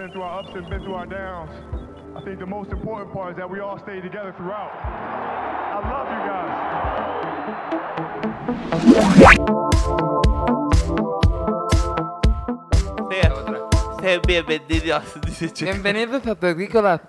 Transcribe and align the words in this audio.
been 0.00 0.10
through 0.12 0.22
our 0.22 0.40
ups 0.40 0.48
and 0.54 0.66
been 0.70 0.80
through 0.82 0.94
our 0.94 1.04
downs. 1.04 1.50
I 2.16 2.22
think 2.24 2.38
the 2.38 2.46
most 2.46 2.72
important 2.72 3.12
part 3.12 3.32
is 3.32 3.36
that 3.36 3.50
we 3.50 3.60
all 3.60 3.78
stay 3.78 4.00
together 4.00 4.32
throughout. 4.34 4.72
I 4.72 5.80
love 5.92 6.08
you 6.14 6.22
guys. 6.30 6.70
Sean 14.00 14.22
bienvenidos, 14.26 15.04
dice 15.26 15.52
Checo. 15.52 15.72
Bienvenidos 15.72 16.26
a 16.26 16.34
Terrícolas. 16.34 17.02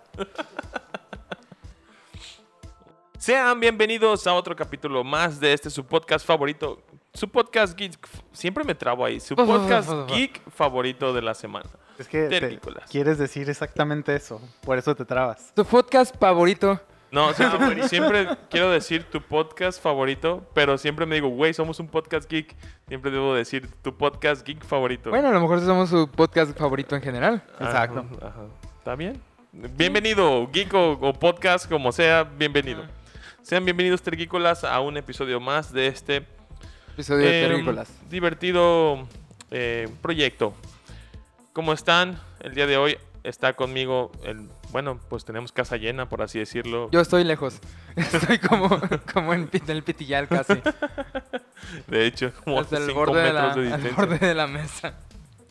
Sean 3.18 3.58
bienvenidos 3.58 4.28
a 4.28 4.34
otro 4.34 4.54
capítulo 4.54 5.02
más 5.06 5.40
de 5.40 5.54
este 5.54 5.70
su 5.70 5.86
podcast 5.86 6.26
favorito. 6.26 6.82
Su 7.14 7.30
podcast 7.30 7.74
geek. 7.78 8.06
Siempre 8.34 8.66
me 8.66 8.76
trabo 8.76 9.06
ahí. 9.06 9.22
Su 9.22 9.36
podcast 9.38 9.90
geek 10.10 10.42
favorito 10.50 11.14
de 11.14 11.22
la 11.22 11.34
semana. 11.34 11.70
Es 12.02 12.08
que 12.08 12.60
quieres 12.90 13.20
decir 13.20 13.48
exactamente 13.48 14.16
eso, 14.16 14.42
por 14.62 14.76
eso 14.80 14.96
te 14.96 15.06
trabas. 15.06 15.54
Tu 15.54 15.64
podcast 15.64 16.16
favorito. 16.18 16.82
No, 17.12 17.32
siempre, 17.34 17.88
siempre 17.88 18.28
quiero 18.50 18.72
decir 18.72 19.04
tu 19.04 19.22
podcast 19.22 19.80
favorito, 19.80 20.44
pero 20.56 20.80
siempre 20.80 21.06
me 21.06 21.14
digo, 21.14 21.30
güey, 21.30 21.54
somos 21.54 21.80
un 21.80 21.88
podcast 21.88 22.28
geek. 22.28 22.56
Siempre 22.88 23.12
debo 23.12 23.36
decir 23.36 23.70
tu 23.84 23.96
podcast 23.96 24.44
geek 24.44 24.66
favorito. 24.66 25.12
Bueno, 25.12 25.28
a 25.28 25.32
lo 25.32 25.42
mejor 25.42 25.60
somos 25.62 25.90
su 25.90 26.10
podcast 26.10 26.58
favorito 26.58 26.96
en 26.96 27.04
general. 27.04 27.44
Exacto. 27.60 28.04
Ajá. 28.20 28.48
¿Está 28.80 28.96
bien? 28.96 29.22
Bienvenido, 29.52 30.50
geek 30.52 30.74
o, 30.74 30.94
o 30.94 31.14
podcast, 31.14 31.70
como 31.70 31.92
sea, 31.92 32.24
bienvenido. 32.24 32.84
Sean 33.44 33.64
bienvenidos, 33.64 34.02
tergícolas, 34.02 34.64
a 34.64 34.80
un 34.80 34.98
episodio 34.98 35.40
más 35.40 35.72
de 35.72 35.86
este 35.86 36.26
Episodio 36.94 37.28
de 37.28 37.48
Terrícolas. 37.48 37.94
divertido 38.10 39.08
eh, 39.52 39.88
proyecto. 40.02 40.56
¿Cómo 41.54 41.74
están? 41.74 42.20
El 42.40 42.54
día 42.56 42.66
de 42.66 42.78
hoy 42.78 42.98
está 43.24 43.54
conmigo, 43.54 44.12
el, 44.24 44.48
bueno, 44.72 45.00
pues 45.10 45.26
tenemos 45.26 45.52
casa 45.52 45.78
llena, 45.78 46.08
por 46.08 46.22
así 46.22 46.40
decirlo. 46.40 46.90
Yo 46.92 47.02
estoy 47.02 47.24
lejos. 47.24 47.60
Estoy 47.96 48.40
como, 48.40 48.70
como 49.14 49.34
en, 49.34 49.50
en 49.52 49.70
el 49.70 49.84
pitillal 49.84 50.28
casi. 50.28 50.62
De 51.88 52.06
hecho, 52.06 52.32
como 52.44 52.60
Hasta 52.62 52.78
el 52.78 52.86
5 52.88 52.98
borde, 53.00 53.22
de 53.22 53.34
metros 53.34 53.56
la, 53.58 53.62
de 53.62 53.74
al 53.74 53.82
distancia. 53.84 53.92
borde 54.06 54.28
de 54.28 54.34
la 54.34 54.48
mesa. 54.48 54.94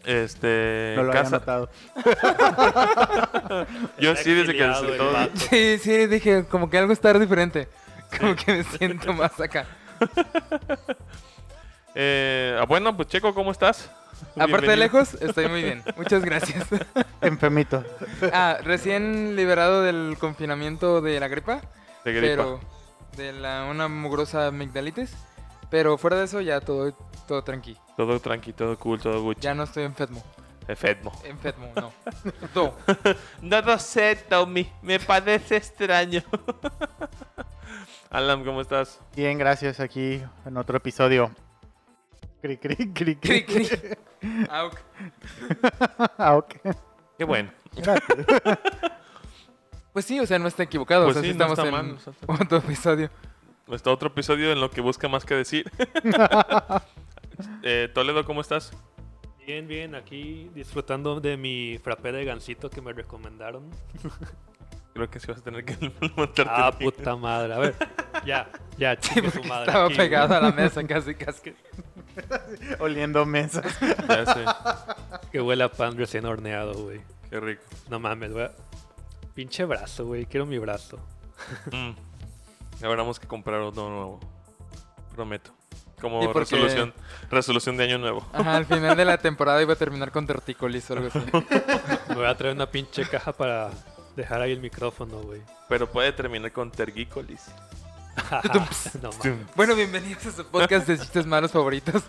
Este, 0.05 0.95
No 0.97 1.03
lo 1.03 1.11
había 1.11 1.23
casa. 1.25 1.37
notado. 1.37 1.71
Yo 4.01 4.17
sí, 4.17 4.33
desde 4.33 4.55
que 4.55 4.65
el. 4.65 5.31
Sí, 5.35 5.79
sí, 5.79 6.07
dije, 6.07 6.47
como 6.47 6.71
que 6.71 6.79
algo 6.79 6.93
está 6.95 7.13
diferente. 7.19 7.69
Como 8.19 8.35
que 8.35 8.53
me 8.55 8.65
siento 8.65 9.13
más 9.13 9.39
acá. 9.41 9.67
Eh, 11.93 12.57
ah, 12.61 12.67
bueno, 12.67 12.97
pues 12.97 13.09
Checo, 13.09 13.35
¿cómo 13.35 13.51
estás? 13.51 13.91
Aparte 14.37 14.71
de 14.71 14.77
lejos, 14.77 15.15
estoy 15.15 15.49
muy 15.49 15.63
bien. 15.63 15.83
Muchas 15.97 16.25
gracias. 16.25 16.67
Enfermito. 17.21 17.85
Ah, 18.33 18.59
recién 18.63 19.37
liberado 19.37 19.83
del 19.83 20.17
confinamiento 20.19 21.01
de 21.01 21.21
la 21.21 21.29
gripa. 21.29 21.61
De 22.05 22.13
gripa. 22.13 22.27
Pero 22.29 22.61
de 23.17 23.33
la, 23.33 23.65
una 23.65 23.89
mugrosa 23.89 24.47
amigdalitis. 24.47 25.15
Pero 25.71 25.99
fuera 25.99 26.17
de 26.17 26.25
eso 26.25 26.41
ya 26.41 26.61
todo, 26.61 26.93
todo 27.29 27.45
tranqui. 27.45 27.77
Todo 27.97 28.19
tranqui, 28.19 28.53
todo 28.53 28.79
cool, 28.79 29.01
todo 29.01 29.23
Gucci. 29.23 29.41
Ya 29.41 29.55
no 29.55 29.65
estoy 29.65 29.85
enfermo. 29.85 30.23
Efetmo. 30.67 31.13
Enfermo, 31.25 31.73
no. 31.77 31.93
No. 32.55 32.75
No 33.43 33.61
lo 33.61 33.79
sé, 33.79 34.17
Tommy. 34.29 34.71
Me 34.83 35.01
parece 35.01 35.57
extraño. 35.57 36.23
Alan, 38.11 38.45
¿cómo 38.45 38.61
estás? 38.61 39.01
Bien, 39.15 39.39
gracias 39.39 39.81
aquí 39.81 40.23
en 40.45 40.57
otro 40.57 40.77
episodio. 40.77 41.31
Cri, 42.41 42.57
cri, 42.57 42.77
cri, 42.93 43.17
Cri, 43.17 43.45
cri. 43.45 43.65
cri. 43.67 43.79
Auk. 44.49 44.75
Ok. 46.19 46.55
Qué 47.19 47.25
bueno. 47.25 47.51
Pues 49.93 50.05
sí, 50.05 50.21
o 50.21 50.27
sea, 50.27 50.39
no 50.39 50.49
está 50.49 50.63
equivocado. 50.63 51.05
Pues 51.05 51.17
o 51.17 51.21
sea, 51.21 51.29
sí, 51.29 51.33
sí 51.33 51.39
no 51.39 51.45
estamos 51.53 51.59
está 51.59 51.69
en 51.69 51.75
mal, 51.75 51.93
no 51.93 51.97
está 52.37 52.45
otro 52.45 52.59
episodio. 52.59 53.11
Está 53.71 53.91
otro 53.91 54.09
episodio 54.09 54.53
en 54.53 54.61
lo 54.61 54.71
que 54.71 54.81
busca 54.81 55.09
más 55.09 55.25
que 55.25 55.35
decir. 55.35 55.71
Eh, 57.63 57.89
Toledo, 57.95 58.23
¿cómo 58.27 58.43
estás? 58.43 58.71
Bien, 59.47 59.67
bien, 59.67 59.95
aquí 59.95 60.51
disfrutando 60.55 61.21
de 61.23 61.39
mi 61.39 61.79
frappé 61.83 62.13
de 62.13 62.27
gansito 62.27 62.69
que 62.69 62.83
me 62.83 62.93
recomendaron. 62.93 63.71
Creo 64.93 65.09
que 65.09 65.19
sí 65.21 65.27
vas 65.27 65.39
a 65.39 65.43
tener 65.43 65.65
que 65.65 65.75
montarte. 66.17 66.53
Ah, 66.55 66.71
puta 66.71 67.17
madre. 67.17 67.55
A 67.55 67.59
ver, 67.59 67.75
ya, 68.27 68.51
ya, 68.77 68.95
chingue 68.99 69.31
su 69.31 69.37
Porque 69.37 69.49
madre. 69.49 69.67
estaba 69.69 69.87
aquí, 69.87 69.95
pegado 69.97 70.35
a 70.35 70.41
la 70.43 70.53
mesa 70.53 70.87
casi, 70.87 71.15
casi. 71.15 71.55
Oliendo 72.81 73.25
mesas. 73.27 73.65
Ya 74.09 74.27
sé. 74.35 74.45
Que 75.33 75.41
huele 75.41 75.65
a 75.65 75.69
pan 75.69 75.97
recién 75.97 76.25
horneado, 76.27 76.75
güey. 76.75 77.01
Qué 77.29 77.41
rico. 77.41 77.63
No 77.89 77.99
mames, 78.01 78.33
güey. 78.33 78.49
Pinche 79.35 79.65
brazo, 79.65 80.07
güey. 80.07 80.27
Quiero 80.27 80.47
mi 80.47 80.59
brazo. 80.59 80.99
Mm. 81.73 81.91
Ahora 82.85 82.97
vamos 83.03 83.19
que 83.21 83.27
comprar 83.27 83.61
otro 83.61 83.89
nuevo. 83.89 84.21
Prometo. 85.15 85.53
Como 86.01 86.21
Sí, 86.23 86.29
porque- 86.33 86.41
resolución, 86.57 86.95
resolución 87.31 87.77
de 87.77 87.85
año 87.85 87.99
nuevo. 87.99 88.27
Ajá, 88.33 88.57
al 88.57 88.65
final 88.65 88.97
de 88.97 89.05
la 89.05 89.19
temporada 89.19 89.61
iba 89.61 89.75
a 89.75 89.77
terminar 89.77 90.11
con 90.11 90.27
tortícolis 90.27 90.91
o 90.91 90.95
algo 90.95 91.09
así. 91.09 91.21
Me 92.09 92.15
voy 92.15 92.25
a 92.27 92.35
traer 92.37 92.55
una 92.55 92.71
pinche 92.71 93.05
caja 93.07 93.33
para 93.33 93.71
dejar 94.17 94.41
ahí 94.41 94.53
el 94.53 94.61
micrófono, 94.61 95.19
güey. 95.19 95.43
Pero 95.69 95.91
puede 95.91 96.13
terminar 96.13 96.53
con 96.53 96.71
tergícolis. 96.71 97.43
no. 99.03 99.11
Bueno, 99.57 99.75
bienvenidos 99.75 100.27
a 100.27 100.33
su 100.33 100.47
podcast 100.47 100.87
de 100.87 100.99
chistes 100.99 101.27
malos 101.27 101.51
favoritos. 101.53 102.03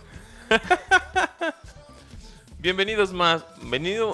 Bienvenidos 2.59 3.11
más. 3.13 3.43
Venido. 3.63 4.11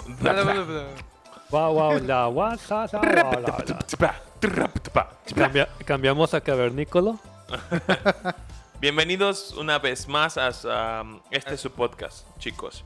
Cambia- 5.36 5.70
cambiamos 5.86 6.34
a 6.34 6.42
cavernícola. 6.42 7.16
Bienvenidos 8.80 9.54
una 9.54 9.80
vez 9.80 10.08
más 10.08 10.38
a, 10.38 10.50
a 10.50 11.04
este 11.32 11.58
su 11.58 11.72
podcast, 11.72 12.28
chicos. 12.38 12.84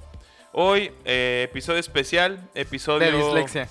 Hoy, 0.54 0.92
eh, 1.06 1.48
episodio 1.50 1.80
especial, 1.80 2.40
episodio 2.56 3.12
De 3.12 3.18
dislexia. 3.18 3.68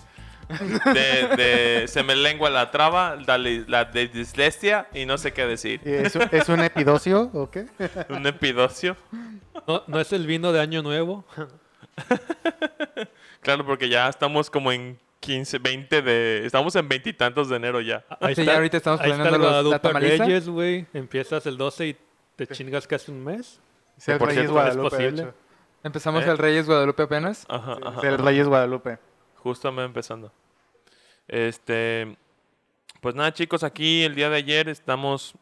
de, 0.94 1.36
de 1.36 1.88
se 1.88 2.02
me 2.02 2.14
lengua 2.16 2.50
la 2.50 2.70
traba, 2.70 3.16
la, 3.16 3.38
la 3.38 3.84
de 3.84 4.08
dislexia 4.08 4.88
y 4.94 5.06
no 5.06 5.18
sé 5.18 5.32
qué 5.32 5.46
decir. 5.46 5.80
¿Es, 5.84 6.14
un- 6.16 6.28
¿Es 6.32 6.48
un 6.48 6.60
epidocio 6.60 7.30
o 7.32 7.50
qué? 7.50 7.66
Un 8.10 8.26
epidocio. 8.26 8.96
No, 9.66 9.82
no 9.86 10.00
es 10.00 10.12
el 10.12 10.26
vino 10.26 10.52
de 10.52 10.60
Año 10.60 10.82
Nuevo. 10.82 11.24
Claro, 13.40 13.64
porque 13.64 13.88
ya 13.88 14.08
estamos 14.08 14.50
como 14.50 14.70
en 14.70 14.98
15, 15.20 15.58
20 15.58 16.02
de... 16.02 16.44
Estamos 16.46 16.76
en 16.76 16.88
veintitantos 16.88 17.48
de 17.48 17.56
enero 17.56 17.80
ya. 17.80 18.04
Ahí 18.20 18.34
Sí, 18.34 18.44
ya 18.44 18.54
ahorita 18.56 18.76
estamos 18.76 19.00
ahí 19.00 19.10
está 19.10 19.22
planeando 19.28 19.62
los- 19.62 19.72
la 19.72 19.78
tamaliza. 19.78 20.24
Reyes, 20.24 20.48
güey. 20.48 20.86
Empiezas 20.92 21.46
el 21.46 21.56
12 21.56 21.86
y 21.88 21.96
te 22.36 22.46
chingas 22.46 22.86
casi 22.86 23.10
un 23.10 23.24
mes. 23.24 23.60
Es 23.96 24.08
el 24.08 24.18
por 24.18 24.28
Reyes 24.28 24.42
cierto, 24.42 24.52
Guadalupe. 24.54 24.86
¿es 24.88 24.92
posible? 25.12 25.32
Empezamos 25.82 26.24
¿Eh? 26.24 26.30
el 26.30 26.38
Reyes 26.38 26.66
Guadalupe 26.66 27.02
apenas. 27.02 27.46
Ajá, 27.48 27.76
Sí, 27.76 27.82
ajá, 27.84 28.00
el 28.08 28.14
ajá. 28.14 28.22
Reyes 28.24 28.46
Guadalupe. 28.48 28.98
Justo 29.36 29.72
me 29.72 29.84
empezando. 29.84 30.30
Este... 31.30 32.16
Pues 33.00 33.14
nada, 33.14 33.32
chicos, 33.32 33.62
aquí 33.64 34.02
el 34.02 34.14
día 34.14 34.28
de 34.28 34.36
ayer 34.36 34.68
estamos... 34.68 35.34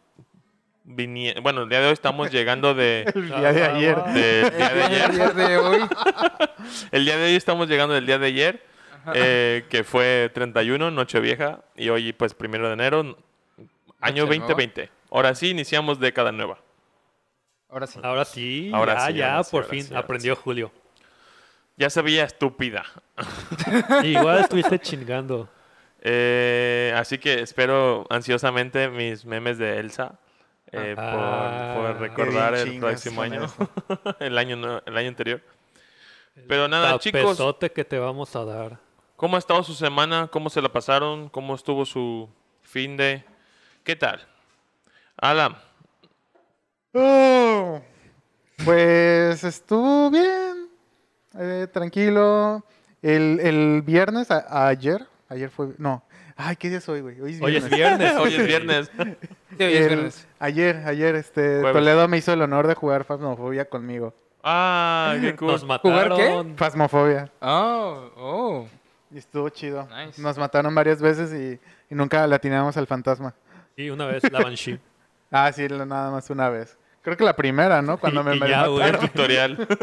viniendo 0.85 1.43
Bueno, 1.43 1.63
el 1.63 1.69
día 1.69 1.81
de 1.81 1.87
hoy 1.87 1.93
estamos 1.93 2.31
llegando 2.33 2.75
de... 2.75 3.11
El 3.15 3.29
día 3.29 3.53
de 3.53 3.65
ayer. 3.65 3.97
del 4.05 4.15
día 4.15 4.69
de 4.69 4.81
El 4.81 4.83
ayer. 4.83 5.13
día 5.13 5.31
de 5.31 5.57
hoy. 5.59 5.81
El 6.93 7.05
día 7.05 7.17
de 7.17 7.25
hoy 7.25 7.35
estamos 7.35 7.69
llegando 7.69 7.95
del 7.95 8.07
día 8.07 8.19
de 8.19 8.27
ayer, 8.27 8.63
eh, 9.15 9.65
que 9.71 9.83
fue 9.85 10.31
31, 10.35 10.91
Nochevieja, 10.91 11.61
y 11.75 11.89
hoy 11.89 12.13
pues 12.13 12.35
primero 12.35 12.67
de 12.69 12.75
enero, 12.75 13.01
año 14.01 14.27
Noche 14.27 14.39
nueva. 14.39 14.49
2020. 14.49 14.91
Ahora 15.11 15.35
sí 15.35 15.49
iniciamos 15.51 15.99
década 15.99 16.31
nueva. 16.31 16.59
Ahora 17.71 17.87
sí. 17.87 17.99
Ahora 18.03 18.25
sí, 18.25 18.71
Ahora 18.75 18.95
ya, 18.95 19.07
sí, 19.07 19.15
ya, 19.15 19.37
ahora 19.37 19.49
por 19.51 19.65
fin 19.65 19.85
sí, 19.85 19.95
aprendió 19.95 20.37
Julio. 20.37 20.71
Ya 21.77 21.89
se 21.91 22.03
veía 22.03 22.25
estúpida. 22.25 22.85
Igual 24.05 24.41
estuviste 24.41 24.79
chingando. 24.79 25.49
Eh, 26.01 26.93
así 26.97 27.19
que 27.19 27.41
espero 27.41 28.07
ansiosamente 28.11 28.89
mis 28.89 29.25
memes 29.25 29.59
de 29.59 29.79
Elsa. 29.79 30.19
eh, 30.71 30.93
por- 30.95 31.05
Ah, 31.05 31.73
por, 31.77 31.99
recordar 32.01 32.55
el 32.55 32.79
próximo 32.79 33.23
año, 33.23 33.47
el 34.21 34.37
año 34.37 34.83
el 34.85 34.97
año 34.97 35.09
anterior. 35.09 35.41
Pero 36.47 36.69
nada, 36.69 36.99
chicos, 36.99 37.23
Tapezote 37.23 37.73
que 37.73 37.85
te 37.85 37.99
vamos 37.99 38.37
a 38.37 38.45
dar. 38.45 38.79
¿cómo 39.17 39.37
ha 39.37 39.39
estado 39.39 39.63
su 39.65 39.75
semana? 39.75 40.29
¿Cómo 40.31 40.51
se 40.51 40.61
la 40.63 40.69
pasaron? 40.69 41.29
¿Cómo 41.31 41.55
estuvo 41.55 41.85
su 41.87 42.29
fin 42.63 42.97
de? 42.97 43.25
¿Qué 43.83 43.97
tal? 43.97 44.21
Alan, 45.17 45.57
Oh, 46.95 47.81
pues 48.65 49.45
estuvo 49.45 50.11
bien. 50.11 50.69
eh, 51.39 51.67
tranquilo. 51.73 52.65
El, 53.03 53.41
el 53.41 53.83
viernes, 53.83 54.31
a- 54.31 54.69
ayer. 54.69 55.07
Ayer 55.29 55.51
fue. 55.51 55.69
No. 55.79 56.03
Ay, 56.37 56.57
¿qué 56.57 56.69
día 56.69 56.79
es 56.79 56.89
hoy, 56.89 57.01
güey? 57.01 57.21
Hoy 57.21 57.35
es 57.35 57.43
Hoy 57.43 57.51
viernes. 57.53 57.71
es 57.73 57.77
viernes. 57.77 58.17
hoy 58.17 58.35
es 58.35 58.47
viernes. 58.47 58.91
Sí, 59.59 59.65
hoy 59.65 59.73
es 59.75 59.81
El- 59.81 59.89
viernes. 59.89 60.29
Ayer, 60.39 60.77
ayer, 60.87 61.15
este, 61.17 61.41
Jueves. 61.61 61.73
Toledo 61.73 62.07
me 62.07 62.17
hizo 62.19 62.33
el 62.33 62.41
honor 62.43 62.67
de 62.69 62.75
jugar 62.75 63.05
Phasmophobia 63.05 63.65
conmigo. 63.69 64.15
Ah, 64.45 65.17
qué 65.21 65.35
cool. 65.35 65.49
Nos 65.49 65.63
¿Jugar 65.63 65.81
qué? 65.83 66.09
mataron. 66.11 66.57
Phasmophobia. 66.57 67.33
Oh, 67.41 68.11
oh. 68.17 68.69
Y 69.11 69.19
estuvo 69.19 69.49
chido. 69.49 69.89
Nice. 69.89 70.23
Nos 70.23 70.39
mataron 70.39 70.73
varias 70.75 71.03
veces 71.03 71.33
y, 71.33 71.59
y 71.93 71.95
nunca 71.97 72.25
le 72.27 72.35
atinamos 72.37 72.77
al 72.77 72.87
fantasma. 72.87 73.35
Y 73.77 73.91
una 73.91 74.07
vez 74.07 74.23
la 74.31 74.41
Banshee. 74.41 74.79
Ah, 75.31 75.53
sí, 75.53 75.67
nada 75.69 76.11
más 76.11 76.31
una 76.31 76.49
vez. 76.49 76.78
Creo 77.03 77.17
que 77.17 77.25
la 77.25 77.35
primera, 77.37 77.81
¿no? 77.81 77.97
Cuando 77.99 78.21
Y- 78.21 78.25
me, 78.25 78.37
y 78.37 78.41
me 78.41 78.49
ya, 78.49 78.67
güey. 78.67 78.89
El 78.89 78.99
tutorial. 78.99 79.67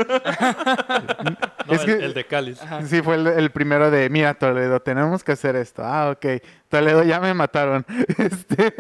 No, 1.68 1.74
Es 1.74 1.82
el, 1.82 1.86
que- 1.98 2.06
el 2.06 2.14
de 2.14 2.26
Cáliz. 2.28 2.60
Sí, 2.86 3.02
fue 3.02 3.16
el, 3.16 3.26
el 3.26 3.50
primero 3.50 3.90
de, 3.90 4.08
mira, 4.10 4.36
Toledo, 4.36 4.80
tenemos 4.82 5.24
que 5.24 5.32
hacer 5.32 5.56
esto. 5.56 5.82
Ah, 5.84 6.12
ok. 6.12 6.42
Toledo, 6.70 7.04
ya 7.04 7.20
me 7.20 7.34
mataron. 7.34 7.84
Este... 8.20 8.74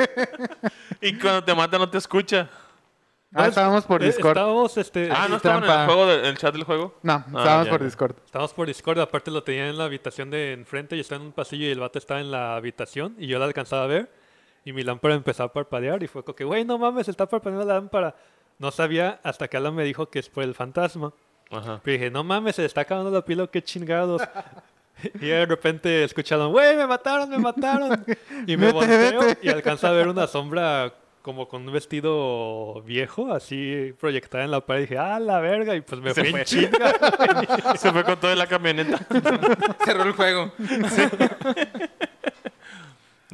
y 1.01 1.17
cuando 1.17 1.43
te 1.43 1.55
mata 1.55 1.77
no 1.79 1.89
te 1.89 1.97
escucha. 1.97 2.47
Ah, 3.33 3.47
estábamos 3.47 3.85
por 3.85 4.01
Eh, 4.03 4.05
Discord. 4.07 4.37
Estábamos, 4.37 4.77
este, 4.77 5.09
Ah, 5.11 5.25
¿no 5.29 5.37
estaban 5.37 5.63
en 5.63 5.69
el 5.71 5.85
juego, 5.87 6.05
de- 6.05 6.29
el 6.29 6.37
chat 6.37 6.53
del 6.53 6.63
juego? 6.63 6.97
No, 7.01 7.13
Ah, 7.13 7.25
estábamos 7.27 7.65
ya, 7.65 7.71
por. 7.71 7.83
Discord. 7.83 8.15
estábamos 8.23 8.53
por 8.53 8.67
Discord. 8.67 8.99
Aparte 8.99 9.31
lo 9.31 9.43
tenía 9.43 9.67
en 9.67 9.77
la 9.77 9.85
habitación 9.85 10.29
de 10.29 10.53
enfrente 10.53 10.95
y 10.95 10.99
estaba 10.99 11.19
en 11.21 11.27
un 11.27 11.33
pasillo 11.33 11.65
y 11.65 11.71
el 11.71 11.79
vato 11.79 11.97
estaba 11.99 12.19
en 12.21 12.29
la 12.31 12.55
habitación 12.55 13.15
y 13.17 13.25
yo 13.27 13.39
la 13.39 13.45
alcanzaba 13.45 13.83
a 13.83 13.87
ver. 13.87 14.09
Y 14.65 14.73
mi 14.73 14.83
lámpara 14.83 15.13
empezó 15.15 15.43
a 15.43 15.53
parpadear 15.53 16.01
y 16.03 16.07
fue 16.07 16.23
como 16.23 16.35
que, 16.35 16.43
güey, 16.43 16.65
no 16.65 16.77
mames, 16.77 17.07
está 17.07 17.27
parpadeando 17.27 17.65
la 17.65 17.75
lámpara. 17.75 18.15
No 18.57 18.71
sabía 18.71 19.19
hasta 19.23 19.47
que 19.47 19.57
Alan 19.57 19.75
me 19.75 19.83
dijo 19.83 20.09
que 20.09 20.19
es 20.19 20.27
por 20.27 20.43
el 20.43 20.55
fantasma. 20.55 21.13
Ajá. 21.51 21.79
Pero 21.83 21.93
dije, 21.97 22.09
no 22.11 22.23
mames, 22.23 22.55
se 22.55 22.63
le 22.63 22.65
está 22.65 22.81
acabando 22.81 23.11
la 23.11 23.23
pila, 23.23 23.47
qué 23.47 23.61
chingados. 23.63 24.21
y 25.21 25.27
de 25.27 25.45
repente 25.45 26.03
escucharon, 26.03 26.51
güey, 26.51 26.75
me 26.75 26.87
mataron, 26.87 27.29
me 27.29 27.37
mataron. 27.37 28.03
Y 28.47 28.57
me 28.57 28.67
Vete, 28.67 28.73
volteo 28.73 29.19
vete. 29.21 29.45
y 29.45 29.49
alcanza 29.49 29.89
a 29.89 29.91
ver 29.91 30.07
una 30.07 30.25
sombra 30.25 30.93
como 31.21 31.47
con 31.47 31.67
un 31.67 31.73
vestido 31.73 32.81
viejo, 32.83 33.33
así 33.33 33.93
proyectada 33.99 34.43
en 34.43 34.51
la 34.51 34.61
pared. 34.61 34.81
Y 34.81 34.83
dije, 34.83 34.97
ah, 34.97 35.19
la 35.19 35.39
verga. 35.39 35.75
Y 35.75 35.81
pues 35.81 35.99
me 35.99 36.13
Se 36.13 36.21
fui 36.21 36.31
fue. 36.31 36.39
en 36.41 36.45
chinga. 36.45 37.75
Se 37.77 37.91
fue 37.91 38.03
con 38.03 38.19
toda 38.19 38.35
la 38.35 38.47
camioneta. 38.47 38.99
Cerró 39.85 40.03
el 40.03 40.11
juego. 40.13 40.51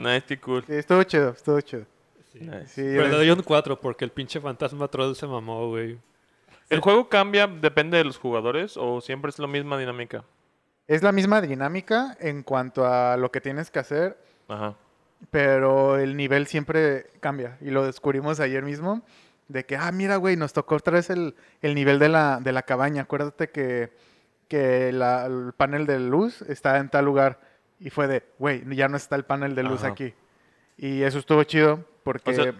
Nice, 0.01 0.23
qué 0.27 0.39
cool. 0.39 0.63
Sí, 0.65 0.73
estuvo 0.75 1.03
chido, 1.03 1.29
estuvo 1.31 1.61
chido. 1.61 1.85
Nice. 2.33 2.67
Sí, 2.67 2.81
Pero 2.83 3.03
le 3.07 3.15
doy 3.17 3.29
un 3.31 3.41
4 3.43 3.79
porque 3.79 4.05
el 4.05 4.11
pinche 4.11 4.39
fantasma 4.39 4.87
troll 4.87 5.13
se 5.15 5.27
mamó, 5.27 5.67
güey. 5.69 5.97
¿El 6.69 6.79
juego 6.79 7.09
cambia, 7.09 7.47
depende 7.47 7.97
de 7.97 8.05
los 8.05 8.17
jugadores 8.17 8.77
o 8.77 9.01
siempre 9.01 9.29
es 9.29 9.39
la 9.39 9.47
misma 9.47 9.77
dinámica? 9.77 10.23
es 10.87 11.03
la 11.03 11.11
misma 11.13 11.39
dinámica 11.39 12.17
en 12.19 12.43
cuanto 12.43 12.85
a 12.85 13.15
lo 13.15 13.31
que 13.31 13.39
tienes 13.39 13.71
que 13.71 13.79
hacer, 13.79 14.17
Ajá. 14.49 14.75
pero 15.29 15.97
el 15.97 16.17
nivel 16.17 16.47
siempre 16.47 17.05
cambia. 17.21 17.57
Y 17.61 17.69
lo 17.69 17.85
descubrimos 17.85 18.41
ayer 18.41 18.63
mismo, 18.63 19.01
de 19.47 19.65
que, 19.65 19.77
ah, 19.77 19.91
mira, 19.93 20.17
güey, 20.17 20.35
nos 20.35 20.51
tocó 20.51 20.75
otra 20.75 20.93
vez 20.93 21.09
el, 21.09 21.35
el 21.61 21.75
nivel 21.75 21.97
de 21.99 22.09
la, 22.09 22.39
de 22.41 22.51
la 22.51 22.63
cabaña. 22.63 23.03
Acuérdate 23.03 23.49
que, 23.51 23.91
que 24.49 24.91
la- 24.91 25.27
el 25.27 25.53
panel 25.55 25.85
de 25.85 25.99
luz 25.99 26.41
está 26.41 26.77
en 26.77 26.89
tal 26.89 27.05
lugar. 27.05 27.39
Y 27.81 27.89
fue 27.89 28.07
de, 28.07 28.23
güey, 28.39 28.63
ya 28.75 28.87
no 28.87 28.95
está 28.95 29.15
el 29.15 29.25
panel 29.25 29.55
de 29.55 29.63
luz 29.63 29.79
Ajá. 29.83 29.89
aquí. 29.93 30.13
Y 30.77 31.01
eso 31.01 31.19
estuvo 31.19 31.43
chido, 31.43 31.83
porque... 32.03 32.29
O 32.31 32.33
sea, 32.33 32.53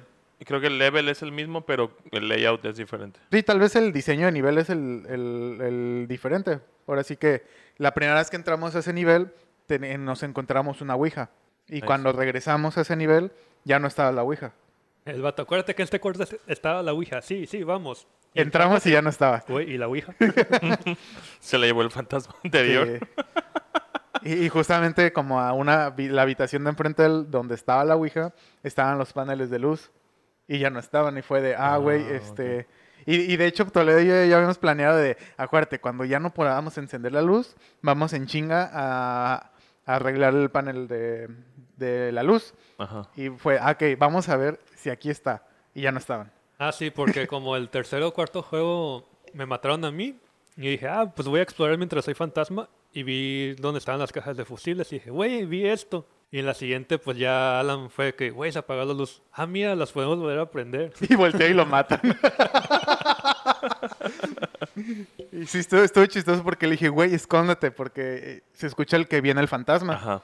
creo 0.44 0.60
que 0.60 0.68
el 0.68 0.78
level 0.80 1.08
es 1.10 1.22
el 1.22 1.32
mismo, 1.32 1.62
pero 1.66 1.96
el 2.12 2.28
layout 2.28 2.66
es 2.66 2.76
diferente. 2.78 3.20
Sí, 3.32 3.44
tal 3.44 3.60
vez 3.60 3.76
el 3.76 3.94
diseño 3.94 4.26
de 4.26 4.32
nivel 4.32 4.58
es 4.58 4.70
el, 4.72 5.06
el- 5.08 5.58
el 5.62 6.06
diferente. 6.10 6.60
Ahora 6.88 7.04
sí 7.04 7.16
que 7.18 7.44
la 7.78 7.94
primera 7.94 8.16
vez 8.18 8.30
que 8.32 8.36
entramos 8.36 8.76
a 8.76 8.80
ese 8.80 8.92
nivel 8.94 9.32
ten- 9.68 10.04
nos 10.04 10.24
encontramos 10.24 10.82
una 10.82 10.96
Ouija. 10.96 11.30
Y 11.70 11.82
cuando 11.82 12.12
regresamos 12.12 12.78
a 12.78 12.82
ese 12.82 12.96
nivel 12.96 13.32
ya 13.64 13.78
no 13.80 13.88
estaba 13.88 14.12
la 14.12 14.24
Ouija. 14.24 14.54
El 15.06 15.22
vato, 15.22 15.44
acuérdate 15.44 15.74
que 15.76 15.84
en 15.84 15.86
este 15.86 16.00
cuarto 16.00 16.24
est- 16.24 16.34
estaba 16.48 16.82
la 16.84 16.94
Ouija. 16.94 17.22
Sí, 17.22 17.46
sí, 17.46 17.64
vamos. 17.64 18.08
Y 18.34 18.42
Entramos 18.42 18.86
y 18.88 18.92
ya 18.92 19.02
no 19.02 19.10
estaba. 19.10 19.44
Güey, 19.48 19.72
¿y 19.74 19.78
la 19.78 19.88
Ouija? 19.88 20.16
Se 21.40 21.58
la 21.58 21.66
llevó 21.68 21.82
el 21.84 21.92
fantasma 21.92 22.36
anterior. 22.44 23.00
Sí. 23.00 23.24
Y, 24.24 24.34
y 24.46 24.50
justamente 24.50 25.12
como 25.14 25.40
a 25.40 25.54
una 25.54 25.94
la 25.98 26.22
habitación 26.22 26.64
de 26.64 26.70
enfrente 26.72 27.04
del- 27.04 27.30
donde 27.32 27.56
estaba 27.56 27.84
la 27.86 27.96
Ouija, 27.96 28.34
estaban 28.64 28.98
los 28.98 29.14
paneles 29.14 29.50
de 29.50 29.60
luz. 29.60 29.92
Y 30.48 30.60
ya 30.60 30.70
no 30.70 30.80
estaban. 30.80 31.18
Y 31.18 31.22
fue 31.22 31.42
de, 31.42 31.56
ah, 31.56 31.78
güey, 31.78 32.04
Ah, 32.04 32.16
este... 32.16 32.68
Y, 33.06 33.16
y 33.34 33.38
de 33.38 33.48
hecho, 33.48 33.66
Toledo 33.66 34.00
y 34.00 34.06
yo 34.06 34.26
ya 34.26 34.36
habíamos 34.36 34.60
planeado 34.60 34.96
de, 34.98 35.18
acuérdate, 35.36 35.80
cuando 35.80 36.06
ya 36.06 36.20
no 36.20 36.32
podamos 36.34 36.78
encender 36.78 37.12
la 37.14 37.24
luz, 37.24 37.56
vamos 37.82 38.14
en 38.14 38.28
chinga 38.28 38.70
a, 38.72 39.52
a 39.88 39.96
arreglar 39.96 40.36
el 40.36 40.52
panel 40.52 40.88
de, 40.88 41.28
de 41.78 42.12
la 42.12 42.22
luz. 42.22 42.54
Ajá. 42.78 43.10
Y 43.16 43.30
fue, 43.30 43.58
ah, 43.60 43.72
ok, 43.72 43.98
vamos 43.98 44.30
a 44.30 44.38
ver 44.38 44.60
si 44.76 44.92
aquí 44.92 45.10
está. 45.10 45.44
Y 45.74 45.82
ya 45.82 45.92
no 45.92 45.98
estaban. 45.98 46.32
Ah, 46.60 46.72
sí, 46.72 46.92
porque 46.92 47.26
como 47.26 47.56
el 47.56 47.70
tercero 47.70 48.10
o 48.10 48.14
cuarto 48.14 48.44
juego 48.44 49.10
me 49.34 49.48
mataron 49.48 49.84
a 49.84 49.90
mí, 49.92 50.20
y 50.58 50.70
dije, 50.70 50.88
ah, 50.88 51.12
pues 51.16 51.28
voy 51.28 51.40
a 51.40 51.44
explorar 51.44 51.78
mientras 51.80 52.06
soy 52.06 52.14
fantasma, 52.14 52.70
y 52.94 53.04
vi 53.04 53.54
dónde 53.56 53.80
estaban 53.80 54.00
las 54.00 54.12
cajas 54.12 54.36
de 54.38 54.46
fusibles, 54.46 54.92
y 54.92 54.96
dije, 54.96 55.10
güey, 55.12 55.46
vi 55.46 55.68
esto. 55.68 56.06
Y 56.34 56.40
en 56.40 56.46
la 56.46 56.54
siguiente, 56.54 56.98
pues 56.98 57.18
ya 57.18 57.60
Alan 57.60 57.90
fue 57.90 58.16
que, 58.16 58.30
güey, 58.32 58.52
se 58.54 58.60
apagó 58.60 58.86
la 58.86 58.94
luz. 58.94 59.22
Ah, 59.34 59.46
mira, 59.46 59.76
las 59.76 59.92
podemos 59.92 60.18
volver 60.18 60.40
a 60.40 60.50
prender. 60.50 60.94
Y 61.10 61.16
voltea 61.16 61.48
y 61.50 61.54
lo 61.54 61.66
matan. 61.66 62.00
y 65.32 65.46
sí, 65.46 65.60
estuvo, 65.60 65.82
estuvo 65.82 66.06
chistoso 66.06 66.44
porque 66.44 66.68
le 66.68 66.74
dije, 66.74 66.90
güey, 66.90 67.14
escóndete, 67.14 67.72
porque 67.72 68.02
eh, 68.24 68.44
se 68.54 68.68
escucha 68.68 68.96
el 68.98 69.08
que 69.08 69.22
viene 69.22 69.42
el 69.42 69.48
fantasma. 69.48 69.94
Ajá. 69.94 70.22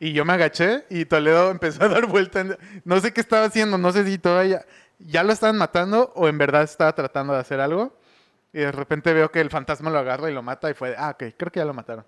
Y 0.00 0.12
yo 0.12 0.24
me 0.24 0.32
agaché 0.34 0.84
y 0.90 1.04
Toledo 1.06 1.50
empezó 1.50 1.84
a 1.84 1.88
dar 1.88 2.06
vuelta. 2.06 2.40
en- 2.40 2.56
No 2.84 3.00
sé 3.00 3.12
qué 3.12 3.20
estaba 3.20 3.46
haciendo, 3.46 3.78
no 3.78 3.90
sé 3.92 4.04
si 4.04 4.18
todavía 4.18 4.64
ya 5.00 5.22
lo 5.24 5.32
estaban 5.32 5.58
matando 5.58 6.12
o 6.14 6.28
en 6.28 6.38
verdad 6.38 6.62
estaba 6.62 6.94
tratando 6.94 7.32
de 7.32 7.40
hacer 7.40 7.60
algo. 7.60 7.97
Y 8.52 8.58
de 8.58 8.72
repente 8.72 9.12
veo 9.12 9.30
que 9.30 9.40
el 9.40 9.50
fantasma 9.50 9.90
lo 9.90 9.98
agarra 9.98 10.30
y 10.30 10.34
lo 10.34 10.42
mata 10.42 10.70
y 10.70 10.74
fue, 10.74 10.90
de, 10.90 10.96
ah, 10.96 11.10
ok, 11.10 11.34
creo 11.36 11.52
que 11.52 11.60
ya 11.60 11.64
lo 11.64 11.74
mataron. 11.74 12.04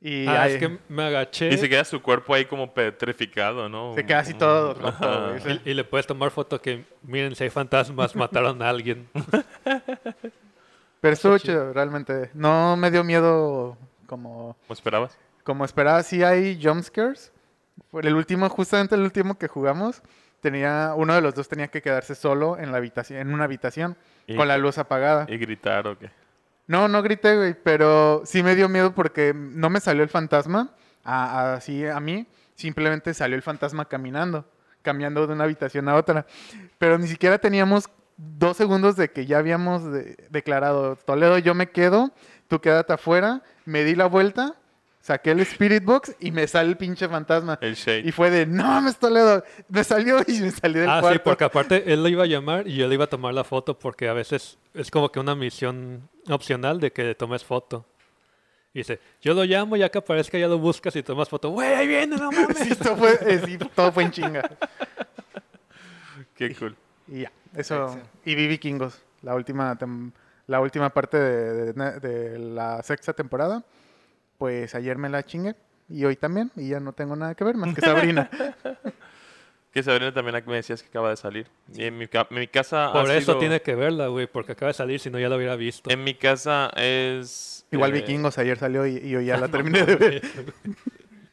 Y 0.00 0.26
ah, 0.26 0.42
ahí 0.42 0.52
es 0.52 0.58
que 0.58 0.78
me 0.88 1.04
agaché 1.04 1.48
Y 1.48 1.56
se 1.56 1.66
queda 1.66 1.82
su 1.82 2.02
cuerpo 2.02 2.34
ahí 2.34 2.44
como 2.44 2.74
petrificado, 2.74 3.70
¿no? 3.70 3.94
se 3.94 4.04
queda 4.04 4.18
así 4.18 4.34
todo 4.34 4.74
roto. 4.74 5.38
Sí. 5.38 5.60
y, 5.64 5.70
y 5.70 5.74
le 5.74 5.84
puedes 5.84 6.06
tomar 6.06 6.30
foto 6.30 6.60
que, 6.60 6.84
miren, 7.02 7.34
si 7.34 7.44
hay 7.44 7.50
fantasmas, 7.50 8.14
mataron 8.16 8.60
a 8.60 8.68
alguien. 8.68 9.08
Pero 11.00 11.12
estuvo 11.12 11.38
chido, 11.38 11.72
realmente. 11.72 12.30
No 12.34 12.76
me 12.76 12.90
dio 12.90 13.04
miedo 13.04 13.76
como, 14.06 14.56
¿Cómo 14.66 14.74
esperabas? 14.74 15.18
como 15.42 15.64
esperaba. 15.64 16.02
Sí 16.02 16.22
hay 16.22 16.58
jumpscares. 16.62 17.32
Fue 17.90 18.02
el 18.02 18.14
último, 18.14 18.48
justamente 18.48 18.94
el 18.94 19.02
último 19.02 19.36
que 19.36 19.48
jugamos, 19.48 20.02
tenía, 20.44 20.92
uno 20.94 21.14
de 21.14 21.22
los 21.22 21.34
dos 21.34 21.48
tenía 21.48 21.68
que 21.68 21.80
quedarse 21.80 22.14
solo 22.14 22.58
en 22.58 22.70
la 22.70 22.76
habitación, 22.76 23.18
en 23.18 23.32
una 23.32 23.44
habitación, 23.44 23.96
Y- 24.26 24.36
con 24.36 24.46
la 24.46 24.58
luz 24.58 24.76
apagada. 24.76 25.24
¿Y 25.28 25.38
gritar 25.38 25.86
o 25.88 25.98
qué? 25.98 26.10
No, 26.66 26.86
no 26.86 27.02
grité, 27.02 27.34
güey, 27.36 27.54
pero 27.54 28.22
sí 28.26 28.42
me 28.42 28.54
dio 28.54 28.68
miedo 28.68 28.94
porque 28.94 29.32
no 29.34 29.70
me 29.70 29.80
salió 29.80 30.02
el 30.02 30.08
fantasma 30.10 30.70
a- 31.02 31.54
así 31.54 31.86
a 31.86 31.98
mí, 32.00 32.26
simplemente 32.54 33.14
salió 33.14 33.36
el 33.36 33.42
fantasma 33.42 33.86
caminando, 33.86 34.44
cambiando 34.82 35.26
de 35.26 35.32
una 35.32 35.44
habitación 35.44 35.88
a 35.88 35.94
otra. 35.96 36.26
Pero 36.78 36.98
ni 36.98 37.06
siquiera 37.08 37.38
teníamos 37.38 37.88
dos 38.16 38.56
segundos 38.56 38.96
de 38.96 39.10
que 39.10 39.24
ya 39.26 39.38
habíamos 39.38 39.90
de- 39.90 40.16
declarado, 40.30 40.96
Toledo, 40.96 41.38
yo 41.38 41.54
me 41.54 41.70
quedo, 41.70 42.12
tú 42.48 42.60
quédate 42.60 42.92
afuera, 42.92 43.42
me 43.64 43.82
di 43.84 43.94
la 43.94 44.06
vuelta, 44.06 44.54
saqué 45.04 45.32
el 45.32 45.40
Spirit 45.40 45.84
Box 45.84 46.16
y 46.18 46.30
me 46.30 46.46
sale 46.48 46.70
el 46.70 46.76
pinche 46.78 47.06
fantasma. 47.08 47.58
El 47.60 47.74
shade. 47.74 48.00
Y 48.00 48.10
fue 48.10 48.30
de, 48.30 48.46
no 48.46 48.64
mames, 48.64 48.96
Toledo, 48.96 49.44
me 49.68 49.84
salió 49.84 50.18
y 50.26 50.40
me 50.40 50.50
salí 50.50 50.78
del 50.80 50.88
Ah, 50.88 50.96
sí, 50.96 51.00
cuarto. 51.02 51.22
porque 51.24 51.44
aparte 51.44 51.92
él 51.92 52.02
lo 52.02 52.08
iba 52.08 52.22
a 52.24 52.26
llamar 52.26 52.66
y 52.66 52.76
yo 52.76 52.88
le 52.88 52.94
iba 52.94 53.04
a 53.04 53.08
tomar 53.08 53.34
la 53.34 53.44
foto 53.44 53.78
porque 53.78 54.08
a 54.08 54.14
veces 54.14 54.56
es 54.72 54.90
como 54.90 55.12
que 55.12 55.20
una 55.20 55.34
misión 55.34 56.08
opcional 56.30 56.80
de 56.80 56.90
que 56.90 57.04
le 57.04 57.14
tomes 57.14 57.44
foto. 57.44 57.84
Y 58.72 58.78
dice, 58.78 58.98
yo 59.20 59.34
lo 59.34 59.44
llamo, 59.44 59.76
ya 59.76 59.90
que 59.90 59.98
aparezca 59.98 60.38
ya 60.38 60.48
lo 60.48 60.58
buscas 60.58 60.96
y 60.96 61.02
tomas 61.02 61.28
foto. 61.28 61.50
Güey, 61.50 61.74
ahí 61.74 61.86
viene, 61.86 62.16
no 62.16 62.30
mames. 62.32 62.56
Sí, 62.58 62.74
todo 62.74 62.96
fue, 62.96 63.12
eh, 63.26 63.40
sí, 63.44 63.58
todo 63.74 63.92
fue 63.92 64.04
en 64.04 64.10
chinga. 64.10 64.50
Qué 66.34 66.54
cool. 66.56 66.74
Y 67.08 67.20
ya, 67.20 67.32
eso. 67.54 67.96
Y 68.24 68.34
vi 68.34 68.46
Vikingos, 68.48 69.00
la 69.22 69.34
última, 69.34 69.78
tem- 69.78 70.12
la 70.46 70.60
última 70.60 70.90
parte 70.90 71.16
de, 71.18 71.72
de- 71.72 72.00
de 72.00 72.38
la 72.38 72.82
sexta 72.82 73.12
temporada. 73.12 73.62
Pues 74.38 74.74
ayer 74.74 74.98
me 74.98 75.08
la 75.08 75.22
chingué 75.24 75.54
y 75.88 76.04
hoy 76.04 76.16
también. 76.16 76.50
Y 76.56 76.68
ya 76.68 76.80
no 76.80 76.92
tengo 76.92 77.14
nada 77.16 77.34
que 77.34 77.44
ver 77.44 77.56
más 77.56 77.74
que 77.74 77.80
Sabrina. 77.80 78.30
Que 79.72 79.82
Sabrina 79.82 80.14
también 80.14 80.40
me 80.46 80.54
decías 80.54 80.80
que 80.84 80.88
acaba 80.88 81.10
de 81.10 81.16
salir. 81.16 81.48
Y 81.74 81.82
en 81.82 81.98
mi, 81.98 82.06
ca- 82.06 82.28
en 82.30 82.38
mi 82.38 82.46
casa. 82.46 82.92
Por 82.92 83.10
eso 83.10 83.32
sido- 83.32 83.38
tiene 83.40 83.60
que 83.60 83.74
verla, 83.74 84.06
güey, 84.06 84.28
porque 84.28 84.52
acaba 84.52 84.68
de 84.68 84.74
salir, 84.74 85.00
si 85.00 85.10
no 85.10 85.18
ya 85.18 85.28
lo 85.28 85.34
hubiera 85.34 85.56
visto. 85.56 85.90
En 85.90 86.04
mi 86.04 86.14
casa 86.14 86.70
es. 86.76 87.66
Igual 87.72 87.90
eh, 87.90 87.94
Vikingos 87.94 88.38
ayer 88.38 88.56
salió 88.56 88.86
y, 88.86 88.98
y 88.98 89.16
hoy 89.16 89.24
ya 89.26 89.36
la 89.36 89.48
terminé 89.50 89.84
de 89.84 89.96
ver. 89.96 90.22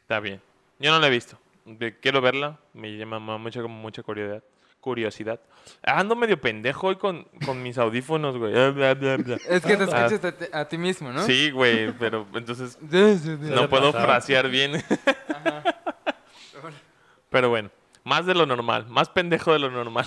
Está 0.01 0.19
bien. 0.21 0.41
Yo 0.79 0.89
no 0.91 0.97
la 0.99 1.05
he 1.05 1.09
visto. 1.11 1.37
De- 1.65 1.95
Quiero 1.99 2.19
verla. 2.19 2.57
Me 2.73 2.97
llama 2.97 3.19
ma- 3.19 3.37
mucha, 3.37 3.61
como 3.61 3.75
mucha 3.79 4.01
curiosidad. 4.01 4.43
Curiosidad. 4.81 5.39
Ando 5.83 6.15
medio 6.15 6.41
pendejo 6.41 6.87
hoy 6.87 6.95
con, 6.97 7.23
con 7.45 7.61
mis 7.63 7.77
audífonos, 7.77 8.35
güey. 8.37 8.51
Es 8.53 9.63
que 9.63 9.77
te 9.77 9.83
Ah. 9.83 10.05
escuchas 10.07 10.25
a 10.25 10.31
ti- 10.31 10.45
a, 10.51 10.65
ti 10.67 10.77
mismo, 10.77 11.11
¿no? 11.11 11.23
Sí, 11.23 11.51
güey, 11.51 11.91
pero 11.93 12.27
entonces 12.33 12.77
no 13.39 13.69
puedo 13.69 13.93
frasear 13.93 14.49
bien. 14.49 14.83
Pero 17.29 17.47
bueno, 17.49 17.69
más 18.03 18.25
de 18.25 18.33
lo 18.33 18.45
normal, 18.45 18.87
más 18.87 19.07
pendejo 19.09 19.53
de 19.53 19.59
lo 19.59 19.71
normal. 19.71 20.05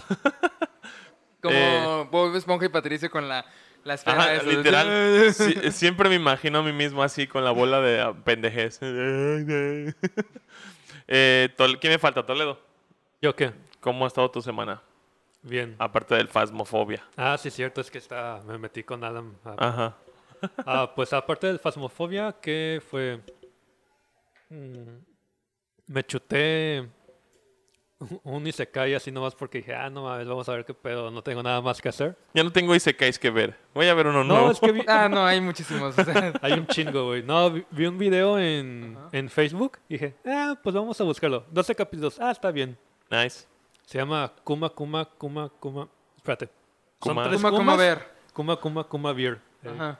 Como 1.40 1.54
Eh. 1.56 2.06
Bob 2.10 2.34
Esponja 2.36 2.66
y 2.66 2.68
Patricio 2.68 3.10
con 3.10 3.28
la 3.28 3.44
La 3.84 3.94
espera 3.94 4.18
Ajá, 4.18 4.34
eso. 4.34 4.46
literal. 4.46 5.32
sí, 5.34 5.54
siempre 5.72 6.08
me 6.08 6.14
imagino 6.16 6.58
a 6.58 6.62
mí 6.62 6.72
mismo 6.72 7.02
así 7.02 7.26
con 7.26 7.44
la 7.44 7.50
bola 7.50 7.80
de 7.80 8.00
ah, 8.00 8.12
pendejez. 8.24 8.78
Eh, 11.06 11.54
¿Quién 11.56 11.92
me 11.92 11.98
falta? 11.98 12.24
Toledo. 12.24 12.58
¿Yo 13.20 13.34
qué? 13.36 13.52
¿Cómo 13.84 14.06
ha 14.06 14.08
estado 14.08 14.30
tu 14.30 14.40
semana? 14.40 14.80
Bien. 15.42 15.76
Aparte 15.78 16.14
del 16.14 16.26
Fasmofobia. 16.28 17.04
Ah, 17.18 17.36
sí, 17.36 17.50
cierto, 17.50 17.82
es 17.82 17.90
que 17.90 17.98
está, 17.98 18.40
me 18.46 18.56
metí 18.56 18.82
con 18.82 19.04
Adam. 19.04 19.34
a- 19.44 19.68
Ajá. 19.68 19.96
Ah, 20.66 20.90
pues 20.96 21.12
aparte 21.12 21.46
del 21.48 21.58
Fasmofobia, 21.58 22.34
¿qué 22.40 22.80
fue? 22.90 23.20
Mm, 24.48 25.00
me 25.86 26.02
chuté 26.04 26.88
un 28.22 28.46
Isekai 28.46 28.94
así 28.94 29.10
nomás 29.12 29.34
porque 29.34 29.58
dije, 29.58 29.74
ah, 29.74 29.88
no 29.90 30.02
mames, 30.04 30.26
vamos 30.26 30.48
a 30.48 30.52
ver 30.52 30.64
qué 30.64 30.72
pedo, 30.74 31.10
no 31.10 31.22
tengo 31.22 31.42
nada 31.42 31.60
más 31.60 31.80
que 31.82 31.88
hacer. 31.90 32.16
Ya 32.32 32.42
no 32.42 32.50
tengo 32.52 32.74
Isekais 32.74 33.18
que 33.18 33.28
ver. 33.30 33.54
Voy 33.74 33.86
a 33.88 33.94
ver 33.94 34.06
uno 34.06 34.24
No, 34.24 34.34
nuevo. 34.34 34.50
es 34.50 34.60
que 34.60 34.72
vi- 34.72 34.84
Ah, 34.88 35.08
no, 35.10 35.24
hay 35.26 35.42
muchísimos. 35.42 35.98
o 35.98 36.04
sea, 36.04 36.32
hay 36.40 36.52
un 36.54 36.66
chingo, 36.68 37.04
güey. 37.06 37.22
No, 37.22 37.50
vi, 37.50 37.66
vi 37.70 37.84
un 37.86 37.98
video 37.98 38.38
en, 38.38 38.96
en 39.12 39.28
Facebook 39.28 39.78
y 39.90 39.94
dije, 39.94 40.14
ah, 40.26 40.58
pues 40.62 40.74
vamos 40.74 40.98
a 41.00 41.04
buscarlo. 41.04 41.44
12 41.50 41.74
capítulos, 41.74 42.18
ah, 42.20 42.30
está 42.30 42.50
bien. 42.50 42.78
Nice. 43.10 43.46
Se 43.86 43.98
llama 43.98 44.32
Kuma, 44.42 44.70
Kuma, 44.70 45.04
Kuma, 45.04 45.48
Kuma. 45.60 45.88
Espérate. 46.16 46.46
Son 47.02 47.14
Kuma. 47.14 47.24
tres 47.28 47.40
Kuma, 47.40 47.50
Kuma, 47.50 47.76
ver. 47.76 47.98
Kuma, 48.32 48.56
Kuma, 48.56 48.84
Kuma 48.84 49.12
Beer. 49.12 49.40
Eh, 49.62 49.68
Ajá. 49.68 49.98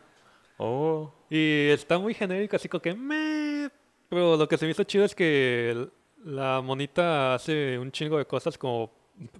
Oh. 0.57 1.12
Y 1.29 1.69
está 1.71 1.99
muy 1.99 2.14
genérico, 2.14 2.57
así 2.57 2.69
como 2.69 2.81
que 2.81 2.95
me. 2.95 3.71
Pero 4.09 4.37
lo 4.37 4.49
que 4.49 4.57
se 4.57 4.64
me 4.64 4.71
hizo 4.71 4.85
chido 4.85 5.05
es 5.05 5.14
que 5.14 5.88
la 6.25 6.61
monita 6.61 7.35
hace 7.35 7.79
un 7.79 7.91
chingo 7.91 8.19
de 8.19 8.26
cosas 8.26 8.57
como 8.57 8.91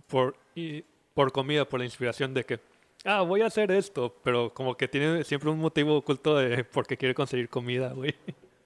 por, 0.07 0.37
y, 0.55 0.83
por 1.15 1.33
comida, 1.33 1.65
por 1.65 1.81
la 1.81 1.87
inspiración 1.87 2.35
de 2.35 2.45
que, 2.45 2.61
ah, 3.05 3.23
voy 3.23 3.43
a 3.43 3.47
hacer 3.47 3.71
esto, 3.71 4.15
pero 4.23 4.53
como 4.53 4.77
que 4.77 4.89
tiene 4.89 5.25
siempre 5.25 5.51
un 5.51 5.59
motivo 5.59 5.97
oculto 5.97 6.37
de 6.37 6.65
por 6.65 6.87
qué 6.87 6.97
quiere 6.97 7.15
conseguir 7.15 7.49
comida, 7.49 7.93
güey. 7.93 8.15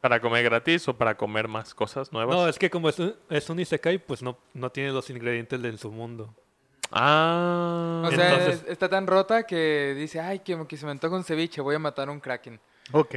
¿Para 0.01 0.21
comer 0.21 0.45
gratis 0.45 0.87
o 0.89 0.95
para 0.97 1.17
comer 1.17 1.49
más 1.49 1.75
cosas 1.75 2.13
nuevas? 2.13 2.37
No, 2.37 2.47
es 2.49 2.59
que 2.59 2.71
como 2.71 2.89
es 2.89 2.99
un, 2.99 3.15
es 3.31 3.51
un 3.51 3.59
isekai, 3.59 3.99
pues 3.99 4.23
no, 4.23 4.39
no 4.55 4.71
tiene 4.71 4.93
los 4.93 5.11
ingredientes 5.11 5.61
de 5.61 5.69
en 5.71 5.79
su 5.79 5.91
mundo. 5.91 6.33
Ah. 6.93 8.03
O 8.07 8.11
sea, 8.13 8.33
Entonces- 8.35 8.63
es- 8.65 8.71
está 8.71 8.89
tan 8.89 9.07
rota 9.07 9.43
que 9.45 9.95
dice, 9.97 10.21
ay, 10.21 10.39
que, 10.39 10.67
que 10.67 10.77
se 10.77 10.87
me 10.87 10.93
antoja 10.93 11.17
un 11.17 11.25
ceviche, 11.25 11.61
voy 11.61 11.75
a 11.75 11.79
matar 11.79 12.09
a 12.09 12.13
un 12.13 12.21
kraken. 12.21 12.61
Ok. 12.93 13.15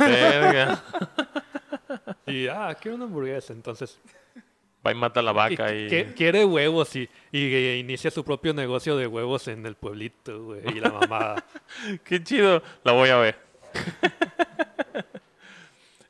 verga. 0.00 0.82
Y, 2.26 2.48
ah, 2.48 2.74
quiero 2.80 2.96
una 2.96 3.04
hamburguesa, 3.04 3.52
entonces 3.52 4.00
Va 4.84 4.92
y 4.92 4.94
mata 4.94 5.20
a 5.20 5.22
la 5.22 5.30
Y 5.30 5.34
vaca 5.34 5.68
qui- 5.70 5.86
y... 5.86 5.90
qui- 5.90 6.14
quiere 6.14 6.44
huevos 6.44 6.94
y, 6.96 7.08
y 7.30 7.54
eh, 7.54 7.76
inicia 7.78 8.10
su 8.10 8.24
propio 8.24 8.52
negocio 8.54 8.96
de 8.96 9.06
huevos 9.06 9.46
en 9.48 9.64
el 9.66 9.76
pueblito, 9.76 10.42
güey. 10.44 10.60
Y 10.76 10.80
la 10.80 10.90
mamá. 10.90 11.36
Qué 12.04 12.22
chido. 12.22 12.62
La 12.82 12.92
voy 12.92 13.08
a 13.10 13.16
ver. 13.16 13.38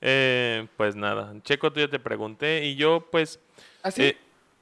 Eh, 0.07 0.67
pues 0.77 0.95
nada. 0.95 1.33
Checo, 1.43 1.73
tú 1.73 1.81
ya 1.81 1.89
te 1.89 1.99
pregunté. 1.99 2.63
Y 2.67 2.77
yo, 2.77 3.09
pues... 3.11 3.41
¿Así? 3.83 4.03
eh, 4.03 4.19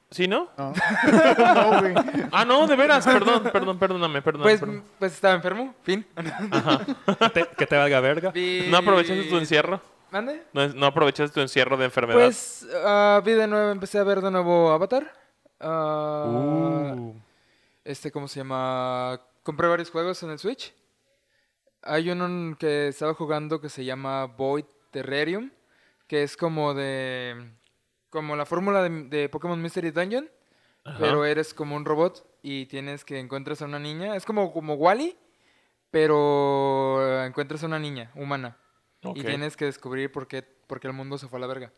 ¿Sí, 0.09 0.27
no? 0.27 0.47
No. 0.57 0.71
no, 1.37 1.79
güey. 1.81 1.93
Ah, 2.31 2.45
no, 2.45 2.65
de 2.65 2.75
veras. 2.77 3.05
Perdón, 3.05 3.49
perdón, 3.51 3.77
perdóname, 3.77 4.21
perdóname. 4.21 4.49
pues, 4.49 4.59
perdón. 4.61 4.83
pues 4.99 5.13
estaba 5.13 5.33
enfermo, 5.33 5.75
fin. 5.83 6.05
que, 7.19 7.29
te, 7.29 7.47
que 7.57 7.65
te 7.67 7.75
valga 7.75 7.99
verga. 7.99 8.31
Vi- 8.31 8.67
¿No 8.69 8.77
aprovechaste 8.77 9.23
tu 9.23 9.37
encierro? 9.37 9.81
¿Mande? 10.11 10.43
¿No, 10.53 10.67
no 10.69 10.85
aprovechaste 10.85 11.33
tu 11.33 11.41
encierro 11.41 11.75
de 11.75 11.85
enfermedad? 11.85 12.19
Pues 12.19 12.65
ah, 12.85 13.21
vi 13.25 13.31
de 13.33 13.47
nuevo, 13.47 13.71
empecé 13.71 13.97
a 13.99 14.03
ver 14.03 14.21
de 14.21 14.31
nuevo 14.31 14.71
Avatar. 14.71 15.11
Ah, 15.59 16.25
Uh. 16.95 17.13
Este, 17.83 18.11
¿cómo 18.11 18.27
se 18.29 18.39
llama? 18.39 19.19
Compré 19.41 19.67
varios 19.67 19.89
juegos 19.91 20.21
en 20.23 20.29
el 20.29 20.39
Switch. 20.39 20.73
Hay 21.81 22.09
uno 22.11 22.55
que 22.57 22.87
estaba 22.89 23.13
jugando 23.13 23.59
que 23.59 23.67
se 23.67 23.83
llama 23.83 24.25
Void 24.25 24.65
Terrarium, 24.93 25.51
que 26.07 26.23
es 26.23 26.37
como 26.37 26.73
de... 26.73 27.51
Como 28.09 28.35
la 28.37 28.45
fórmula 28.45 28.81
de, 28.83 28.89
de 29.09 29.27
Pokémon 29.27 29.61
Mystery 29.61 29.91
Dungeon, 29.91 30.29
Ajá. 30.85 30.97
pero 30.99 31.25
eres 31.25 31.53
como 31.53 31.75
un 31.75 31.83
robot 31.83 32.25
y 32.43 32.67
tienes 32.67 33.03
que 33.03 33.19
encuentras 33.19 33.61
a 33.61 33.65
una 33.65 33.79
niña. 33.79 34.15
Es 34.15 34.23
como, 34.23 34.53
como 34.53 34.75
Wally, 34.75 35.17
pero 35.89 37.23
encuentras 37.25 37.63
a 37.63 37.67
una 37.67 37.79
niña 37.79 38.11
humana. 38.15 38.57
Y 39.15 39.21
tienes 39.23 39.57
que 39.57 39.65
descubrir 39.65 40.11
por 40.11 40.27
qué, 40.27 40.41
por 40.43 40.79
qué 40.79 40.87
el 40.87 40.93
mundo 40.93 41.17
se 41.17 41.27
fue 41.27 41.37
a 41.37 41.41
la 41.41 41.47
verga. 41.47 41.73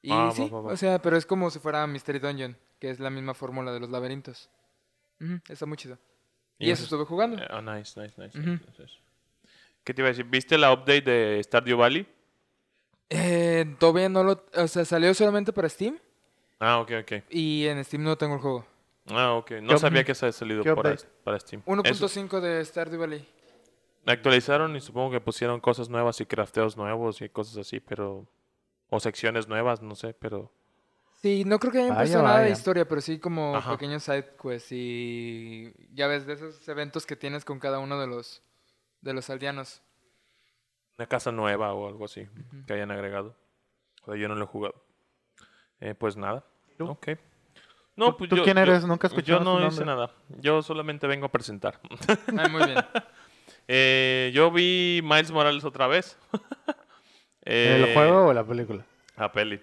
Y 0.00 0.10
Ah, 0.12 0.30
sí, 0.32 0.48
va, 0.48 0.60
va. 0.62 0.72
o 0.72 0.76
sea, 0.76 1.02
pero 1.02 1.16
es 1.16 1.26
como 1.26 1.50
si 1.50 1.58
fuera 1.58 1.86
Mystery 1.86 2.18
Dungeon, 2.18 2.56
que 2.78 2.88
es 2.90 2.98
la 3.00 3.10
misma 3.10 3.34
fórmula 3.34 3.72
de 3.72 3.80
los 3.80 3.90
laberintos. 3.90 4.48
Ujú, 5.20 5.40
está 5.48 5.66
muy 5.66 5.76
chido. 5.76 5.98
Y, 6.58 6.68
Y 6.68 6.70
eso 6.70 6.84
eso 6.84 6.94
estuve 6.96 7.04
jugando. 7.06 7.42
Ah, 7.50 7.60
nice, 7.60 8.00
nice, 8.00 8.14
nice. 8.20 8.38
Ujú. 8.38 8.50
nice, 8.52 8.82
nice. 8.82 8.94
¿Qué 9.88 9.94
te 9.94 10.02
iba 10.02 10.08
a 10.08 10.10
decir? 10.10 10.26
¿Viste 10.26 10.58
la 10.58 10.70
update 10.70 11.00
de 11.00 11.42
Stardew 11.42 11.78
Valley? 11.78 12.06
Eh, 13.08 13.74
todavía 13.78 14.10
no 14.10 14.22
lo... 14.22 14.44
O 14.54 14.68
sea, 14.68 14.84
salió 14.84 15.14
solamente 15.14 15.50
para 15.50 15.66
Steam 15.66 15.96
Ah, 16.58 16.80
ok, 16.80 16.90
ok. 17.04 17.12
y 17.30 17.64
en 17.64 17.82
Steam 17.82 18.02
no 18.02 18.18
tengo 18.18 18.34
el 18.34 18.40
juego. 18.42 18.66
Ah, 19.08 19.32
ok. 19.32 19.52
No 19.62 19.68
¿Qué 19.72 19.78
sabía 19.78 20.04
que 20.04 20.14
se 20.14 20.26
había 20.26 20.34
salido 20.34 20.62
para, 20.76 20.94
para 21.24 21.40
Steam. 21.40 21.62
Eso. 21.84 22.06
1.5 22.06 22.38
de 22.38 22.62
Stardew 22.66 23.00
Valley. 23.00 23.26
Actualizaron 24.04 24.76
y 24.76 24.82
supongo 24.82 25.10
que 25.10 25.22
pusieron 25.22 25.58
cosas 25.58 25.88
nuevas 25.88 26.20
y 26.20 26.26
crafteos 26.26 26.76
nuevos 26.76 27.22
y 27.22 27.30
cosas 27.30 27.56
así, 27.56 27.80
pero... 27.80 28.26
O 28.90 29.00
secciones 29.00 29.48
nuevas, 29.48 29.80
no 29.80 29.94
sé, 29.94 30.12
pero... 30.12 30.52
Sí, 31.22 31.44
no 31.46 31.58
creo 31.58 31.72
que 31.72 31.78
hayan 31.78 31.94
Vaya, 31.94 32.00
puesto 32.02 32.22
nada 32.22 32.40
de 32.40 32.50
historia, 32.50 32.86
pero 32.86 33.00
sí 33.00 33.18
como 33.18 33.56
Ajá. 33.56 33.72
pequeños 33.72 34.02
side 34.02 34.34
quests 34.38 34.70
y 34.70 35.72
ya 35.94 36.08
ves 36.08 36.26
de 36.26 36.34
esos 36.34 36.68
eventos 36.68 37.06
que 37.06 37.16
tienes 37.16 37.46
con 37.46 37.58
cada 37.58 37.78
uno 37.78 37.98
de 37.98 38.06
los 38.06 38.42
de 39.00 39.12
los 39.14 39.28
aldeanos. 39.30 39.82
Una 40.98 41.06
casa 41.06 41.30
nueva 41.32 41.72
o 41.74 41.88
algo 41.88 42.04
así 42.06 42.26
que 42.66 42.72
hayan 42.72 42.90
agregado. 42.90 43.36
O 44.02 44.06
sea, 44.06 44.16
yo 44.16 44.28
no 44.28 44.34
lo 44.34 44.44
he 44.44 44.48
jugado. 44.48 44.74
Eh, 45.80 45.94
pues 45.94 46.16
nada. 46.16 46.44
¿Tú? 46.76 46.88
Ok. 46.88 47.08
No, 47.96 48.10
¿Tú- 48.12 48.16
pues 48.18 48.30
tú 48.30 48.36
yo, 48.36 48.44
quién 48.44 48.56
yo- 48.56 48.62
eres? 48.62 48.84
Nunca 48.84 49.08
he 49.08 49.22
Yo 49.22 49.40
no 49.40 49.64
hice 49.66 49.84
nada. 49.84 50.10
Yo 50.40 50.62
solamente 50.62 51.06
vengo 51.06 51.26
a 51.26 51.30
presentar. 51.30 51.80
Ah, 52.36 52.48
muy 52.48 52.64
bien. 52.64 52.78
Eh, 53.70 54.30
yo 54.32 54.50
vi 54.50 55.00
Miles 55.04 55.30
Morales 55.30 55.62
otra 55.62 55.86
vez. 55.86 56.16
¿El 57.42 57.84
Eh, 57.84 57.90
juego 57.94 58.28
o 58.28 58.32
la 58.32 58.42
película? 58.42 58.84
La 59.16 59.30
peli. 59.30 59.60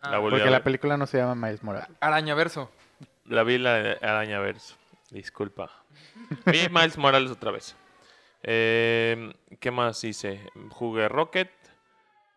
Ah, 0.00 0.10
la 0.12 0.20
Porque 0.22 0.48
la 0.50 0.64
película 0.64 0.96
no 0.96 1.06
se 1.06 1.18
llama 1.18 1.34
Miles 1.34 1.62
Morales. 1.62 1.88
Arañaverso. 2.00 2.70
La 3.26 3.42
vi 3.42 3.58
la 3.58 3.98
Arañaverso. 4.00 4.76
Disculpa. 5.10 5.70
Vi 6.46 6.68
Miles 6.70 6.96
Morales 6.96 7.30
otra 7.30 7.50
vez. 7.50 7.76
Eh, 8.42 9.32
¿Qué 9.60 9.70
más 9.70 10.02
hice? 10.04 10.40
Jugué 10.70 11.08
Rocket. 11.08 11.50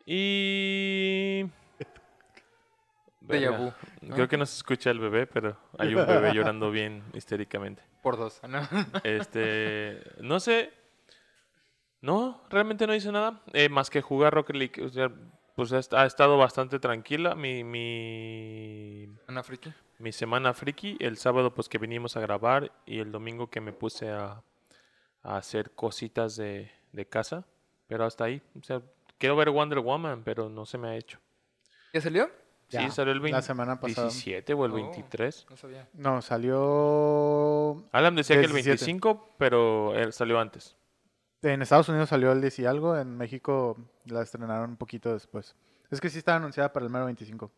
Y. 0.06 1.46
Verga. 3.22 3.76
Creo 4.14 4.28
que 4.28 4.38
no 4.38 4.46
se 4.46 4.56
escucha 4.58 4.92
el 4.92 5.00
bebé, 5.00 5.26
pero 5.26 5.58
hay 5.80 5.96
un 5.96 6.06
bebé 6.06 6.32
llorando 6.34 6.70
bien 6.70 7.04
histéricamente. 7.14 7.82
Por 8.04 8.18
dos. 8.18 8.40
¿no? 8.48 8.62
Este. 9.04 10.00
No 10.22 10.40
sé. 10.40 10.72
No, 12.02 12.44
realmente 12.52 12.86
no 12.86 12.94
hice 12.94 13.12
nada. 13.12 13.42
eh, 13.54 13.68
más 13.70 13.90
que 13.90 14.02
jugar 14.02 14.32
Rocket 14.34 14.56
League. 14.56 14.84
O 14.84 14.90
sea, 14.90 15.10
pues 15.56 15.74
ha, 15.74 15.80
est- 15.80 15.94
ha 15.96 16.06
estado 16.06 16.38
bastante 16.38 16.78
tranquila. 16.78 17.34
Mi, 17.34 17.64
mi 17.64 19.10
Una 19.28 19.42
friki. 19.42 19.74
mi 19.98 20.12
semana 20.12 20.54
friki, 20.54 20.98
el 21.00 21.18
sábado 21.18 21.56
pues 21.56 21.68
que 21.68 21.80
vinimos 21.80 22.16
a 22.16 22.20
grabar 22.20 22.72
y 22.86 23.00
el 23.00 23.12
domingo 23.12 23.50
que 23.50 23.60
me 23.60 23.74
puse 23.74 24.12
a, 24.12 24.44
a 25.25 25.38
hacer 25.38 25.72
cositas 25.72 26.36
de, 26.36 26.72
de 26.91 27.08
casa, 27.08 27.46
pero 27.88 28.05
hasta 28.05 28.24
ahí, 28.25 28.41
o 28.60 28.63
sea, 28.63 28.82
quiero 29.17 29.36
ver 29.36 29.50
Wonder 29.50 29.79
Woman, 29.79 30.24
pero 30.24 30.50
no 30.50 30.65
se 30.65 30.77
me 30.77 30.89
ha 30.89 30.96
hecho. 30.96 31.20
¿Ya 31.94 32.01
salió? 32.01 32.25
Sí, 32.67 32.77
Ya, 32.77 32.89
salió 32.89 33.13
el 33.13 33.22
la 33.32 33.41
semana 33.41 33.79
pasada. 33.79 34.08
27 34.08 34.53
o 34.53 34.65
el 34.65 34.72
Oh. 34.72 34.75
23. 34.75 35.46
No 35.50 35.58
sabía. 35.58 35.88
No, 35.94 36.22
salió... 36.22 37.88
Alan 37.91 38.15
decía 38.15 38.36
que 38.38 38.46
el 38.46 38.51
17. 38.53 38.86
25, 38.86 39.36
pero 39.38 39.94
él 39.96 40.12
salió 40.13 40.39
antes. 40.39 40.75
En 41.41 41.62
Estados 41.62 41.89
Unidos 41.89 42.10
salió 42.10 42.32
el 42.32 42.41
10 42.41 42.60
y 42.60 42.65
algo, 42.65 42.98
en 42.98 43.15
México 43.17 43.77
la 44.05 44.24
estrenaron 44.24 44.72
un 44.72 44.77
poquito 44.77 45.13
después. 45.13 45.55
Es 45.91 46.01
que 46.01 46.10
sí 46.10 46.17
estaba 46.17 46.38
anunciada 46.38 46.74
para 46.74 46.86
el 46.86 46.91
mero 46.91 47.05
25. 47.05 47.51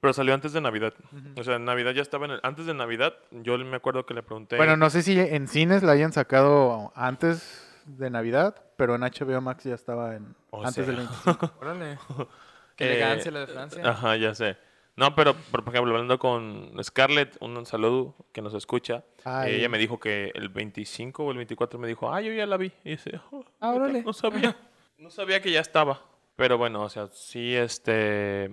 Pero 0.00 0.12
salió 0.14 0.32
antes 0.34 0.52
de 0.52 0.60
Navidad. 0.62 0.94
O 1.36 1.44
sea, 1.44 1.56
en 1.56 1.64
Navidad 1.66 1.92
ya 1.92 2.02
estaba 2.02 2.24
en 2.24 2.32
el... 2.32 2.40
Antes 2.42 2.64
de 2.66 2.72
Navidad, 2.74 3.14
yo 3.30 3.58
me 3.58 3.76
acuerdo 3.76 4.06
que 4.06 4.14
le 4.14 4.22
pregunté... 4.22 4.56
Bueno, 4.56 4.76
no 4.76 4.88
sé 4.88 5.02
si 5.02 5.18
en 5.20 5.46
cines 5.46 5.82
la 5.82 5.92
hayan 5.92 6.12
sacado 6.12 6.90
antes 6.94 7.66
de 7.84 8.08
Navidad, 8.08 8.54
pero 8.76 8.94
en 8.94 9.02
HBO 9.02 9.40
Max 9.42 9.64
ya 9.64 9.74
estaba 9.74 10.16
en 10.16 10.34
O 10.50 10.60
antes 10.64 10.86
sea. 10.86 10.86
del 10.86 10.96
25. 10.96 11.52
Órale. 11.60 11.98
Qué 12.76 12.84
Eh, 12.84 12.92
elegancia 12.92 13.30
la 13.30 13.40
de 13.40 13.46
Francia. 13.48 13.82
Ajá, 13.88 14.16
ya 14.16 14.34
sé. 14.34 14.56
No, 14.96 15.14
pero 15.14 15.34
por 15.34 15.60
ejemplo, 15.60 15.92
hablando 15.92 16.18
con 16.18 16.72
Scarlett, 16.82 17.36
un 17.40 17.64
saludo 17.66 18.14
que 18.32 18.40
nos 18.42 18.54
escucha, 18.54 19.04
Ay. 19.24 19.54
ella 19.56 19.68
me 19.68 19.78
dijo 19.78 20.00
que 20.00 20.30
el 20.34 20.48
25 20.48 21.24
o 21.24 21.30
el 21.30 21.36
24 21.38 21.78
me 21.78 21.88
dijo, 21.88 22.12
ah, 22.12 22.20
yo 22.20 22.32
ya 22.32 22.46
la 22.46 22.56
vi. 22.56 22.72
Y 22.84 22.90
dice, 22.90 23.20
"Oh, 23.30 23.44
Ah, 23.60 23.74
no 24.04 24.12
sabía. 24.12 24.56
No 24.98 25.08
sabía 25.08 25.40
que 25.40 25.50
ya 25.50 25.60
estaba. 25.60 25.98
Pero 26.40 26.56
bueno, 26.56 26.80
o 26.82 26.88
sea, 26.88 27.08
sí, 27.12 27.54
este... 27.54 28.50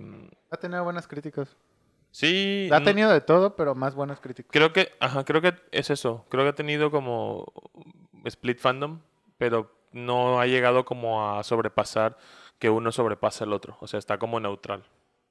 Ha 0.50 0.56
tenido 0.58 0.84
buenas 0.84 1.08
críticas. 1.08 1.56
Sí, 2.10 2.68
Ha 2.70 2.82
tenido 2.82 3.10
de 3.10 3.22
todo, 3.22 3.56
pero 3.56 3.74
más 3.74 3.94
buenas 3.94 4.20
críticas. 4.20 4.50
creo 4.52 4.74
que, 4.74 4.92
ajá, 5.00 5.24
creo 5.24 5.40
que 5.40 5.54
es 5.72 5.88
eso. 5.88 6.26
Creo 6.28 6.44
que 6.44 6.50
ha 6.50 6.54
tenido 6.54 6.90
como 6.90 7.46
split 8.24 8.58
fandom. 8.58 9.00
pero 9.38 9.74
no 9.92 10.38
ha 10.38 10.46
llegado 10.46 10.84
como 10.84 11.30
a 11.30 11.42
sobrepasar 11.44 12.18
que 12.58 12.68
uno 12.68 12.92
sobrepasa 12.92 13.44
el 13.44 13.54
otro. 13.54 13.78
O 13.80 13.86
sea, 13.86 13.98
está 13.98 14.18
como 14.18 14.38
neutral. 14.38 14.84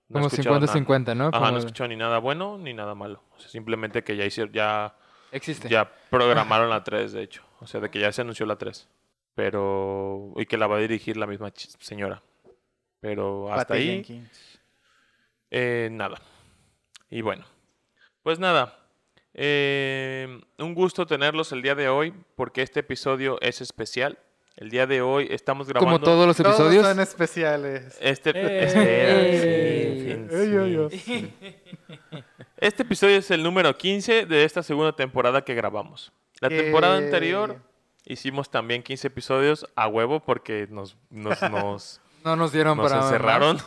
No 0.10 0.16
Como 0.16 0.28
escuchado 0.28 0.60
nada- 0.60 0.74
50-50, 0.74 1.16
¿no? 1.16 1.26
Ajá, 1.28 1.38
Como 1.38 1.52
no 1.52 1.58
he 1.58 1.60
escuchado 1.60 1.88
ni 1.90 1.96
nada 1.96 2.18
bueno 2.18 2.58
ni 2.58 2.74
nada 2.74 2.96
malo. 2.96 3.22
O 3.36 3.40
sea, 3.40 3.50
simplemente 3.50 4.04
que 4.04 4.16
ya 4.16 4.26
hicieron, 4.26 4.52
ya, 4.52 4.96
Existe. 5.32 5.70
ya 5.70 5.92
programaron 6.10 6.72
la 6.72 6.84
3, 6.84 7.12
de 7.14 7.22
hecho. 7.22 7.44
O 7.60 7.68
sea, 7.68 7.82
de 7.82 7.92
que 7.92 8.00
ya 8.00 8.12
se 8.12 8.22
anunció 8.22 8.48
la 8.48 8.56
3. 8.56 8.88
Pero. 9.36 10.34
Y 10.38 10.48
que 10.48 10.58
la 10.58 10.66
va 10.66 10.78
a 10.78 10.80
dirigir 10.80 11.18
la 11.18 11.28
misma 11.28 11.52
señora. 11.54 12.24
Pero 13.08 13.50
hasta 13.54 13.68
Patty 13.70 13.80
ahí. 13.80 13.88
Jenkins. 14.04 14.60
Eh, 15.50 15.88
nada. 15.92 16.20
Y 17.10 17.22
bueno, 17.22 17.46
pues 18.22 18.38
nada. 18.38 18.78
eh, 19.34 20.42
un 20.58 20.74
gusto 20.74 21.06
tenerlos 21.06 21.52
el 21.54 21.62
día 21.62 21.74
de 21.76 21.88
hoy 21.88 22.14
porque 22.36 22.62
este 22.64 22.82
episodio 22.82 23.38
es 23.40 23.62
especial. 23.62 24.18
El 24.58 24.72
día 24.72 24.88
de 24.88 25.02
hoy 25.02 25.28
estamos 25.30 25.68
grabando. 25.70 25.86
Como 25.94 26.04
todos 26.04 26.28
los 26.28 26.36
Todos 26.36 26.56
episodios. 26.56 26.86
son 26.86 27.00
especiales. 27.00 27.98
Este, 28.02 28.32
Eh. 28.36 30.28
Eh. 30.30 30.30
ey. 30.32 31.34
Este 32.58 32.82
episodio 32.84 33.18
es 33.18 33.30
el 33.32 33.44
número 33.44 33.78
15 33.78 34.26
de 34.26 34.44
esta 34.44 34.64
segunda 34.64 34.92
temporada 34.96 35.44
que 35.46 35.54
grabamos. 35.54 36.12
La 36.42 36.50
temporada 36.50 36.96
Yay. 36.98 37.06
anterior 37.06 37.62
hicimos 38.04 38.50
también 38.50 38.82
15 38.84 39.08
episodios 39.08 39.66
a 39.76 39.88
huevo 39.88 40.20
porque 40.20 40.68
nos, 40.72 40.98
nos, 41.12 41.40
nos, 41.44 42.02
No 42.28 42.36
nos 42.36 42.52
dieron 42.52 42.78
nos 42.78 42.92
para. 42.92 43.04
encerraron. 43.04 43.58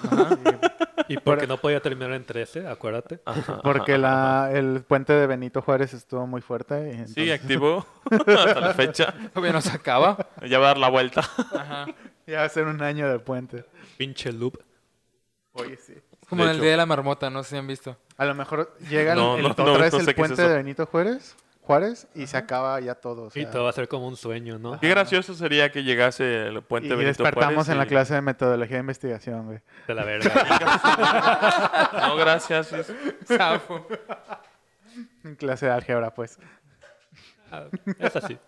Y 1.09 1.17
porque 1.17 1.47
no 1.47 1.57
podía 1.57 1.81
terminar 1.81 2.13
en 2.13 2.25
13, 2.25 2.69
acuérdate. 2.69 3.21
Ajá, 3.25 3.61
Porque 3.65 3.93
ajá, 3.95 4.01
la, 4.01 4.45
ajá. 4.45 4.53
el 4.53 4.85
puente 4.87 5.13
de 5.13 5.27
Benito 5.27 5.63
Juárez 5.63 5.95
estuvo 5.95 6.27
muy 6.27 6.41
fuerte. 6.41 7.03
y 7.05 7.09
Sí, 7.13 7.31
activo 7.33 7.85
hasta 8.11 8.61
la 8.61 8.75
fecha. 8.75 9.13
Todavía 9.33 9.53
no 9.53 9.61
se 9.61 9.71
acaba. 9.71 10.17
Ya 10.47 10.59
va 10.59 10.67
a 10.67 10.69
dar 10.69 10.79
la 10.79 10.89
vuelta. 10.91 11.21
Ajá. 11.53 11.87
ya 12.27 12.41
va 12.41 12.45
a 12.45 12.49
ser 12.49 12.67
un 12.67 12.81
año 12.83 13.09
de 13.09 13.19
puente. 13.19 13.65
Pinche 13.97 14.31
loop. 14.33 14.59
Oye, 15.53 15.77
sí. 15.77 15.95
Como 16.29 16.45
De 16.45 16.51
en 16.51 16.51
el 16.51 16.57
hecho. 16.59 16.63
Día 16.63 16.71
de 16.73 16.77
la 16.77 16.87
Marmota, 16.87 17.29
no 17.31 17.43
sé 17.43 17.51
si 17.51 17.57
han 17.57 17.67
visto. 17.67 17.97
A 18.17 18.25
lo 18.25 18.35
mejor 18.35 18.77
llega 18.89 19.15
el- 19.15 19.19
No, 19.19 19.37
el, 19.37 19.43
no, 19.43 19.49
otra 19.51 19.65
no, 19.65 19.79
vez 19.79 19.93
no 19.93 19.99
el 20.01 20.05
sé 20.05 20.15
qué 20.15 20.21
es 20.23 20.29
puente 20.29 20.49
de 20.49 20.55
Benito 20.57 20.87
Juárez, 20.87 21.35
Juárez 21.63 22.09
y 22.15 22.27
se 22.27 22.37
acaba 22.37 22.81
ya 22.81 22.95
todo. 22.97 23.25
o 23.25 23.31
Y 23.35 23.47
todo 23.47 23.65
va 23.65 23.71
a 23.71 23.73
ser 23.73 23.87
como 23.87 24.09
un 24.09 24.17
sueño, 24.17 24.59
¿no? 24.59 24.81
Qué 24.81 24.89
gracioso 24.89 25.35
sería 25.35 25.71
que 25.71 25.85
llegase 25.85 26.49
el 26.49 26.63
puente 26.63 26.89
y 26.89 26.91
Benito 26.91 27.09
despertamos 27.23 27.55
Juárez 27.55 27.69
en 27.69 27.79
la 27.79 27.87
clase 27.87 28.15
de 28.15 28.23
metodología 28.23 28.77
de 28.77 28.81
investigación, 28.81 29.47
güey. 29.47 29.61
De 29.87 29.95
la 29.95 30.05
verga. 30.05 31.91
No, 32.09 32.17
gracias. 32.17 32.73
es- 32.73 32.93
Zafo. 33.27 33.87
En 35.25 35.37
clase 35.37 35.67
de 35.67 35.73
álgebra, 35.73 36.13
pues. 36.13 36.39
Ah, 37.53 37.67
Es 37.99 38.17
así. 38.17 38.39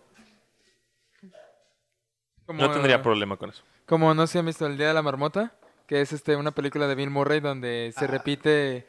Como, 2.45 2.61
No 2.61 2.71
tendría 2.71 3.01
problema 3.01 3.37
con 3.37 3.49
eso. 3.51 3.63
Como 3.85 4.13
no 4.13 4.27
si 4.27 4.37
han 4.37 4.45
visto 4.45 4.65
El 4.65 4.77
Día 4.77 4.87
de 4.89 4.93
la 4.93 5.01
Marmota, 5.01 5.53
que 5.87 6.01
es 6.01 6.11
este 6.13 6.35
una 6.35 6.51
película 6.51 6.87
de 6.87 6.95
Bill 6.95 7.09
Murray 7.09 7.39
donde 7.39 7.93
Ah. 7.95 7.99
se 7.99 8.07
repite 8.07 8.87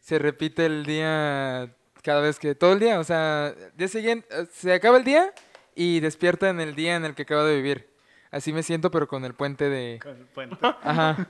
se 0.00 0.18
repite 0.18 0.66
el 0.66 0.84
día 0.84 1.72
cada 2.02 2.20
vez 2.20 2.38
que 2.38 2.54
todo 2.54 2.72
el 2.72 2.80
día, 2.80 2.98
o 2.98 3.04
sea, 3.04 3.54
día 3.74 3.88
siguiente 3.88 4.26
eh, 4.30 4.46
se 4.52 4.72
acaba 4.72 4.96
el 4.96 5.04
día 5.04 5.32
y 5.74 6.00
despierta 6.00 6.50
en 6.50 6.60
el 6.60 6.74
día 6.74 6.96
en 6.96 7.04
el 7.04 7.14
que 7.14 7.22
acaba 7.22 7.44
de 7.44 7.56
vivir. 7.56 7.90
Así 8.30 8.52
me 8.52 8.62
siento 8.62 8.90
pero 8.90 9.06
con 9.06 9.24
el 9.24 9.34
puente 9.34 9.68
de 9.68 10.00
Con 10.02 10.16
el 10.16 10.26
puente. 10.26 10.56
Ajá. 10.82 11.28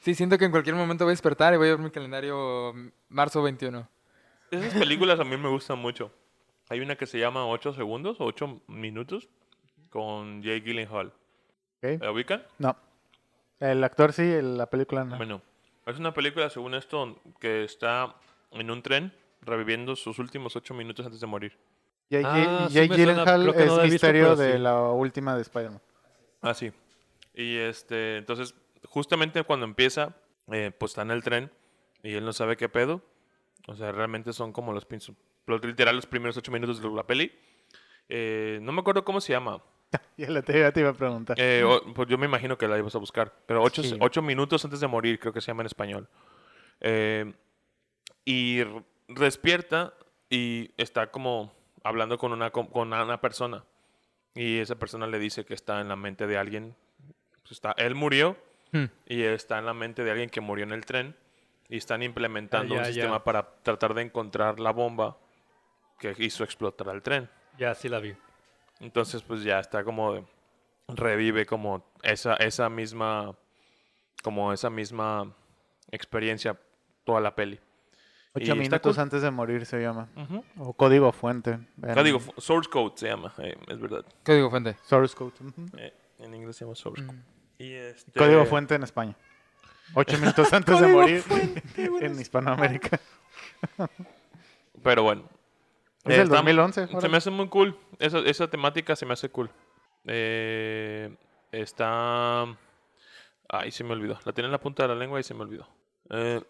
Sí, 0.00 0.14
siento 0.14 0.38
que 0.38 0.46
en 0.46 0.50
cualquier 0.50 0.74
momento 0.74 1.04
voy 1.04 1.10
a 1.10 1.12
despertar 1.12 1.54
y 1.54 1.58
voy 1.58 1.68
a 1.68 1.72
ver 1.72 1.78
mi 1.78 1.90
calendario 1.90 2.74
marzo 3.08 3.42
21. 3.42 3.88
Esas 4.50 4.74
películas 4.74 5.20
a 5.20 5.24
mí 5.24 5.36
me 5.36 5.48
gustan 5.48 5.78
mucho. 5.78 6.12
Hay 6.70 6.80
una 6.80 6.96
que 6.96 7.06
se 7.06 7.18
llama 7.18 7.46
8 7.46 7.74
segundos 7.74 8.20
o 8.20 8.24
8 8.24 8.62
minutos 8.68 9.28
con 9.90 10.42
Jake 10.42 10.62
Gyllenhaal. 10.62 11.08
Ok. 11.82 12.00
¿La 12.00 12.10
ubican? 12.10 12.44
No. 12.58 12.76
El 13.58 13.84
actor 13.84 14.12
sí, 14.12 14.38
la 14.40 14.66
película 14.66 15.04
no. 15.04 15.16
Bueno, 15.18 15.42
es 15.84 15.98
una 15.98 16.14
película, 16.14 16.48
según 16.48 16.74
esto, 16.74 17.20
que 17.38 17.64
está 17.64 18.14
en 18.52 18.70
un 18.70 18.82
tren 18.82 19.12
reviviendo 19.42 19.96
sus 19.96 20.18
últimos 20.18 20.56
8 20.56 20.74
minutos 20.74 21.04
antes 21.06 21.20
de 21.20 21.26
morir. 21.26 21.56
Jake, 22.10 22.24
Ah, 22.26 22.68
me 22.68 22.70
suena, 22.70 22.96
Gyllenhaal 22.96 23.46
no 23.46 23.52
es 23.52 23.56
visto, 23.66 23.82
misterio 23.82 24.22
pero 24.24 24.36
de 24.36 24.52
sí. 24.54 24.58
la 24.58 24.80
última 24.90 25.36
de 25.36 25.42
Spider-Man. 25.42 25.80
Ah, 26.42 26.54
sí. 26.54 26.72
Y 27.34 27.56
este, 27.56 28.16
entonces, 28.18 28.54
justamente 28.84 29.42
cuando 29.44 29.64
empieza, 29.64 30.16
eh, 30.50 30.72
pues 30.76 30.90
está 30.92 31.02
en 31.02 31.12
el 31.12 31.22
tren 31.22 31.50
y 32.02 32.14
él 32.14 32.24
no 32.24 32.32
sabe 32.32 32.56
qué 32.56 32.68
pedo. 32.68 33.00
O 33.68 33.74
sea, 33.76 33.92
realmente 33.92 34.32
son 34.32 34.52
como 34.52 34.72
los, 34.72 34.86
los 35.46 35.64
literal 35.64 35.94
los 35.96 36.06
primeros 36.06 36.36
ocho 36.36 36.50
minutos 36.50 36.82
de 36.82 36.88
la 36.90 37.06
peli. 37.06 37.30
Eh, 38.08 38.58
no 38.62 38.72
me 38.72 38.80
acuerdo 38.80 39.04
cómo 39.04 39.20
se 39.20 39.32
llama. 39.32 39.62
Ya 40.16 40.30
la 40.30 40.42
te, 40.42 40.58
ya 40.58 40.72
te 40.72 40.80
iba 40.80 40.90
a 40.90 40.94
preguntar. 40.94 41.36
Eh, 41.40 41.62
o- 41.64 41.94
pues 41.94 42.08
yo 42.08 42.18
me 42.18 42.26
imagino 42.26 42.56
que 42.58 42.66
la 42.68 42.78
ibas 42.78 42.94
a 42.94 42.98
buscar. 42.98 43.32
Pero 43.46 43.62
ocho, 43.62 43.82
Sí. 43.82 43.96
ocho 44.00 44.20
minutos 44.22 44.64
antes 44.64 44.80
de 44.80 44.86
morir, 44.86 45.18
creo 45.20 45.32
que 45.32 45.40
se 45.40 45.48
llama 45.48 45.62
en 45.62 45.66
español. 45.66 46.08
Eh, 46.80 47.32
y 48.24 48.60
despierta 49.14 49.94
y 50.28 50.70
está 50.76 51.10
como 51.10 51.52
hablando 51.82 52.18
con 52.18 52.32
una, 52.32 52.50
con 52.50 52.68
una 52.92 53.20
persona. 53.20 53.64
Y 54.34 54.58
esa 54.58 54.76
persona 54.76 55.06
le 55.06 55.18
dice 55.18 55.44
que 55.44 55.54
está 55.54 55.80
en 55.80 55.88
la 55.88 55.96
mente 55.96 56.26
de 56.26 56.38
alguien. 56.38 56.76
Pues 57.42 57.52
está, 57.52 57.72
él 57.76 57.94
murió 57.94 58.36
Hmm. 58.72 58.84
y 59.06 59.22
está 59.24 59.58
en 59.58 59.66
la 59.66 59.74
mente 59.74 60.04
de 60.04 60.12
alguien 60.12 60.30
que 60.30 60.40
murió 60.40 60.64
en 60.64 60.70
el 60.72 60.84
tren. 60.86 61.16
Y 61.68 61.76
están 61.78 62.02
implementando 62.04 62.74
Ah, 62.74 62.78
un 62.78 62.84
ya. 62.84 62.92
sistema 62.92 63.24
para 63.24 63.42
tratar 63.62 63.94
de 63.94 64.02
encontrar 64.02 64.60
la 64.60 64.70
bomba 64.72 65.16
que 65.98 66.14
hizo 66.18 66.44
explotar 66.44 66.88
el 66.94 67.02
tren. 67.02 67.28
Ya 67.58 67.74
sí 67.74 67.88
la 67.88 67.98
vi. 67.98 68.14
Entonces, 68.80 69.22
pues 69.22 69.42
ya 69.42 69.58
está 69.60 69.82
como 69.84 70.14
de- 70.14 70.24
revive 70.88 71.46
como 71.46 71.84
esa, 72.02 72.34
esa 72.36 72.68
misma 72.68 73.36
como 74.22 74.52
esa 74.52 74.68
misma 74.70 75.32
experiencia 75.90 76.58
toda 77.04 77.20
la 77.20 77.34
peli. 77.34 77.58
Ocho 78.32 78.54
minutos 78.54 78.94
cool. 78.96 79.02
antes 79.02 79.22
de 79.22 79.30
morir 79.30 79.66
se 79.66 79.80
llama. 79.80 80.08
O 80.58 80.72
código 80.72 81.10
fuente. 81.12 81.52
en- 81.82 81.94
Código 81.94 82.20
source 82.38 82.70
code 82.70 82.92
se 82.96 83.08
llama, 83.08 83.34
eh, 83.38 83.56
es 83.68 83.80
verdad. 83.80 84.04
Código 84.24 84.50
fuente. 84.50 84.76
Source 84.84 85.16
code. 85.16 85.32
Eh, 85.76 85.92
en 86.20 86.34
inglés 86.34 86.56
se 86.56 86.64
llama 86.64 86.76
source 86.76 87.04
code. 87.04 87.18
Y 87.58 87.72
este, 87.72 88.12
Código 88.18 88.44
fuente 88.46 88.74
en 88.76 88.82
España. 88.84 89.16
Ocho 89.94 90.16
minutos 90.20 90.52
antes 90.52 90.80
de 90.80 90.86
morir 90.86 91.24
en 91.76 92.20
Hispanoamérica. 92.20 93.00
Pero 94.82 95.02
bueno. 95.02 95.22
Es 96.04 96.14
Eh, 96.14 96.18
del 96.18 96.22
está- 96.22 96.36
2011. 96.36 96.86
Se 97.00 97.08
me 97.08 97.16
hace 97.16 97.30
muy 97.30 97.48
cool. 97.48 97.76
Esa, 97.98 98.18
esa 98.20 98.48
temática 98.48 98.96
se 98.96 99.04
me 99.06 99.12
hace 99.12 99.28
cool. 99.28 99.50
Eh, 100.06 101.14
está. 101.52 102.46
Ay, 103.48 103.70
se 103.72 103.82
me 103.84 103.92
olvidó. 103.92 104.18
La 104.24 104.32
tenía 104.32 104.46
en 104.46 104.52
la 104.52 104.60
punta 104.60 104.84
de 104.84 104.88
la 104.90 104.94
lengua 104.94 105.18
y 105.20 105.22
se 105.24 105.34
me 105.34 105.42
olvidó. 105.42 105.66
Eh, 106.10 106.40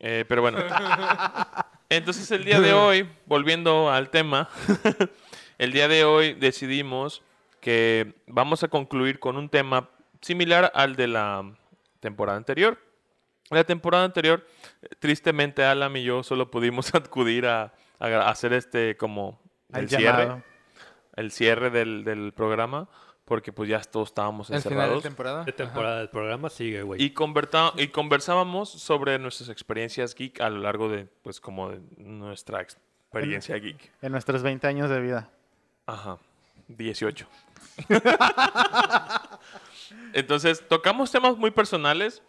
eh. 0.00 0.24
Pero 0.28 0.42
bueno. 0.42 0.58
Entonces, 1.90 2.30
el 2.30 2.44
día 2.44 2.60
de 2.60 2.74
hoy, 2.74 3.08
volviendo 3.24 3.90
al 3.90 4.10
tema, 4.10 4.48
el 5.58 5.72
día 5.72 5.88
de 5.88 6.04
hoy 6.04 6.34
decidimos 6.34 7.22
que 7.60 8.14
vamos 8.26 8.62
a 8.62 8.68
concluir 8.68 9.18
con 9.18 9.36
un 9.36 9.48
tema 9.48 9.88
similar 10.20 10.70
al 10.74 10.96
de 10.96 11.08
la 11.08 11.50
temporada 12.00 12.36
anterior. 12.36 12.78
La 13.50 13.64
temporada 13.64 14.04
anterior, 14.04 14.46
tristemente, 14.98 15.64
Alan 15.64 15.96
y 15.96 16.04
yo 16.04 16.22
solo 16.22 16.50
pudimos 16.50 16.94
acudir 16.94 17.46
a, 17.46 17.72
hacer 17.98 18.52
este 18.52 18.96
como 18.96 19.40
Al 19.72 19.84
el 19.84 19.88
cierre, 19.88 20.04
llamado. 20.04 20.42
el 21.16 21.30
cierre 21.32 21.70
del, 21.70 22.04
del 22.04 22.32
programa, 22.32 22.88
porque 23.28 23.52
pues 23.52 23.68
ya 23.68 23.80
todos 23.82 24.08
estábamos 24.08 24.48
El 24.50 24.62
final 24.62 24.62
de 24.62 24.74
encerrados. 24.80 25.02
temporada. 25.02 25.44
De 25.44 25.52
temporada 25.52 25.98
del 25.98 26.08
programa 26.08 26.48
sigue, 26.48 26.82
güey. 26.82 27.00
Y, 27.02 27.14
y 27.76 27.88
conversábamos 27.88 28.70
sobre 28.70 29.18
nuestras 29.18 29.50
experiencias 29.50 30.14
geek 30.14 30.40
a 30.40 30.48
lo 30.48 30.60
largo 30.60 30.88
de, 30.88 31.04
pues, 31.22 31.38
como 31.38 31.68
de 31.68 31.80
nuestra 31.98 32.62
experiencia 32.62 33.56
geek. 33.58 33.92
En 34.00 34.12
nuestros 34.12 34.42
20 34.42 34.66
años 34.66 34.88
de 34.88 35.00
vida. 35.00 35.28
Ajá, 35.86 36.16
18. 36.68 37.26
Entonces, 40.14 40.66
tocamos 40.66 41.12
temas 41.12 41.36
muy 41.36 41.50
personales, 41.50 42.22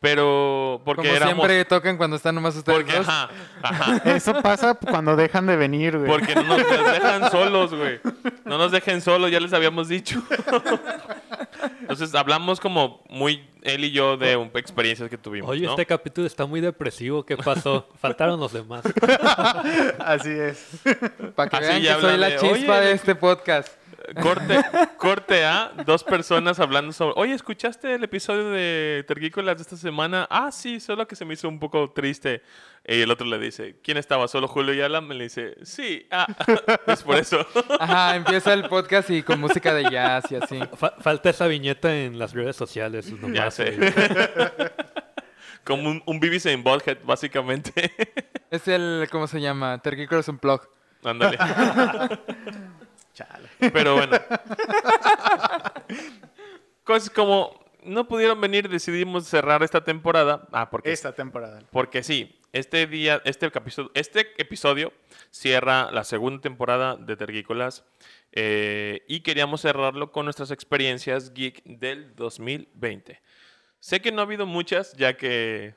pero 0.00 0.80
porque 0.84 1.02
Como 1.02 1.14
éramos... 1.16 1.34
siempre 1.34 1.64
tocan 1.66 1.96
cuando 1.98 2.16
están 2.16 2.34
nomás 2.34 2.56
ustedes 2.56 2.78
Porque, 2.78 2.96
dos. 2.98 3.06
ajá, 3.08 3.28
ajá, 3.62 3.96
Eso 4.16 4.40
pasa 4.42 4.74
cuando 4.74 5.14
dejan 5.14 5.46
de 5.46 5.56
venir, 5.56 5.98
güey. 5.98 6.10
porque 6.10 6.34
no 6.34 6.42
nos 6.42 6.58
dejan 6.58 7.30
solos, 7.30 7.74
güey. 7.74 8.00
No 8.44 8.56
nos 8.58 8.72
dejen 8.72 9.00
solos, 9.02 9.30
ya 9.30 9.38
les 9.40 9.52
habíamos 9.52 9.88
dicho. 9.88 10.22
Entonces, 11.82 12.14
hablamos 12.14 12.60
como 12.60 13.02
muy 13.08 13.46
él 13.62 13.84
y 13.84 13.90
yo 13.90 14.16
de 14.16 14.36
un- 14.36 14.50
experiencias 14.54 15.10
que 15.10 15.18
tuvimos, 15.18 15.50
Oye, 15.50 15.64
¿no? 15.66 15.70
este 15.72 15.84
capítulo 15.84 16.26
está 16.26 16.46
muy 16.46 16.60
depresivo. 16.60 17.24
¿Qué 17.26 17.36
pasó? 17.36 17.86
Faltaron 18.00 18.40
los 18.40 18.52
demás. 18.52 18.82
Así 19.98 20.30
es. 20.30 20.66
Para 21.34 21.50
que 21.50 21.56
Así 21.56 21.66
vean 21.66 21.82
que 21.96 22.00
soy 22.00 22.16
la 22.16 22.28
de, 22.30 22.36
chispa 22.36 22.78
"Oye, 22.78 22.86
de 22.86 22.92
este 22.92 23.14
podcast. 23.14 23.68
Corte, 24.22 24.60
corte 24.96 25.44
A, 25.44 25.72
dos 25.86 26.02
personas 26.04 26.58
hablando 26.60 26.92
sobre, 26.92 27.14
oye, 27.20 27.34
¿escuchaste 27.34 27.94
el 27.94 28.04
episodio 28.04 28.50
de 28.50 29.04
Tergícolas 29.06 29.56
de 29.56 29.62
esta 29.62 29.76
semana? 29.76 30.26
Ah, 30.30 30.50
sí, 30.52 30.80
solo 30.80 31.06
que 31.06 31.16
se 31.16 31.24
me 31.24 31.34
hizo 31.34 31.48
un 31.48 31.58
poco 31.58 31.90
triste. 31.92 32.42
Y 32.86 33.02
el 33.02 33.10
otro 33.10 33.26
le 33.26 33.38
dice, 33.38 33.76
¿quién 33.84 33.98
estaba? 33.98 34.26
¿Solo 34.28 34.48
Julio 34.48 34.72
y 34.74 34.80
Alan? 34.80 35.06
Me 35.06 35.14
le 35.14 35.24
dice, 35.24 35.54
sí, 35.62 36.06
ah, 36.10 36.26
es 36.86 37.02
por 37.02 37.16
eso. 37.16 37.46
Ajá, 37.78 38.16
empieza 38.16 38.52
el 38.54 38.68
podcast 38.68 39.10
y 39.10 39.22
con 39.22 39.38
música 39.40 39.74
de 39.74 39.90
jazz 39.90 40.30
y 40.32 40.36
así. 40.36 40.58
Fa- 40.76 40.94
falta 40.98 41.30
esa 41.30 41.46
viñeta 41.46 41.94
en 41.94 42.18
las 42.18 42.32
redes 42.32 42.56
sociales. 42.56 43.12
nomás, 43.12 43.32
ya 43.36 43.50
sé. 43.50 43.76
Como 45.64 45.88
un, 45.90 46.02
un 46.06 46.20
Beavis 46.20 46.46
en 46.46 46.62
Butthead, 46.64 46.98
básicamente. 47.04 47.92
Es 48.50 48.66
el, 48.66 49.06
¿cómo 49.10 49.26
se 49.26 49.40
llama? 49.40 49.78
Tergicolas 49.82 50.26
Unplugged. 50.28 50.68
Ándale. 51.04 51.38
Chale. 53.14 53.48
Pero 53.72 53.94
bueno. 53.96 54.18
Cosas 56.84 57.10
como 57.10 57.58
no 57.82 58.06
pudieron 58.08 58.40
venir, 58.40 58.68
decidimos 58.68 59.26
cerrar 59.26 59.62
esta 59.62 59.82
temporada. 59.84 60.46
Ah, 60.52 60.70
porque 60.70 60.92
Esta 60.92 61.12
temporada. 61.12 61.60
Porque 61.70 62.02
sí, 62.02 62.38
este 62.52 62.86
día, 62.86 63.20
este 63.24 63.46
episodio, 63.46 63.90
este 63.94 64.26
episodio 64.38 64.92
cierra 65.30 65.90
la 65.90 66.04
segunda 66.04 66.40
temporada 66.42 66.96
de 66.96 67.16
Tergícolas 67.16 67.84
eh, 68.32 69.02
y 69.08 69.20
queríamos 69.20 69.62
cerrarlo 69.62 70.12
con 70.12 70.24
nuestras 70.26 70.50
experiencias 70.50 71.32
geek 71.32 71.62
del 71.64 72.14
2020. 72.16 73.20
Sé 73.78 74.00
que 74.00 74.12
no 74.12 74.20
ha 74.20 74.24
habido 74.24 74.44
muchas, 74.46 74.92
ya 74.94 75.16
que 75.16 75.74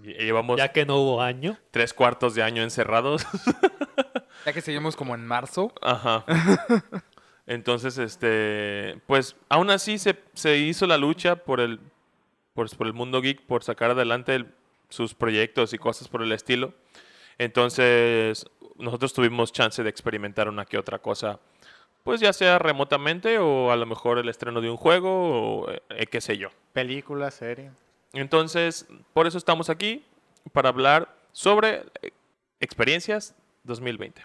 lle- 0.00 0.16
llevamos 0.18 0.58
Ya 0.58 0.70
que 0.72 0.86
no 0.86 0.96
hubo 0.98 1.22
año. 1.22 1.58
tres 1.72 1.92
cuartos 1.92 2.34
de 2.34 2.42
año 2.42 2.62
encerrados. 2.62 3.26
Ya 4.46 4.52
que 4.52 4.60
seguimos 4.60 4.96
como 4.96 5.14
en 5.14 5.26
marzo. 5.26 5.72
Ajá. 5.82 6.24
Entonces, 7.46 7.98
este, 7.98 9.00
pues 9.06 9.36
aún 9.48 9.70
así 9.70 9.98
se, 9.98 10.16
se 10.34 10.58
hizo 10.58 10.86
la 10.86 10.96
lucha 10.96 11.36
por 11.36 11.60
el, 11.60 11.80
por, 12.54 12.74
por 12.76 12.86
el 12.86 12.92
mundo 12.92 13.20
geek, 13.20 13.42
por 13.42 13.64
sacar 13.64 13.90
adelante 13.90 14.34
el- 14.34 14.54
sus 14.88 15.14
proyectos 15.14 15.72
y 15.72 15.78
cosas 15.78 16.08
por 16.08 16.22
el 16.22 16.32
estilo. 16.32 16.74
Entonces, 17.38 18.46
nosotros 18.76 19.12
tuvimos 19.12 19.52
chance 19.52 19.82
de 19.82 19.88
experimentar 19.90 20.48
una 20.48 20.64
que 20.66 20.78
otra 20.78 20.98
cosa, 21.00 21.40
pues 22.04 22.20
ya 22.20 22.32
sea 22.32 22.58
remotamente 22.58 23.38
o 23.38 23.72
a 23.72 23.76
lo 23.76 23.86
mejor 23.86 24.18
el 24.18 24.28
estreno 24.28 24.60
de 24.60 24.70
un 24.70 24.76
juego 24.76 25.62
o 25.64 25.70
eh, 25.70 26.06
qué 26.10 26.20
sé 26.20 26.36
yo. 26.38 26.48
Película, 26.72 27.30
serie. 27.30 27.70
Entonces, 28.12 28.86
por 29.14 29.26
eso 29.26 29.38
estamos 29.38 29.70
aquí, 29.70 30.04
para 30.52 30.68
hablar 30.68 31.14
sobre 31.32 31.84
eh, 32.02 32.10
experiencias 32.60 33.34
2020. 33.64 34.22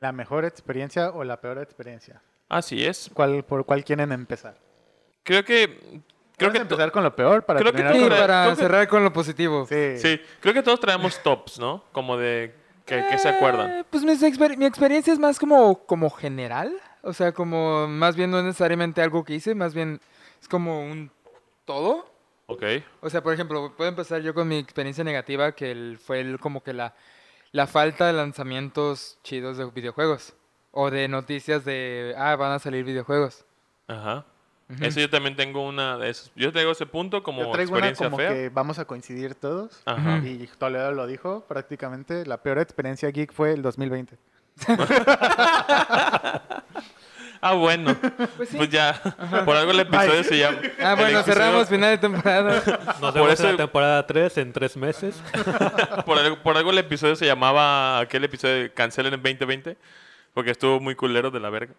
¿La 0.00 0.12
mejor 0.12 0.44
experiencia 0.44 1.10
o 1.10 1.24
la 1.24 1.40
peor 1.40 1.58
experiencia? 1.58 2.22
Así 2.48 2.84
es. 2.84 3.10
¿Cuál, 3.12 3.44
¿Por 3.44 3.64
cuál 3.64 3.84
quieren 3.84 4.12
empezar? 4.12 4.56
Creo 5.22 5.44
que... 5.44 6.00
Creo 6.36 6.52
que, 6.52 6.58
empezar 6.58 6.92
con 6.92 7.02
lo 7.02 7.16
peor 7.16 7.44
para 7.44 7.58
creo 7.58 7.72
que 7.72 7.82
con... 7.82 8.08
para 8.10 8.44
creo 8.44 8.54
que- 8.54 8.62
cerrar 8.62 8.86
con 8.86 9.02
lo 9.02 9.12
positivo. 9.12 9.66
Sí. 9.68 9.98
Sí, 9.98 10.20
creo 10.40 10.54
que 10.54 10.62
todos 10.62 10.78
traemos 10.78 11.20
tops, 11.20 11.58
¿no? 11.58 11.82
Como 11.90 12.16
de... 12.16 12.54
que 12.86 13.04
que 13.10 13.18
se 13.18 13.28
acuerdan? 13.28 13.70
Eh, 13.80 13.84
pues 13.90 14.04
mi, 14.04 14.12
exper- 14.12 14.56
mi 14.56 14.64
experiencia 14.64 15.12
es 15.12 15.18
más 15.18 15.36
como, 15.40 15.84
como 15.84 16.08
general. 16.10 16.72
O 17.02 17.12
sea, 17.12 17.32
como 17.32 17.88
más 17.88 18.14
bien 18.14 18.30
no 18.30 18.38
es 18.38 18.44
necesariamente 18.44 19.02
algo 19.02 19.24
que 19.24 19.34
hice, 19.34 19.56
más 19.56 19.74
bien 19.74 20.00
es 20.40 20.46
como 20.46 20.80
un 20.80 21.10
todo. 21.64 22.08
Ok. 22.46 22.62
O 23.00 23.10
sea, 23.10 23.20
por 23.20 23.34
ejemplo, 23.34 23.74
puedo 23.76 23.90
empezar 23.90 24.22
yo 24.22 24.32
con 24.32 24.46
mi 24.46 24.58
experiencia 24.58 25.02
negativa, 25.02 25.50
que 25.52 25.72
el- 25.72 25.98
fue 25.98 26.20
el- 26.20 26.38
como 26.38 26.62
que 26.62 26.72
la, 26.72 26.94
la 27.52 27.66
falta 27.66 28.06
de 28.06 28.12
lanzamientos 28.12 29.18
chidos 29.22 29.56
de 29.56 29.66
videojuegos. 29.66 30.34
O 30.70 30.90
de 30.90 31.08
noticias 31.08 31.64
de, 31.64 32.14
ah, 32.16 32.36
van 32.36 32.52
a 32.52 32.58
salir 32.58 32.84
videojuegos. 32.84 33.44
Ajá. 33.88 34.24
Eso 34.80 35.00
yo 35.00 35.08
también 35.08 35.34
tengo 35.34 35.66
una 35.66 35.96
de 35.96 36.10
esas. 36.10 36.30
Yo 36.36 36.52
tengo 36.52 36.72
ese 36.72 36.84
punto 36.84 37.22
como 37.22 37.42
Yo 37.42 37.50
traigo 37.52 37.72
una 37.72 37.88
experiencia 37.88 38.06
como 38.06 38.18
fea. 38.18 38.34
que 38.34 38.50
vamos 38.50 38.78
a 38.78 38.84
coincidir 38.84 39.34
todos. 39.34 39.80
Ajá. 39.86 40.18
Y 40.18 40.46
Toledo 40.58 40.92
lo 40.92 41.06
dijo 41.06 41.42
prácticamente. 41.48 42.26
La 42.26 42.42
peor 42.42 42.58
experiencia 42.58 43.10
geek 43.10 43.32
fue 43.32 43.54
el 43.54 43.62
2020. 43.62 44.18
Ah, 47.40 47.54
bueno. 47.54 47.94
Pues 48.36 48.48
sí. 48.48 48.56
Pues 48.56 48.68
ya. 48.70 49.00
Por 49.44 49.56
algo 49.56 49.70
el 49.72 49.80
episodio 49.80 50.24
se 50.24 50.38
llama. 50.38 50.58
Ah, 50.80 50.94
bueno, 50.94 51.18
episodio- 51.20 51.24
cerramos 51.24 51.68
final 51.68 51.90
de 51.90 51.98
temporada. 51.98 52.62
Nos 53.00 53.12
Por 53.12 53.14
vemos 53.14 53.32
eso- 53.32 53.44
en 53.44 53.50
la 53.52 53.56
temporada 53.56 54.06
3 54.06 54.38
en 54.38 54.52
tres 54.52 54.76
meses. 54.76 55.14
Por 56.06 56.18
algo, 56.18 56.38
por 56.42 56.56
algo 56.56 56.70
el 56.70 56.78
episodio 56.78 57.16
se 57.16 57.26
llamaba 57.26 57.98
aquel 58.00 58.24
episodio 58.24 58.54
de 58.62 58.72
Cancelen 58.72 59.14
en 59.14 59.22
2020. 59.22 59.76
Porque 60.34 60.50
estuvo 60.52 60.78
muy 60.80 60.94
culero 60.94 61.30
de 61.30 61.40
la 61.40 61.50
verga. 61.50 61.72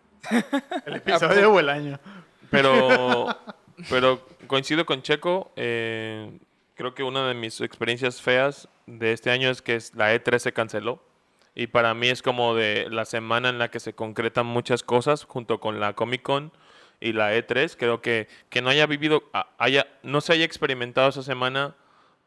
El 0.85 0.95
episodio 0.95 1.51
o 1.53 1.59
el 1.59 1.69
año. 1.69 1.99
Pero, 2.49 3.27
pero 3.89 4.25
coincido 4.47 4.85
con 4.85 5.01
Checo. 5.01 5.51
eh, 5.55 6.29
creo 6.75 6.93
que 6.95 7.03
una 7.03 7.27
de 7.27 7.33
mis 7.35 7.61
experiencias 7.61 8.21
feas 8.21 8.67
de 8.85 9.13
este 9.13 9.29
año 9.31 9.49
es 9.49 9.61
que 9.61 9.77
la 9.95 10.13
E3 10.13 10.39
se 10.39 10.51
canceló. 10.53 11.01
Y 11.55 11.67
para 11.67 11.93
mí 11.93 12.07
es 12.09 12.21
como 12.21 12.55
de 12.55 12.87
la 12.89 13.05
semana 13.05 13.49
en 13.49 13.59
la 13.59 13.69
que 13.71 13.79
se 13.79 13.93
concretan 13.93 14.45
muchas 14.45 14.83
cosas 14.83 15.23
junto 15.25 15.59
con 15.59 15.79
la 15.79 15.93
Comic 15.93 16.21
Con 16.21 16.51
y 16.99 17.13
la 17.13 17.33
E3. 17.35 17.75
Creo 17.77 18.01
que 18.01 18.27
que 18.49 18.61
no 18.61 18.69
haya 18.69 18.85
vivido, 18.85 19.23
a- 19.33 19.49
haya, 19.57 19.87
no 20.03 20.21
se 20.21 20.33
haya 20.33 20.45
experimentado 20.45 21.09
esa 21.09 21.23
semana, 21.23 21.75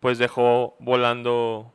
pues 0.00 0.18
dejó 0.18 0.76
volando 0.80 1.72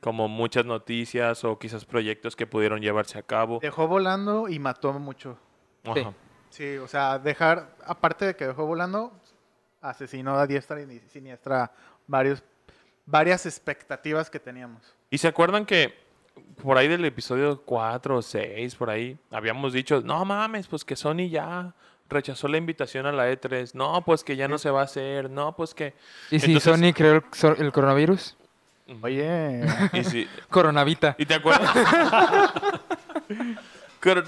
como 0.00 0.28
muchas 0.28 0.64
noticias 0.64 1.44
o 1.44 1.58
quizás 1.58 1.84
proyectos 1.84 2.34
que 2.36 2.46
pudieron 2.46 2.80
llevarse 2.80 3.18
a 3.18 3.22
cabo. 3.22 3.58
Dejó 3.60 3.86
volando 3.86 4.48
y 4.48 4.58
mató 4.58 4.92
mucho. 4.94 5.38
Sí. 5.94 6.00
Ajá. 6.00 6.12
Sí, 6.50 6.76
o 6.78 6.88
sea, 6.88 7.18
dejar, 7.18 7.76
aparte 7.86 8.24
de 8.26 8.34
que 8.36 8.46
dejó 8.46 8.66
volando, 8.66 9.12
asesinó 9.80 10.34
a 10.36 10.46
diestra 10.46 10.80
y 10.82 10.98
siniestra 11.08 11.70
varios, 12.08 12.42
varias 13.06 13.46
expectativas 13.46 14.28
que 14.30 14.40
teníamos. 14.40 14.82
¿Y 15.10 15.18
se 15.18 15.28
acuerdan 15.28 15.64
que 15.64 15.94
por 16.62 16.78
ahí 16.78 16.88
del 16.88 17.04
episodio 17.04 17.60
4 17.64 18.16
o 18.16 18.22
6, 18.22 18.74
por 18.76 18.90
ahí, 18.90 19.16
habíamos 19.30 19.72
dicho, 19.72 20.00
no 20.04 20.24
mames, 20.24 20.66
pues 20.66 20.84
que 20.84 20.96
Sony 20.96 21.28
ya 21.30 21.72
rechazó 22.08 22.48
la 22.48 22.56
invitación 22.56 23.06
a 23.06 23.12
la 23.12 23.30
E3, 23.30 23.72
no, 23.74 24.02
pues 24.04 24.24
que 24.24 24.36
ya 24.36 24.48
no 24.48 24.58
se 24.58 24.70
va 24.70 24.80
a 24.80 24.84
hacer, 24.84 25.30
no, 25.30 25.54
pues 25.54 25.74
que... 25.74 25.94
¿Y 26.30 26.40
si 26.40 26.52
Entonces- 26.52 26.80
Sony 26.80 26.92
creó 26.92 27.22
el, 27.58 27.72
coronavirus? 27.72 28.36
Oye, 29.02 29.64
Y, 29.92 30.04
si- 30.04 30.28
Coronavita. 30.50 31.14
¿y 31.18 31.26
te 31.26 31.34
acuerdas? 31.34 31.70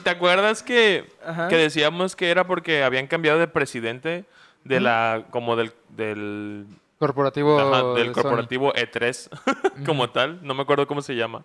¿Te 0.05 0.11
acuerdas 0.11 0.63
que, 0.63 1.11
que 1.49 1.57
decíamos 1.57 2.15
que 2.15 2.31
era 2.31 2.47
porque 2.47 2.85
habían 2.85 3.07
cambiado 3.07 3.39
de 3.39 3.49
presidente 3.49 4.25
de 4.65 4.81
la, 4.81 5.25
como 5.31 5.57
del, 5.57 5.73
del, 5.89 6.67
Corporativo. 6.99 7.59
ajá, 7.59 7.83
de 7.95 8.05
del 8.05 8.15
Sony. 8.15 8.23
corporativo 8.23 8.73
E3 8.75 9.29
como 9.87 10.11
tal, 10.11 10.39
no 10.47 10.55
me 10.55 10.63
acuerdo 10.63 10.87
cómo 10.87 11.01
se 11.03 11.17
llama. 11.17 11.43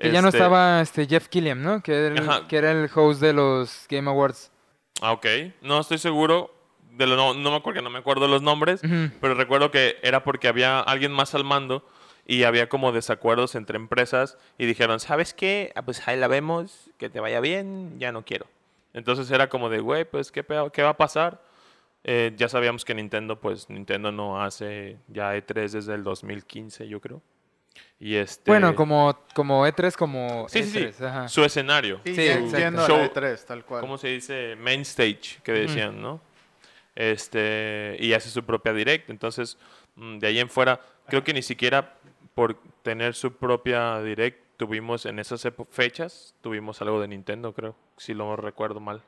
Que 0.00 0.10
ya 0.10 0.22
no 0.22 0.28
Este, 0.28 0.38
estaba 0.38 0.80
este 0.80 1.06
Jeff 1.06 1.28
Killiam, 1.28 1.62
¿no? 1.62 1.82
Que 1.82 1.92
era, 2.06 2.36
el, 2.38 2.46
que 2.46 2.56
era 2.56 2.70
el 2.72 2.88
host 2.94 3.20
de 3.20 3.32
los 3.32 3.86
Game 3.88 4.08
Awards. 4.08 4.50
Ah, 5.02 5.12
ok. 5.12 5.26
No 5.62 5.80
estoy 5.80 5.98
seguro. 5.98 6.54
De 6.92 7.06
lo, 7.06 7.16
no, 7.16 7.34
no 7.34 7.50
me 7.50 7.56
acuerdo, 7.56 7.82
no 7.82 7.90
me 7.90 7.98
acuerdo 8.00 8.26
los 8.28 8.42
nombres, 8.42 8.82
Ujú. 8.82 9.10
pero 9.20 9.34
recuerdo 9.34 9.70
que 9.70 9.96
era 10.02 10.24
porque 10.24 10.48
había 10.48 10.80
alguien 10.80 11.12
más 11.12 11.34
al 11.34 11.44
mando 11.44 11.86
y 12.26 12.42
había 12.42 12.68
como 12.68 12.90
desacuerdos 12.92 13.54
entre 13.54 13.76
empresas 13.76 14.36
y 14.58 14.66
dijeron, 14.66 14.98
¿sabes 15.00 15.32
qué? 15.32 15.72
Ah, 15.76 15.82
pues 15.82 16.06
ahí 16.08 16.18
la 16.18 16.26
vemos, 16.28 16.90
que 16.98 17.08
te 17.08 17.20
vaya 17.20 17.40
bien, 17.40 17.98
ya 17.98 18.10
no 18.12 18.24
quiero. 18.24 18.46
Entonces 18.92 19.30
era 19.30 19.48
como 19.48 19.68
de, 19.70 19.78
güey, 19.80 20.04
pues 20.04 20.32
¿qué? 20.32 20.44
¿qué 20.72 20.82
va 20.82 20.90
a 20.90 20.96
pasar? 20.96 21.40
Eh, 22.02 22.32
ya 22.36 22.48
sabíamos 22.48 22.84
que 22.84 22.94
Nintendo, 22.94 23.40
pues 23.40 23.70
Nintendo 23.70 24.10
no 24.10 24.42
hace 24.42 24.98
ya 25.08 25.34
E3 25.36 25.70
desde 25.70 25.94
el 25.94 26.02
2015, 26.02 26.88
yo 26.88 27.00
creo. 27.00 27.22
Y 27.98 28.14
este... 28.16 28.50
Bueno, 28.50 28.74
como, 28.74 29.18
como 29.34 29.66
E3, 29.66 29.94
como 29.94 30.46
Sí, 30.48 30.62
sí, 30.64 30.78
E3. 30.78 30.92
sí. 30.92 31.04
ajá. 31.04 31.28
Su 31.28 31.44
escenario. 31.44 32.00
sí, 32.04 32.12
exacto. 32.12 32.44
entiendo 32.46 32.86
Show- 32.86 32.96
la 32.96 33.02
de 33.02 33.08
tres, 33.10 33.44
tal 33.46 33.64
cual. 33.64 33.80
¿cómo 33.82 33.98
se 33.98 34.08
dice? 34.08 34.56
Main 34.56 34.80
stage, 34.82 35.40
que 35.42 35.52
decían, 35.52 36.00
¿no? 36.00 36.20
Este, 36.94 37.96
y 38.00 38.12
hace 38.14 38.30
su 38.30 38.42
propia 38.44 38.72
direct. 38.72 39.10
Entonces, 39.10 39.56
mm, 39.96 40.18
de 40.18 40.26
ahí 40.26 40.38
en 40.40 40.48
fuera, 40.48 40.80
creo 41.08 41.22
que 41.24 41.32
ni 41.32 41.42
siquiera 41.42 41.94
por 42.34 42.56
tener 42.82 43.14
su 43.14 43.32
propia 43.34 44.00
direct 44.00 44.38
tuvimos 44.56 45.06
en 45.06 45.18
esas 45.18 45.44
epo- 45.46 45.66
fechas, 45.70 46.34
tuvimos 46.42 46.80
algo 46.82 47.00
de 47.00 47.08
Nintendo, 47.08 47.52
creo, 47.54 47.74
si 47.96 48.12
lo 48.14 48.36
recuerdo 48.36 48.80
mal. 48.80 49.02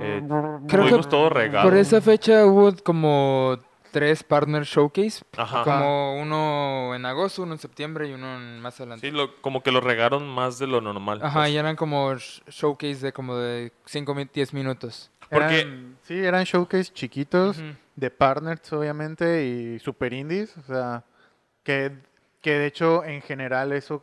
Eh, 0.00 0.20
Creo 0.26 0.60
que 0.66 0.88
tuvimos 0.90 1.08
todo 1.08 1.28
regalo. 1.28 1.68
Por 1.70 1.78
esa 1.78 2.00
fecha 2.00 2.44
hubo 2.44 2.74
como 2.82 3.56
tres 3.96 4.22
partner 4.22 4.64
showcase. 4.64 5.24
Ajá. 5.38 5.64
Como 5.64 6.20
uno 6.20 6.94
en 6.94 7.06
agosto, 7.06 7.44
uno 7.44 7.54
en 7.54 7.58
septiembre 7.58 8.06
y 8.08 8.12
uno 8.12 8.36
en 8.36 8.60
más 8.60 8.78
adelante. 8.78 9.08
Sí, 9.08 9.10
lo- 9.16 9.40
como 9.40 9.62
que 9.62 9.72
lo 9.72 9.80
regaron 9.80 10.28
más 10.28 10.58
de 10.58 10.66
lo 10.66 10.82
normal. 10.82 11.20
Ajá, 11.22 11.40
pues. 11.40 11.52
y 11.52 11.56
eran 11.56 11.76
como 11.76 12.12
sh- 12.12 12.42
showcase 12.50 12.96
de 13.06 13.12
como 13.14 13.36
de 13.36 13.72
5, 13.86 14.14
10 14.34 14.52
minutos. 14.52 15.10
porque- 15.30 15.60
Eran- 15.60 15.96
sí, 16.02 16.14
eran 16.18 16.44
showcase 16.44 16.92
chiquitos, 16.92 17.56
Ujú. 17.58 17.68
de 17.96 18.10
partners 18.10 18.70
obviamente 18.74 19.44
y 19.46 19.78
super 19.78 20.12
indies, 20.12 20.54
o 20.58 20.62
sea, 20.62 21.02
que, 21.62 21.90
que 22.42 22.52
de 22.58 22.66
hecho 22.66 23.02
en 23.02 23.22
general 23.22 23.72
eso, 23.72 24.02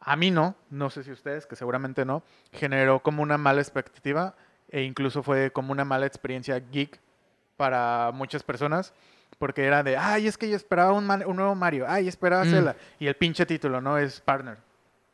a 0.00 0.16
mí 0.16 0.30
no, 0.30 0.56
no 0.70 0.88
sé 0.88 1.04
si 1.04 1.12
ustedes, 1.12 1.46
que 1.46 1.54
seguramente 1.54 2.04
no, 2.06 2.22
generó 2.50 3.00
como 3.02 3.22
una 3.22 3.36
mala 3.38 3.60
expectativa 3.60 4.34
e 4.70 4.82
incluso 4.82 5.22
fue 5.22 5.50
como 5.52 5.70
una 5.70 5.84
mala 5.84 6.06
experiencia 6.06 6.58
geek 6.58 6.98
para 7.56 8.10
muchas 8.14 8.42
personas. 8.42 8.92
Porque 9.38 9.64
era 9.64 9.82
de, 9.82 9.96
ay, 9.96 10.28
es 10.28 10.38
que 10.38 10.48
yo 10.48 10.54
esperaba 10.54 10.92
un, 10.92 11.04
man- 11.06 11.24
un 11.26 11.36
nuevo 11.36 11.54
Mario, 11.56 11.86
ay, 11.88 12.06
esperaba 12.06 12.44
Mm. 12.44 12.50
Zelda. 12.50 12.76
Y 13.00 13.06
el 13.08 13.14
pinche 13.16 13.44
título, 13.44 13.80
¿no? 13.80 13.98
Es 13.98 14.20
partner. 14.20 14.58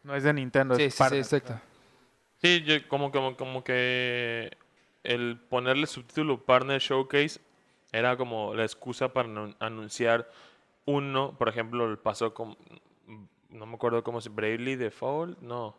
No 0.03 0.15
es 0.15 0.23
de 0.23 0.33
Nintendo, 0.35 0.75
Sí, 0.75 0.83
es 0.85 0.93
sí, 0.93 0.97
sí, 0.97 0.99
partner. 0.99 1.21
exacto. 1.21 1.61
Sí, 2.43 2.63
yo 2.63 2.75
como, 2.89 3.11
como, 3.11 3.37
como 3.37 3.65
que 3.65 4.51
el 5.03 5.39
ponerle 5.49 5.87
subtítulo 5.87 6.45
Partner 6.45 6.81
Showcase 6.81 7.41
era 7.91 8.17
como 8.19 8.55
la 8.55 8.65
excusa 8.65 9.13
para 9.13 9.29
anun- 9.29 9.57
anunciar 9.61 10.29
uno, 10.85 11.35
por 11.39 11.49
ejemplo, 11.49 11.91
el 11.91 11.97
pasó 11.99 12.35
con, 12.35 12.57
no 13.51 13.67
me 13.67 13.75
acuerdo 13.77 14.03
cómo 14.05 14.21
se, 14.21 14.29
Bravely 14.29 14.77
Default, 14.77 15.39
no. 15.41 15.75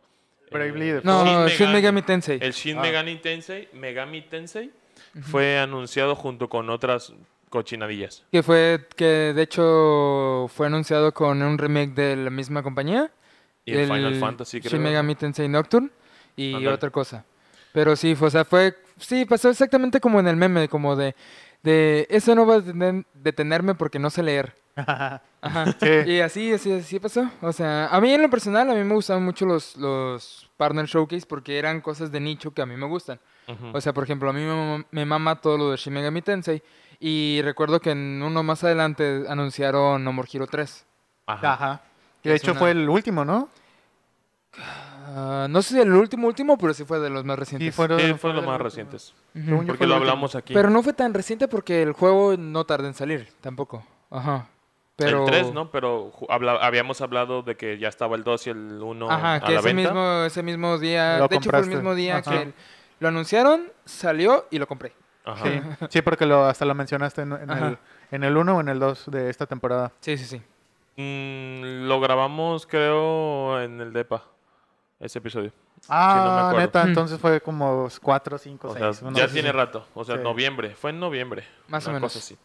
Bravely 0.52 0.90
Eh, 0.90 0.94
Default. 0.96 1.06
No, 1.06 1.48
Shin 1.50 1.72
Megami 1.72 2.02
Tensei. 2.02 2.40
El 2.42 2.54
Shin 2.54 2.78
Ah. 2.80 2.82
Megami 2.82 3.18
Tensei, 3.18 3.70
Megami 3.74 4.22
Tensei 4.24 4.72
fue 5.22 5.60
anunciado 5.60 6.16
junto 6.16 6.50
con 6.50 6.70
otras 6.70 7.14
cochinadillas. 7.50 8.24
Que 8.32 8.44
fue, 8.44 8.88
que 8.96 9.34
de 9.36 9.42
hecho 9.42 10.48
fue 10.54 10.68
anunciado 10.68 11.14
con 11.14 11.42
un 11.42 11.58
remake 11.58 11.94
de 11.94 12.16
la 12.16 12.30
misma 12.30 12.64
compañía. 12.64 13.12
Y 13.66 13.74
el 13.74 13.86
Final 13.88 14.16
Fantasy, 14.16 14.60
creo. 14.62 14.72
Shin 14.72 14.82
Megami 14.84 15.16
Tensei 15.16 15.48
Nocturne 15.48 15.90
y 16.36 16.56
Ándale. 16.56 16.76
otra 16.76 16.90
cosa. 16.90 17.26
Pero 17.74 17.96
sí, 17.96 18.16
fue- 18.16 18.30
o 18.30 18.32
sea, 18.32 18.46
fue, 18.46 18.76
sí, 18.98 19.26
pasó 19.26 19.50
exactamente 19.50 20.00
como 20.00 20.20
en 20.20 20.28
el 20.28 20.36
meme, 20.36 20.68
como 20.70 20.96
de, 20.96 21.16
de, 21.62 22.08
eso 22.10 22.34
no 22.34 22.46
va 22.48 22.56
a 22.56 22.60
detener- 22.62 23.06
detenerme 23.14 23.76
porque 23.76 24.00
no 24.00 24.10
sé 24.10 24.24
leer. 24.24 24.56
Ajá. 25.42 25.66
Sí. 25.80 25.90
Y 26.12 26.20
así, 26.20 26.54
así, 26.54 26.72
así 26.74 27.00
pasó. 27.00 27.30
O 27.42 27.52
sea, 27.54 27.88
a 27.88 28.02
mí 28.02 28.12
en 28.14 28.22
lo 28.22 28.30
personal, 28.30 28.70
a 28.70 28.74
mí 28.74 28.84
me 28.84 28.94
gustaban 28.94 29.24
mucho 29.24 29.46
los, 29.46 29.78
los 29.78 30.50
Partner 30.58 30.86
Showcase 30.86 31.26
porque 31.28 31.58
eran 31.58 31.82
cosas 31.82 32.12
de 32.12 32.20
nicho 32.20 32.52
que 32.54 32.62
a 32.62 32.66
mí 32.66 32.76
me 32.76 32.86
gustan. 32.88 33.20
O 33.74 33.82
sea, 33.82 33.94
por 33.94 34.04
ejemplo, 34.04 34.30
a 34.30 34.34
mí 34.34 34.42
me, 34.42 34.54
mama- 34.54 34.86
me 34.92 35.06
mama 35.06 35.36
todo 35.42 35.58
lo 35.58 35.72
de 35.72 35.78
Shin 35.78 35.94
Megami 35.94 36.22
Tensei. 36.22 36.62
Y 37.00 37.40
recuerdo 37.44 37.80
que 37.80 37.92
en 37.92 38.22
uno 38.22 38.44
más 38.44 38.64
adelante 38.64 39.24
anunciaron 39.28 40.04
No 40.04 40.12
More 40.14 40.28
Hero 40.32 40.46
3. 40.46 40.86
Ajá. 41.26 41.54
Ajá. 41.54 41.82
Que 42.22 42.30
de 42.30 42.36
hecho 42.36 42.52
una- 42.52 42.60
fue 42.60 42.72
el 42.72 42.88
último, 42.90 43.24
¿no? 43.26 43.50
Ah, 44.62 45.48
no 45.50 45.62
sé 45.62 45.76
si 45.76 45.80
el 45.80 45.92
último 45.94 46.28
último, 46.28 46.58
pero 46.58 46.74
sí 46.74 46.84
fue 46.84 47.00
de 47.00 47.10
los 47.10 47.24
más 47.24 47.40
recientes. 47.40 47.68
Sí, 47.68 47.72
fueron, 47.72 48.00
Sí, 48.00 48.06
fue 48.10 48.18
fue 48.18 48.34
lo 48.34 48.40
el 48.42 48.46
más 48.46 48.60
recientes. 48.62 49.14
Porque 49.66 49.88
lo 49.88 49.96
hablamos 49.96 50.36
aquí. 50.36 50.54
Pero 50.54 50.70
no 50.70 50.84
fue 50.84 50.94
tan 50.94 51.14
reciente 51.14 51.48
porque 51.48 51.82
el 51.82 51.94
juego 51.94 52.36
no 52.38 52.66
tardó 52.66 52.88
en 52.88 52.94
salir, 52.94 53.30
tampoco. 53.42 53.84
Ajá. 54.12 54.48
Pero... 55.06 55.26
El 55.26 55.32
3, 55.32 55.54
¿no? 55.54 55.72
Pero 55.72 56.12
habla- 56.30 56.60
habíamos 56.62 57.02
hablado 57.02 57.42
de 57.42 57.56
que 57.58 57.78
ya 57.78 57.88
estaba 57.88 58.16
el 58.16 58.24
2 58.24 58.48
y 58.48 58.50
el 58.52 58.82
1 58.82 59.10
Ajá, 59.12 59.34
a 59.36 59.40
que 59.40 59.54
la 59.54 59.60
ese 59.60 59.74
venta. 59.74 59.92
mismo, 59.92 60.24
ese 60.24 60.44
mismo 60.44 60.78
día, 60.78 61.18
Lo 61.20 61.28
de 61.28 61.36
hecho 61.38 61.50
fue 61.50 61.60
el 61.60 61.64
compraste. 61.66 61.76
mismo 61.76 61.96
día 61.96 62.18
Ajá. 62.18 62.32
que 62.32 62.54
lo 63.00 63.08
anunciaron, 63.08 63.72
salió 63.86 64.46
y 64.52 64.60
lo 64.60 64.68
compré. 64.68 64.94
Ajá. 65.26 65.44
Sí, 65.46 65.62
sí, 65.90 66.02
porque 66.02 66.26
lo, 66.26 66.46
hasta 66.46 66.66
lo 66.66 66.76
mencionaste 66.76 67.22
en, 67.24 67.34
en 67.34 67.50
el, 67.50 67.78
en 68.12 68.24
el 68.24 68.38
1 68.38 68.56
o 68.58 68.62
en 68.62 68.70
el 68.70 68.80
2 68.80 69.12
de 69.12 69.30
esta 69.30 69.46
temporada. 69.46 69.92
Sí, 70.02 70.18
sí, 70.18 70.26
sí. 70.26 70.42
Mm, 71.02 71.88
lo 71.88 72.00
grabamos, 72.02 72.66
creo, 72.68 73.62
en 73.62 73.80
el 73.82 73.94
DEPA. 73.94 74.24
Ese 75.00 75.20
episodio. 75.20 75.54
Ah, 75.88 76.48
acuerdo. 76.50 76.60
neta, 76.60 76.84
Mm. 76.84 76.88
entonces 76.90 77.20
fue 77.20 77.40
como 77.40 77.88
4, 78.02 78.38
5, 78.38 78.68
O 78.68 78.74
6. 78.76 78.98
sea, 78.98 79.12
ya 79.14 79.28
tiene 79.30 79.52
rato. 79.54 79.86
O 79.94 80.04
sea, 80.04 80.18
Sí. 80.18 80.24
noviembre. 80.24 80.76
Fue 80.76 80.90
en 80.90 81.00
noviembre. 81.00 81.46
Más 81.70 81.88
o 81.88 81.92
menos. 81.94 82.12
cosa 82.12 82.20
así. 82.20 82.38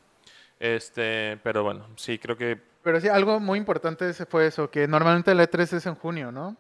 Este, 0.60 1.38
pero 1.42 1.62
bueno, 1.62 1.86
sí, 1.96 2.18
creo 2.18 2.36
que 2.36 2.58
Pero 2.82 3.00
sí, 3.00 3.08
algo 3.08 3.40
muy 3.40 3.58
importante 3.58 4.12
fue 4.14 4.46
eso, 4.46 4.70
que 4.70 4.86
normalmente 4.88 5.32
el 5.32 5.40
E3 5.40 5.72
es 5.76 5.86
en 5.86 5.94
junio, 5.94 6.30
¿no? 6.32 6.56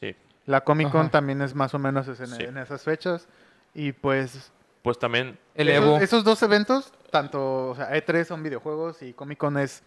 sí. 0.00 0.14
La 0.46 0.62
Comic 0.62 0.90
Con 0.90 1.02
Ajá. 1.02 1.10
también 1.10 1.42
es 1.42 1.54
más 1.54 1.74
o 1.74 1.78
menos 1.78 2.08
en, 2.08 2.26
Sí. 2.26 2.42
en 2.44 2.56
esas 2.58 2.82
fechas. 2.82 3.28
Y 3.74 3.92
pues 3.92 4.50
Pues 4.82 4.98
también 4.98 5.38
El 5.54 5.68
esos, 5.68 5.84
Evo. 5.84 5.96
esos 5.98 6.24
dos 6.24 6.42
eventos, 6.42 6.92
tanto 7.10 7.68
o 7.70 7.74
sea, 7.74 7.90
E3 7.94 8.24
son 8.24 8.42
videojuegos 8.42 9.02
y 9.02 9.12
Comic 9.12 9.36
Con 9.38 9.58
es 9.58 9.82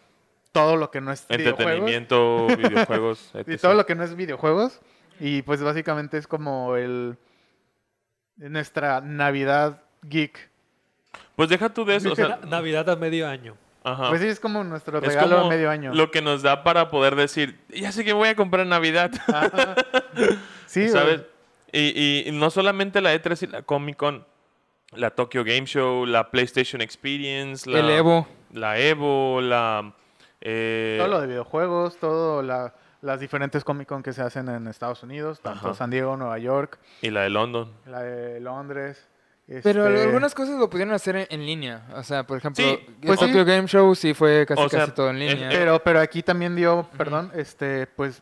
todo 0.52 0.76
lo 0.78 0.92
que 0.92 1.02
no 1.02 1.12
es 1.12 1.28
videojuegos. 1.28 1.60
entretenimiento, 1.62 2.48
videojuegos, 2.58 3.32
Y 3.34 3.38
etc. 3.40 3.62
todo 3.62 3.74
lo 3.74 3.86
que 3.88 3.96
no 3.96 4.04
es 4.04 4.16
videojuegos. 4.16 4.80
Y 5.20 5.42
pues 5.42 5.64
básicamente 5.64 6.18
es 6.18 6.28
como 6.28 6.76
el 6.76 7.18
nuestra 8.38 9.02
Navidad 9.02 9.82
geek. 10.04 10.51
Pues 11.42 11.50
deja 11.50 11.70
tú 11.74 11.86
de 11.86 11.96
eso. 11.96 12.12
O 12.12 12.16
sea, 12.16 12.28
Na- 12.28 12.40
Navidad 12.48 12.90
a 12.90 12.96
medio 12.96 13.28
año. 13.28 13.56
ajá. 13.84 14.10
Pues 14.10 14.22
sí, 14.22 14.28
es 14.28 14.40
como 14.40 14.64
nuestro 14.64 15.00
Es 15.00 15.06
regalo 15.06 15.36
como 15.38 15.48
a 15.48 15.50
medio 15.50 15.70
año. 15.70 15.94
Lo 15.94 16.12
que 16.12 16.22
nos 16.22 16.42
da 16.44 16.64
para 16.64 16.90
poder 16.90 17.16
decir, 17.16 17.60
ya 17.70 17.92
sé 17.92 18.04
que 18.06 18.14
voy 18.14 18.30
a 18.30 18.36
comprar 18.36 18.62
en 18.64 18.70
Navidad. 18.70 19.12
Ajá. 19.28 19.76
sí, 20.68 20.90
¿Sabes? 20.90 21.22
Y, 21.72 22.28
y 22.28 22.32
no 22.32 22.50
solamente 22.50 23.02
la 23.02 23.14
E3 23.16 23.44
y 23.44 23.48
la 23.48 23.62
Comic 23.64 23.96
Con, 23.98 24.26
la 24.94 25.12
Tokyo 25.12 25.44
Game 25.44 25.66
Show, 25.66 26.06
la 26.06 26.30
PlayStation 26.32 26.82
Experience, 26.82 27.70
la 27.70 27.80
El 27.80 27.90
Evo. 27.92 28.28
la 28.52 28.78
Evo, 28.78 29.40
la... 29.42 29.94
eh, 30.42 30.98
Todo 31.00 31.08
lo 31.08 31.22
de 31.22 31.28
videojuegos, 31.28 31.98
todo 31.98 32.42
la- 32.44 32.76
las 33.02 33.20
diferentes 33.20 33.64
Comic 33.64 33.88
Con 33.88 34.04
que 34.04 34.14
se 34.14 34.22
hacen 34.22 34.48
en 34.50 34.68
Estados 34.68 35.02
Unidos, 35.02 35.40
tanto 35.40 35.70
Ajá. 35.70 35.74
San 35.76 35.90
Diego, 35.90 36.18
Nueva 36.18 36.38
York, 36.38 36.78
y 37.02 37.10
la 37.10 37.22
de 37.22 37.30
London. 37.32 37.72
la 37.88 38.02
de 38.04 38.40
Londres. 38.42 39.08
Pero 39.64 39.88
este, 39.88 40.04
algunas 40.04 40.34
cosas 40.34 40.58
lo 40.60 40.70
pudieron 40.70 40.94
hacer 40.94 41.16
en, 41.16 41.28
en 41.30 41.46
línea. 41.46 41.86
O 41.96 42.04
sea, 42.04 42.24
por 42.26 42.38
ejemplo, 42.38 42.64
Sí, 42.64 42.70
el 43.02 43.08
pues 43.08 43.20
sí. 43.20 43.32
Game 43.44 43.68
Show 43.68 43.94
sí 43.96 44.14
fue 44.14 44.46
casi, 44.46 44.62
O 44.62 44.70
sea, 44.70 44.82
casi 44.82 44.92
todo 44.94 45.10
en 45.10 45.20
línea. 45.20 45.50
es- 45.52 45.58
Pero, 45.58 45.84
pero 45.84 46.00
aquí 46.00 46.24
también 46.24 46.56
dio, 46.56 46.88
perdón, 46.98 47.32
este, 47.36 47.88
pues, 47.88 48.22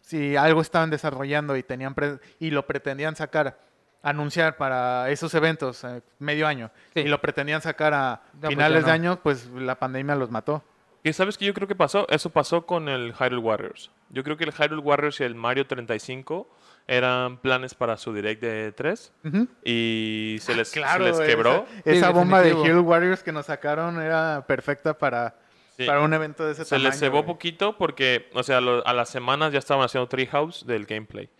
si 0.00 0.36
algo 0.36 0.60
estaban 0.62 0.88
desarrollando 0.90 1.56
y 1.56 1.62
tenían 1.62 1.94
pre- 1.94 2.18
y 2.38 2.50
lo 2.50 2.66
pretendían 2.66 3.14
sacar, 3.14 3.58
anunciar 4.02 4.56
para 4.56 5.10
esos 5.10 5.34
eventos 5.34 5.84
eh, 5.84 6.00
medio 6.18 6.46
año 6.46 6.70
Sí. 6.94 7.00
y 7.00 7.04
lo 7.08 7.20
pretendían 7.20 7.60
sacar 7.60 7.92
a 7.92 8.22
pues 8.40 8.48
finales 8.48 8.82
de 8.84 8.88
no. 8.88 8.94
año, 8.94 9.20
pues 9.22 9.46
la 9.50 9.78
pandemia 9.78 10.14
los 10.14 10.30
mató. 10.30 10.64
¿Y 11.02 11.12
sabes 11.12 11.36
qué 11.38 11.44
yo 11.46 11.54
creo 11.54 11.68
que 11.68 11.74
pasó? 11.74 12.06
Eso 12.10 12.30
pasó 12.30 12.64
con 12.66 12.88
el 12.88 13.12
Hyrule 13.14 13.38
Warriors. 13.42 13.90
Yo 14.10 14.22
creo 14.24 14.36
que 14.36 14.44
el 14.44 14.52
Hyrule 14.52 14.80
Warriors 14.82 15.20
y 15.20 15.24
el 15.24 15.34
Mario 15.34 15.66
35 15.66 16.46
eran 16.90 17.36
planes 17.38 17.72
para 17.74 17.96
su 17.96 18.12
direct 18.12 18.42
de 18.42 18.72
3 18.72 19.12
Ujú. 19.24 19.46
y 19.64 20.38
se 20.40 20.56
les, 20.56 20.68
se 20.68 20.80
Claro, 20.80 21.04
les 21.04 21.20
quebró. 21.20 21.64
Esa, 21.84 21.90
esa 21.98 22.06
Sí, 22.08 22.12
bomba 22.12 22.40
de. 22.42 22.50
Hero 22.50 22.82
Warriors 22.82 23.22
que 23.22 23.30
nos 23.30 23.46
sacaron 23.46 24.00
era 24.02 24.44
perfecta 24.48 24.98
para, 24.98 25.36
Sí. 25.76 25.86
para 25.86 26.00
un 26.00 26.12
evento 26.12 26.44
de 26.44 26.52
ese 26.52 26.64
Se 26.64 26.70
tamaño. 26.70 26.88
les 26.88 26.98
cebó 26.98 27.24
poquito 27.24 27.76
porque, 27.78 28.28
o 28.34 28.42
sea, 28.42 28.60
lo- 28.60 28.84
a 28.84 28.92
las 28.92 29.08
semanas 29.08 29.52
ya 29.52 29.60
estaban 29.60 29.84
haciendo 29.84 30.08
Treehouse 30.08 30.66
del 30.66 30.84
gameplay. 30.84 31.30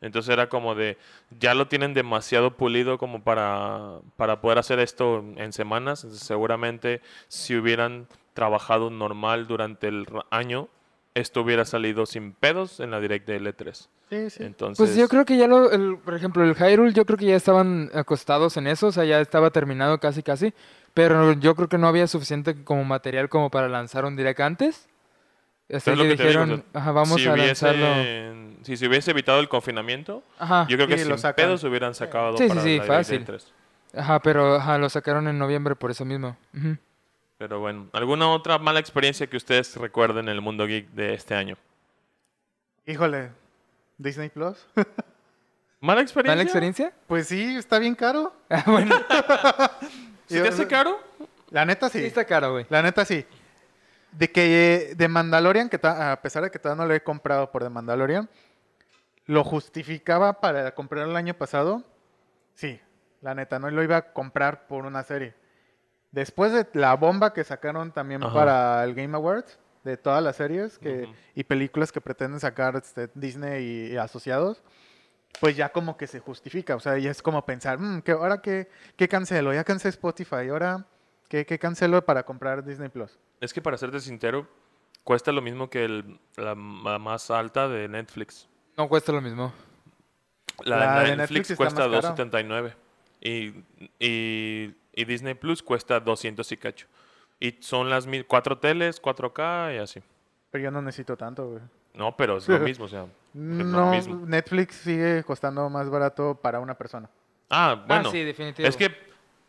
Entonces 0.00 0.30
era 0.32 0.48
como 0.48 0.74
de, 0.74 0.98
ya 1.38 1.54
lo 1.54 1.68
tienen 1.68 1.94
demasiado 1.94 2.50
pulido 2.56 2.98
como 2.98 3.22
para, 3.22 4.00
para 4.16 4.40
poder 4.40 4.58
hacer 4.58 4.78
esto 4.80 5.24
en 5.36 5.52
semanas. 5.52 6.02
Entonces, 6.02 6.26
seguramente 6.26 7.00
si 7.28 7.56
hubieran 7.56 8.06
trabajado 8.34 8.90
normal 8.90 9.46
durante 9.46 9.86
el 9.88 10.04
año, 10.30 10.68
esto 11.16 11.40
hubiera 11.40 11.64
salido 11.64 12.04
sin 12.06 12.32
pedos 12.32 12.78
en 12.80 12.90
la 12.90 13.00
direct 13.00 13.26
de 13.26 13.40
L3. 13.40 13.88
Sí, 14.10 14.30
sí. 14.30 14.44
Entonces, 14.44 14.76
Pues 14.78 14.96
yo 14.96 15.08
creo 15.08 15.24
que 15.24 15.36
ya 15.36 15.46
lo, 15.48 15.70
el- 15.72 15.96
por 15.98 16.14
ejemplo, 16.14 16.44
el 16.44 16.54
Hyrule, 16.54 16.92
yo 16.92 17.04
creo 17.06 17.16
que 17.18 17.24
ya 17.26 17.36
estaban 17.36 17.90
acostados 17.94 18.56
en 18.56 18.66
eso, 18.66 18.88
o 18.88 18.92
sea, 18.92 19.04
ya 19.04 19.20
estaba 19.20 19.50
terminado 19.50 19.98
casi 19.98 20.22
casi, 20.22 20.52
pero 20.94 21.32
yo 21.32 21.54
creo 21.56 21.68
que 21.68 21.78
no 21.78 21.88
había 21.88 22.06
suficiente 22.06 22.62
como 22.64 22.84
material 22.84 23.28
como 23.28 23.50
para 23.50 23.68
lanzar 23.68 24.04
un 24.04 24.14
direct 24.16 24.40
antes. 24.40 24.88
Así 25.68 25.90
Es 25.90 25.96
lo 25.98 26.04
que 26.04 26.10
que 26.10 26.16
te 26.16 26.28
digo, 26.28 26.40
dijeron, 26.44 26.52
o 26.52 26.70
sea, 26.72 26.80
ajá, 26.80 26.92
vamos 26.92 27.20
si 27.20 27.26
a 27.26 27.32
hubiese- 27.34 27.66
lanzarlo. 27.66 28.56
Si 28.62 28.76
se 28.76 28.86
hubiese 28.86 29.10
evitado 29.10 29.40
el 29.40 29.48
confinamiento, 29.48 30.22
Ajá, 30.38 30.66
yo 30.68 30.76
creo 30.76 30.86
que 30.88 30.98
Sí, 30.98 31.08
lo 31.08 31.18
sin 31.18 31.32
pedos 31.32 31.64
hubieran 31.64 31.94
sacado 31.94 32.36
Sí, 32.36 32.44
sí, 32.44 32.48
para 32.50 32.60
sí, 32.60 32.66
la 32.66 32.72
direct 32.84 32.86
fácil. 32.86 33.16
del 33.18 33.24
3. 33.26 33.52
ajá, 33.96 34.20
pero 34.20 34.56
ajá, 34.56 34.78
lo 34.78 34.88
sacaron 34.90 35.26
en 35.28 35.38
noviembre 35.38 35.74
por 35.74 35.90
eso 35.90 36.04
mismo. 36.04 36.36
Ujú. 36.56 36.76
Pero 37.38 37.60
bueno, 37.60 37.88
¿alguna 37.92 38.28
otra 38.30 38.58
mala 38.58 38.80
experiencia 38.80 39.26
que 39.26 39.36
ustedes 39.36 39.76
recuerden 39.76 40.28
en 40.28 40.34
el 40.34 40.40
mundo 40.40 40.66
geek 40.66 40.88
de 40.90 41.14
este 41.14 41.34
año? 41.34 41.56
Híjole, 42.86 43.30
Disney 43.98 44.28
Plus. 44.30 44.66
¿Mala 45.80 46.00
experiencia? 46.00 46.32
¿Mala 46.36 46.42
experiencia? 46.42 46.92
pues 47.06 47.28
sí, 47.28 47.56
está 47.56 47.78
bien 47.78 47.94
caro. 47.94 48.32
Ah, 48.48 48.62
bueno, 48.66 48.94
¿Se 50.26 50.40
te 50.40 50.48
hace 50.48 50.66
caro? 50.66 50.98
La 51.50 51.64
neta 51.64 51.88
sí 51.88 51.98
sí. 52.00 52.06
está 52.06 52.24
caro, 52.24 52.52
güey. 52.52 52.66
La 52.70 52.82
neta 52.82 53.04
sí. 53.04 53.24
De 54.12 54.30
que 54.32 54.94
de 54.96 55.08
Mandalorian, 55.08 55.68
que 55.68 55.78
ta- 55.78 56.12
a 56.12 56.22
pesar 56.22 56.42
de 56.42 56.50
que 56.50 56.58
todavía 56.58 56.82
no 56.82 56.88
lo 56.88 56.94
he 56.94 57.02
comprado 57.02 57.50
por 57.52 57.62
The 57.62 57.68
Mandalorian, 57.68 58.28
lo 59.26 59.44
justificaba 59.44 60.40
para 60.40 60.74
comprar 60.74 61.06
el 61.06 61.14
año 61.16 61.34
pasado. 61.34 61.84
Sí, 62.54 62.80
la 63.20 63.34
neta, 63.34 63.58
no 63.58 63.70
lo 63.70 63.82
iba 63.82 63.96
a 63.98 64.12
comprar 64.12 64.66
por 64.66 64.86
una 64.86 65.02
serie. 65.02 65.34
Después 66.12 66.52
de 66.52 66.66
la 66.74 66.94
bomba 66.96 67.32
que 67.32 67.44
sacaron 67.44 67.92
también 67.92 68.22
Ajá. 68.22 68.32
para 68.34 68.84
el 68.84 68.94
Game 68.94 69.14
Awards, 69.16 69.58
de 69.84 69.96
todas 69.96 70.22
las 70.22 70.36
series 70.36 70.78
que, 70.78 71.08
y 71.34 71.44
películas 71.44 71.92
que 71.92 72.00
pretenden 72.00 72.40
sacar 72.40 72.74
este, 72.76 73.08
Disney 73.14 73.64
y, 73.64 73.92
y 73.92 73.96
asociados, 73.96 74.62
pues 75.40 75.54
ya 75.56 75.68
como 75.68 75.96
que 75.96 76.06
se 76.06 76.18
justifica. 76.18 76.74
O 76.74 76.80
sea, 76.80 76.98
ya 76.98 77.10
es 77.10 77.22
como 77.22 77.44
pensar, 77.44 77.78
"Mm, 77.78 78.00
¿qué, 78.02 78.12
¿ahora 78.12 78.40
qué, 78.42 78.68
qué 78.96 79.06
cancelo? 79.08 79.52
Ya 79.54 79.62
cancelé 79.62 79.90
Spotify, 79.90 80.48
¿ahora 80.50 80.86
qué, 81.28 81.44
qué 81.46 81.58
cancelo 81.58 82.04
para 82.04 82.24
comprar 82.24 82.64
Disney 82.64 82.88
Plus? 82.88 83.18
Es 83.40 83.52
que 83.52 83.60
para 83.62 83.76
serte 83.76 84.00
sincero, 84.00 84.48
cuesta 85.04 85.30
lo 85.30 85.40
mismo 85.42 85.68
que 85.70 85.84
el- 85.84 86.18
la, 86.36 86.54
la 86.56 86.98
más 86.98 87.30
alta 87.30 87.68
de 87.68 87.86
Netflix. 87.86 88.48
No 88.76 88.88
cuesta 88.88 89.12
lo 89.12 89.20
mismo. 89.20 89.52
La, 90.64 90.78
La 90.78 90.86
la 90.86 91.00
de 91.02 91.16
Netflix 91.16 91.50
Netflix 91.50 91.56
cuesta 91.56 91.88
más 91.88 92.02
cara. 92.02 92.16
2.79. 92.16 92.72
Y, 93.20 93.64
y, 93.98 94.74
y 94.96 95.04
Disney 95.04 95.34
Plus 95.34 95.62
cuesta 95.62 96.00
200 96.00 96.50
y 96.50 96.56
cacho. 96.56 96.86
Y 97.38 97.56
son 97.60 97.88
las 97.90 98.06
mil, 98.06 98.26
cuatro 98.26 98.58
teles, 98.58 99.00
4K 99.00 99.76
y 99.76 99.78
así. 99.78 100.02
Pero 100.50 100.64
yo 100.64 100.70
no 100.72 100.82
necesito 100.82 101.16
tanto, 101.16 101.48
güey. 101.50 101.62
No, 101.94 102.16
pero 102.16 102.38
es 102.38 102.48
lo 102.48 102.58
mismo, 102.58 102.86
o 102.86 102.88
sea. 102.88 103.06
No, 103.34 103.90
mismo. 103.90 104.24
Netflix 104.26 104.76
sigue 104.76 105.22
costando 105.22 105.68
más 105.68 105.90
barato 105.90 106.34
para 106.34 106.58
una 106.58 106.74
persona. 106.74 107.08
Ah, 107.50 107.84
bueno. 107.86 108.08
ah, 108.08 108.10
sí, 108.10 108.24
definitivo. 108.24 108.66
Es 108.66 108.74
que 108.76 108.90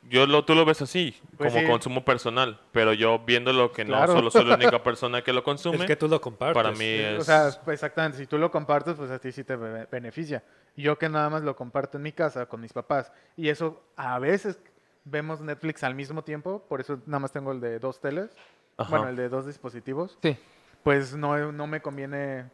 yo 0.09 0.25
lo, 0.27 0.43
tú 0.43 0.53
lo 0.55 0.65
ves 0.65 0.81
así, 0.81 1.15
Pues 1.37 1.51
como 1.53 1.63
sí. 1.65 1.71
consumo 1.71 2.03
personal, 2.03 2.59
pero 2.73 2.91
yo 2.91 3.19
viendo 3.19 3.53
lo 3.53 3.71
que 3.71 3.85
Claro. 3.85 4.07
no 4.13 4.19
solo 4.19 4.29
soy 4.31 4.43
la 4.45 4.55
única 4.55 4.83
persona 4.83 5.21
que 5.23 5.31
lo 5.31 5.41
consume, 5.43 5.77
Es 5.77 5.85
que 5.85 5.95
tú 5.95 6.09
lo 6.09 6.19
compartes. 6.19 6.61
para 6.61 6.75
mí 6.75 6.83
es... 6.85 7.19
O 7.19 7.23
sea, 7.23 7.49
exactamente, 7.67 8.17
si 8.17 8.27
tú 8.27 8.37
lo 8.37 8.51
compartes, 8.51 8.95
pues 8.95 9.09
a 9.09 9.19
ti 9.19 9.31
sí 9.31 9.45
te 9.45 9.55
be- 9.55 9.85
beneficia. 9.89 10.43
Yo 10.75 10.97
que 10.97 11.07
nada 11.07 11.29
más 11.29 11.43
lo 11.43 11.55
comparto 11.55 11.95
en 11.97 12.03
mi 12.03 12.11
casa 12.11 12.45
con 12.45 12.59
mis 12.59 12.73
papás. 12.73 13.11
Y 13.37 13.47
eso 13.47 13.81
a 13.95 14.19
veces 14.19 14.59
vemos 15.09 15.41
Netflix 15.41 15.83
al 15.83 15.95
mismo 15.95 16.23
tiempo, 16.23 16.63
por 16.67 16.81
eso 16.81 16.99
nada 17.05 17.19
más 17.19 17.31
tengo 17.31 17.51
el 17.51 17.59
de 17.61 17.79
dos 17.79 17.99
teles, 17.99 18.29
Ajá. 18.77 18.89
bueno, 18.89 19.09
el 19.09 19.15
de 19.15 19.29
dos 19.29 19.45
dispositivos. 19.45 20.17
Sí. 20.21 20.37
Pues 20.83 21.15
no, 21.15 21.51
no 21.51 21.67
me 21.67 21.81
conviene 21.81 22.45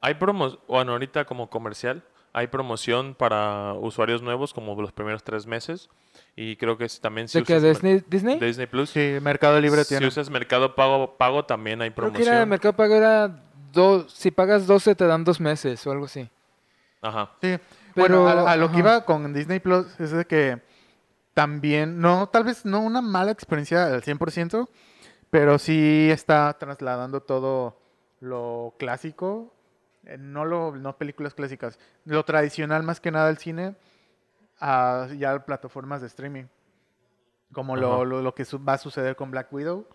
Hay 0.00 0.14
promos, 0.14 0.58
bueno, 0.68 0.92
ahorita 0.92 1.24
como 1.24 1.48
comercial, 1.48 2.02
hay 2.34 2.46
promoción 2.48 3.14
para 3.14 3.74
usuarios 3.74 4.22
nuevos 4.22 4.52
como 4.54 4.74
los 4.80 4.90
primeros 4.92 5.22
tres 5.22 5.46
meses. 5.46 5.88
Y 6.36 6.56
creo 6.56 6.76
que 6.78 6.86
también 7.00 7.28
si 7.28 7.38
¿De 7.38 7.44
qué? 7.44 7.56
usas 7.56 7.62
Mer- 7.82 8.04
¿Disney? 8.04 8.04
¿Disney? 8.08 8.38
Disney 8.40 8.66
Plus, 8.66 8.90
Sí, 8.90 9.18
Mercado 9.22 9.60
Libre 9.60 9.84
si 9.84 9.90
tiene. 9.90 10.06
usas 10.06 10.28
Mercado 10.30 10.74
Pago, 10.74 11.16
pago 11.16 11.44
también 11.44 11.80
hay 11.82 11.90
Creo 11.90 12.08
que 12.08 12.12
promoción. 12.12 12.34
era 12.34 12.46
Mercado 12.46 12.74
Pago 12.74 12.94
era 12.94 13.42
dos, 13.72 14.12
si 14.12 14.30
pagas 14.30 14.66
12 14.66 14.94
te 14.94 15.06
dan 15.06 15.24
dos 15.24 15.40
meses 15.40 15.86
o 15.86 15.92
algo 15.92 16.06
así. 16.06 16.28
Ajá. 17.00 17.30
Sí. 17.42 17.58
Pero, 17.94 18.22
bueno, 18.24 18.28
a, 18.46 18.52
a 18.52 18.56
lo 18.56 18.66
que 18.68 18.72
ajá. 18.78 18.80
iba 18.80 19.04
con 19.04 19.32
Disney 19.34 19.60
Plus 19.60 19.98
es 20.00 20.10
de 20.12 20.24
que 20.24 20.62
también, 21.34 22.00
no, 22.00 22.28
tal 22.28 22.44
vez 22.44 22.64
no 22.64 22.80
una 22.80 23.00
mala 23.00 23.30
experiencia 23.30 23.86
al 23.86 24.02
100%, 24.02 24.68
pero 25.30 25.58
sí 25.58 26.08
está 26.10 26.52
trasladando 26.58 27.22
todo 27.22 27.80
lo 28.20 28.74
clásico, 28.78 29.54
eh, 30.04 30.16
no, 30.18 30.44
lo, 30.44 30.76
no 30.76 30.96
películas 30.98 31.34
clásicas, 31.34 31.78
lo 32.04 32.24
tradicional 32.24 32.82
más 32.82 33.00
que 33.00 33.10
nada 33.10 33.26
del 33.28 33.38
cine 33.38 33.76
a 34.60 35.08
ya 35.16 35.44
plataformas 35.44 36.00
de 36.02 36.06
streaming, 36.08 36.44
como 37.52 37.76
lo, 37.76 38.04
lo, 38.04 38.22
lo 38.22 38.34
que 38.34 38.44
su- 38.44 38.62
va 38.62 38.74
a 38.74 38.78
suceder 38.78 39.16
con 39.16 39.30
Black 39.30 39.52
Widow 39.52 39.86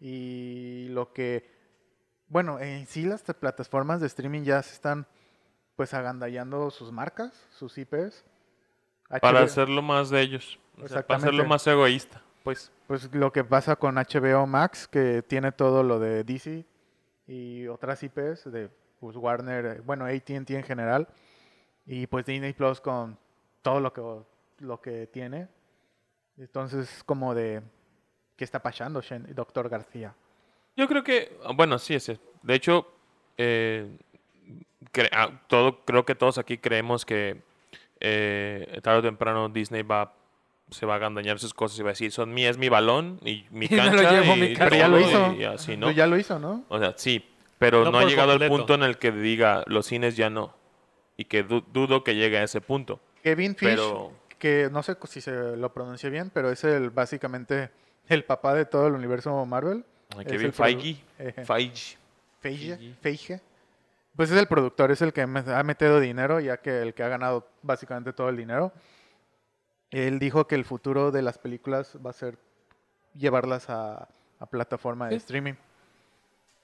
y 0.00 0.88
lo 0.90 1.12
que, 1.12 1.50
bueno, 2.28 2.58
en 2.60 2.86
sí 2.86 3.04
las 3.04 3.22
plataformas 3.22 4.00
de 4.00 4.06
streaming 4.06 4.42
ya 4.42 4.62
se 4.62 4.74
están 4.74 5.06
pues 5.74 5.92
agandallando 5.94 6.70
sus 6.70 6.92
marcas, 6.92 7.32
sus 7.50 7.76
IPs. 7.78 8.24
Para 9.20 9.40
HBO 9.40 9.44
hacerlo 9.44 9.82
más 9.82 10.10
de 10.10 10.20
ellos. 10.22 10.58
Sea, 10.76 10.84
para 10.84 10.84
Exactamente. 11.00 11.26
hacerlo 11.28 11.44
más 11.46 11.66
egoísta. 11.66 12.22
Pues 12.42 12.70
Pues 12.86 13.12
lo 13.14 13.32
que 13.32 13.42
pasa 13.44 13.76
con 13.76 13.96
HBO 13.96 14.46
Max, 14.46 14.86
que 14.86 15.22
tiene 15.22 15.50
todo 15.52 15.82
lo 15.82 15.98
de 15.98 16.22
DC 16.22 16.64
y 17.26 17.66
otras 17.66 18.02
IPs 18.02 18.50
de 18.52 18.68
pues, 19.00 19.16
Warner, 19.16 19.80
bueno, 19.82 20.04
AT&T 20.06 20.54
en 20.56 20.62
general, 20.62 21.08
y 21.84 22.06
pues 22.06 22.24
Disney 22.26 22.52
Plus 22.52 22.80
con 22.80 23.18
todo 23.62 23.80
lo 23.80 23.92
que, 23.92 24.02
lo 24.58 24.80
que 24.80 25.06
tiene. 25.08 25.48
Entonces, 26.38 27.02
como 27.04 27.34
de, 27.34 27.62
¿qué 28.36 28.44
está 28.44 28.60
pasando, 28.62 29.00
Shen- 29.00 29.26
Doctor 29.34 29.68
García? 29.68 30.14
Yo 30.76 30.86
creo 30.86 31.02
que, 31.02 31.38
ah, 31.44 31.52
bueno, 31.54 31.78
sí, 31.78 31.98
sí. 31.98 32.18
De 32.42 32.54
hecho, 32.54 32.86
eh, 33.38 33.96
cre- 34.92 35.08
ah, 35.12 35.30
todo, 35.48 35.84
creo 35.84 36.04
que 36.04 36.14
todos 36.14 36.38
aquí 36.38 36.58
creemos 36.58 37.04
que 37.04 37.42
eh, 37.98 38.78
tarde 38.82 38.98
o 38.98 39.02
temprano 39.02 39.48
Disney 39.48 39.82
va 39.82 40.12
se 40.70 40.84
va 40.86 40.96
a 40.96 40.98
gandañar 40.98 41.38
sus 41.38 41.54
cosas 41.54 41.78
y 41.78 41.82
va 41.82 41.90
a 41.90 41.92
decir, 41.92 42.10
son 42.12 42.32
mías, 42.34 42.52
es 42.52 42.58
mi 42.58 42.68
balón 42.68 43.20
y 43.24 43.46
mi 43.50 43.66
Y 43.70 43.74
me 43.74 43.76
lo 43.76 43.82
cancha 44.02 44.10
llevo 44.20 44.36
y, 44.36 44.40
mi. 44.40 44.56
Pero 44.56 44.76
ya 44.76 44.88
lo 44.88 45.00
hizo. 45.00 45.32
y 45.34 45.44
así, 45.44 45.76
¿no? 45.76 45.90
Ya 45.90 46.06
lo 46.06 46.16
hizo, 46.18 46.38
¿no? 46.38 46.64
O 46.68 46.78
sea, 46.78 46.94
sí, 46.96 47.24
pero 47.58 47.84
No 47.84 47.92
no, 47.92 47.98
ha 47.98 48.04
llegado 48.04 48.32
al 48.32 48.38
completo. 48.38 48.56
punto 48.56 48.74
en 48.74 48.82
el 48.82 48.98
que 48.98 49.12
diga, 49.12 49.62
los 49.66 49.86
cines 49.86 50.16
ya 50.16 50.28
no. 50.30 50.54
Y 51.16 51.24
que 51.26 51.42
du- 51.42 51.64
dudo 51.72 52.04
que 52.04 52.14
llegue 52.14 52.38
a 52.38 52.42
ese 52.42 52.60
punto. 52.60 53.00
Kevin 53.22 53.54
Fish, 53.56 53.70
Pero- 53.70 54.12
que 54.38 54.68
no 54.70 54.82
sé 54.82 54.96
si 55.04 55.20
se 55.22 55.56
lo 55.56 55.72
pronuncié 55.72 56.10
bien, 56.10 56.30
pero 56.32 56.50
es 56.50 56.62
el 56.64 56.90
básicamente 56.90 57.70
el 58.08 58.24
papá 58.24 58.52
de 58.54 58.66
todo 58.66 58.86
el 58.88 58.92
universo 58.92 59.44
Marvel. 59.46 59.84
Kevin 60.28 60.52
Feige. 60.52 60.96
Feige. 61.16 61.44
Feige, 61.44 61.96
Feige. 62.40 62.94
Feige. 63.00 63.40
Pues 64.14 64.30
es 64.30 64.38
el 64.38 64.46
productor, 64.46 64.90
es 64.90 65.00
el 65.02 65.12
que 65.12 65.26
me- 65.26 65.40
ha 65.40 65.62
metido 65.62 66.00
dinero, 66.00 66.38
ya 66.40 66.58
que 66.58 66.82
el 66.82 66.92
que 66.94 67.02
ha 67.02 67.08
ganado 67.08 67.48
básicamente 67.62 68.12
todo 68.12 68.28
el 68.28 68.36
dinero. 68.36 68.72
Él 69.90 70.18
dijo 70.18 70.46
que 70.46 70.54
el 70.56 70.64
futuro 70.64 71.10
de 71.10 71.22
las 71.22 71.38
películas 71.38 71.96
va 72.04 72.10
a 72.10 72.12
ser 72.12 72.38
llevarlas 73.14 73.70
a, 73.70 74.08
a 74.40 74.46
plataforma 74.46 75.06
de 75.08 75.12
Sí. 75.12 75.16
streaming. 75.18 75.54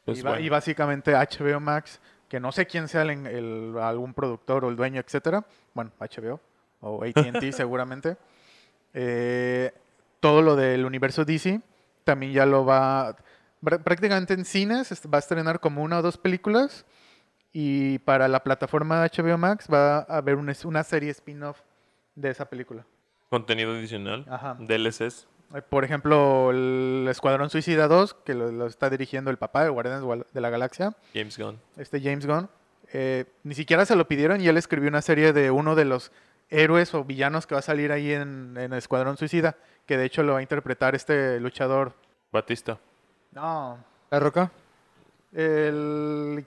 Pues 0.05 0.19
y, 0.19 0.23
bueno. 0.23 0.41
y 0.41 0.49
básicamente 0.49 1.13
HBO 1.15 1.61
Max, 1.61 2.01
que 2.29 2.41
no 2.41 2.51
sé 2.51 2.67
quién 2.67 2.89
sea 2.89 3.03
el, 3.03 3.77
algún 3.81 4.13
productor 4.15 4.65
o 4.65 4.69
el 4.69 4.77
dueño, 4.77 5.01
etcétera. 5.01 5.45
Bueno, 5.75 5.93
HBO 6.01 6.41
o 6.81 7.05
AT&T 7.05 7.53
seguramente. 7.53 8.17
Eh, 8.95 9.73
todo 10.21 10.43
lo 10.43 10.57
del 10.57 10.85
universo 10.85 11.25
DC 11.25 11.61
también 12.05 12.33
ya 12.33 12.45
lo 12.47 12.65
va 12.65 13.17
prá- 13.63 13.83
prácticamente 13.83 14.35
en 14.35 14.45
cines 14.45 14.93
va 15.13 15.17
a 15.17 15.21
estrenar 15.21 15.61
como 15.61 15.83
una 15.83 15.99
o 15.99 16.03
dos 16.03 16.19
películas 16.19 16.85
y 17.53 17.99
para 18.01 18.29
la 18.29 18.43
plataforma 18.43 19.03
de 19.03 19.09
HBO 19.23 19.39
Max 19.39 19.67
va 19.73 19.99
a 20.01 20.17
haber 20.19 20.35
una, 20.37 20.53
una 20.65 20.83
serie 20.85 21.11
spin-off 21.11 21.61
de 22.15 22.31
esa 22.31 22.45
película. 22.45 22.85
Contenido 23.33 23.73
adicional. 23.73 24.27
Ajá. 24.29 24.57
DLCs. 24.61 25.27
Eh, 25.55 25.63
Por 25.63 25.85
ejemplo, 25.85 26.51
el 26.51 27.07
Escuadrón 27.11 27.49
Suicida 27.49 27.89
2, 27.89 28.13
que 28.27 28.35
lo, 28.35 28.53
lo 28.53 28.67
está 28.67 28.91
dirigiendo 28.91 29.31
el 29.31 29.39
papá 29.39 29.65
de 29.65 29.71
Guardianes 29.71 30.05
de 30.35 30.41
la 30.43 30.51
Galaxia, 30.51 30.95
James 31.15 31.39
Gunn. 31.39 31.59
este 31.79 31.99
James 32.03 32.27
Gunn, 32.27 32.51
eh, 32.93 33.25
ni 33.43 33.55
siquiera 33.55 33.87
se 33.87 33.97
lo 33.97 34.07
pidieron 34.07 34.43
y 34.43 34.49
él 34.49 34.59
escribió 34.59 34.91
una 34.91 35.01
serie 35.01 35.33
de 35.33 35.51
uno 35.51 35.75
de 35.75 35.87
los 35.87 36.13
héroes 36.51 36.93
o 36.93 37.05
villanos 37.05 37.47
que 37.47 37.55
va 37.55 37.61
a 37.61 37.63
salir 37.63 37.91
ahí 37.91 38.13
en, 38.13 38.55
en 38.59 38.75
Escuadrón 38.75 39.17
Suicida, 39.17 39.57
que 39.87 39.97
de 39.97 40.05
hecho 40.05 40.23
lo 40.23 40.35
va 40.35 40.41
a 40.41 40.43
interpretar 40.43 40.95
este 40.95 41.41
luchador. 41.41 41.95
Batista. 42.31 42.79
No, 43.31 43.83
¿La 44.11 44.21
Roca? 44.21 44.53
el 45.33 46.45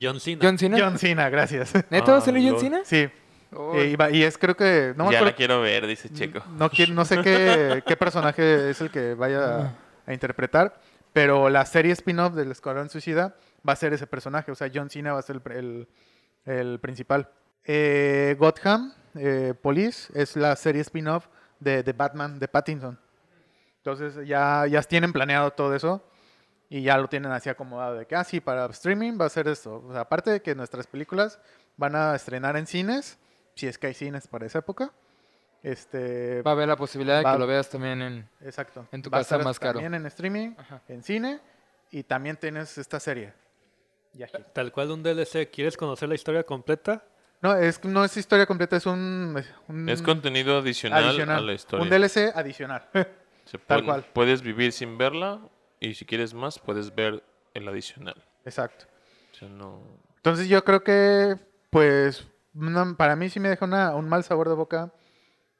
John 0.00 0.20
Cena. 0.20 0.38
¿John 0.42 0.58
Cena? 0.58 0.76
John 0.80 0.98
Cena, 0.98 1.28
gracias. 1.28 1.74
¿Neta 1.90 2.12
va 2.12 2.18
a 2.18 2.20
Ah, 2.20 2.24
salir 2.24 2.48
John. 2.50 2.60
Cena? 2.60 2.80
sí, 2.84 3.08
Oh, 3.54 3.74
eh, 3.76 3.88
y, 3.90 3.96
va- 3.96 4.10
y 4.10 4.22
es 4.22 4.38
creo 4.38 4.56
que, 4.56 4.94
no 4.96 5.04
me 5.06 5.12
ya 5.12 5.18
acuerdo, 5.18 5.32
la 5.32 5.36
quiero 5.36 5.60
ver, 5.60 5.86
dice 5.86 6.08
Checo. 6.10 6.42
no, 6.56 6.70
no 6.94 7.04
sé 7.04 7.20
qué, 7.22 7.82
qué 7.86 7.96
personaje 7.96 8.70
es 8.70 8.80
el 8.80 8.90
que 8.90 9.14
vaya 9.14 9.56
a, 9.66 9.74
a 10.06 10.12
interpretar, 10.14 10.74
pero 11.12 11.50
la 11.50 11.64
serie 11.66 11.92
spin-off 11.92 12.34
del 12.34 12.50
Escuadrón 12.50 12.88
Suicida 12.88 13.34
va 13.68 13.74
a 13.74 13.76
ser 13.76 13.92
ese 13.92 14.06
personaje, 14.06 14.50
o 14.50 14.54
sea, 14.54 14.70
John 14.74 14.88
Cena 14.88 15.12
va 15.12 15.18
a 15.18 15.22
ser 15.22 15.36
el, 15.36 15.42
pr- 15.44 15.56
el- 15.56 15.88
el 16.46 16.80
principal. 16.80 17.28
Eh, 17.64 18.34
Gotham 18.38 18.92
eh, 19.14 19.54
Police 19.60 20.10
es 20.18 20.34
la 20.36 20.56
serie 20.56 20.80
spin-off 20.80 21.26
de, 21.60 21.82
de 21.82 21.92
Batman 21.92 22.38
de 22.38 22.48
Pattinson. 22.48 22.98
Entonces 23.78 24.26
ya, 24.26 24.66
ya 24.66 24.82
tienen 24.82 25.12
planeado 25.12 25.50
todo 25.52 25.74
eso 25.74 26.02
y 26.68 26.82
ya 26.82 26.96
lo 26.98 27.08
tienen 27.08 27.32
así 27.32 27.48
acomodado 27.50 27.96
de 27.96 28.06
que, 28.06 28.16
ah, 28.16 28.24
sí, 28.24 28.40
para 28.40 28.66
streaming 28.66 29.18
va 29.20 29.26
a 29.26 29.28
ser 29.28 29.46
esto. 29.48 29.84
O 29.86 29.92
sea, 29.92 30.02
aparte 30.02 30.30
de 30.30 30.40
que 30.42 30.54
nuestras 30.54 30.86
películas 30.86 31.38
van 31.76 31.94
a 31.96 32.14
estrenar 32.14 32.56
en 32.56 32.66
cines, 32.66 33.18
si 33.54 33.66
es 33.66 33.78
que 33.78 33.88
hay 33.88 33.94
cines 33.94 34.26
para 34.28 34.46
esa 34.46 34.58
época. 34.60 34.92
Este, 35.62 36.42
Va 36.42 36.50
a 36.50 36.54
haber 36.54 36.66
la 36.68 36.76
posibilidad 36.76 37.18
de 37.18 37.24
va- 37.24 37.34
que 37.34 37.38
lo 37.38 37.46
veas 37.46 37.68
también 37.70 38.02
en... 38.02 38.28
Exacto. 38.40 38.86
En 38.90 39.00
tu 39.02 39.10
Va 39.10 39.18
a 39.18 39.20
casa 39.20 39.36
estar 39.36 39.44
más 39.44 39.60
caro. 39.60 39.74
También 39.74 39.94
en 39.94 40.06
streaming, 40.06 40.54
Ajá. 40.58 40.82
en 40.88 41.02
cine 41.04 41.40
y 41.90 42.02
también 42.02 42.36
tienes 42.36 42.76
esta 42.78 42.98
serie. 42.98 43.32
Aquí. 44.22 44.42
Tal 44.52 44.72
cual 44.72 44.90
un 44.90 45.02
DLC. 45.02 45.48
¿Quieres 45.50 45.76
conocer 45.76 46.08
la 46.08 46.14
historia 46.16 46.42
completa? 46.42 47.04
No, 47.40 47.56
es, 47.56 47.82
no 47.84 48.04
es 48.04 48.16
historia 48.16 48.46
completa, 48.46 48.76
es 48.76 48.86
un... 48.86 49.40
un 49.68 49.88
Es 49.88 50.02
contenido 50.02 50.58
adicional, 50.58 51.04
a 51.30 51.40
la 51.40 51.52
historia. 51.52 51.82
Un 51.82 51.90
DLC 51.90 52.32
adicional. 52.34 52.88
Se 53.44 53.58
tal 53.58 53.84
cual. 53.84 54.04
Puedes 54.12 54.42
vivir 54.42 54.72
sin 54.72 54.96
verla 54.98 55.40
y 55.80 55.94
si 55.94 56.04
quieres 56.04 56.34
más, 56.34 56.58
puedes 56.58 56.94
ver 56.94 57.22
el 57.54 57.68
adicional. 57.68 58.14
Exacto. 58.44 58.86
O 59.32 59.34
sea, 59.36 59.48
no... 59.48 59.82
Entonces 60.16 60.48
yo 60.48 60.62
creo 60.62 60.84
que, 60.84 61.36
pues, 61.70 62.24
para 62.96 63.16
mí 63.16 63.28
sí 63.30 63.40
me 63.40 63.48
deja 63.48 63.64
una- 63.64 63.94
un 63.94 64.08
mal 64.08 64.24
sabor 64.24 64.48
de 64.48 64.54
boca 64.54 64.92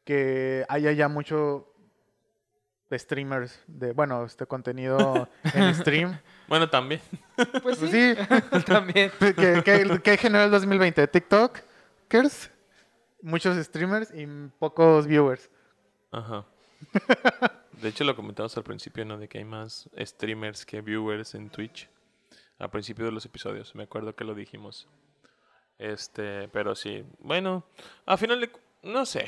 que 0.04 0.64
haya 0.68 0.92
ya 0.92 1.08
mucho 1.08 1.68
de 2.90 2.98
streamers, 2.98 3.58
de, 3.66 3.92
bueno, 3.92 4.24
este 4.24 4.46
contenido 4.46 5.28
en 5.54 5.74
stream. 5.74 6.18
Bueno, 6.48 6.68
también. 6.68 7.00
Pues 7.36 7.48
Pues 7.62 7.78
sí, 7.78 7.88
sí, 8.14 8.14
también. 8.66 9.10
¿qué, 9.18 9.62
qué, 9.64 10.00
qué 10.02 10.16
generó 10.18 10.44
el 10.44 10.50
2020? 10.50 11.06
TikTokers, 11.06 12.50
muchos 13.22 13.56
streamers 13.64 14.12
y 14.14 14.26
pocos 14.58 15.06
viewers. 15.06 15.48
Ajá. 16.10 16.44
De 17.80 17.88
hecho, 17.88 18.04
lo 18.04 18.14
comentamos 18.14 18.54
al 18.58 18.64
principio, 18.64 19.04
¿no? 19.06 19.16
De 19.16 19.28
que 19.28 19.38
hay 19.38 19.44
más 19.44 19.88
streamers 19.98 20.66
que 20.66 20.82
viewers 20.82 21.34
en 21.34 21.48
Twitch. 21.48 21.88
Al 22.58 22.68
principio 22.70 23.06
de 23.06 23.12
los 23.12 23.24
episodios. 23.24 23.74
Me 23.74 23.84
acuerdo 23.84 24.14
que 24.14 24.24
lo 24.24 24.34
dijimos. 24.34 24.86
Este, 25.82 26.46
pero 26.48 26.76
sí. 26.76 27.04
Bueno, 27.18 27.64
al 28.06 28.16
final, 28.16 28.40
de 28.40 28.50
no 28.84 29.04
sé. 29.04 29.26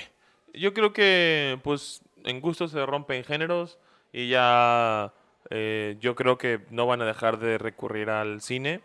yo 0.52 0.72
creo 0.72 0.92
que, 0.92 1.58
pues, 1.64 2.02
en 2.24 2.40
gusto 2.40 2.68
se 2.68 2.86
rompen 2.86 3.24
géneros 3.24 3.78
y 4.12 4.28
ya 4.28 5.12
eh, 5.50 5.96
yo 6.00 6.14
creo 6.14 6.38
que 6.38 6.60
no 6.70 6.86
van 6.86 7.02
a 7.02 7.06
dejar 7.06 7.38
de 7.38 7.58
recurrir 7.58 8.08
al 8.08 8.40
cine, 8.40 8.82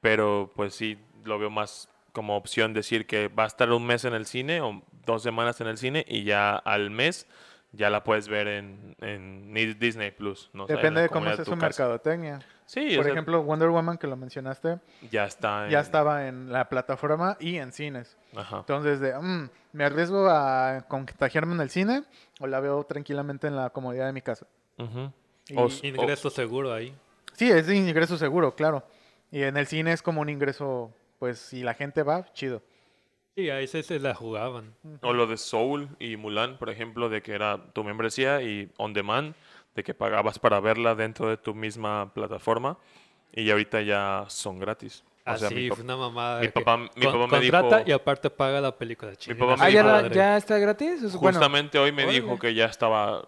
pero 0.00 0.50
pues 0.56 0.74
sí, 0.74 0.98
lo 1.24 1.38
veo 1.38 1.50
más 1.50 1.90
como 2.12 2.36
opción 2.36 2.72
decir 2.72 3.06
que 3.06 3.28
va 3.28 3.44
a 3.44 3.48
estar 3.48 3.70
un 3.70 3.86
mes 3.86 4.04
en 4.06 4.14
el 4.14 4.24
cine 4.24 4.62
o 4.62 4.82
dos 5.04 5.22
semanas 5.22 5.60
en 5.60 5.66
el 5.66 5.76
cine 5.76 6.06
y 6.08 6.24
ya 6.24 6.56
al 6.56 6.90
mes 6.90 7.28
ya 7.74 7.90
la 7.90 8.02
puedes 8.04 8.28
ver 8.28 8.46
en, 8.48 8.94
en 9.00 9.52
Disney 9.78 10.10
Plus. 10.10 10.50
No 10.52 10.66
Depende 10.66 11.02
de 11.02 11.08
cómo 11.08 11.32
sea 11.34 11.44
su 11.44 11.56
mercadotecnia. 11.56 12.40
Sí, 12.66 12.94
Por 12.96 13.04
sea, 13.04 13.12
ejemplo, 13.12 13.42
Wonder 13.42 13.68
Woman, 13.68 13.98
que 13.98 14.06
lo 14.06 14.16
mencionaste, 14.16 14.78
ya 15.10 15.24
está. 15.26 15.68
ya 15.68 15.78
en- 15.80 15.84
estaba 15.84 16.26
en 16.28 16.50
la 16.52 16.68
plataforma 16.68 17.36
y 17.38 17.56
en 17.58 17.72
cines. 17.72 18.16
Ajá. 18.34 18.58
Entonces, 18.60 19.00
de, 19.00 19.18
mm, 19.18 19.50
¿me 19.72 19.84
arriesgo 19.84 20.28
a 20.30 20.84
contagiarme 20.88 21.54
en 21.54 21.60
el 21.60 21.68
cine 21.70 22.04
o 22.40 22.46
la 22.46 22.60
veo 22.60 22.82
tranquilamente 22.84 23.46
en 23.48 23.56
la 23.56 23.68
comodidad 23.70 24.06
de 24.06 24.12
mi 24.14 24.22
casa? 24.22 24.46
Ujú. 24.78 25.12
Y- 25.48 25.56
O 25.58 25.66
s- 25.66 25.86
Ingreso 25.86 26.30
seguro 26.30 26.72
ahí. 26.72 26.94
Sí, 27.34 27.50
es 27.50 27.66
de 27.66 27.76
ingreso 27.76 28.16
seguro, 28.16 28.54
claro. 28.54 28.82
Y 29.30 29.42
en 29.42 29.56
el 29.56 29.66
cine 29.66 29.92
es 29.92 30.00
como 30.00 30.20
un 30.22 30.28
ingreso, 30.30 30.90
pues 31.18 31.38
si 31.38 31.62
la 31.62 31.74
gente 31.74 32.02
va, 32.02 32.32
chido. 32.32 32.62
Sí, 33.36 33.50
ahí 33.50 33.66
se, 33.66 33.82
se 33.82 33.98
la 33.98 34.14
jugaban. 34.14 34.74
O 35.02 35.12
lo 35.12 35.26
de 35.26 35.36
Soul 35.36 35.88
y 35.98 36.16
Mulan, 36.16 36.56
por 36.56 36.70
ejemplo, 36.70 37.08
de 37.08 37.20
que 37.22 37.32
era 37.32 37.58
tu 37.72 37.82
membresía 37.82 38.40
y 38.42 38.70
on 38.76 38.92
demand, 38.92 39.34
de 39.74 39.82
que 39.82 39.92
pagabas 39.92 40.38
para 40.38 40.60
verla 40.60 40.94
dentro 40.94 41.28
de 41.28 41.36
tu 41.36 41.52
misma 41.54 42.12
plataforma 42.14 42.78
y 43.32 43.50
ahorita 43.50 43.80
ya 43.82 44.24
son 44.28 44.60
gratis. 44.60 45.02
O 45.26 45.36
sea, 45.36 45.48
Así, 45.48 45.54
mi, 45.56 45.68
fue 45.70 45.82
una 45.82 45.96
mamada. 45.96 46.40
mi 46.42 46.48
papá- 46.48 46.76
mi 46.76 46.86
con- 46.88 47.12
papá 47.12 47.26
me 47.26 47.28
contrata 47.30 47.76
dijo- 47.78 47.88
y 47.88 47.92
aparte 47.92 48.30
paga 48.30 48.60
la 48.60 48.76
película. 48.76 49.16
Chingue 49.16 49.38
papá 49.40 49.56
su 49.56 49.62
me 49.62 49.66
Ah, 49.66 49.70
ya, 49.70 49.80
dijo- 49.82 49.88
la- 49.96 50.02
madre. 50.02 50.14
ya 50.14 50.36
está 50.36 50.58
gratis. 50.58 51.02
Es 51.02 51.16
bueno. 51.16 51.36
justamente 51.38 51.78
hoy 51.78 51.90
me 51.92 52.04
órale. 52.04 52.20
dijo 52.20 52.38
que 52.38 52.54
ya 52.54 52.66
estaba, 52.66 53.24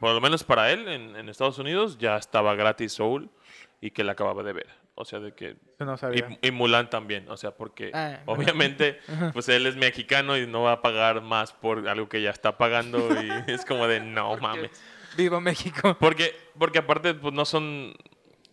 por 0.00 0.14
lo 0.14 0.20
menos 0.20 0.44
para 0.44 0.70
él 0.70 0.88
en, 0.88 1.14
en 1.16 1.28
Estados 1.28 1.58
Unidos, 1.58 1.98
ya 1.98 2.16
estaba 2.16 2.54
gratis 2.54 2.92
Soul 2.92 3.28
y 3.82 3.90
que 3.90 4.02
la 4.04 4.12
acababa 4.12 4.42
de 4.44 4.52
ver. 4.54 4.81
O 4.94 5.04
sea, 5.06 5.20
de 5.20 5.32
que... 5.34 5.56
No 5.78 5.96
sabía. 5.96 6.28
Y, 6.42 6.48
y 6.48 6.50
Mulan 6.50 6.90
también, 6.90 7.28
o 7.30 7.36
sea, 7.36 7.52
porque 7.52 7.90
Ah, 7.94 8.18
obviamente 8.26 8.98
pues 9.32 9.48
él 9.48 9.66
es 9.66 9.74
mexicano 9.76 10.36
y 10.36 10.46
no 10.46 10.62
va 10.62 10.72
a 10.72 10.82
pagar 10.82 11.22
más 11.22 11.52
por 11.52 11.88
algo 11.88 12.08
que 12.08 12.20
ya 12.20 12.30
está 12.30 12.58
pagando 12.58 12.98
y 13.22 13.28
es 13.50 13.64
como 13.64 13.86
de 13.88 14.00
no 14.00 14.36
mames. 14.36 14.70
Viva 15.16 15.40
México. 15.40 15.96
Porque, 15.98 16.34
porque 16.58 16.78
aparte, 16.78 17.14
pues 17.14 17.32
no 17.34 17.44
son 17.44 17.94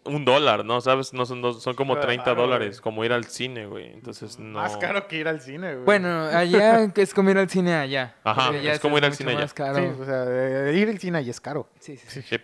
un 0.05 0.25
dólar, 0.25 0.63
¿no? 0.65 0.79
¿Sabes? 0.81 1.13
No 1.13 1.25
son, 1.25 1.41
dos- 1.41 1.61
son 1.61 1.75
como 1.75 1.93
Claro, 1.93 2.07
30 2.07 2.31
güey. 2.31 2.35
dólares, 2.45 2.81
como 2.81 3.03
ir 3.05 3.11
al 3.13 3.25
cine, 3.25 3.65
güey. 3.65 3.87
Entonces, 3.93 4.39
no. 4.39 4.59
Más 4.59 4.75
caro 4.77 5.07
que 5.07 5.17
ir 5.17 5.27
al 5.27 5.41
cine, 5.41 5.73
güey. 5.73 5.85
Bueno, 5.85 6.25
allá 6.25 6.89
es 6.95 7.13
como 7.13 7.29
ir 7.31 7.37
al 7.37 7.49
cine 7.49 7.75
allá. 7.75 8.15
Ajá, 8.23 8.49
allá 8.49 8.73
es 8.73 8.79
como 8.79 8.97
ir 8.97 9.05
al 9.05 9.13
cine 9.13 9.33
allá. 9.35 9.47
caro. 9.49 9.75
Sí, 9.75 10.01
o 10.01 10.05
sea, 10.05 10.71
ir 10.71 10.89
al 10.89 10.99
cine 10.99 11.17
ahí 11.19 11.29
es 11.29 11.39
caro. 11.41 11.69
Sí, 11.79 11.97
sí, 11.97 12.07
sí. 12.09 12.21
Sí. 12.23 12.37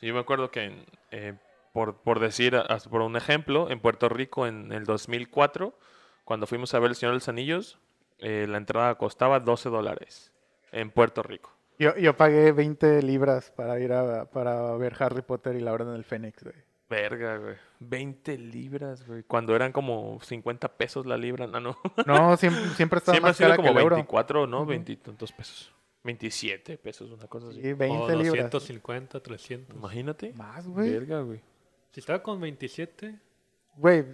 Sí, 0.00 0.06
yo 0.06 0.14
me 0.14 0.20
acuerdo 0.20 0.50
que, 0.50 0.64
en, 0.64 0.84
eh, 1.10 1.34
por, 1.78 1.94
por 1.94 2.18
decir, 2.18 2.60
por 2.90 3.02
un 3.02 3.16
ejemplo, 3.16 3.70
en 3.70 3.78
Puerto 3.78 4.08
Rico 4.08 4.48
en 4.48 4.72
el 4.72 4.82
2004, 4.82 5.78
cuando 6.24 6.48
fuimos 6.48 6.74
a 6.74 6.80
ver 6.80 6.90
El 6.90 6.96
Señor 6.96 7.12
de 7.12 7.18
los 7.18 7.28
Anillos, 7.28 7.78
eh, 8.18 8.46
la 8.48 8.58
entrada 8.58 8.96
costaba 8.96 9.38
12 9.38 9.68
dólares 9.68 10.32
en 10.72 10.90
Puerto 10.90 11.22
Rico. 11.22 11.52
Yo, 11.78 11.96
yo 11.96 12.16
pagué 12.16 12.50
20 12.50 13.00
libras 13.02 13.52
para 13.52 13.78
ir 13.78 13.92
a 13.92 14.24
para 14.24 14.76
ver 14.76 14.96
Harry 14.98 15.22
Potter 15.22 15.54
y 15.54 15.60
la 15.60 15.72
Orden 15.72 15.92
del 15.92 16.02
Fénix, 16.02 16.42
güey. 16.42 16.56
Verga, 16.90 17.36
güey. 17.36 17.54
20 17.78 18.36
libras, 18.38 19.06
güey. 19.06 19.22
Cuando 19.22 19.54
eran 19.54 19.70
como 19.70 20.18
50 20.20 20.66
pesos 20.76 21.06
la 21.06 21.16
libra, 21.16 21.46
no, 21.46 21.60
no. 21.60 21.78
No, 22.06 22.36
siempre, 22.36 22.70
siempre 22.70 22.98
está 22.98 23.12
Siempre 23.12 23.28
ha 23.28 23.30
más 23.30 23.36
sido 23.36 23.50
cara 23.50 23.56
como 23.56 23.68
que 23.68 23.74
el 23.74 23.82
euro. 23.84 23.94
24, 23.94 24.48
¿no? 24.48 24.66
20 24.66 24.90
y 24.90 24.96
tantos 24.96 25.30
pesos. 25.30 25.72
27 26.02 26.76
pesos, 26.78 27.12
una 27.12 27.28
cosa 27.28 27.50
así. 27.50 27.62
Sí, 27.62 27.72
20 27.72 27.96
o 27.96 28.08
libras. 28.08 28.50
250, 28.50 29.20
300. 29.20 29.76
Imagínate. 29.76 30.32
Más, 30.32 30.66
güey. 30.66 30.90
Verga, 30.90 31.20
güey. 31.20 31.40
Si 31.98 32.00
estaba 32.00 32.22
con 32.22 32.40
27, 32.40 33.18
Güey, 33.74 34.04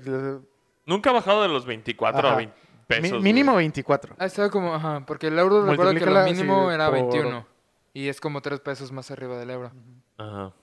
Nunca 0.87 1.11
ha 1.11 1.13
bajado 1.13 1.43
de 1.43 1.49
los 1.49 1.67
24 1.67 2.27
a 2.27 2.31
Ajá. 2.31 2.37
20 2.39 2.55
mi- 2.57 2.87
pesos. 2.87 3.23
mínimo 3.23 3.53
güey. 3.53 3.65
24. 3.65 4.17
Ah, 4.19 4.25
estaba 4.25 4.49
como, 4.49 4.75
ajá, 4.75 5.05
porque 5.07 5.27
el 5.27 5.39
euro 5.39 5.67
recuerdo 5.67 5.93
que 5.93 6.07
lo 6.07 6.25
mínimo 6.25 6.71
sí, 6.71 6.75
era 6.77 6.87
por- 6.87 6.95
21. 6.95 7.47
Y 7.93 8.09
es 8.09 8.23
como 8.23 8.41
3 8.41 8.61
pesos 8.61 8.91
más 8.91 9.11
arriba 9.11 9.37
del 9.39 9.51
euro. 9.51 9.71
Ajá. 10.17 10.55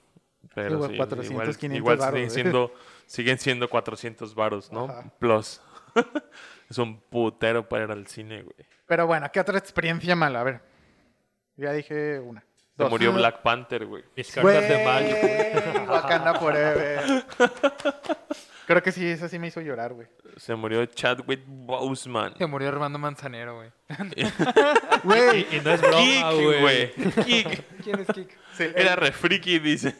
Pero 0.52 0.78
güey, 0.78 0.90
sí, 0.90 0.96
400, 0.96 1.30
igual, 1.30 1.56
500 1.56 1.76
igual 1.78 1.96
varos, 1.98 2.14
siguen, 2.14 2.30
siendo, 2.32 2.74
siguen 3.06 3.38
siendo 3.38 3.70
400 3.70 4.34
varos, 4.34 4.72
¿no? 4.72 4.86
Ajá. 4.86 5.04
Plus. 5.20 5.60
es 6.70 6.78
un 6.78 6.98
putero 7.02 7.68
para 7.68 7.84
ir 7.84 7.90
al 7.92 8.08
cine, 8.08 8.42
güey. 8.42 8.66
Pero 8.86 9.06
bueno, 9.06 9.30
¿qué 9.32 9.38
otra 9.38 9.58
experiencia 9.58 10.16
mala? 10.16 10.40
A 10.40 10.42
ver. 10.42 10.60
Ya 11.56 11.70
dije 11.72 12.18
una. 12.18 12.44
Se 12.84 12.90
murió 12.90 13.12
Black 13.12 13.42
Panther, 13.42 13.86
güey. 13.86 14.04
mis 14.16 14.30
cartas 14.32 14.68
de 14.68 14.84
mayo. 14.84 15.16
Güey, 15.20 15.86
Wakanda 15.88 16.34
Forever. 16.34 17.24
Creo 18.66 18.82
que 18.82 18.92
sí, 18.92 19.06
esa 19.06 19.28
sí 19.28 19.38
me 19.40 19.48
hizo 19.48 19.60
llorar, 19.60 19.92
güey. 19.92 20.06
Se 20.36 20.54
murió 20.54 20.86
Chadwick 20.86 21.42
Boseman. 21.46 22.34
Se 22.38 22.46
murió 22.46 22.68
Armando 22.68 22.98
Manzanero, 22.98 23.56
güey. 23.56 23.70
Güey, 25.02 25.46
Y 25.50 25.60
no 25.60 25.72
es 25.72 25.80
broma, 25.80 26.30
Kick, 26.30 26.60
güey. 26.60 26.92
¿Quién 27.82 27.98
es 28.00 28.06
Kik? 28.14 28.38
se, 28.54 28.80
Era 28.80 28.94
re 28.96 29.10
friki, 29.12 29.58
dice. 29.58 29.96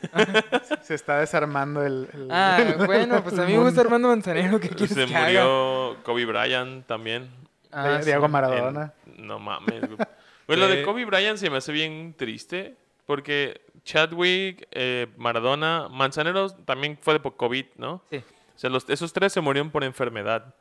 se 0.82 0.94
está 0.94 1.18
desarmando 1.18 1.84
el... 1.84 2.08
el- 2.14 2.28
Ah, 2.30 2.58
el- 2.62 2.86
bueno, 2.86 3.22
pues 3.22 3.36
a 3.38 3.44
mí 3.44 3.52
me 3.52 3.58
gusta 3.64 3.80
Armando 3.80 4.08
Manzanero. 4.08 4.60
¿Qué 4.60 4.68
quieres 4.68 4.94
Se 4.94 5.06
que 5.06 5.14
haga? 5.16 5.24
murió 5.26 5.96
Kobe 6.04 6.24
Bryant 6.24 6.86
también. 6.86 7.30
Ah, 7.72 7.98
sí. 8.00 8.06
Diego 8.06 8.28
Maradona. 8.28 8.92
En- 9.06 9.26
no 9.26 9.38
mames, 9.40 9.80
güey. 9.80 9.98
Pues 10.46 10.58
lo 10.58 10.68
de 10.68 10.80
Eh. 10.80 10.84
Kobe 10.84 11.04
Bryant 11.04 11.38
se 11.38 11.50
me 11.50 11.56
hace 11.58 11.72
bien 11.72 12.14
triste. 12.16 12.76
Porque 13.06 13.60
Chadwick, 13.84 14.66
eh, 14.70 15.08
Maradona, 15.16 15.88
Manzanero 15.90 16.50
también 16.50 16.96
fue 17.00 17.14
de 17.14 17.20
por 17.20 17.36
COVID, 17.36 17.66
¿no? 17.76 18.02
Sí. 18.10 18.18
O 18.18 18.58
sea, 18.58 18.70
los- 18.70 18.88
esos 18.88 19.12
tres 19.12 19.32
se 19.32 19.40
murieron 19.40 19.70
por 19.70 19.82
enfermedad. 19.82 20.54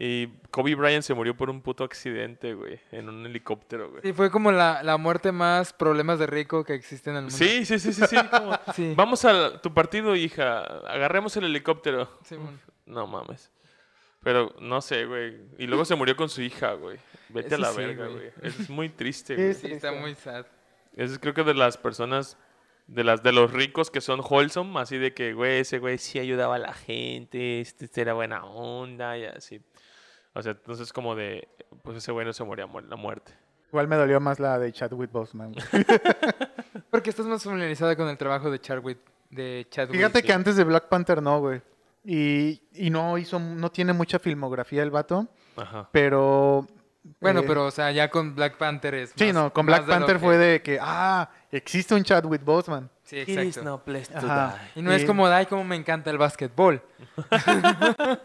Y 0.00 0.28
Kobe 0.50 0.74
Bryant 0.76 1.02
se 1.02 1.12
murió 1.14 1.36
por 1.36 1.50
un 1.50 1.60
puto 1.60 1.82
accidente, 1.82 2.54
güey. 2.54 2.78
En 2.92 3.08
un 3.08 3.26
helicóptero, 3.26 3.90
güey. 3.90 4.02
Sí, 4.02 4.12
fue 4.12 4.30
como 4.30 4.52
la, 4.52 4.82
la 4.84 4.96
muerte 4.96 5.32
más 5.32 5.72
problemas 5.72 6.18
de 6.20 6.26
rico 6.28 6.62
que 6.62 6.74
existe 6.74 7.10
en 7.10 7.16
el 7.16 7.22
mundo. 7.22 7.36
Sí, 7.36 7.64
sí, 7.64 7.78
sí, 7.80 7.92
sí, 7.92 8.02
sí. 8.06 8.16
como, 8.30 8.52
Sí. 8.76 8.92
Vamos 8.94 9.24
a 9.24 9.60
tu 9.60 9.74
partido, 9.74 10.14
hija. 10.14 10.60
Agarremos 10.60 11.36
el 11.36 11.44
helicóptero. 11.46 12.08
Sí, 12.22 12.36
bueno. 12.36 12.58
No 12.86 13.06
mames. 13.08 13.50
Pero 14.22 14.54
no 14.60 14.80
sé, 14.80 15.04
güey. 15.04 15.40
Y 15.58 15.66
luego 15.66 15.84
se 15.84 15.94
murió 15.94 16.16
con 16.16 16.28
su 16.28 16.42
hija, 16.42 16.72
güey. 16.72 16.98
Vete 17.28 17.54
a 17.54 17.58
Eso 17.58 17.62
la 17.62 17.72
sí, 17.72 17.78
verga, 17.78 18.06
güey. 18.08 18.30
Es 18.42 18.68
muy 18.68 18.88
triste, 18.88 19.36
güey. 19.36 19.54
Sí, 19.54 19.72
está 19.72 19.92
muy 19.92 20.14
sad. 20.14 20.46
Es 20.94 21.18
creo 21.18 21.34
que 21.34 21.44
de 21.44 21.54
las 21.54 21.76
personas, 21.76 22.36
de 22.86 23.04
las 23.04 23.22
de 23.22 23.32
los 23.32 23.52
ricos 23.52 23.90
que 23.90 24.00
son 24.00 24.20
wholesome, 24.20 24.80
así 24.80 24.98
de 24.98 25.14
que, 25.14 25.32
güey, 25.32 25.60
ese 25.60 25.78
güey 25.78 25.98
sí 25.98 26.18
ayudaba 26.18 26.56
a 26.56 26.58
la 26.58 26.72
gente, 26.72 27.60
este, 27.60 27.84
este 27.84 28.00
era 28.00 28.14
buena 28.14 28.44
onda 28.44 29.16
y 29.16 29.24
así. 29.24 29.60
O 30.34 30.42
sea, 30.42 30.52
entonces 30.52 30.92
como 30.92 31.14
de, 31.14 31.48
pues 31.82 31.98
ese 31.98 32.10
güey 32.12 32.26
no 32.26 32.32
se 32.32 32.44
moría 32.44 32.66
la 32.66 32.96
muerte. 32.96 33.32
Igual 33.68 33.86
me 33.86 33.96
dolió 33.96 34.18
más 34.18 34.40
la 34.40 34.58
de 34.58 34.72
Chadwick 34.72 35.12
Boseman. 35.12 35.54
Porque 36.90 37.10
estás 37.10 37.26
más 37.26 37.44
familiarizada 37.44 37.96
con 37.96 38.08
el 38.08 38.16
trabajo 38.16 38.50
de 38.50 38.58
Chadwick. 38.58 38.98
De 39.30 39.66
Chadwick. 39.68 39.96
Fíjate 39.96 40.22
que 40.22 40.32
antes 40.32 40.56
de 40.56 40.64
Black 40.64 40.88
Panther 40.88 41.22
no, 41.22 41.40
güey. 41.40 41.60
Y, 42.04 42.62
y 42.72 42.90
no 42.90 43.18
hizo, 43.18 43.38
no 43.38 43.70
tiene 43.70 43.92
mucha 43.92 44.18
filmografía 44.18 44.82
el 44.82 44.90
vato, 44.90 45.28
Ajá. 45.56 45.88
pero... 45.92 46.66
Bueno, 47.20 47.40
eh, 47.40 47.44
pero, 47.46 47.66
o 47.66 47.70
sea, 47.70 47.90
ya 47.90 48.10
con 48.10 48.34
Black 48.34 48.58
Panther 48.58 48.94
es. 48.94 49.12
Sí, 49.16 49.26
más- 49.26 49.34
no, 49.34 49.52
con 49.52 49.64
Black 49.64 49.86
de 49.86 49.92
Panther 49.92 50.16
que- 50.16 50.20
fue 50.24 50.36
de 50.36 50.62
que, 50.62 50.78
ah, 50.80 51.30
existe 51.50 51.94
un 51.94 52.04
Chadwick 52.04 52.44
Boseman. 52.44 52.90
Sí, 53.04 53.20
exacto. 53.20 53.82
place 53.82 54.14
Ajá. 54.14 54.60
Y 54.74 54.82
no 54.82 54.92
es 54.92 55.06
como, 55.06 55.26
ay, 55.26 55.46
como 55.46 55.64
me 55.64 55.76
encanta 55.76 56.10
el 56.10 56.18
básquetbol. 56.18 56.82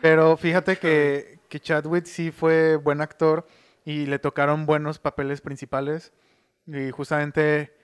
Pero 0.00 0.36
fíjate 0.36 0.76
que, 0.76 1.40
que 1.48 1.60
Chadwick 1.60 2.06
sí 2.06 2.30
fue 2.30 2.76
buen 2.76 3.00
actor 3.00 3.46
y 3.84 4.06
le 4.06 4.18
tocaron 4.18 4.66
buenos 4.66 4.98
papeles 4.98 5.40
principales 5.40 6.12
y 6.66 6.90
justamente 6.90 7.74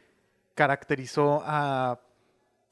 caracterizó 0.55 1.43
a, 1.45 2.01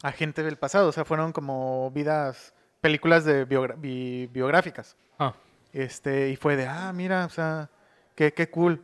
a 0.03 0.13
gente 0.13 0.43
del 0.43 0.57
pasado, 0.57 0.89
o 0.89 0.93
sea, 0.93 1.05
fueron 1.05 1.33
como 1.33 1.91
vidas, 1.93 2.55
películas 2.81 3.25
de 3.25 3.47
biogra- 3.47 3.75
bi- 3.79 4.27
biográficas. 4.33 4.97
Ah. 5.19 5.35
Este, 5.73 6.31
y 6.31 6.37
fue 6.37 6.57
de, 6.57 6.67
ah, 6.67 6.93
mira, 6.95 7.27
o 7.27 7.31
sea, 7.31 7.69
qué, 8.15 8.33
qué 8.33 8.49
cool. 8.51 8.83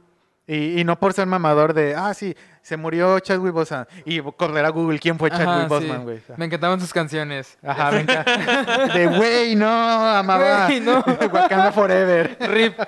Y, 0.49 0.81
y 0.81 0.85
no 0.85 1.01
por 1.01 1.13
ser 1.13 1.27
mamador 1.27 1.75
de, 1.75 1.97
ah, 1.97 2.15
sí, 2.15 2.37
se 2.63 2.77
murió 2.77 3.19
Chadwick 3.19 3.53
Boseman. 3.53 3.89
Y 4.05 4.21
correr 4.21 4.65
a 4.65 4.69
Google 4.69 5.01
quién 5.01 5.19
fue 5.19 5.29
Chadwick. 5.31 5.67
Boseman, 5.69 6.05
güey. 6.05 6.23
Me 6.37 6.45
encantaban 6.45 6.81
sus 6.81 6.93
canciones. 6.93 7.59
Ajá, 7.65 7.91
me 7.91 8.01
encanta. 8.03 8.87
De, 8.95 9.07
güey, 9.09 9.57
no, 9.57 9.67
amaba. 9.69 10.67
Güey, 10.67 10.81
no. 10.81 11.01
Wakanda 11.33 11.73
Forever. 11.73 12.37
Rip. 12.49 12.79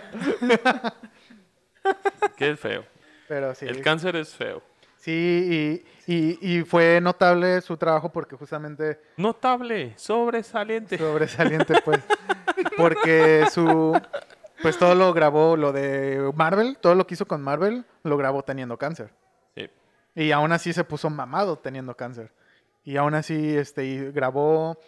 Qué 2.37 2.57
feo. 2.57 2.85
Pero 3.27 3.55
sí. 3.55 3.67
El 3.67 3.83
cáncer 3.83 4.15
es 4.17 4.35
feo. 4.35 4.63
Sí, 5.09 5.83
y, 6.07 6.13
y, 6.15 6.59
y 6.59 6.65
fue 6.65 7.01
notable 7.01 7.63
su 7.63 7.79
trabajo 7.79 8.11
porque 8.13 8.37
justamente 8.37 9.01
Notable, 9.17 9.95
sobresaliente. 9.97 10.99
sobresaliente, 10.99 11.75
pues. 11.83 12.01
Porque 12.77 13.47
su, 13.51 13.99
pues 14.61 14.77
todo 14.79 14.95
lo 14.95 15.15
grabó, 15.15 15.57
lo 15.57 15.73
de 15.73 16.31
Marvel, 16.37 16.77
todo 16.79 16.95
lo 16.95 17.07
que 17.07 17.15
hizo 17.15 17.27
con 17.27 17.41
Marvel, 17.41 17.87
lo 18.03 18.19
grabó 18.19 18.43
teniendo 18.43 18.77
cáncer. 18.77 19.11
Sí. 19.57 19.71
Y 20.15 20.31
aún 20.33 20.53
así 20.53 20.75
se 20.75 20.85
puso 20.85 21.09
mamado 21.09 21.57
teniendo 21.57 21.97
cáncer. 21.97 22.31
Y 22.85 22.99
aún 22.99 23.15
así 23.15 23.57
este, 23.57 23.87
y 23.87 24.11
grabó. 24.13 24.79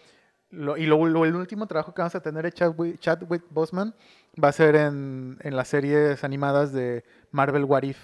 lo- 0.51 0.77
y 0.77 0.85
lo, 0.85 1.03
lo- 1.07 1.25
el 1.25 1.35
último 1.35 1.65
trabajo 1.65 1.95
que 1.95 2.01
vamos 2.03 2.13
a 2.13 2.21
tener 2.21 2.43
de 2.43 2.51
Chadwick, 2.51 2.99
Chadwick 2.99 3.43
Boseman 3.49 3.95
va 4.41 4.49
a 4.49 4.51
ser 4.51 4.75
en, 4.75 5.39
en 5.41 5.55
las 5.55 5.67
series 5.69 6.23
animadas 6.23 6.71
de 6.73 7.03
Marvel 7.31 7.63
What 7.63 7.83
If. 7.83 7.97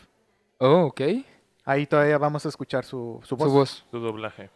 Oh, 0.57 0.85
ok. 0.85 1.01
Ahí 1.67 1.85
todavía 1.85 2.17
vamos 2.17 2.45
a 2.45 2.49
escuchar 2.49 2.85
su, 2.85 3.19
su 3.23 3.35
voz. 3.35 3.47
Su 3.49 3.53
voz. 3.53 3.85
Su 3.91 3.99
doblaje. 3.99 4.49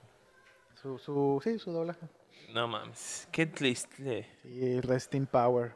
Su, 0.82 0.98
su- 0.98 1.42
sí, 1.44 1.60
su 1.60 1.72
doblaje. 1.72 2.08
No 2.54 2.68
mames. 2.68 3.28
Qué 3.32 3.46
triste. 3.46 4.28
Y 4.46 4.80
Rest 4.80 5.14
in 5.16 5.26
Power. 5.28 5.74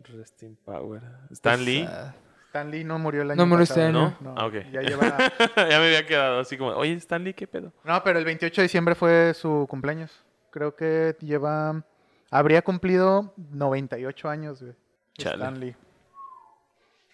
Rest 0.00 0.42
in 0.42 0.56
power. 0.56 1.00
Stan 1.30 1.64
Lee. 1.64 1.86
Ah, 1.88 2.12
Stan 2.48 2.70
Lee 2.70 2.82
no 2.84 2.98
murió 2.98 3.22
el 3.22 3.30
año 3.30 3.36
No 3.38 3.46
murió 3.46 3.62
este 3.62 3.76
pasado. 3.76 3.98
año. 4.06 4.16
¿No? 4.20 4.34
Ah, 4.36 4.46
ok. 4.46 4.54
Ya 4.72 4.80
lleva... 4.82 5.16
ya 5.56 5.78
me 5.78 5.86
había 5.86 6.04
quedado 6.06 6.40
así 6.40 6.58
como, 6.58 6.72
oye, 6.72 6.92
Stan 6.94 7.22
Lee, 7.22 7.34
¿qué 7.34 7.46
pedo? 7.46 7.72
No, 7.84 8.02
pero 8.02 8.18
el 8.18 8.24
28 8.24 8.60
de 8.60 8.64
diciembre 8.64 8.94
fue 8.96 9.32
su 9.34 9.66
cumpleaños. 9.70 10.24
Creo 10.50 10.74
que 10.76 11.16
lleva. 11.20 11.84
Habría 12.30 12.62
cumplido 12.62 13.32
98 13.36 14.28
años, 14.28 14.60
güey. 14.60 14.74
Chale. 15.16 15.36
Stan 15.36 15.60
Lee. 15.60 15.76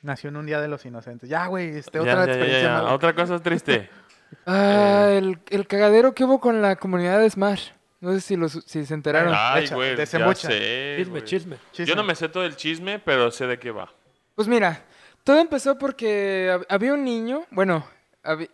Nació 0.02 0.28
en 0.30 0.36
un 0.36 0.46
día 0.46 0.60
de 0.60 0.68
los 0.68 0.84
inocentes. 0.86 1.28
Ya, 1.28 1.46
güey, 1.46 1.76
este, 1.76 1.98
Ya, 1.98 2.02
otra 2.02 2.12
ya, 2.12 2.18
ya, 2.26 2.32
experiencia 2.32 2.62
ya. 2.68 2.74
mala. 2.82 2.94
Otra 2.94 3.14
cosa 3.14 3.38
triste. 3.38 3.88
Ah, 4.46 5.06
Eh. 5.10 5.18
el, 5.18 5.38
el 5.50 5.66
cagadero 5.66 6.14
que 6.14 6.22
hubo 6.24 6.38
con 6.40 6.62
la 6.62 6.76
comunidad 6.76 7.18
de 7.18 7.28
Smash. 7.28 7.70
No 8.00 8.12
sé 8.14 8.20
si, 8.20 8.36
los, 8.36 8.52
si 8.64 8.86
se 8.86 8.94
enteraron. 8.94 9.34
Ay, 9.36 9.64
Echa, 9.64 9.74
güey, 9.74 9.90
ya 9.90 9.96
desembucha. 9.96 10.46
sé, 10.48 10.94
Chisme, 10.98 11.10
güey. 11.10 11.24
chisme. 11.24 11.56
Chisme. 11.72 11.86
Yo 11.86 11.96
no 11.96 12.04
me 12.04 12.14
sé 12.14 12.28
todo 12.28 12.44
el 12.46 12.54
chisme, 12.54 13.00
pero 13.00 13.30
sé 13.32 13.46
de 13.48 13.58
qué 13.58 13.72
va. 13.72 13.92
Pues 14.36 14.46
mira, 14.46 14.84
todo 15.24 15.40
empezó 15.40 15.76
porque 15.76 16.48
hab- 16.50 16.64
había 16.68 16.94
un 16.94 17.04
niño, 17.04 17.42
bueno, 17.50 17.84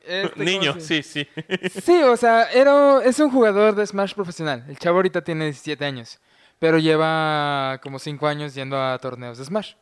este, 0.01 0.31
¿cómo 0.31 0.45
Niño, 0.45 0.81
sí, 0.81 1.03
sí. 1.03 1.29
Sí, 1.83 2.03
o 2.05 2.17
sea, 2.17 2.51
era, 2.51 3.05
es 3.05 3.21
un 3.21 3.31
jugador 3.31 3.75
de 3.75 3.87
Smash 3.87 4.15
profesional. 4.15 4.65
El 4.69 4.79
chavo 4.79 4.97
ahorita 4.97 5.23
tiene 5.23 5.45
17 5.45 5.85
años, 5.85 6.19
pero 6.59 6.79
lleva 6.79 7.79
como 7.83 7.99
5 7.99 8.27
años 8.27 8.55
yendo 8.55 8.83
a 8.83 8.99
torneos 8.99 9.37
de 9.37 9.45
Smash. 9.45 9.75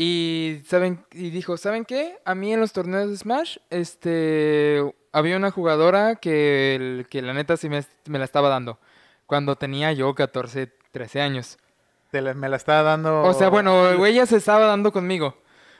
Y 0.00 0.62
saben 0.64 1.04
y 1.10 1.30
dijo, 1.30 1.56
¿saben 1.56 1.84
qué? 1.84 2.18
A 2.24 2.36
mí 2.36 2.52
en 2.52 2.60
los 2.60 2.72
torneos 2.72 3.10
de 3.10 3.16
Smash, 3.16 3.56
este, 3.68 4.80
había 5.10 5.36
una 5.36 5.50
jugadora 5.50 6.14
que, 6.14 6.76
el- 6.76 7.06
que 7.10 7.20
la 7.20 7.32
neta 7.32 7.56
sí 7.56 7.68
me, 7.68 7.84
me 8.06 8.20
la 8.20 8.24
estaba 8.24 8.48
dando 8.48 8.78
cuando 9.26 9.56
tenía 9.56 9.90
yo 9.92 10.14
14, 10.14 10.72
13 10.92 11.20
años. 11.20 11.58
Te 12.12 12.22
la- 12.22 12.32
me 12.34 12.48
la 12.48 12.54
estaba 12.56 12.82
dando. 12.82 13.22
O 13.24 13.34
sea, 13.34 13.48
bueno, 13.48 14.04
ella 14.06 14.24
se 14.26 14.36
estaba 14.36 14.66
dando 14.66 14.92
conmigo. 14.92 15.36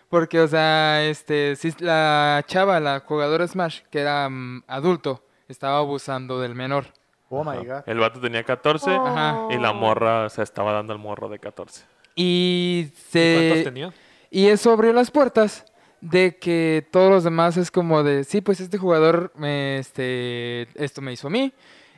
Porque, 0.08 0.40
o 0.40 0.48
sea, 0.48 1.04
este, 1.04 1.54
sí, 1.54 1.72
la 1.78 2.42
chava, 2.48 2.80
la 2.80 3.00
jugadora 3.06 3.46
Smash, 3.46 3.82
que 3.90 4.00
era 4.00 4.28
mm, 4.28 4.64
adulto, 4.66 5.22
estaba 5.48 5.78
abusando 5.78 6.40
del 6.40 6.56
menor. 6.56 6.86
Oh 7.28 7.44
my 7.44 7.58
god. 7.64 7.82
El 7.86 7.98
vato 7.98 8.18
tenía 8.20 8.42
14 8.42 8.90
Ajá. 8.90 9.46
y 9.50 9.58
la 9.58 9.72
morra 9.72 10.28
se 10.28 10.42
estaba 10.42 10.72
dando 10.72 10.92
al 10.92 10.98
morro 10.98 11.28
de 11.28 11.38
14. 11.38 11.84
Y 12.16 12.86
¿Y 12.90 12.92
se... 13.10 13.34
¿Cuántos 13.48 13.64
tenía? 13.64 13.92
Y 14.30 14.48
eso 14.48 14.72
abrió 14.72 14.92
las 14.92 15.10
puertas 15.10 15.64
de 16.00 16.36
que 16.38 16.86
todos 16.92 17.10
los 17.10 17.24
demás 17.24 17.56
es 17.56 17.70
como 17.70 18.02
de, 18.02 18.24
sí, 18.24 18.40
pues 18.40 18.60
este 18.60 18.78
jugador, 18.78 19.32
me, 19.36 19.78
este, 19.78 20.68
esto 20.82 21.00
me 21.02 21.12
hizo 21.12 21.26
a 21.26 21.30
mí, 21.30 21.52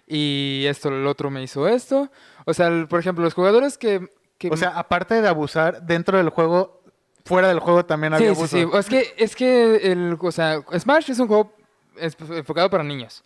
y 0.07 0.65
esto, 0.67 0.89
el 0.89 1.07
otro 1.07 1.31
me 1.31 1.43
hizo 1.43 1.69
esto. 1.69 2.11
O 2.47 2.55
sea, 2.55 2.69
el- 2.69 2.89
por 2.89 2.99
ejemplo, 3.01 3.23
los 3.25 3.35
jugadores 3.35 3.77
que... 3.79 4.09
que 4.39 4.49
O 4.51 4.57
sea, 4.57 4.71
aparte 4.71 5.21
de 5.21 5.29
abusar 5.29 5.83
dentro 5.83 6.17
del 6.19 6.31
juego, 6.31 6.83
fuera 7.25 7.49
del 7.49 7.61
juego 7.61 7.85
también 7.85 8.15
había 8.15 8.29
sí, 8.35 8.37
abuso. 8.37 8.57
sí, 8.57 8.65
sí. 8.65 8.79
Es 8.79 8.87
que, 8.89 9.15
es 9.23 9.37
que 9.37 9.77
el, 9.93 10.17
o 10.19 10.33
sea, 10.33 10.63
Smash 10.79 11.11
es 11.11 11.19
un 11.19 11.29
juego 11.29 11.53
enfocado 11.97 12.71
para 12.71 12.83
niños. 12.85 13.23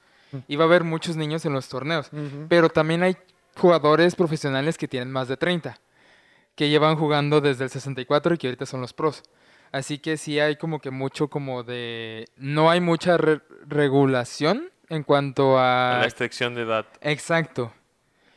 Y 0.48 0.56
va 0.56 0.64
a 0.64 0.66
haber 0.66 0.82
muchos 0.82 1.16
niños 1.16 1.46
en 1.46 1.52
los 1.52 1.68
torneos. 1.68 2.08
Ujú. 2.12 2.46
Pero 2.48 2.68
también 2.68 3.04
hay 3.04 3.16
jugadores 3.56 4.16
profesionales 4.16 4.76
que 4.76 4.88
tienen 4.88 5.12
más 5.12 5.28
de 5.28 5.36
30. 5.36 5.78
Que 6.54 6.68
llevan 6.68 6.96
jugando 6.96 7.40
desde 7.40 7.64
el 7.64 7.70
64 7.70 8.34
y 8.34 8.38
que 8.38 8.46
ahorita 8.48 8.66
son 8.66 8.80
los 8.80 8.92
pros. 8.92 9.22
Así 9.72 9.98
que 9.98 10.16
sí 10.16 10.38
hay 10.38 10.56
como 10.56 10.78
que 10.80 10.90
mucho 10.90 11.28
como 11.28 11.64
de... 11.64 12.26
No 12.36 12.70
hay 12.70 12.80
mucha 12.80 13.16
re- 13.16 13.40
regulación 13.66 14.70
en 14.88 15.02
cuanto 15.02 15.58
a... 15.58 15.94
La 15.98 16.02
restricción 16.04 16.54
de 16.54 16.62
edad. 16.62 16.86
Exacto. 17.00 17.72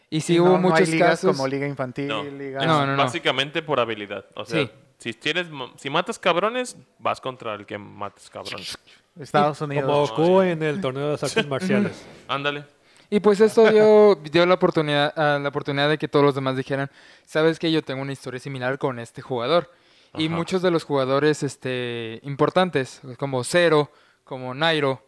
Y 0.09 0.21
sí 0.21 0.33
Sí, 0.33 0.39
hubo 0.39 0.49
no, 0.49 0.59
no 0.59 0.67
hay 0.67 0.71
muchos 0.71 0.89
ligas 0.89 1.09
casos... 1.11 1.35
como 1.35 1.47
liga 1.47 1.67
infantil, 1.67 2.07
No, 2.07 2.23
liga... 2.23 2.65
No, 2.65 2.85
no, 2.87 2.95
no. 2.95 3.03
básicamente 3.03 3.61
por 3.61 3.79
habilidad. 3.79 4.25
O 4.35 4.45
sea, 4.45 4.61
Sí. 4.65 4.71
si 4.97 5.13
tienes, 5.13 5.47
si 5.75 5.89
matas 5.91 6.17
cabrones, 6.17 6.75
vas 6.97 7.21
contra 7.21 7.53
el 7.53 7.65
que 7.67 7.77
matas 7.77 8.29
cabrones. 8.31 8.77
Estados 9.19 9.59
Como 9.59 9.73
Unidos. 9.73 10.09
Goku 10.11 10.41
en 10.41 10.63
el 10.63 10.79
torneo 10.81 11.05
de 11.07 11.11
las 11.13 11.23
artes 11.23 11.47
marciales. 11.47 12.03
Ándale. 12.27 12.63
Y 13.09 13.19
pues 13.21 13.39
esto 13.39 13.69
dio, 13.71 14.15
dio 14.15 14.45
la, 14.45 14.55
oportunidad, 14.55 15.13
ah, 15.15 15.39
la 15.41 15.49
oportunidad 15.49 15.87
de 15.89 15.97
que 15.97 16.07
todos 16.07 16.25
los 16.25 16.35
demás 16.35 16.57
dijeran, 16.57 16.89
sabes 17.25 17.57
que 17.57 17.71
yo 17.71 17.81
tengo 17.81 18.01
una 18.01 18.11
historia 18.11 18.39
similar 18.39 18.77
con 18.77 18.99
este 18.99 19.21
jugador. 19.21 19.71
Y 20.17 20.29
muchos 20.29 20.61
de 20.61 20.71
los 20.71 20.83
jugadores 20.83 21.43
este, 21.43 22.19
importantes, 22.23 23.01
como 23.17 23.43
Zero, 23.43 23.91
como 24.23 24.53
Nairo, 24.53 25.05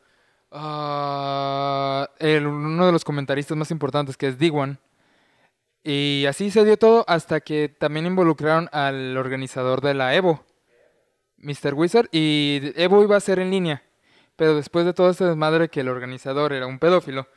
ah, 0.52 2.10
el- 2.20 2.48
uno 2.48 2.86
de 2.86 2.92
los 2.92 3.04
comentaristas 3.04 3.58
más 3.58 3.72
importantes 3.72 4.16
que 4.18 4.28
es 4.28 4.38
D1. 4.38 4.78
Y 5.84 6.26
así 6.28 6.52
se 6.52 6.64
dio 6.66 6.78
todo 6.78 7.06
hasta 7.08 7.40
que 7.42 7.70
también 7.70 8.06
involucraron 8.06 8.70
al 8.72 9.18
organizador 9.18 9.82
de 9.82 9.94
la 9.94 10.14
Evo, 10.14 10.44
Mr. 11.38 11.74
Wizard, 11.74 12.08
y 12.12 12.74
Evo 12.76 13.02
iba 13.02 13.16
a 13.16 13.22
ser 13.22 13.40
en 13.40 13.50
línea. 13.50 13.84
Pero 14.36 14.56
después 14.56 14.86
de 14.86 14.94
todo 14.94 15.10
este 15.10 15.26
desmadre 15.26 15.70
que 15.70 15.82
el 15.82 15.90
organizador 15.90 16.54
era 16.54 16.68
un 16.68 16.80
pedófilo, 16.80 17.28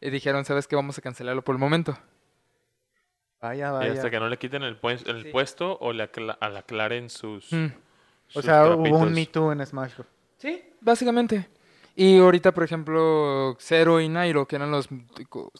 eh, 0.00 0.10
dijeron, 0.10 0.44
¿sabes 0.44 0.66
qué? 0.66 0.76
Vamos 0.76 0.98
a 0.98 1.02
cancelarlo 1.02 1.42
por 1.42 1.54
el 1.54 1.58
momento. 1.58 1.96
Vaya, 3.40 3.68
Y 3.68 3.72
vaya. 3.72 3.92
hasta 3.92 4.10
que 4.10 4.18
no 4.18 4.28
le 4.28 4.36
quiten 4.36 4.62
el, 4.62 4.76
pues- 4.76 5.04
el 5.06 5.22
Sí. 5.24 5.28
puesto 5.30 5.78
o 5.80 5.92
le 5.92 6.02
acla- 6.10 6.38
aclaren 6.40 7.08
sus. 7.08 7.52
Mm. 7.52 7.66
O 7.66 8.32
sus 8.32 8.44
sea, 8.44 8.66
hubo 8.66 8.98
un. 8.98 9.12
Me 9.12 9.26
Too 9.26 9.52
en 9.52 9.64
Smash 9.64 9.94
Bros. 9.94 10.08
Sí, 10.38 10.62
básicamente. 10.80 11.48
Y 11.94 12.18
ahorita, 12.18 12.52
por 12.52 12.64
ejemplo, 12.64 13.56
Zero 13.60 14.00
y 14.00 14.08
Nairo, 14.08 14.46
que 14.46 14.56
eran 14.56 14.70
los, 14.70 14.88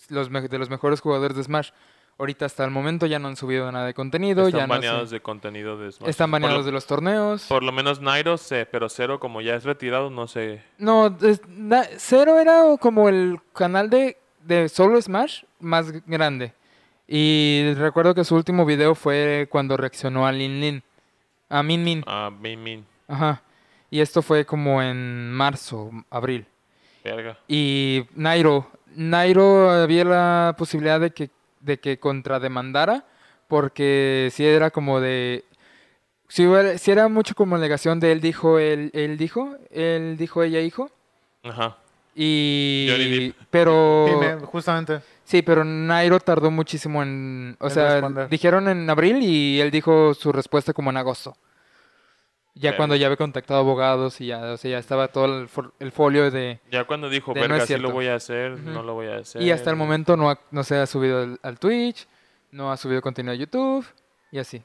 los 0.09 0.31
de 0.31 0.59
los 0.59 0.71
mejores 0.71 1.01
jugadores 1.01 1.37
de 1.37 1.43
Smash, 1.45 1.71
ahorita 2.19 2.47
hasta 2.47 2.65
el 2.65 2.71
momento 2.73 3.07
ya 3.07 3.19
no 3.19 3.27
han 3.29 3.37
subido 3.37 3.71
nada 3.73 3.87
de 3.87 3.95
contenido, 3.95 4.43
ya 4.49 4.49
Están 4.59 4.69
no 4.69 4.75
baneados 4.75 5.11
de 5.11 5.21
contenido 5.21 5.77
de 5.79 5.91
Smash. 5.93 6.11
están 6.11 6.31
lo- 6.31 6.33
baneados 6.35 6.65
de 6.67 6.73
los 6.73 6.87
torneos. 6.87 7.47
Por 7.49 7.63
lo 7.63 7.73
menos 7.73 8.01
Nairo 8.01 8.37
sé, 8.39 8.67
pero 8.67 8.89
Cero, 8.89 9.19
como 9.21 9.41
ya 9.41 9.55
es 9.55 9.65
retirado, 9.65 10.11
no 10.11 10.27
sé. 10.29 10.63
No, 10.79 11.17
es- 11.23 11.47
na- 11.49 11.89
Zero 11.97 12.39
era 12.41 12.63
como 12.81 13.09
el 13.09 13.41
canal 13.53 13.89
de, 13.91 14.17
de 14.49 14.69
solo 14.69 15.01
Smash 15.01 15.45
más 15.61 15.93
grande. 16.07 16.53
Y 17.07 17.73
recuerdo 17.77 18.15
que 18.15 18.25
su 18.25 18.35
último 18.35 18.65
video 18.67 18.95
fue 18.95 19.47
cuando 19.51 19.77
reaccionó 19.77 20.27
a 20.27 20.33
Lin 20.33 20.61
Lin. 20.61 20.83
A 21.49 21.63
Min 21.63 21.85
Min. 21.85 22.05
Ah, 22.07 22.31
Min 22.31 22.63
Min, 22.63 22.87
Ajá. 23.07 23.43
Y 23.91 24.01
esto 24.01 24.21
fue 24.21 24.45
como 24.45 24.83
en 24.83 25.33
marzo, 25.33 25.91
abril. 26.11 26.47
verga. 27.03 27.39
Y 27.49 28.05
Nairo, 28.15 28.71
Nairo 28.95 29.71
había 29.71 30.05
la 30.05 30.55
posibilidad 30.59 31.01
de 31.01 31.11
que, 31.13 31.31
de 31.61 31.79
que 31.81 31.99
contrademandara, 31.99 33.07
porque 33.49 34.29
si 34.33 34.45
era 34.45 34.71
como 34.71 35.01
de... 35.01 35.45
Si, 36.29 36.47
hubiera- 36.47 36.77
si 36.77 36.91
era 36.91 37.09
mucho 37.09 37.35
como 37.35 37.57
alegación 37.57 38.01
de 38.01 38.13
él 38.13 38.21
dijo, 38.21 38.59
él, 38.59 38.91
él 38.93 39.17
dijo, 39.17 39.57
él 39.71 40.17
dijo, 40.19 40.43
ella 40.43 40.59
dijo. 40.59 40.91
Ajá. 41.43 41.79
Y... 42.21 42.89
Johnny 42.91 43.27
Depp. 43.29 43.37
Pero... 43.51 44.07
Sí, 44.09 44.15
me- 44.17 44.47
justamente. 44.47 45.01
Sí, 45.25 45.43
pero 45.43 45.63
Nairo 45.65 46.19
tardó 46.19 46.51
muchísimo 46.51 47.03
en... 47.03 47.57
O 47.61 47.67
En 47.67 47.71
sea, 47.71 47.93
responder. 47.93 48.29
dijeron 48.29 48.67
en 48.69 48.91
abril 48.91 49.19
y 49.23 49.61
él 49.61 49.71
dijo 49.71 50.15
su 50.15 50.33
respuesta 50.33 50.73
como 50.73 50.91
en 50.91 50.97
agosto. 50.97 51.37
Ya 52.55 52.77
cuando 52.77 52.97
ya 52.97 53.07
había 53.07 53.17
contactado 53.17 53.61
abogados 53.61 54.21
y 54.21 54.27
ya, 54.27 54.41
o 54.53 54.57
sea, 54.57 54.73
ya 54.73 54.79
estaba 54.79 55.07
todo 55.09 55.27
el, 55.43 55.49
for- 55.49 55.73
el 55.79 55.93
folio 55.93 56.29
de... 56.33 56.59
Ya 56.73 56.85
cuando 56.85 57.09
dijo, 57.09 57.33
De 57.33 57.41
no 57.43 57.47
verga, 57.47 57.59
es 57.59 57.67
sí 57.69 57.75
lo 57.75 57.79
cierto". 57.79 57.93
voy 57.95 58.07
a 58.09 58.17
hacer, 58.17 58.59
no 58.59 58.83
lo 58.83 58.95
voy 58.95 59.07
a 59.07 59.19
hacer. 59.19 59.41
Y 59.43 59.53
hasta 59.53 59.71
el 59.71 59.77
momento 59.77 60.17
no, 60.17 60.29
ha- 60.29 60.41
no 60.51 60.65
se 60.65 60.77
ha 60.77 60.87
subido 60.87 61.23
al, 61.23 61.39
al 61.43 61.59
Twitch, 61.61 62.09
no 62.51 62.73
ha 62.73 62.77
subido 62.77 63.01
contenido 63.01 63.33
a 63.33 63.37
YouTube 63.37 63.87
y 64.33 64.39
así. 64.41 64.61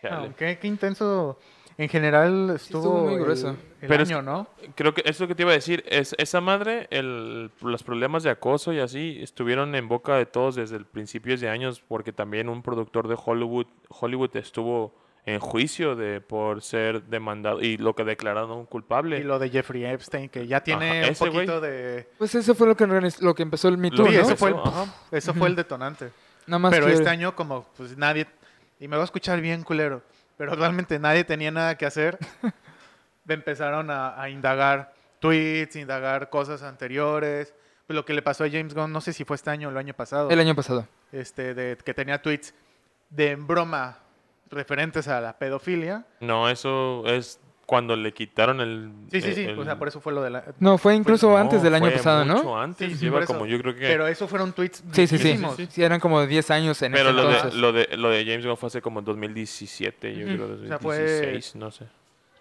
Chale. 0.00 0.28
Ah, 0.28 0.34
qué, 0.38 0.58
qué 0.58 0.66
intenso. 0.66 1.38
En 1.76 1.88
general 1.88 2.50
estuvo, 2.54 2.78
estuvo 2.82 2.98
muy 3.04 3.14
el- 3.14 3.20
grueso. 3.20 3.48
el 3.80 3.88
Pero 3.88 4.02
es- 4.04 4.10
¿no? 4.10 4.46
Creo 4.76 4.94
que 4.94 5.02
eso 5.06 5.26
que 5.26 5.34
te 5.34 5.42
iba 5.42 5.50
a 5.50 5.54
decir 5.54 5.82
es 5.88 6.14
esa 6.18 6.40
madre, 6.40 6.86
el, 6.90 7.50
los 7.62 7.82
problemas 7.82 8.22
de 8.22 8.30
acoso 8.30 8.72
y 8.72 8.78
así 8.80 9.18
estuvieron 9.22 9.74
en 9.74 9.88
boca 9.88 10.16
de 10.16 10.26
todos 10.26 10.54
desde 10.54 10.76
el 10.76 10.86
principios 10.86 11.40
de 11.40 11.48
años 11.48 11.82
porque 11.86 12.12
también 12.12 12.48
un 12.48 12.62
productor 12.62 13.08
de 13.08 13.16
Hollywood 13.22 13.66
Hollywood 13.88 14.36
estuvo 14.36 14.94
en 15.26 15.40
juicio 15.40 15.96
de 15.96 16.20
por 16.20 16.60
ser 16.62 17.02
demandado 17.04 17.60
y 17.62 17.76
lo 17.78 17.94
que 17.96 18.04
declararon 18.04 18.66
culpable. 18.66 19.18
Y 19.18 19.22
lo 19.22 19.38
de 19.38 19.48
Jeffrey 19.48 19.84
Epstein, 19.84 20.28
que 20.28 20.46
ya 20.46 20.60
tiene 20.62 21.00
Ajá, 21.00 21.08
un 21.10 21.32
poquito 21.32 21.60
de... 21.62 22.08
Pues 22.18 22.34
eso 22.34 22.54
fue 22.54 22.66
lo 22.66 22.76
que, 22.76 22.86
lo 23.20 23.34
que 23.34 23.42
empezó 23.42 23.68
el 23.68 23.78
que 23.80 23.88
Sí, 23.96 24.02
¿no? 24.02 24.06
ese 24.06 24.36
fue 24.36 24.50
el, 24.50 24.54
Eso, 24.56 24.64
ajá. 24.66 24.94
eso 25.10 25.32
fue 25.34 25.48
el 25.48 25.56
detonante. 25.56 26.10
Nada 26.46 26.58
más 26.58 26.72
Pero 26.72 26.86
que- 26.86 26.92
este 26.92 27.08
año 27.08 27.34
como 27.34 27.64
pues 27.76 27.96
nadie... 27.96 28.26
Y 28.78 28.86
me 28.86 28.96
va 28.96 29.02
a 29.02 29.06
escuchar 29.06 29.40
bien 29.40 29.62
culero. 29.62 30.02
Pero 30.36 30.54
realmente 30.54 30.98
nadie 30.98 31.24
tenía 31.24 31.50
nada 31.50 31.76
que 31.76 31.86
hacer, 31.86 32.18
empezaron 33.28 33.90
a, 33.90 34.20
a 34.20 34.28
indagar 34.30 34.92
tweets, 35.20 35.76
indagar 35.76 36.30
cosas 36.30 36.62
anteriores. 36.62 37.54
Pues 37.86 37.94
lo 37.94 38.04
que 38.04 38.14
le 38.14 38.22
pasó 38.22 38.44
a 38.44 38.48
James 38.50 38.74
Gunn, 38.74 38.92
no 38.92 39.00
sé 39.00 39.12
si 39.12 39.24
fue 39.24 39.36
este 39.36 39.50
año 39.50 39.68
o 39.68 39.70
el 39.70 39.76
año 39.76 39.94
pasado, 39.94 40.30
El 40.30 40.40
año 40.40 40.54
pasado. 40.54 40.88
este, 41.12 41.54
de, 41.54 41.76
que 41.76 41.92
tenía 41.94 42.20
tweets 42.22 42.54
de 43.10 43.36
broma 43.36 43.98
referentes 44.50 45.06
a 45.08 45.20
la 45.20 45.36
pedofilia. 45.38 46.06
No, 46.20 46.48
eso 46.48 47.04
es 47.06 47.40
cuando 47.66 47.96
le 47.96 48.12
quitaron 48.12 48.60
el... 48.60 48.92
Sí, 49.10 49.20
sí, 49.22 49.32
sí, 49.34 49.44
el- 49.44 49.58
o 49.58 49.64
sea, 49.64 49.78
por 49.78 49.88
eso 49.88 50.00
fue 50.00 50.12
lo 50.12 50.22
de 50.22 50.30
la... 50.30 50.44
No, 50.60 50.76
fue 50.78 50.94
incluso 50.94 51.30
No, 51.30 51.36
antes 51.38 51.62
del 51.62 51.74
año 51.74 51.86
fue 51.86 51.96
pasado, 51.96 52.24
¿no? 52.24 52.34
mucho 52.36 52.58
antes, 52.58 52.92
Sí, 52.92 52.98
sí, 52.98 53.06
eso. 53.06 53.26
como 53.26 53.46
yo 53.46 53.58
creo 53.58 53.74
que... 53.74 53.80
Pero 53.80 54.06
eso 54.06 54.28
fueron 54.28 54.52
tweets 54.52 54.84
Sí, 54.92 55.06
sí, 55.06 55.16
sí. 55.18 55.38
Sí, 55.70 55.82
eran 55.82 55.98
como 56.00 56.24
10 56.26 56.50
años 56.50 56.80
en 56.82 56.92
Pero 56.92 57.10
ese 57.10 57.12
lo 57.16 57.28
de, 57.28 57.34
entonces. 57.36 57.60
lo, 57.60 57.72
de, 57.72 57.96
lo 57.96 58.10
de 58.10 58.24
James 58.24 58.44
Gunn 58.46 58.56
fue 58.56 58.66
hace 58.66 58.82
como 58.82 59.00
2017, 59.02 60.14
yo 60.14 60.26
Ujú. 60.26 60.34
creo, 60.34 60.54
O 60.64 60.66
sea, 60.68 60.78
fue- 60.78 60.98
2016, 60.98 61.56
no 61.56 61.70
sé. 61.70 61.86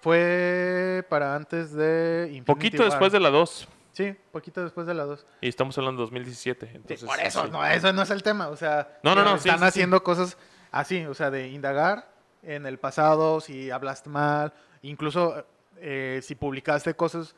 Fue 0.02 1.06
para 1.10 1.36
antes 1.36 1.72
de 1.74 2.24
Infinity 2.26 2.46
Poquito 2.46 2.84
War. 2.84 2.90
después 2.92 3.12
de 3.14 3.20
la 3.20 3.30
2. 3.30 3.68
Sí, 3.94 4.16
poquito 4.32 4.62
después 4.64 4.86
de 4.88 4.94
la 4.94 5.04
2. 5.06 5.26
Y 5.42 5.48
estamos 5.48 5.78
hablando 5.78 6.02
de 6.02 6.06
2017. 6.08 6.72
Entonces, 6.74 7.08
por 7.08 7.20
eso, 7.22 7.46
sí. 7.46 7.50
no, 7.52 7.66
eso 7.66 7.94
no 7.94 8.02
es 8.02 8.10
el 8.10 8.22
tema. 8.24 8.50
O 8.50 8.58
sea, 8.58 8.98
No, 9.04 9.16
no, 9.16 9.22
eh, 9.22 9.24
no, 9.24 9.32
sí, 9.38 9.48
están 9.50 9.60
sí, 9.60 9.64
sí. 9.64 9.70
haciendo 9.70 10.04
cosas 10.04 10.38
así, 10.72 11.06
o 11.06 11.14
sea, 11.14 11.32
de 11.32 11.48
indagar 11.50 12.10
en 12.42 12.66
el 12.66 12.80
pasado, 12.80 13.40
si 13.40 13.72
hablaste 13.72 14.10
mal, 14.10 14.52
incluso 14.84 15.46
eh, 15.78 16.20
si 16.22 16.36
publicaste 16.36 16.94
cosas 16.94 17.36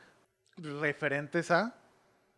referentes 0.57 1.49
a... 1.51 1.73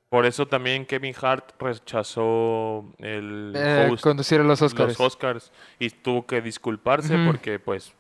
Por 0.10 0.26
eso 0.26 0.48
también 0.48 0.86
Kevin 0.86 1.14
Hart 1.22 1.52
rechazó 1.60 2.86
el 3.00 3.52
Eh, 3.56 3.90
host 3.92 4.04
conducir 4.04 4.40
a 4.40 4.44
los 4.44 4.62
Oscars. 4.62 4.90
los 4.90 5.00
Oscars 5.02 5.52
y 5.80 5.90
tuvo 5.90 6.26
que 6.26 6.42
disculparse 6.42 7.18
porque 7.26 7.60
pues 7.60 7.94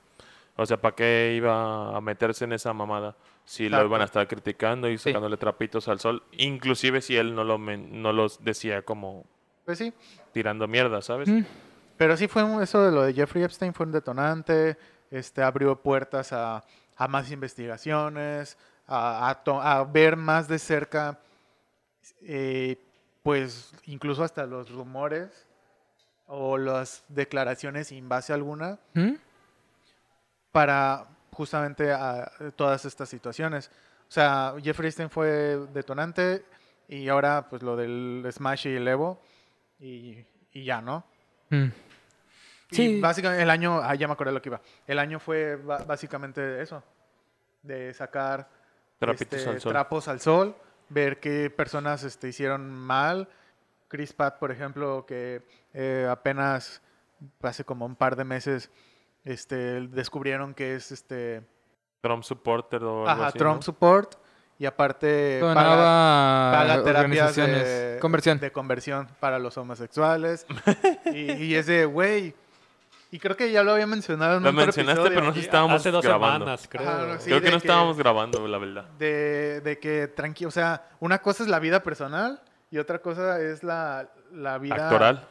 o 0.56 0.66
sea 0.66 0.78
para 0.78 0.96
qué 0.96 1.34
iba 1.36 1.96
a 1.96 2.00
meterse 2.00 2.46
en 2.46 2.54
esa 2.54 2.72
mamada 2.72 3.16
si 3.44 3.64
lo 3.64 3.76
Exacto. 3.78 3.88
iban 3.88 4.02
a 4.02 4.06
estar 4.06 4.28
criticando 4.28 4.90
y 4.90 4.98
Sí. 4.98 5.10
sacándole 5.10 5.36
trapitos 5.36 5.88
al 5.90 6.00
sol 6.00 6.24
inclusive 6.32 7.02
si 7.02 7.18
él 7.18 7.36
no 7.36 7.44
lo 7.44 7.58
men- 7.58 8.02
no 8.02 8.14
los 8.14 8.42
decía 8.44 8.84
como 8.84 9.26
Pues 9.66 9.78
sí, 9.78 9.94
tirando 10.32 10.66
mierda 10.66 11.02
sabes 11.02 11.28
Mm. 11.28 11.44
pero 11.98 12.16
sí 12.16 12.30
fue 12.30 12.42
un- 12.44 12.64
eso 12.64 12.82
de 12.86 12.92
lo 12.94 13.02
de 13.04 13.14
Jeffrey 13.14 13.44
Epstein 13.44 13.74
fue 13.74 13.86
un 13.86 13.92
detonante, 13.92 14.78
este 15.12 15.44
abrió 15.44 15.76
puertas 15.76 16.32
a, 16.32 16.64
a 16.98 17.08
más 17.08 17.32
investigaciones, 17.32 18.58
a, 18.88 19.30
a 19.30 19.84
ver 19.84 20.16
más 20.18 20.48
de 20.48 20.60
cerca, 20.60 21.20
eh, 22.22 22.78
pues 23.24 23.74
incluso 23.86 24.24
hasta 24.24 24.46
los 24.46 24.72
rumores 24.72 25.46
o 26.28 26.58
las 26.58 27.04
declaraciones 27.08 27.88
sin 27.88 28.08
base 28.10 28.34
alguna 28.34 28.80
¿Mm? 28.94 29.14
para 30.52 31.08
justamente 31.32 31.92
a 31.92 32.32
todas 32.56 32.86
estas 32.86 33.10
situaciones. 33.10 33.70
O 34.10 34.12
sea, 34.12 34.56
Jeffrey 34.64 34.88
Epstein 34.88 35.10
fue 35.10 35.58
detonante 35.74 36.46
y 36.88 37.10
ahora 37.10 37.48
pues 37.50 37.62
lo 37.62 37.76
del 37.76 38.28
Smash 38.32 38.68
y 38.68 38.76
el 38.76 38.88
Evo 38.88 39.22
y, 39.80 40.18
y 40.54 40.64
ya, 40.64 40.82
¿no? 40.82 41.04
Mm. 41.50 41.68
Y 42.72 42.76
Sí. 42.76 43.00
básicamente 43.02 43.44
el 43.44 43.50
año, 43.50 43.80
ah, 43.82 43.96
ya 43.96 44.08
me 44.08 44.14
acordé 44.14 44.32
lo 44.32 44.42
que 44.42 44.50
iba. 44.50 44.62
El 44.86 45.00
año 45.00 45.20
fue 45.20 45.56
básicamente 45.56 46.62
eso, 46.62 46.84
de 47.64 47.94
sacar 47.94 48.50
este, 49.00 49.48
al 49.48 49.60
trapos 49.60 50.08
al 50.08 50.20
sol, 50.20 50.56
ver 50.90 51.20
qué 51.20 51.50
personas 51.50 52.04
este, 52.04 52.28
hicieron 52.30 52.70
mal. 52.72 53.28
Chris 53.88 54.12
Pratt, 54.12 54.38
por 54.38 54.52
ejemplo, 54.52 55.06
que 55.06 55.42
eh, 55.74 56.08
apenas 56.10 56.82
hace 57.42 57.64
como 57.64 57.86
un 57.86 57.96
par 57.96 58.16
de 58.18 58.26
meses 58.26 58.70
este, 59.24 59.56
descubrieron 59.88 60.54
que 60.54 60.76
es 60.76 60.92
este 60.92 61.42
Trump 62.02 62.24
supporter 62.24 62.84
o 62.84 63.08
algo 63.08 63.10
ajá, 63.10 63.28
así, 63.28 63.38
Trump 63.40 63.56
¿no? 63.58 63.62
support 63.62 64.16
y 64.60 64.66
aparte 64.66 65.40
paga, 65.42 65.54
Donaba 65.54 66.52
paga 66.52 66.84
terapias 66.84 66.96
organizaciones. 67.32 67.64
de 67.66 67.98
Conversión. 68.00 68.40
de 68.40 68.52
conversión 68.52 69.08
para 69.20 69.40
los 69.40 69.58
homosexuales 69.58 70.46
y, 71.14 71.32
y 71.34 71.56
es 71.56 71.66
de 71.66 71.86
güey 71.86 72.36
y 73.12 73.20
creo 73.20 73.36
que 73.38 73.52
ya 73.52 73.64
lo 73.64 73.72
había 73.74 73.88
mencionado 73.88 74.38
en 74.38 74.44
lo 74.44 74.50
otro 74.50 74.66
mencionaste 74.66 75.02
episodio. 75.02 75.16
pero 75.16 75.26
no 75.28 75.34
sé 75.34 75.40
si 75.40 75.46
estábamos 75.46 75.76
Hace 75.82 75.92
dos 75.92 76.04
grabando 76.04 76.46
semanas, 76.46 76.68
creo. 76.70 76.90
Ajá, 76.90 77.06
no, 77.06 77.20
sí. 77.20 77.26
creo 77.26 77.40
que 77.40 77.46
de 77.46 77.52
no 77.52 77.60
que- 77.60 77.68
estábamos 77.68 77.98
grabando 77.98 78.48
la 78.48 78.58
verdad 78.58 78.84
de, 79.00 79.62
de 79.62 79.80
que 79.80 80.08
tranquilo, 80.08 80.50
o 80.50 80.52
sea, 80.52 80.90
una 81.00 81.20
cosa 81.22 81.44
es 81.44 81.50
la 81.50 81.60
vida 81.60 81.82
personal 81.84 82.42
y 82.70 82.78
otra 82.80 83.00
cosa 83.00 83.40
es 83.42 83.64
la, 83.64 84.10
la 84.34 84.58
vida... 84.58 84.76
actoral 84.76 85.26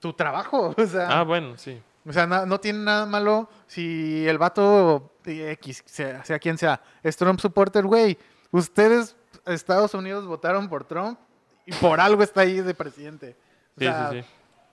Tu 0.00 0.12
trabajo, 0.12 0.74
o 0.78 0.86
sea, 0.86 1.08
ah 1.20 1.22
bueno 1.24 1.56
sí 1.56 1.80
o 2.06 2.12
sea 2.12 2.26
no 2.26 2.58
tiene 2.60 2.78
nada 2.78 3.04
malo 3.06 3.50
si 3.66 4.26
el 4.26 4.38
vato 4.38 5.12
de 5.24 5.52
X, 5.52 5.82
sea, 5.86 6.24
sea 6.24 6.38
quien 6.38 6.56
sea, 6.56 6.80
es 7.02 7.16
Trump 7.16 7.38
supporter, 7.40 7.84
güey. 7.84 8.16
Ustedes, 8.50 9.14
Estados 9.44 9.92
Unidos, 9.92 10.24
votaron 10.24 10.70
por 10.70 10.84
Trump 10.84 11.18
y 11.66 11.72
por 11.72 12.00
algo 12.00 12.22
está 12.22 12.40
ahí 12.42 12.62
de 12.62 12.72
presidente. 12.72 13.36
O 13.76 13.80
sí 13.80 13.84
sea, 13.84 14.10
sí 14.10 14.22
sí 14.22 14.28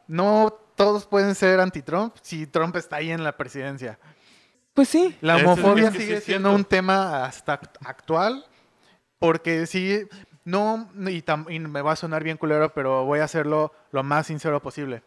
No 0.07 0.57
todos 0.75 1.05
pueden 1.05 1.35
ser 1.35 1.59
anti-Trump 1.59 2.15
si 2.21 2.47
Trump 2.47 2.75
está 2.75 2.97
ahí 2.97 3.11
en 3.11 3.23
la 3.23 3.35
presidencia. 3.37 3.97
Pues 4.73 4.89
sí. 4.89 5.15
La 5.21 5.37
homofobia 5.37 5.87
es 5.87 5.93
sí 5.93 5.99
sigue 6.01 6.21
siendo 6.21 6.53
un 6.53 6.65
tema 6.65 7.25
hasta 7.25 7.61
act- 7.61 7.77
actual 7.85 8.45
porque 9.19 9.65
sí, 9.67 10.01
no, 10.43 10.89
y, 11.07 11.21
tam- 11.21 11.49
y 11.49 11.59
me 11.59 11.81
va 11.81 11.93
a 11.93 11.95
sonar 11.95 12.23
bien 12.23 12.37
culero, 12.37 12.73
pero 12.73 13.05
voy 13.05 13.19
a 13.19 13.23
hacerlo 13.23 13.73
lo 13.91 14.03
más 14.03 14.27
sincero 14.27 14.61
posible. 14.61 15.01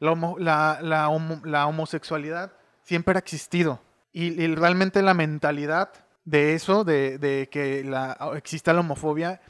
La, 0.00 0.12
homo- 0.12 0.36
la- 0.38 0.78
la 0.82 1.08
homo- 1.10 1.42
la 1.44 1.66
homosexualidad 1.66 2.52
siempre 2.82 3.14
ha 3.16 3.18
existido 3.18 3.80
y, 4.12 4.42
y 4.42 4.54
realmente 4.54 5.02
la 5.02 5.12
mentalidad 5.14 5.90
de 6.24 6.54
eso, 6.54 6.84
de, 6.84 7.18
de 7.18 7.48
que 7.50 7.84
la, 7.84 8.16
exista 8.36 8.72
la 8.72 8.80
homofobia, 8.80 9.42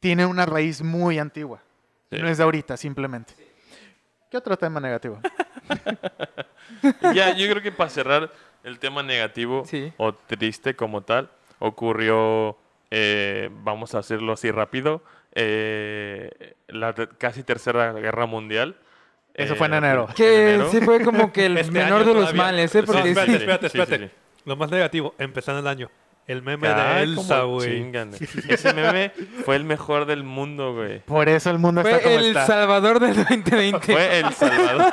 tiene 0.00 0.26
una 0.26 0.44
raíz 0.46 0.82
muy 0.82 1.18
antigua. 1.20 1.62
Sí. 2.10 2.18
No 2.20 2.28
es 2.28 2.38
de 2.38 2.44
ahorita, 2.44 2.76
simplemente. 2.76 3.34
¿Qué 4.30 4.36
otro 4.36 4.56
tema 4.56 4.80
negativo? 4.80 5.20
ya, 7.14 7.34
yo 7.34 7.48
creo 7.50 7.62
que 7.62 7.72
para 7.72 7.90
cerrar 7.90 8.30
el 8.64 8.78
tema 8.78 9.02
negativo 9.02 9.64
Sí. 9.66 9.92
o 9.96 10.12
triste 10.14 10.74
como 10.74 11.02
tal, 11.02 11.30
ocurrió, 11.58 12.56
eh, 12.90 13.50
vamos 13.62 13.94
a 13.94 13.98
hacerlo 13.98 14.32
así 14.32 14.50
rápido, 14.50 15.02
eh, 15.34 16.54
la 16.68 16.92
casi 16.94 17.42
tercera 17.42 17.92
guerra 17.94 18.26
mundial. 18.26 18.76
Eso 19.34 19.54
fue 19.54 19.68
en 19.68 19.74
enero. 19.74 20.08
Que 20.16 20.54
enero. 20.54 20.70
sí 20.70 20.80
fue 20.80 21.02
como 21.04 21.32
que 21.32 21.46
el 21.46 21.58
Este 21.58 21.72
menor 21.72 22.00
de 22.00 22.06
los 22.14 22.16
todavía. 22.30 22.42
males, 22.42 22.74
¿eh? 22.74 22.80
No, 22.80 22.86
Porque 22.86 23.08
espérate, 23.10 23.32
espérate, 23.36 23.68
Sí, 23.68 23.76
sí, 23.76 23.80
espérate. 23.82 24.08
sí. 24.08 24.14
Lo 24.44 24.56
más 24.56 24.70
negativo, 24.70 25.14
empezando 25.18 25.60
el 25.60 25.66
año. 25.66 25.90
El 26.28 26.42
meme 26.42 26.68
de 26.68 27.02
Elsa, 27.02 27.42
güey. 27.42 27.70
chingan. 27.82 28.10
Ese 28.48 28.72
meme 28.74 29.12
fue 29.44 29.56
el 29.56 29.64
mejor 29.64 30.04
del 30.04 30.22
mundo, 30.24 30.74
güey. 30.74 31.00
Por 31.00 31.28
eso 31.28 31.50
el 31.50 31.58
mundo 31.58 31.80
está 31.80 31.94
Fue 31.94 32.02
como 32.02 32.18
el 32.18 32.26
está. 32.26 32.46
Salvador 32.46 33.00
del 33.00 33.16
2020. 33.16 33.92
Fue 33.92 34.18
El 34.20 34.32
Salvador. 34.34 34.92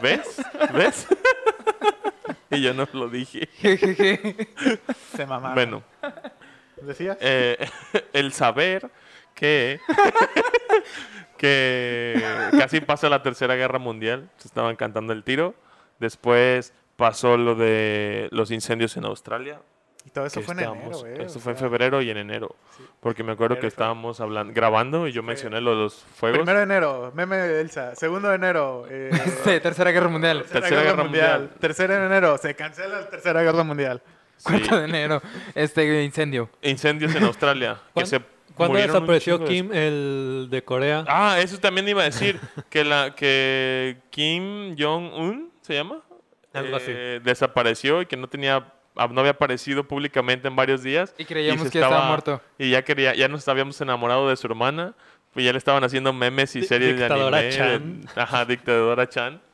¿Ves? 0.00 0.42
¿Ves? 0.74 1.06
y 2.50 2.60
yo 2.62 2.74
no 2.74 2.86
lo 2.92 3.08
dije. 3.08 3.48
Jejeje. 3.58 4.48
Se 5.16 5.26
mamaron. 5.26 5.54
Bueno, 5.54 5.82
¿Decías? 6.82 7.16
eh, 7.20 7.66
el 8.12 8.32
saber 8.32 8.90
que 9.34 9.80
que 11.38 12.22
casi 12.58 12.80
pasa 12.80 13.08
la 13.08 13.22
tercera 13.22 13.54
guerra 13.54 13.78
mundial, 13.78 14.28
se 14.38 14.48
estaban 14.48 14.76
cantando 14.76 15.12
el 15.12 15.24
tiro, 15.24 15.54
después 16.02 16.74
pasó 16.96 17.38
lo 17.38 17.54
de 17.54 18.28
los 18.30 18.50
incendios 18.50 18.96
en 18.98 19.06
Australia, 19.06 19.60
Y 20.04 20.10
todo 20.10 20.26
eso 20.26 20.42
fue 20.42 20.54
en 20.54 20.60
enero, 20.60 21.06
¿eh? 21.06 21.22
Eso 21.24 21.38
fue 21.40 21.52
en 21.52 21.58
febrero 21.58 22.02
y 22.02 22.10
en 22.10 22.16
enero. 22.18 22.54
Porque 23.00 23.22
me 23.24 23.32
acuerdo 23.32 23.58
que 23.58 23.66
estábamos 23.68 24.20
hablando, 24.20 24.52
grabando 24.52 25.06
y 25.08 25.12
yo 25.12 25.22
mencioné 25.22 25.60
lo 25.60 25.70
de 25.70 25.76
los 25.76 25.94
fuegos. 26.16 26.38
Primero 26.40 26.58
de 26.58 26.64
enero, 26.64 27.12
meme 27.14 27.36
de 27.36 27.60
Elsa. 27.60 27.94
Segundo 27.94 28.28
de 28.28 28.34
enero, 28.34 28.84
eh, 28.90 29.10
Sí, 29.44 29.60
Tercera 29.60 29.90
Guerra 29.92 30.08
Mundial. 30.08 30.44
Tercera 30.44 30.82
Guerra 30.82 31.04
Mundial. 31.04 31.50
Tercero 31.60 31.94
de 31.94 32.04
enero, 32.06 32.36
se 32.38 32.54
cancela 32.54 33.00
la 33.00 33.08
Tercera 33.08 33.42
Guerra 33.42 33.62
Mundial. 33.62 34.02
Sí. 34.36 34.44
4 34.50 34.78
de 34.80 34.84
enero. 34.86 35.22
Este 35.54 36.02
incendio. 36.04 36.50
Incendios 36.62 37.14
en 37.14 37.22
Australia. 37.24 37.74
que 37.86 37.92
¿Cuán- 37.94 38.06
se 38.06 38.20
¿Cuándo 38.56 38.76
desapareció 38.78 39.38
de- 39.38 39.44
Kim, 39.46 39.70
el 39.72 40.48
de 40.50 40.62
Corea? 40.64 41.04
Ah, 41.06 41.36
eso 41.40 41.58
también 41.58 41.88
iba 41.88 42.02
a 42.02 42.06
decir. 42.06 42.40
que 42.68 42.82
la 42.84 43.14
que 43.14 43.98
Kim 44.10 44.74
Jong-un, 44.76 45.51
¿se 45.62 45.74
llama? 45.74 46.00
Algo 46.52 46.76
así. 46.76 46.90
Eh, 46.94 47.20
Desapareció 47.24 48.02
y 48.02 48.06
que 48.06 48.16
no 48.16 48.28
tenía 48.28 48.70
ah, 48.96 49.08
no 49.08 49.20
había 49.20 49.32
aparecido 49.32 49.84
públicamente 49.88 50.48
en 50.48 50.54
varios 50.56 50.82
días. 50.82 51.14
Y 51.18 51.24
creíamos 51.24 51.70
que 51.70 51.78
estaba 51.80 52.06
muerto. 52.08 52.40
Y 52.58 52.70
ya 52.70 52.82
quería, 52.82 53.14
ya 53.14 53.28
nos 53.28 53.48
habíamos 53.48 53.80
enamorado 53.80 54.28
de 54.28 54.36
su 54.36 54.46
hermana. 54.46 54.94
Pues 55.32 55.46
ya 55.46 55.52
le 55.52 55.58
estaban 55.58 55.82
haciendo 55.82 56.12
memes 56.12 56.54
y 56.56 56.62
series 56.62 56.98
de 56.98 57.06
anime. 57.06 57.48
Chan. 57.50 58.02
de- 58.02 58.20
ajá, 58.20 58.44
dictadora 58.44 59.08
Chan. 59.08 59.40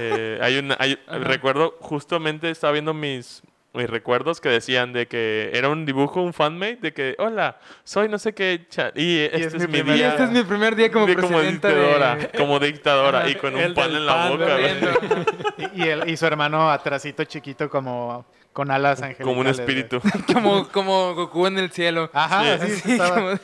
Eh, 0.00 0.38
hay 0.42 0.58
una, 0.58 0.76
hay- 0.78 0.98
recuerdo, 1.06 1.76
justamente 1.80 2.50
estaba 2.50 2.72
viendo 2.74 2.92
mis, 2.92 3.42
mis 3.74 3.88
recuerdos 3.88 4.40
que 4.40 4.48
decían 4.50 4.92
de 4.92 5.06
que 5.08 5.50
era 5.54 5.68
un 5.70 5.86
dibujo, 5.86 6.20
un 6.22 6.32
fanmate, 6.34 6.76
de 6.82 6.92
que, 6.92 7.14
hola, 7.18 7.58
soy 7.84 8.08
no 8.08 8.18
sé 8.18 8.34
qué, 8.34 8.66
cha- 8.68 8.92
y 8.94 9.20
este 9.20 9.36
es, 9.46 9.54
es 9.54 9.60
mi 9.62 9.66
mi 9.66 9.72
primer 9.78 9.94
Y 9.94 9.98
día. 9.98 10.08
este 10.10 10.24
es 10.24 10.30
mi 10.30 10.42
primer 10.42 10.76
día 10.76 10.92
como 10.92 11.06
de 11.06 11.16
como 11.16 11.40
dictadora, 11.40 12.16
de... 12.16 12.28
como 12.38 12.58
dictadora, 12.60 13.28
y 13.30 13.34
con 13.36 13.56
el 13.56 13.70
un 13.70 13.74
pan 13.74 13.90
en 13.96 14.06
la 14.06 14.14
pan, 14.14 14.38
boca. 14.38 14.58
Y, 15.74 15.82
él- 15.88 16.04
y 16.08 16.16
su 16.16 16.26
hermano 16.26 16.70
atrasito 16.70 17.24
chiquito 17.24 17.70
como 17.70 18.26
con 18.52 18.70
alas 18.70 19.00
angelicales. 19.00 19.26
como 19.26 19.40
un 19.40 19.46
espíritu. 19.46 20.00
como, 20.34 20.68
como 20.68 21.14
Goku 21.14 21.46
en 21.46 21.58
el 21.58 21.70
cielo. 21.70 22.10
Ajá, 22.12 22.58
Sí. 22.58 22.72
así 22.74 22.92
estaba. 22.92 23.14
como 23.14 23.28
de- 23.30 23.38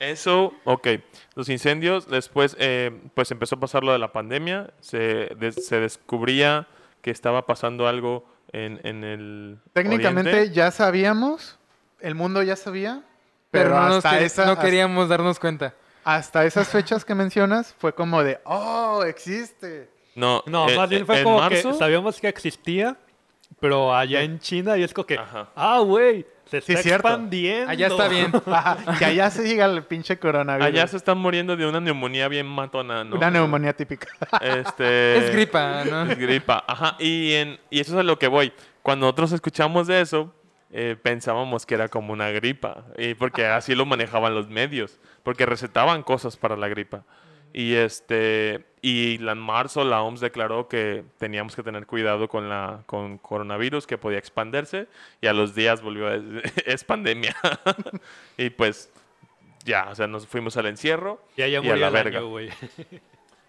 Eso, 0.00 0.52
ok. 0.64 0.88
Los 1.34 1.48
incendios, 1.48 2.08
después 2.08 2.56
eh, 2.58 2.90
pues 3.14 3.30
empezó 3.30 3.54
a 3.56 3.60
pasar 3.60 3.84
lo 3.84 3.92
de 3.92 3.98
la 3.98 4.12
pandemia, 4.12 4.70
se, 4.80 5.30
des- 5.38 5.66
se 5.66 5.80
descubría 5.80 6.66
que 7.00 7.10
estaba 7.10 7.46
pasando 7.46 7.88
algo 7.88 8.26
en, 8.52 8.80
en 8.84 9.04
el 9.04 9.58
Técnicamente 9.72 10.30
oriente. 10.32 10.54
ya 10.54 10.70
sabíamos, 10.70 11.58
el 12.00 12.14
mundo 12.14 12.42
ya 12.42 12.56
sabía, 12.56 13.02
Pero, 13.50 13.70
pero, 13.70 13.88
no, 13.88 13.94
hasta, 13.96 14.12
quer- 14.18 14.22
esa, 14.22 14.44
no 14.46 14.52
hasta- 14.52 14.64
queríamos 14.64 15.08
darnos 15.08 15.38
cuenta. 15.38 15.74
hasta 16.04 16.44
esas 16.44 16.68
fechas 16.68 17.04
que 17.04 17.14
mencionas 17.14 17.74
fue 17.78 17.94
como 17.94 18.22
de, 18.22 18.40
oh, 18.44 19.02
existe. 19.06 19.90
No, 20.14 20.42
No, 20.46 20.68
eh, 20.68 20.76
más 20.76 20.88
bien 20.90 21.06
fue 21.06 21.22
como 21.22 21.38
marzo, 21.38 21.70
que 21.72 21.78
sabíamos 21.78 22.20
que 22.20 22.28
existía, 22.28 22.96
pero 23.60 23.94
allá 23.94 24.22
en 24.22 24.38
China 24.40 24.76
y 24.76 24.82
es 24.82 24.92
como 24.92 25.06
que, 25.06 25.16
Ajá. 25.18 25.48
ah, 25.54 25.78
güey, 25.80 26.26
se 26.60 26.66
Sí, 26.66 26.72
está 26.72 26.82
cierto. 26.82 27.08
expandiendo. 27.08 27.70
Allá 27.70 27.86
está 27.86 28.08
bien. 28.08 28.32
Ajá, 28.46 28.98
que 28.98 29.04
allá 29.04 29.30
se 29.30 29.46
siga 29.46 29.64
el 29.66 29.82
pinche 29.84 30.18
coronavirus. 30.18 30.66
Allá 30.66 30.86
se 30.86 30.96
están 30.96 31.18
muriendo 31.18 31.56
de 31.56 31.66
una 31.66 31.80
neumonía 31.80 32.28
bien 32.28 32.46
matona, 32.46 33.04
¿no? 33.04 33.16
Una 33.16 33.30
neumonía 33.30 33.72
típica. 33.72 34.08
Este, 34.40 35.16
Es 35.18 35.32
gripa, 35.32 35.84
¿no? 35.84 36.10
Es 36.10 36.18
gripa, 36.18 36.64
ajá. 36.66 36.96
Y, 36.98 37.32
en, 37.34 37.58
y 37.70 37.80
eso 37.80 37.92
es 37.92 37.98
a 37.98 38.02
lo 38.02 38.18
que 38.18 38.28
voy. 38.28 38.52
Cuando 38.82 39.06
nosotros 39.06 39.32
escuchamos 39.32 39.86
de 39.86 40.00
eso, 40.00 40.34
eh, 40.70 40.96
pensábamos 41.00 41.66
que 41.66 41.74
era 41.74 41.88
como 41.88 42.12
una 42.12 42.30
gripa. 42.30 42.84
Y 42.98 43.14
porque 43.14 43.46
así 43.46 43.74
lo 43.74 43.86
manejaban 43.86 44.34
los 44.34 44.48
medios. 44.48 44.98
Porque 45.22 45.46
recetaban 45.46 46.02
cosas 46.02 46.36
para 46.36 46.56
la 46.56 46.68
gripa. 46.68 47.04
Y 47.52 47.74
este 47.74 48.64
y 48.80 49.16
en 49.26 49.38
marzo 49.38 49.84
la 49.84 50.02
OMS 50.02 50.20
declaró 50.20 50.68
que 50.68 51.04
teníamos 51.18 51.54
que 51.54 51.62
tener 51.62 51.86
cuidado 51.86 52.28
con 52.28 52.48
la 52.48 52.82
con 52.86 53.18
coronavirus 53.18 53.86
que 53.86 53.98
podía 53.98 54.18
expandirse 54.18 54.88
y 55.20 55.26
a 55.26 55.32
los 55.32 55.54
días 55.54 55.82
volvió 55.82 56.08
a 56.08 56.16
es 56.66 56.84
pandemia. 56.84 57.36
y 58.36 58.50
pues 58.50 58.90
ya, 59.64 59.88
o 59.90 59.94
sea, 59.94 60.06
nos 60.06 60.26
fuimos 60.26 60.56
al 60.56 60.66
encierro 60.66 61.22
Ya 61.36 61.46
ya 61.46 61.60
y 61.62 61.68
a 61.68 61.76
la 61.76 61.90
verga. 61.90 62.18
año. 62.18 62.28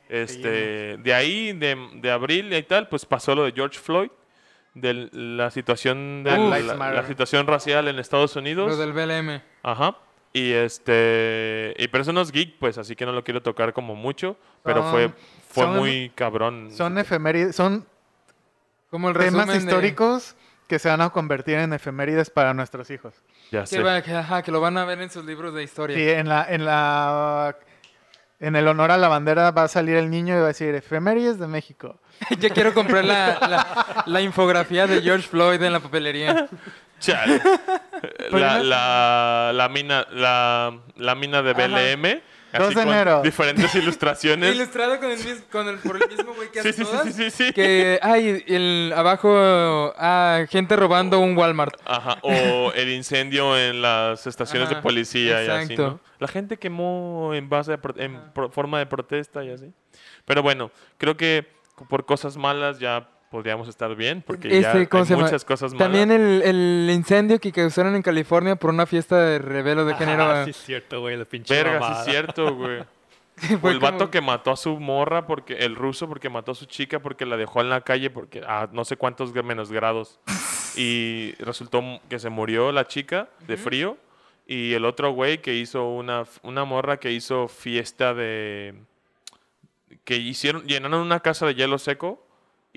Este, 0.10 0.98
de 0.98 1.14
ahí, 1.14 1.54
de, 1.54 1.76
de 1.96 2.12
abril 2.12 2.54
y 2.54 2.62
tal, 2.62 2.88
pues 2.88 3.04
pasó 3.04 3.34
lo 3.34 3.46
de 3.46 3.52
George 3.52 3.80
Floyd, 3.80 4.12
de 4.76 5.10
la 5.12 5.50
situación 5.50 6.24
de 6.24 6.38
Black 6.38 6.66
la, 6.66 6.92
la 6.92 7.08
situación 7.08 7.48
racial 7.48 7.88
en 7.88 7.98
Estados 7.98 8.36
Unidos. 8.36 8.70
Lo 8.70 8.78
del 8.78 8.94
BLM. 8.94 9.42
Ajá. 9.64 9.98
Y 10.36 10.52
este, 10.54 11.76
y 11.78 11.88
pero 11.90 12.02
eso 12.02 12.12
no 12.12 12.22
es 12.22 12.32
geek, 12.32 12.58
pues, 12.58 12.78
así 12.80 12.96
que 12.96 13.06
no 13.06 13.12
lo 13.12 13.24
quiero 13.24 13.42
tocar 13.44 13.72
como 13.74 13.94
mucho, 13.96 14.36
pero 14.64 14.82
Son- 14.82 14.92
fue 14.92 15.12
fue 15.50 15.64
son- 15.66 15.78
muy 15.78 16.12
cabrón. 16.16 16.72
Son 16.76 16.98
efemérides, 16.98 17.56
son 17.56 17.86
Como 18.90 19.10
el 19.10 19.18
temas 19.18 19.48
de- 19.48 19.58
históricos 19.58 20.36
que 20.68 20.80
se 20.80 20.90
van 20.90 21.02
a 21.02 21.10
convertir 21.12 21.60
en 21.60 21.72
efemérides 21.74 22.32
para 22.32 22.54
nuestros 22.56 22.90
hijos. 22.90 23.14
ya 23.52 23.62
Que, 23.62 23.68
sé. 23.68 23.84
va- 23.84 24.02
que, 24.02 24.12
ajá, 24.16 24.42
que 24.42 24.52
lo 24.52 24.60
van 24.60 24.76
a 24.78 24.86
ver 24.86 25.00
en 25.02 25.12
sus 25.12 25.24
libros 25.26 25.54
de 25.54 25.62
historia. 25.64 25.96
Sí, 25.96 26.10
en 26.10 26.28
la, 26.28 26.48
en 26.50 26.66
la 26.66 27.56
en 28.40 28.56
el 28.58 28.68
honor 28.68 28.92
a 28.92 28.98
la 28.98 29.08
bandera 29.08 29.52
va 29.52 29.64
a 29.64 29.68
salir 29.70 29.96
el 29.96 30.10
niño 30.10 30.36
y 30.36 30.40
va 30.40 30.46
a 30.46 30.48
decir 30.48 30.74
efemérides 30.76 31.38
de 31.40 31.48
México. 31.48 32.00
Yo 32.40 32.50
quiero 32.50 32.74
comprar 32.74 33.06
la, 33.06 33.38
la, 33.48 34.04
la 34.08 34.22
infografía 34.22 34.88
de 34.88 35.02
George 35.02 35.28
Floyd 35.28 35.62
en 35.62 35.72
la 35.72 35.80
papelería. 35.80 36.50
Chale. 37.04 37.42
la, 38.32 38.60
la, 38.64 39.52
la 39.54 39.70
mina 39.70 40.08
la, 40.12 40.80
la 40.96 41.16
mina 41.16 41.42
de. 41.42 41.54
BLM, 41.54 42.22
2 42.58 42.70
de 42.70 42.74
con 42.76 42.88
enero. 42.88 43.22
diferentes 43.24 43.74
ilustraciones. 43.76 44.56
Ilustrado 44.56 45.00
con 45.00 45.12
el, 45.12 45.18
mis- 45.18 45.42
con 45.52 45.68
el, 45.68 45.78
por 45.80 46.02
el 46.02 46.08
mismo 46.10 46.34
güey 46.34 46.50
que 46.52 46.62
sí, 46.62 46.70
hace 46.70 46.74
sí, 46.74 46.86
sí, 46.86 46.92
todas. 46.92 47.06
sí, 47.14 47.14
sí, 47.14 47.32
sí. 47.32 47.54
Que 47.54 48.00
hay 48.02 48.44
el, 48.48 48.94
abajo 48.96 49.30
ah, 49.98 50.46
gente 50.50 50.76
robando 50.76 51.20
un 51.20 51.36
Walmart. 51.38 51.76
Ajá, 51.86 52.20
o 52.22 52.72
el 52.76 52.90
incendio 52.90 53.58
en 53.58 53.82
las 53.82 54.26
estaciones 54.28 54.70
de 54.70 54.76
Ajá, 54.76 54.84
policía 54.84 55.44
y 55.44 55.48
así, 55.50 55.74
exacto. 55.74 55.88
¿no? 55.90 56.00
La 56.20 56.28
gente 56.28 56.58
quemó 56.58 57.34
en 57.34 57.50
base 57.50 57.74
a 57.74 57.80
en 57.98 58.32
pro- 58.34 58.50
forma 58.52 58.80
de 58.80 58.86
protesta 58.86 59.44
y 59.44 59.50
así. 59.50 59.74
Pero 60.26 60.42
bueno, 60.44 60.72
creo 60.98 61.18
que 61.18 61.48
por 61.90 62.06
cosas 62.06 62.38
malas 62.38 62.80
ya 62.80 63.10
podríamos 63.34 63.68
estar 63.68 63.96
bien, 63.96 64.22
porque 64.26 64.48
ya 64.48 64.68
Este, 64.68 64.78
hay 64.82 64.86
¿cómo 64.88 65.06
se 65.06 65.14
llama? 65.16 65.26
muchas 65.26 65.44
cosas 65.44 65.74
malas. 65.74 65.86
También 65.88 66.12
el, 66.12 66.44
el 66.44 66.88
incendio 66.94 67.40
que 67.40 67.52
causaron 67.52 67.96
en 67.96 68.04
California 68.04 68.56
por 68.56 68.70
una 68.70 68.86
fiesta 68.86 69.20
de 69.20 69.40
revelo 69.40 69.86
de 69.86 69.96
género. 69.96 70.24
Ah, 70.24 70.44
sí 70.46 70.52
es 70.52 70.58
cierto, 70.58 71.02
güey, 71.02 71.18
la 71.18 71.26
pinche 71.26 71.52
Verga, 71.52 71.74
sí 71.74 71.80
mamada. 71.80 72.00
es 72.04 72.10
cierto, 72.10 72.56
güey. 72.56 72.84
O 73.64 73.70
el 73.70 73.80
vato 73.80 73.98
como- 73.98 74.12
que 74.12 74.22
mató 74.22 74.52
a 74.52 74.56
su 74.56 74.80
morra, 74.80 75.26
porque 75.26 75.56
el 75.66 75.76
ruso, 75.76 76.08
porque 76.08 76.30
mató 76.30 76.52
a 76.52 76.56
su 76.56 76.66
chica, 76.66 77.00
porque 77.00 77.26
la 77.26 77.36
dejó 77.36 77.62
en 77.62 77.70
la 77.70 77.82
calle, 77.82 78.12
porque 78.12 78.44
a 78.48 78.70
no 78.72 78.86
sé 78.86 78.96
cuántos 78.96 79.34
menos 79.34 79.72
grados. 79.72 80.20
Y 80.76 81.34
resultó 81.40 81.82
que 82.10 82.20
se 82.20 82.30
murió 82.30 82.72
la 82.72 82.86
chica 82.88 83.30
de 83.48 83.58
frío. 83.58 83.98
Y 84.46 84.74
el 84.74 84.86
otro 84.86 85.12
güey 85.14 85.40
que 85.42 85.56
hizo 85.56 85.90
una, 85.90 86.26
una 86.44 86.64
morra 86.64 86.98
que 86.98 87.12
hizo 87.12 87.48
fiesta 87.48 88.14
de. 88.14 88.76
que 90.04 90.18
hicieron, 90.18 90.64
llenaron 90.68 91.02
una 91.02 91.20
casa 91.22 91.48
de 91.48 91.56
hielo 91.56 91.80
seco. 91.80 92.24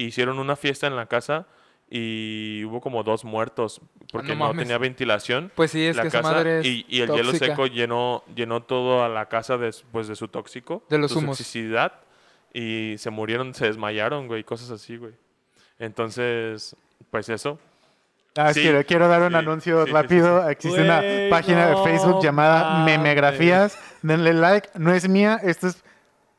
Hicieron 0.05 0.39
una 0.39 0.57
fiesta 0.57 0.87
en 0.87 0.97
la 0.97 1.07
casa. 1.07 1.47
Y 1.89 2.65
hubo 2.65 2.81
como 2.81 3.05
dos 3.05 3.25
muertos 3.25 3.81
porque 4.11 4.31
no 4.31 4.35
no, 4.35 4.45
mames. 4.49 4.65
tenía 4.65 4.77
ventilación 4.77 5.53
Pues 5.55 5.71
sí, 5.71 5.87
es 5.87 5.95
la 5.95 6.03
que 6.03 6.09
esa 6.09 6.21
casa 6.21 6.33
madre 6.35 6.59
es 6.59 6.67
y, 6.67 6.85
y 6.89 7.01
el 7.03 7.11
hielo 7.13 7.31
tóxica. 7.31 7.47
seco 7.47 7.67
llenó, 7.69 8.25
llenó 8.35 8.65
todo 8.65 9.05
a 9.05 9.09
la 9.09 9.29
casa 9.29 9.57
de, 9.57 9.71
su- 9.71 9.87
pues, 9.93 10.09
de 10.09 10.17
su 10.17 10.27
tóxico, 10.27 10.83
De 10.91 10.99
los 10.99 11.13
su 11.13 11.21
humos. 11.21 11.39
toxicidad, 11.39 11.93
y 12.53 12.97
se 12.99 13.11
murieron, 13.11 13.55
se 13.55 13.67
desmayaron, 13.67 14.27
güey, 14.27 14.43
cosas 14.43 14.73
así, 14.73 14.97
güey. 14.97 15.13
Entonces, 15.79 16.75
pues 17.11 17.29
eso. 17.29 17.59
Ah, 18.37 18.53
Sí, 18.53 18.63
quiero, 18.63 18.85
quiero 18.85 19.07
dar 19.07 19.23
un 19.23 19.31
sí, 19.31 19.37
anuncio 19.37 19.83
sí, 19.85 19.87
sí, 19.87 19.93
rápido. 19.95 20.49
Existe 20.51 20.83
una 20.83 21.01
Güey, 21.01 21.31
página 21.31 21.71
no 21.71 21.79
de 21.85 21.85
Facebook 21.91 22.21
llamada. 22.23 22.85
Memegrafías. 22.85 23.79
Denle 24.03 24.33
like. 24.35 24.71
No 24.75 24.93
es 24.93 25.09
mía. 25.09 25.39
Esto 25.43 25.69
es 25.69 25.85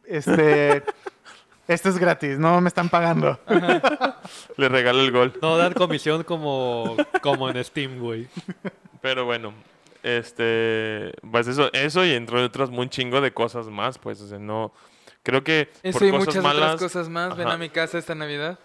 este 0.05 0.83
esto 1.67 1.89
es 1.89 1.97
gratis. 1.97 2.37
No 2.39 2.59
me 2.61 2.67
están 2.67 2.89
pagando. 2.89 3.39
Le 4.57 4.69
regalo 4.69 5.01
el 5.01 5.11
gol. 5.11 5.33
No 5.41 5.57
dan 5.57 5.73
comisión 5.73 6.23
como, 6.23 6.95
como 7.21 7.49
en 7.49 7.63
Steam, 7.63 7.99
güey. 7.99 8.27
Pero 9.01 9.25
bueno, 9.25 9.53
este, 10.03 11.13
pues 11.31 11.47
eso, 11.47 11.69
eso 11.73 12.05
y 12.05 12.11
entre 12.13 12.41
otras 12.43 12.69
un 12.69 12.89
chingo 12.89 13.21
de 13.21 13.31
cosas 13.33 13.67
más, 13.67 13.97
pues, 13.97 14.21
o 14.21 14.27
sea, 14.27 14.39
no, 14.39 14.71
creo 15.23 15.43
que 15.43 15.69
Eso 15.83 15.99
por 15.99 16.07
y 16.07 16.11
cosas 16.11 16.27
muchas 16.27 16.43
malas, 16.43 16.73
otras 16.75 16.81
cosas 16.91 17.09
más. 17.09 17.35
Ven 17.37 17.47
Ajá. 17.47 17.55
a 17.55 17.57
mi 17.59 17.69
casa 17.69 17.97
esta 17.97 18.15
Navidad. 18.15 18.57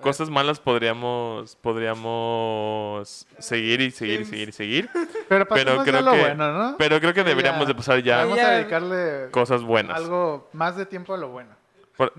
cosas 0.00 0.30
malas 0.30 0.60
podríamos, 0.60 1.56
podríamos 1.56 3.26
seguir 3.38 3.80
y 3.80 3.90
seguir 3.90 4.20
y 4.20 4.24
seguir 4.24 4.48
y 4.48 4.52
seguir, 4.52 4.90
Pero 5.28 5.46
pero 5.48 5.82
creo 5.84 5.98
a 5.98 6.02
lo 6.02 6.12
que, 6.12 6.20
bueno, 6.20 6.52
¿no? 6.52 6.76
pero 6.78 7.00
creo 7.00 7.12
que 7.12 7.20
Ya. 7.20 7.26
deberíamos 7.28 7.66
de 7.66 7.74
pasar 7.74 8.02
ya 8.02 8.18
Vamos 8.18 8.36
Ya. 8.36 8.48
a 8.48 8.50
dedicarle 8.52 9.30
cosas 9.30 9.62
buenas. 9.62 9.96
algo 9.96 10.48
más 10.52 10.76
de 10.76 10.86
tiempo 10.86 11.14
a 11.14 11.18
lo 11.18 11.28
bueno. 11.28 11.50
Por- 11.98 12.14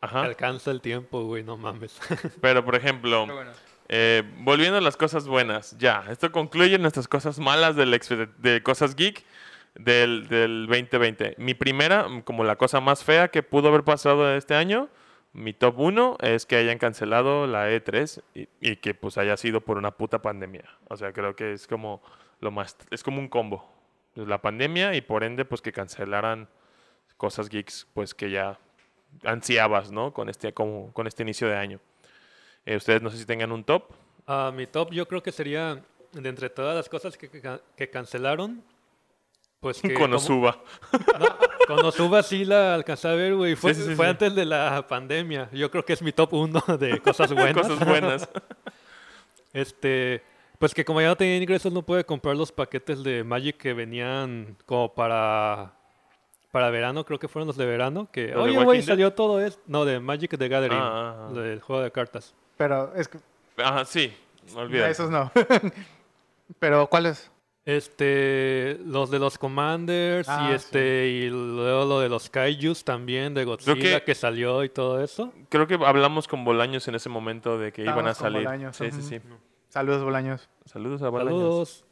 Ajá. 0.00 0.22
Alcanza 0.22 0.70
el 0.70 0.80
tiempo, 0.80 1.22
güey, 1.24 1.44
no 1.44 1.56
mames. 1.58 2.00
Pero, 2.40 2.64
por 2.64 2.74
ejemplo, 2.74 3.22
Pero 3.26 3.36
bueno. 3.36 3.50
eh, 3.88 4.22
volviendo 4.38 4.78
a 4.78 4.80
las 4.80 4.96
cosas 4.96 5.28
buenas, 5.28 5.76
ya, 5.78 6.04
esto 6.10 6.32
concluye 6.32 6.76
nuestras 6.78 7.06
cosas 7.06 7.38
malas 7.38 7.76
del 7.76 7.92
expe- 7.94 8.32
de 8.38 8.62
cosas 8.64 8.96
geek 8.96 9.22
del, 9.76 10.26
del 10.28 10.66
2020. 10.66 11.34
Mi 11.38 11.54
primera, 11.54 12.06
como 12.24 12.42
la 12.42 12.56
cosa 12.56 12.80
más 12.80 13.04
fea 13.04 13.28
que 13.28 13.42
pudo 13.44 13.68
haber 13.68 13.84
pasado 13.84 14.34
este 14.34 14.54
año, 14.56 14.88
mi 15.34 15.52
top 15.52 15.78
1 15.78 16.16
es 16.20 16.46
que 16.46 16.56
hayan 16.56 16.78
cancelado 16.78 17.46
la 17.46 17.70
E3 17.70 18.22
y, 18.34 18.48
y 18.60 18.76
que 18.76 18.94
pues 18.94 19.16
haya 19.18 19.36
sido 19.36 19.60
por 19.60 19.78
una 19.78 19.92
puta 19.92 20.20
pandemia. 20.20 20.64
O 20.88 20.96
sea, 20.96 21.12
creo 21.12 21.36
que 21.36 21.52
es 21.52 21.66
como 21.68 22.02
lo 22.40 22.50
más, 22.50 22.76
es 22.90 23.02
como 23.04 23.20
un 23.20 23.28
combo. 23.28 23.70
Pues, 24.14 24.26
la 24.26 24.42
pandemia 24.42 24.94
y 24.96 25.00
por 25.00 25.22
ende 25.22 25.44
pues 25.44 25.62
que 25.62 25.70
cancelaran 25.72 26.48
cosas 27.16 27.48
geeks 27.48 27.86
pues 27.94 28.14
que 28.14 28.30
ya 28.30 28.58
ansiabas, 29.24 29.90
¿no? 29.90 30.12
Con 30.12 30.28
este, 30.28 30.52
como, 30.52 30.92
con 30.92 31.06
este 31.06 31.22
inicio 31.22 31.48
de 31.48 31.56
año. 31.56 31.80
Eh, 32.64 32.76
ustedes 32.76 33.02
no 33.02 33.10
sé 33.10 33.18
si 33.18 33.24
tengan 33.26 33.52
un 33.52 33.64
top. 33.64 33.84
Ah, 34.26 34.52
mi 34.54 34.66
top 34.66 34.92
yo 34.92 35.06
creo 35.08 35.22
que 35.22 35.32
sería, 35.32 35.82
de 36.12 36.28
entre 36.28 36.50
todas 36.50 36.76
las 36.76 36.88
cosas 36.88 37.16
que, 37.16 37.28
que, 37.28 37.42
que 37.76 37.90
cancelaron, 37.90 38.62
pues 39.60 39.80
que... 39.82 39.94
con 39.94 40.12
Osuba. 40.12 40.62
No, 41.18 41.36
con 41.66 41.84
Osuba 41.84 42.22
sí 42.22 42.44
la 42.44 42.74
alcancé 42.74 43.08
a 43.08 43.14
ver, 43.14 43.34
güey. 43.34 43.54
Fue, 43.56 43.74
Sí, 43.74 43.82
sí, 43.82 43.88
sí, 43.90 43.94
fue 43.94 44.06
sí. 44.06 44.10
antes 44.10 44.34
de 44.34 44.44
la 44.44 44.86
pandemia. 44.86 45.48
Yo 45.52 45.70
creo 45.70 45.84
que 45.84 45.92
es 45.92 46.02
mi 46.02 46.12
top 46.12 46.34
uno 46.34 46.62
de 46.78 47.00
cosas 47.00 47.32
buenas. 47.34 47.66
Cosas 47.66 47.86
buenas. 47.86 48.28
Este, 49.52 50.22
pues 50.58 50.74
que 50.74 50.84
como 50.84 51.00
ya 51.00 51.08
no 51.08 51.16
tenía 51.16 51.36
ingresos 51.36 51.72
no 51.72 51.82
pude 51.82 52.04
comprar 52.04 52.36
los 52.36 52.52
paquetes 52.52 53.02
de 53.02 53.24
Magic 53.24 53.56
que 53.56 53.72
venían 53.74 54.56
como 54.66 54.94
para 54.94 55.74
para 56.52 56.70
verano, 56.70 57.04
creo 57.04 57.18
que 57.18 57.26
fueron 57.26 57.48
los 57.48 57.56
de 57.56 57.66
verano, 57.66 58.08
que 58.12 58.28
¿Los 58.28 58.44
de 58.44 58.50
oye, 58.56 58.64
güey, 58.64 58.82
salió 58.82 59.12
todo 59.14 59.40
esto, 59.40 59.60
no, 59.66 59.84
de 59.84 59.98
Magic 59.98 60.36
the 60.38 60.48
Gathering, 60.48 60.78
Ah, 60.78 61.16
ah, 61.16 61.28
ah. 61.30 61.32
del 61.32 61.60
juego 61.60 61.82
de 61.82 61.90
cartas. 61.90 62.34
Pero 62.56 62.94
es 62.94 63.08
que 63.08 63.18
Ajá, 63.56 63.84
sí. 63.84 64.14
Esos 64.72 65.10
no. 65.10 65.30
Pero, 66.58 66.86
¿cuáles? 66.88 67.30
Este, 67.64 68.76
los 68.84 69.10
de 69.10 69.18
los 69.20 69.38
Commanders 69.38 70.28
Ah, 70.28 70.44
y 70.44 70.48
sí. 70.48 70.54
este, 70.54 71.06
y 71.08 71.30
luego 71.30 71.84
lo 71.84 72.00
de 72.00 72.08
los 72.08 72.28
Kaijus 72.28 72.84
también, 72.84 73.34
de 73.34 73.44
Godzilla 73.44 74.00
que- 74.00 74.04
que... 74.04 74.14
salió 74.14 74.64
y 74.64 74.68
todo 74.68 75.02
eso. 75.02 75.32
Creo 75.48 75.66
que 75.66 75.74
hablamos 75.74 76.26
con 76.28 76.44
Bolaños 76.44 76.86
en 76.88 76.96
ese 76.96 77.08
momento 77.08 77.58
de 77.58 77.72
que 77.72 77.82
iban 77.82 78.06
a 78.08 78.14
salir. 78.14 78.42
Bolaños, 78.42 78.76
Sí, 78.76 78.90
sí, 78.90 79.02
sí. 79.02 79.20
Saludos, 79.68 80.02
Bolaños. 80.02 80.48
Saludos 80.66 81.02
a 81.02 81.08
Bolaños. 81.08 81.32
Saludos. 81.40 81.84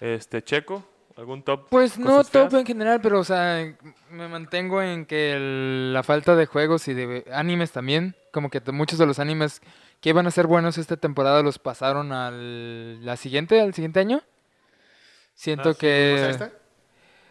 Este, 0.00 0.42
Checo, 0.42 0.82
¿algún 1.16 1.42
top? 1.42 1.68
Pues 1.70 1.98
no 1.98 2.22
top 2.24 2.50
feas? 2.50 2.54
en 2.54 2.66
general, 2.66 3.00
pero 3.00 3.20
o 3.20 3.24
sea, 3.24 3.74
me 4.10 4.28
mantengo 4.28 4.82
en 4.82 5.06
que 5.06 5.32
el- 5.32 5.92
la 5.92 6.02
falta 6.02 6.34
de 6.36 6.46
juegos 6.46 6.88
y 6.88 6.94
de 6.94 7.24
animes 7.32 7.72
también, 7.72 8.14
como 8.32 8.50
que 8.50 8.60
muchos 8.72 8.98
de 8.98 9.06
los 9.06 9.18
animes 9.18 9.60
que 10.00 10.10
iban 10.10 10.26
a 10.26 10.30
ser 10.30 10.46
buenos 10.46 10.76
esta 10.78 10.96
temporada 10.96 11.42
los 11.42 11.58
pasaron 11.58 12.12
al 12.12 13.04
la 13.04 13.16
siguiente, 13.16 13.60
al 13.60 13.74
siguiente 13.74 14.00
año. 14.00 14.22
Siento 15.34 15.70
Ah, 15.70 15.72
sí, 15.72 15.78
que 15.80 16.12
¿O 16.14 16.18
sea, 16.18 16.30
este? 16.30 16.52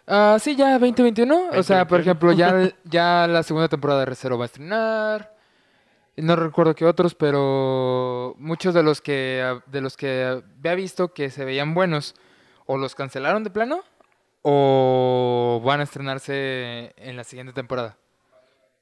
Ah, 0.08 0.38
sí, 0.40 0.56
ya 0.56 0.72
2021. 0.80 1.50
O 1.58 1.64
sea, 1.64 1.88
por 1.88 2.00
2021. 2.00 2.02
ejemplo, 2.02 2.32
ya, 2.34 2.76
ya 2.84 3.28
la 3.28 3.44
segunda 3.44 3.68
temporada 3.70 4.02
de 4.02 4.06
Recero 4.08 4.38
va 4.38 4.46
a 4.46 4.48
estrenar. 4.48 5.34
No 6.18 6.36
recuerdo 6.36 6.76
qué 6.76 6.86
otros, 6.86 7.16
pero 7.16 8.36
muchos 8.38 8.74
de 8.74 8.84
los 8.84 9.02
que 9.02 9.60
de 9.68 9.82
los 9.82 9.98
que 9.98 10.42
había 10.60 10.76
visto 10.76 11.14
que 11.14 11.30
se 11.32 11.44
veían 11.46 11.74
buenos 11.74 12.14
o 12.66 12.78
los 12.78 12.96
cancelaron 12.96 13.44
de 13.44 13.50
plano 13.50 13.82
o 14.42 15.62
van 15.64 15.80
a 15.80 15.84
estrenarse 15.84 16.94
en 16.98 17.16
la 17.16 17.24
siguiente 17.24 17.54
temporada. 17.54 17.98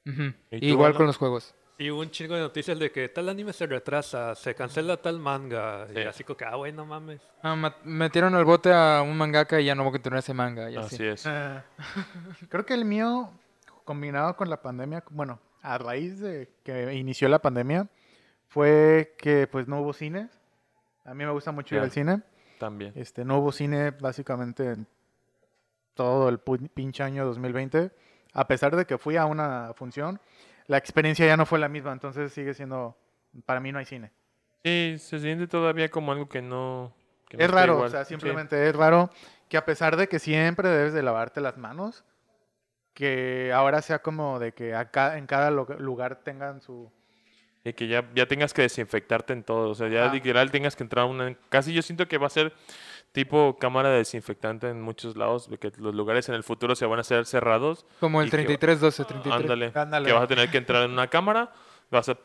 ¿Y 0.04 0.12
tú, 0.12 0.32
Igual 0.50 0.94
con 0.94 1.06
los 1.06 1.16
juegos. 1.16 1.54
Y 1.78 1.90
hubo 1.90 2.00
un 2.00 2.10
chingo 2.10 2.34
de 2.34 2.40
noticias 2.40 2.78
de 2.78 2.92
que 2.92 3.08
tal 3.08 3.28
anime 3.28 3.52
se 3.52 3.66
retrasa, 3.66 4.34
se 4.34 4.54
cancela 4.54 4.96
tal 4.98 5.18
manga. 5.18 5.86
Sí. 5.88 5.94
Y 5.98 6.02
así 6.02 6.22
como 6.24 6.36
que, 6.36 6.44
ah, 6.44 6.54
güey, 6.56 6.72
no 6.72 6.84
mames. 6.84 7.20
Ah, 7.42 7.56
metieron 7.84 8.34
al 8.34 8.44
bote 8.44 8.72
a 8.72 9.02
un 9.02 9.16
mangaka 9.16 9.60
y 9.60 9.64
ya 9.64 9.74
no 9.74 9.82
voy 9.82 9.90
a 9.90 9.92
continuar 9.92 10.18
ese 10.20 10.34
manga. 10.34 10.70
Y 10.70 10.76
así. 10.76 10.94
Así 10.96 11.04
es. 11.06 11.26
Eh, 11.26 11.62
creo 12.48 12.64
que 12.66 12.74
el 12.74 12.84
mío, 12.84 13.32
combinado 13.84 14.36
con 14.36 14.50
la 14.50 14.60
pandemia, 14.62 15.02
bueno, 15.10 15.40
a 15.62 15.78
raíz 15.78 16.20
de 16.20 16.50
que 16.62 16.92
inició 16.94 17.28
la 17.28 17.40
pandemia, 17.40 17.88
fue 18.48 19.14
que 19.18 19.46
pues 19.46 19.66
no 19.66 19.80
hubo 19.80 19.92
cines. 19.92 20.28
A 21.04 21.14
mí 21.14 21.24
me 21.24 21.30
gusta 21.32 21.50
mucho 21.52 21.74
ir 21.74 21.80
Ya. 21.80 21.84
al 21.84 21.90
cine. 21.90 22.22
También. 22.62 22.92
Este, 22.94 23.24
no 23.24 23.38
hubo 23.38 23.50
cine 23.50 23.90
básicamente 23.90 24.70
en 24.70 24.86
todo 25.94 26.28
el 26.28 26.38
pinche 26.38 27.02
año 27.02 27.24
2020. 27.26 27.90
A 28.34 28.46
pesar 28.46 28.76
de 28.76 28.84
que 28.86 28.98
fui 28.98 29.16
a 29.16 29.26
una 29.26 29.72
función, 29.74 30.20
la 30.68 30.76
experiencia 30.78 31.26
ya 31.26 31.36
no 31.36 31.44
fue 31.44 31.58
la 31.58 31.68
misma, 31.68 31.92
entonces 31.92 32.32
sigue 32.32 32.54
siendo, 32.54 32.96
para 33.46 33.58
mí 33.58 33.72
no 33.72 33.80
hay 33.80 33.84
cine. 33.84 34.12
Sí, 34.64 34.94
se 35.00 35.18
siente 35.18 35.48
todavía 35.48 35.90
como 35.90 36.12
algo 36.12 36.28
que 36.28 36.40
no. 36.40 36.94
que 37.28 37.36
no 37.36 37.42
Es 37.44 37.50
raro, 37.50 37.72
igual. 37.74 37.88
o 37.88 37.90
sea, 37.90 38.04
Sí. 38.04 38.10
simplemente 38.10 38.68
es 38.68 38.76
raro 38.76 39.10
que 39.48 39.56
a 39.56 39.64
pesar 39.64 39.96
de 39.96 40.06
que 40.08 40.20
siempre 40.20 40.68
debes 40.68 40.92
de 40.92 41.02
lavarte 41.02 41.40
las 41.40 41.58
manos, 41.58 42.04
que 42.94 43.52
ahora 43.52 43.82
sea 43.82 44.00
como 44.02 44.38
de 44.38 44.52
que 44.52 44.76
acá 44.76 45.18
en 45.18 45.26
cada 45.26 45.50
lu- 45.50 45.66
lugar 45.80 46.20
tengan 46.22 46.60
su... 46.60 46.92
Y 47.64 47.72
que 47.74 47.86
ya, 47.86 48.08
ya 48.14 48.26
tengas 48.26 48.52
que 48.52 48.62
desinfectarte 48.62 49.32
en 49.32 49.44
todo. 49.44 49.70
O 49.70 49.74
sea, 49.74 49.88
ya 49.88 50.06
Ajá. 50.06 50.14
literal 50.14 50.50
tengas 50.50 50.74
que 50.76 50.82
entrar 50.82 51.04
a 51.04 51.06
una. 51.06 51.34
Casi 51.48 51.72
yo 51.72 51.82
siento 51.82 52.08
que 52.08 52.18
va 52.18 52.26
a 52.26 52.30
ser 52.30 52.52
tipo 53.12 53.56
cámara 53.60 53.90
de 53.90 53.98
desinfectante 53.98 54.68
en 54.68 54.80
muchos 54.82 55.16
lados. 55.16 55.48
de 55.48 55.58
Que 55.58 55.70
los 55.78 55.94
lugares 55.94 56.28
en 56.28 56.34
el 56.34 56.42
futuro 56.42 56.74
se 56.74 56.86
van 56.86 56.98
a 56.98 57.04
ser 57.04 57.24
cerrados. 57.26 57.86
Como 58.00 58.20
el 58.20 58.26
Y 58.28 58.30
que- 58.30 58.36
3312, 58.38 59.04
33. 59.04 59.42
Ándale. 59.42 59.72
Ándale. 59.74 60.06
Que 60.06 60.12
vas 60.12 60.22
a 60.24 60.26
tener 60.26 60.50
que 60.50 60.58
entrar 60.58 60.82
en 60.84 60.90
una 60.90 61.06
cámara. 61.08 61.52
Vas 61.90 62.08
a 62.08 62.16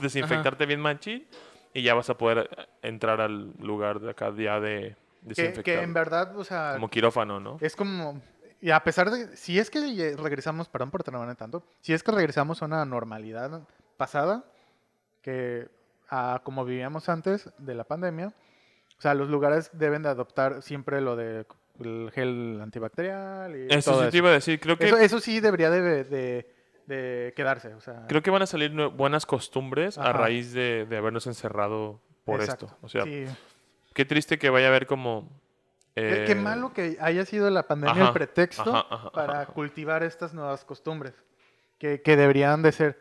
desinfectarte 0.00 0.66
bien 0.66 0.80
machín. 0.80 1.26
Y 1.74 1.82
ya 1.82 1.94
vas 1.94 2.08
a 2.10 2.16
poder 2.16 2.68
entrar 2.82 3.20
al 3.20 3.52
lugar 3.60 4.00
de 4.00 4.10
acá 4.10 4.32
ya 4.36 4.58
de 4.58 4.96
Que, 5.22 5.28
desinfectado. 5.28 5.62
que 5.64 5.82
en 5.82 5.92
verdad, 5.92 6.36
o 6.36 6.42
sea, 6.44 6.72
Como 6.74 6.88
quirófano, 6.88 7.40
¿no? 7.40 7.58
es 7.60 7.76
como... 7.76 8.20
Y 8.60 8.70
a 8.70 8.82
pesar 8.82 9.10
de... 9.10 9.36
Si 9.36 9.58
es 9.58 9.70
que 9.70 10.16
regresamos, 10.18 10.68
perdón 10.68 10.90
por 10.90 11.04
trabajar 11.04 11.36
tanto, 11.36 11.62
si 11.80 11.92
es 11.92 12.02
que 12.02 12.10
regresamos 12.10 12.60
a 12.62 12.64
una 12.64 12.84
normalidad 12.84 13.60
pasada, 13.98 14.44
que 15.20 15.68
a 16.08 16.40
como 16.42 16.64
vivíamos 16.64 17.10
antes 17.10 17.50
de 17.58 17.74
la 17.74 17.84
pandemia, 17.84 18.28
o 18.96 19.00
sea, 19.02 19.12
los 19.12 19.28
lugares 19.28 19.70
deben 19.74 20.02
de 20.02 20.08
adoptar 20.08 20.62
siempre 20.62 21.02
lo 21.02 21.14
de 21.16 21.44
el 21.80 22.10
gel 22.12 22.58
antibacterial 22.62 23.54
y 23.54 23.66
Eso 23.72 23.92
todo 23.92 24.04
sí 24.06 24.10
te 24.10 24.16
iba 24.16 24.30
a 24.30 24.32
decir. 24.32 24.58
Creo 24.58 24.76
que, 24.78 24.86
Eso, 24.86 24.96
eso 24.96 25.20
sí 25.20 25.38
debería 25.40 25.70
de, 25.70 26.04
de- 26.04 26.54
de 26.86 27.34
quedarse. 27.36 27.74
O 27.74 27.80
sea, 27.82 28.06
creo 28.08 28.22
que 28.22 28.30
van 28.30 28.40
a 28.42 28.46
salir 28.46 28.72
buenas 28.72 29.26
costumbres 29.26 29.98
a 29.98 30.12
raíz 30.12 30.52
de, 30.54 30.86
de 30.86 30.96
habernos 30.96 31.26
encerrado 31.26 32.00
por 32.24 32.40
exacto. 32.40 32.66
esto. 32.66 32.78
O 32.80 32.88
sea, 32.88 33.04
Sí. 33.04 33.26
qué 33.94 34.04
triste 34.06 34.38
que 34.38 34.48
vaya 34.48 34.66
a 34.66 34.68
haber 34.70 34.86
como... 34.86 35.28
Qué, 35.94 36.22
eh, 36.22 36.24
qué 36.26 36.34
malo 36.34 36.72
que 36.72 36.96
haya 37.00 37.24
sido 37.26 37.50
la 37.50 37.64
pandemia 37.64 37.92
ajá, 37.94 38.06
el 38.06 38.12
pretexto 38.14 38.74
ajá, 38.74 39.10
para 39.10 39.46
cultivar 39.46 40.02
estas 40.02 40.32
nuevas 40.32 40.64
costumbres 40.64 41.12
que, 41.78 42.00
que 42.02 42.16
deberían 42.16 42.62
de 42.62 42.72
ser, 42.72 42.98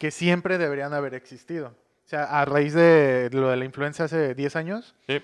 que 0.00 0.10
siempre 0.10 0.58
deberían 0.58 0.92
haber 0.94 1.14
existido. 1.14 1.68
O 1.68 2.08
sea, 2.10 2.24
a 2.24 2.44
raíz 2.44 2.74
de 2.74 3.30
lo 3.32 3.50
de 3.50 3.56
la 3.56 3.64
influenza 3.64 4.04
hace 4.04 4.34
10 4.34 4.56
años, 4.56 4.96
Sí, 5.06 5.22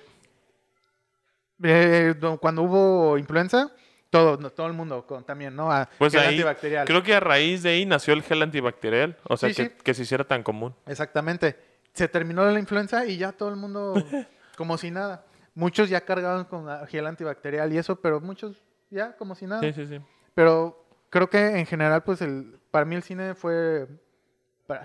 eh, 1.64 2.14
do- 2.18 2.38
cuando 2.38 2.62
hubo 2.62 3.18
influenza, 3.18 3.70
todo, 4.10 4.38
todo 4.50 4.66
el 4.66 4.72
mundo 4.72 5.06
con, 5.06 5.24
también, 5.24 5.56
¿no? 5.56 5.72
A, 5.72 5.88
Pues 5.98 6.12
gel 6.12 6.22
ahí, 6.22 6.28
antibacterial. 6.34 6.86
creo 6.86 7.02
que 7.02 7.14
a 7.14 7.20
raíz 7.20 7.62
de 7.62 7.70
ahí 7.70 7.86
nació 7.86 8.14
el 8.14 8.22
gel 8.22 8.42
antibacterial. 8.42 9.16
O 9.24 9.36
sea, 9.36 9.48
Sí, 9.48 9.54
que, 9.54 9.64
sí. 9.70 9.74
que 9.82 9.94
se 9.94 10.02
hiciera 10.02 10.24
tan 10.24 10.42
común. 10.42 10.74
Exactamente. 10.86 11.56
Se 11.92 12.08
terminó 12.08 12.44
la 12.50 12.58
influenza 12.58 13.06
y 13.06 13.16
ya 13.16 13.32
todo 13.32 13.48
el 13.48 13.56
mundo 13.56 13.94
como 14.56 14.76
si 14.78 14.90
nada. 14.90 15.24
Muchos 15.54 15.88
ya 15.88 16.02
cargaban 16.02 16.44
con 16.44 16.66
gel 16.88 17.06
antibacterial 17.06 17.72
y 17.72 17.78
eso, 17.78 17.96
pero 17.96 18.20
muchos 18.20 18.62
ya 18.90 19.16
como 19.16 19.34
si 19.34 19.46
nada. 19.46 19.62
Sí, 19.62 19.72
sí, 19.72 19.86
sí. 19.86 19.98
Pero 20.34 20.86
creo 21.08 21.30
que 21.30 21.58
en 21.58 21.64
general, 21.66 22.02
pues 22.04 22.20
el, 22.20 22.58
para 22.70 22.84
mí 22.84 22.94
el 22.94 23.02
cine 23.02 23.34
fue, 23.34 23.86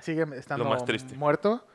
sigue 0.01 0.25
estando 0.37 0.65
más 0.65 0.85
triste. 0.85 1.15
muerto 1.15 1.65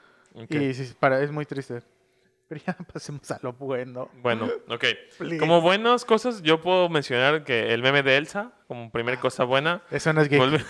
y 0.49 0.75
sí, 0.75 0.95
para, 0.99 1.21
es 1.23 1.31
muy 1.31 1.47
triste. 1.47 1.83
Pero 2.49 2.61
ya 2.65 2.75
pasemos 2.93 3.29
a 3.33 3.41
lo 3.43 3.53
bueno. 3.55 4.09
Bueno, 4.23 4.49
ok. 4.69 4.85
Please. 5.19 5.39
Como 5.39 5.61
buenas 5.61 6.05
cosas, 6.05 6.43
yo 6.43 6.61
puedo 6.61 6.89
mencionar 6.89 7.43
que 7.45 7.75
el 7.75 7.83
meme 7.83 8.03
de 8.05 8.17
Elsa, 8.17 8.53
como 8.69 8.91
primera 8.93 9.19
cosa 9.19 9.43
buena. 9.45 9.83
Eso 9.91 10.13
no 10.13 10.21
es 10.21 10.29
gay. 10.29 10.39
Volve- 10.39 10.65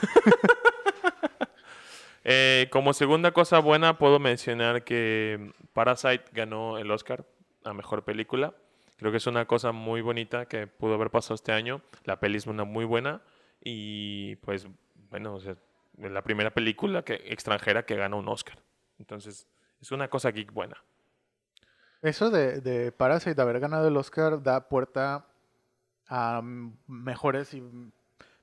Eh, 2.29 2.67
como 2.73 2.93
segunda 2.93 3.31
cosa 3.31 3.61
buena, 3.61 3.99
puedo 3.99 4.19
mencionar 4.19 4.83
que 4.83 5.53
Parasite 5.73 6.25
ganó 6.33 6.77
el 6.77 6.91
Oscar 6.91 7.25
a 7.65 7.73
mejor 7.73 8.05
película. 8.05 8.53
Creo 8.97 9.13
que 9.13 9.19
es 9.19 9.27
una 9.29 9.45
cosa 9.45 9.71
muy 9.71 10.01
bonita 10.01 10.47
que 10.47 10.67
pudo 10.67 10.95
haber 10.95 11.11
pasado 11.11 11.37
este 11.37 11.53
año. 11.53 11.83
La 12.05 12.19
peli 12.19 12.39
es 12.39 12.47
una 12.49 12.65
muy 12.65 12.85
buena. 12.85 13.21
Y 13.63 14.35
pues, 14.37 14.67
bueno, 15.09 15.35
o 15.35 15.41
sea, 15.41 15.55
la 15.99 16.23
primera 16.23 16.51
película 16.51 17.03
que, 17.05 17.15
extranjera 17.27 17.85
que 17.87 17.97
gana 17.97 18.17
un 18.17 18.29
Oscar. 18.29 18.59
Entonces, 18.99 19.47
es 19.81 19.93
una 19.93 20.09
cosa 20.09 20.31
geek 20.31 20.53
buena. 20.53 20.77
Eso 22.03 22.31
de, 22.31 22.61
de 22.61 22.93
Parasite, 22.93 23.35
de 23.35 23.43
haber 23.43 23.61
ganado 23.61 23.89
el 23.89 23.97
Oscar, 23.97 24.43
da 24.43 24.69
puerta 24.69 25.27
a 26.09 26.41
mejores 26.87 27.53
y, 27.55 27.63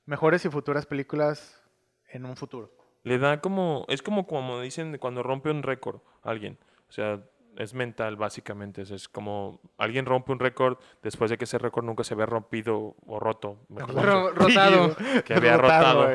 mejores 0.06 0.44
y 0.46 0.50
futuras 0.50 0.86
películas 0.86 1.62
en 2.10 2.26
un 2.26 2.36
futuro. 2.36 2.72
Le 3.04 3.18
da 3.20 3.42
como, 3.42 3.86
es 3.90 4.02
como 4.02 4.26
como 4.28 4.60
dicen 4.62 4.98
cuando 4.98 5.24
rompe 5.24 5.50
un 5.52 5.64
récord 5.64 6.02
alguien. 6.24 6.58
O 6.90 6.92
sea, 6.92 7.22
es 7.58 7.74
mental 7.74 8.16
básicamente. 8.16 8.82
Es 8.82 9.08
como 9.08 9.62
alguien 9.78 10.06
rompe 10.06 10.32
un 10.32 10.40
récord 10.40 10.78
después 11.02 11.30
de 11.30 11.38
que 11.38 11.44
ese 11.46 11.58
récord 11.58 11.86
nunca 11.86 12.04
se 12.04 12.14
había 12.14 12.26
rompido 12.26 12.96
o 13.06 13.20
roto. 13.20 13.60
mejor 13.70 13.96
dicho, 13.96 14.06
Ro- 14.06 14.32
rotado. 14.32 14.96
que 15.26 15.34
había 15.34 15.58
rotado. 15.58 16.10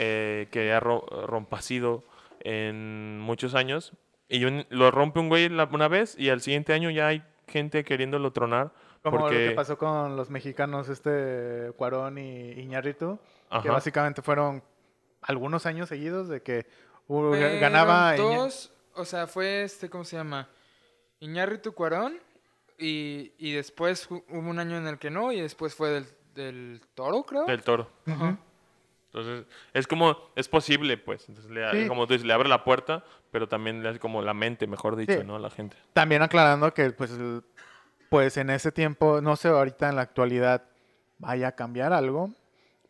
Eh, 0.00 0.46
que 0.52 0.78
ro- 0.78 1.04
rompacido 1.26 2.04
en 2.40 3.18
muchos 3.18 3.54
años. 3.56 3.92
Y 4.28 4.44
un- 4.44 4.64
lo 4.70 4.90
rompe 4.92 5.18
un 5.20 5.28
güey 5.28 5.48
la- 5.48 5.64
una 5.72 5.88
vez 5.88 6.14
y 6.18 6.28
al 6.30 6.40
siguiente 6.40 6.72
año 6.72 6.88
ya 6.90 7.08
hay 7.08 7.22
gente 7.48 7.82
queriéndolo 7.82 8.32
tronar. 8.32 8.72
Como 9.02 9.16
lo 9.16 9.22
porque, 9.24 9.48
que 9.48 9.54
pasó 9.54 9.76
con 9.78 10.16
los 10.16 10.28
mexicanos, 10.30 10.88
este 10.88 11.72
Cuarón 11.76 12.18
y 12.18 12.52
Iñárritu, 12.60 13.18
que 13.50 13.56
Ajá. 13.56 13.72
básicamente 13.72 14.22
fueron 14.22 14.62
algunos 15.22 15.66
años 15.66 15.88
seguidos 15.88 16.28
de 16.28 16.42
que 16.42 16.66
Fueron 17.06 17.60
ganaba 17.60 18.14
dos, 18.16 18.72
o 18.94 19.04
sea, 19.04 19.26
fue 19.26 19.62
este, 19.62 19.88
¿cómo 19.88 20.04
se 20.04 20.16
llama? 20.16 20.48
Iñárritu 21.20 21.72
Cuarón 21.72 22.18
y, 22.78 23.32
y 23.38 23.52
después 23.52 24.08
hu- 24.10 24.22
hubo 24.28 24.50
un 24.50 24.58
año 24.58 24.76
en 24.76 24.86
el 24.86 24.98
que 24.98 25.10
no 25.10 25.32
y 25.32 25.40
después 25.40 25.74
fue 25.74 25.88
del, 25.90 26.06
del 26.34 26.80
Toro, 26.94 27.22
creo. 27.24 27.46
del 27.46 27.62
toro. 27.62 27.88
Ujú. 28.06 28.36
Entonces, 29.12 29.46
es 29.72 29.86
como, 29.86 30.16
es 30.36 30.48
posible, 30.48 30.96
pues. 30.98 31.28
Entonces, 31.28 31.50
le, 31.50 31.82
Sí. 31.82 31.88
como 31.88 32.06
tú 32.06 32.12
dices, 32.12 32.26
le 32.26 32.32
abre 32.34 32.48
la 32.48 32.62
puerta, 32.64 33.04
pero 33.30 33.48
también 33.48 33.82
le 33.82 33.88
hace 33.88 33.98
como 33.98 34.20
la 34.22 34.34
mente, 34.34 34.66
mejor 34.66 34.96
dicho, 34.96 35.12
Sí. 35.20 35.24
¿no? 35.26 35.36
A 35.36 35.38
la 35.38 35.50
gente. 35.50 35.76
También 35.94 36.22
aclarando 36.22 36.72
que 36.74 36.90
pues, 36.90 37.10
el- 37.12 37.42
pues 38.10 38.36
en 38.36 38.50
ese 38.50 38.70
tiempo, 38.72 39.20
no 39.20 39.36
sé 39.36 39.48
ahorita 39.48 39.88
en 39.88 39.96
la 39.96 40.02
actualidad 40.02 40.64
vaya 41.18 41.48
a 41.48 41.52
cambiar 41.52 41.92
algo, 41.92 42.30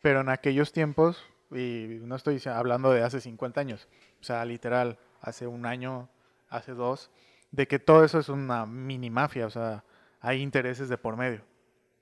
pero 0.02 0.20
en 0.20 0.28
aquellos 0.28 0.72
tiempos, 0.72 1.24
y 1.50 1.98
no 2.02 2.14
estoy 2.16 2.40
hablando 2.46 2.90
de 2.92 3.02
hace 3.02 3.20
50 3.20 3.60
años, 3.60 3.88
o 4.20 4.24
sea, 4.24 4.44
literal, 4.44 4.98
hace 5.20 5.46
un 5.46 5.66
año, 5.66 6.08
hace 6.48 6.72
dos, 6.74 7.10
de 7.50 7.66
que 7.66 7.78
todo 7.78 8.04
eso 8.04 8.18
es 8.18 8.28
una 8.28 8.66
mini 8.66 9.08
mafia, 9.10 9.46
o 9.46 9.50
sea, 9.50 9.82
hay 10.20 10.42
intereses 10.42 10.88
de 10.88 10.98
por 10.98 11.16
medio. 11.16 11.40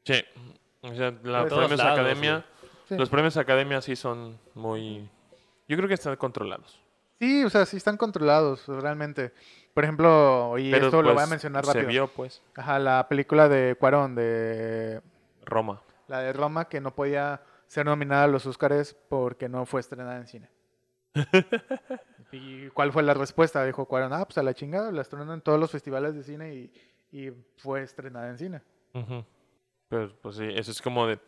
Sí. 0.05 0.23
O 0.83 0.95
sea, 0.95 1.11
todos 1.12 1.49
premios 1.49 1.79
lados, 1.79 1.99
academia, 1.99 2.41
Sí. 2.41 2.56
Los 2.91 3.11
premios 3.11 3.37
academia 3.37 3.80
sí 3.80 3.97
son 3.97 4.39
muy, 4.55 5.09
yo 5.68 5.76
creo 5.76 5.89
que 5.89 5.95
están 5.95 6.16
controlados. 6.16 6.80
Sí, 7.18 7.45
o 7.45 7.51
sea, 7.51 7.64
sí 7.64 7.78
están 7.78 7.97
controlados, 7.97 8.66
realmente. 8.68 9.32
Por 9.72 9.84
ejemplo, 9.84 10.57
y 10.59 10.70
Pero 10.70 10.87
esto 10.87 10.99
lo 11.03 11.09
voy 11.09 11.12
a 11.18 11.22
pues, 11.22 11.30
mencionar 11.30 11.64
se 11.64 11.72
rápido. 11.72 11.89
vio 11.89 12.09
pues 12.09 12.43
Ajá, 12.55 12.78
la 12.78 13.09
película 13.09 13.49
de 13.49 13.74
Cuarón, 13.78 14.14
de 14.14 15.01
Roma. 15.45 15.80
la 16.09 16.20
de 16.20 16.32
Roma, 16.34 16.68
que 16.68 16.80
no 16.80 16.95
podía 16.95 17.41
ser 17.66 17.87
nominada 17.87 18.24
a 18.24 18.28
los 18.28 18.45
Óscares 18.47 18.95
porque 19.09 19.49
no 19.49 19.64
fue 19.66 19.80
estrenada 19.80 20.16
en 20.18 20.26
cine. 20.26 20.51
¿Y 22.32 22.68
cuál 22.68 22.93
fue 22.93 23.03
la 23.03 23.14
respuesta? 23.14 23.64
Dijo 23.64 23.87
Cuarón, 23.87 24.12
ah, 24.12 24.24
pues 24.24 24.37
a 24.39 24.43
la 24.43 24.53
chingada, 24.55 24.93
la 24.93 25.03
estrenan 25.03 25.30
en 25.30 25.41
todos 25.41 25.59
los 25.59 25.70
festivales 25.70 26.14
de 26.14 26.22
cine 26.22 26.55
y, 26.55 26.72
y 27.12 27.30
fue 27.59 27.82
estrenada 27.82 28.28
en 28.28 28.39
cine. 28.39 28.62
Ujú. 28.95 29.24
Pero 29.89 30.11
pues 30.20 30.37
sí, 30.37 30.49
eso 30.55 30.70
es 30.70 30.82
como 30.82 31.07
de, 31.07 31.18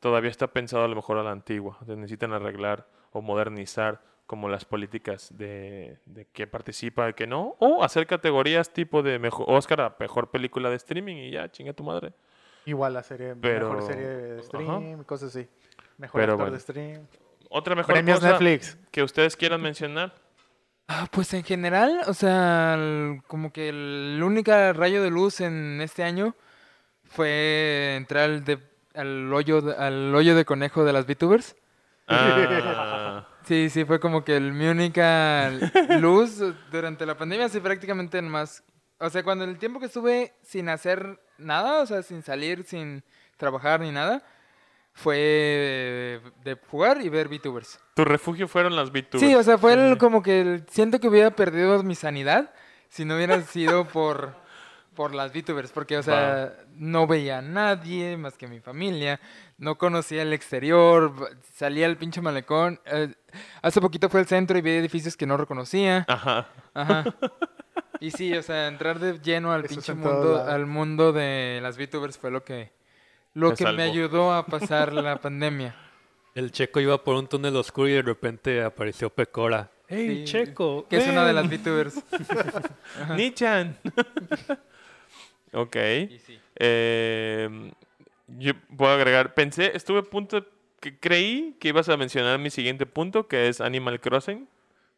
todavía 0.00 0.30
está 0.30 0.46
pensado 0.46 0.84
a 0.84 0.88
lo 0.88 0.96
mejor 0.96 1.18
a 1.18 1.22
la 1.22 1.32
antigua. 1.32 1.78
necesitan 1.86 2.32
arreglar 2.32 2.86
o 3.12 3.20
modernizar 3.22 4.00
como 4.26 4.48
las 4.48 4.64
políticas 4.64 5.28
de, 5.36 5.98
de 6.06 6.26
que 6.32 6.46
participa 6.46 7.08
y 7.08 7.12
que 7.14 7.26
no. 7.26 7.54
O 7.60 7.84
hacer 7.84 8.06
categorías 8.06 8.72
tipo 8.72 9.02
de 9.02 9.18
mejor 9.18 9.46
Oscar 9.48 9.80
a 9.82 9.96
mejor 10.00 10.30
película 10.30 10.70
de 10.70 10.76
streaming 10.76 11.16
y 11.16 11.30
ya, 11.32 11.50
chinga 11.50 11.72
tu 11.72 11.84
madre. 11.84 12.12
Igual 12.64 12.94
la 12.94 13.02
serie, 13.02 13.34
Pero- 13.40 13.68
mejor 13.70 13.86
serie 13.86 14.06
de 14.06 14.32
ajá. 14.38 14.42
stream, 14.42 15.04
cosas 15.04 15.36
así. 15.36 15.46
Mejor 15.98 16.20
Pero 16.20 16.32
actor 16.32 16.44
bueno. 16.46 16.52
de 16.54 16.60
stream. 16.60 17.06
Otra 17.48 17.74
mejor 17.76 17.94
Premios 17.94 18.18
cosa 18.18 18.30
Netflix. 18.32 18.76
que 18.90 19.02
ustedes 19.04 19.36
quieran 19.36 19.60
mencionar. 19.62 20.12
Ah, 20.88 21.06
pues 21.10 21.32
en 21.34 21.44
general, 21.44 22.00
o 22.08 22.14
sea, 22.14 22.74
el- 22.74 23.22
como 23.28 23.52
que 23.52 23.68
el 23.68 24.20
único 24.24 24.50
rayo 24.72 25.02
de 25.02 25.10
luz 25.10 25.40
en 25.40 25.80
este 25.80 26.02
año 26.02 26.34
fue 27.16 27.94
entrar 27.96 28.24
al, 28.24 28.44
de- 28.44 28.60
al 28.94 29.32
hoyo 29.32 29.62
al 29.78 30.14
hoyo 30.14 30.36
de 30.36 30.44
conejo 30.44 30.84
de 30.84 30.92
las 30.92 31.06
VTubers. 31.06 31.56
Ah, 32.08 33.26
Sí, 33.46 33.70
sí, 33.70 33.84
fue 33.84 34.00
como 34.00 34.24
que 34.24 34.36
el, 34.36 34.52
mi 34.52 34.66
única 34.66 35.50
luz 36.00 36.42
durante 36.72 37.06
la 37.06 37.16
pandemia, 37.16 37.48
sí, 37.48 37.60
prácticamente 37.60 38.20
más. 38.20 38.64
O 38.98 39.08
sea, 39.08 39.22
cuando 39.22 39.44
el 39.44 39.56
tiempo 39.58 39.78
que 39.78 39.86
estuve 39.86 40.34
sin 40.42 40.68
hacer 40.68 41.20
nada, 41.38 41.82
o 41.82 41.86
sea, 41.86 42.02
sin 42.02 42.22
salir, 42.24 42.64
sin 42.64 43.04
trabajar 43.36 43.80
ni 43.80 43.92
nada, 43.92 44.22
fue 44.94 46.20
de 46.42 46.58
jugar 46.70 47.00
y 47.02 47.08
ver 47.08 47.28
VTubers. 47.28 47.78
tu 47.94 48.04
refugio 48.04 48.48
fueron 48.48 48.74
las 48.74 48.90
VTubers. 48.90 49.20
Sí, 49.20 49.34
o 49.34 49.42
sea, 49.44 49.58
fue 49.58 49.74
el- 49.74 49.98
como 49.98 50.22
que 50.22 50.40
el- 50.40 50.66
siento 50.68 50.98
que 50.98 51.06
hubiera 51.08 51.30
perdido 51.30 51.82
mi 51.84 51.94
sanidad 51.94 52.52
si 52.88 53.04
no 53.04 53.14
hubiera 53.16 53.40
sido 53.42 53.84
por, 53.86 54.34
por 54.96 55.14
las 55.14 55.32
VTubers, 55.32 55.70
porque, 55.70 55.96
o 55.96 56.02
sea, 56.02 56.52
no 56.74 57.06
veía 57.06 57.38
a 57.38 57.42
nadie 57.42 58.16
más 58.16 58.36
que 58.36 58.48
mi 58.48 58.58
familia, 58.58 59.20
no 59.58 59.78
conocía 59.78 60.22
el 60.22 60.32
exterior, 60.32 61.12
salía 61.54 61.86
al 61.86 61.96
pinche 61.96 62.20
malecón. 62.20 62.80
eh, 62.86 63.14
hace 63.62 63.80
poquito 63.80 64.08
fue 64.08 64.18
al 64.20 64.26
centro 64.26 64.58
y 64.58 64.62
vi 64.62 64.72
edificios 64.72 65.16
que 65.16 65.26
no 65.26 65.36
reconocía. 65.36 66.04
Ajá. 66.08 66.48
Ajá. 66.74 67.04
Y 67.98 68.10
sí, 68.10 68.34
o 68.36 68.42
sea, 68.42 68.68
entrar 68.68 68.98
de 68.98 69.18
lleno 69.20 69.52
al 69.52 69.64
Eso 69.64 69.70
pinche 69.74 69.94
mundo, 69.94 70.44
al 70.44 70.66
mundo 70.66 71.14
de 71.14 71.60
las 71.62 71.78
VTubers 71.78 72.18
fue 72.18 72.30
lo 72.30 72.44
que, 72.44 72.70
lo 73.32 73.54
Te 73.54 73.64
que 73.64 73.72
me 73.72 73.84
ayudó 73.84 74.34
a 74.34 74.44
pasar 74.46 74.92
la 74.92 75.16
pandemia. 75.16 75.74
El 76.34 76.52
checo 76.52 76.80
iba 76.80 77.02
por 77.02 77.14
un 77.16 77.26
túnel 77.26 77.56
oscuro 77.56 77.88
y 77.88 77.92
de 77.94 78.02
repente 78.02 78.62
apareció 78.62 79.08
Pecora. 79.08 79.70
¡Hey, 79.88 80.24
Sí, 80.26 80.32
checo! 80.32 80.86
Que 80.90 80.98
es 80.98 81.08
una 81.08 81.24
de 81.24 81.32
las 81.32 81.48
ven". 81.48 81.58
VTubers. 81.62 81.94
Nichan. 83.16 83.78
Ok. 85.52 85.76
Y 86.10 86.18
sí. 86.18 86.38
Eh, 86.56 87.72
yo 88.28 88.52
puedo 88.76 88.92
agregar, 88.92 89.34
pensé, 89.34 89.76
estuve 89.76 90.00
a 90.00 90.02
punto, 90.02 90.44
que 90.80 90.98
creí 90.98 91.56
que 91.60 91.68
ibas 91.68 91.88
a 91.88 91.96
mencionar 91.96 92.38
mi 92.38 92.50
siguiente 92.50 92.86
punto, 92.86 93.28
que 93.28 93.48
es 93.48 93.60
Animal 93.60 94.00
Crossing. 94.00 94.48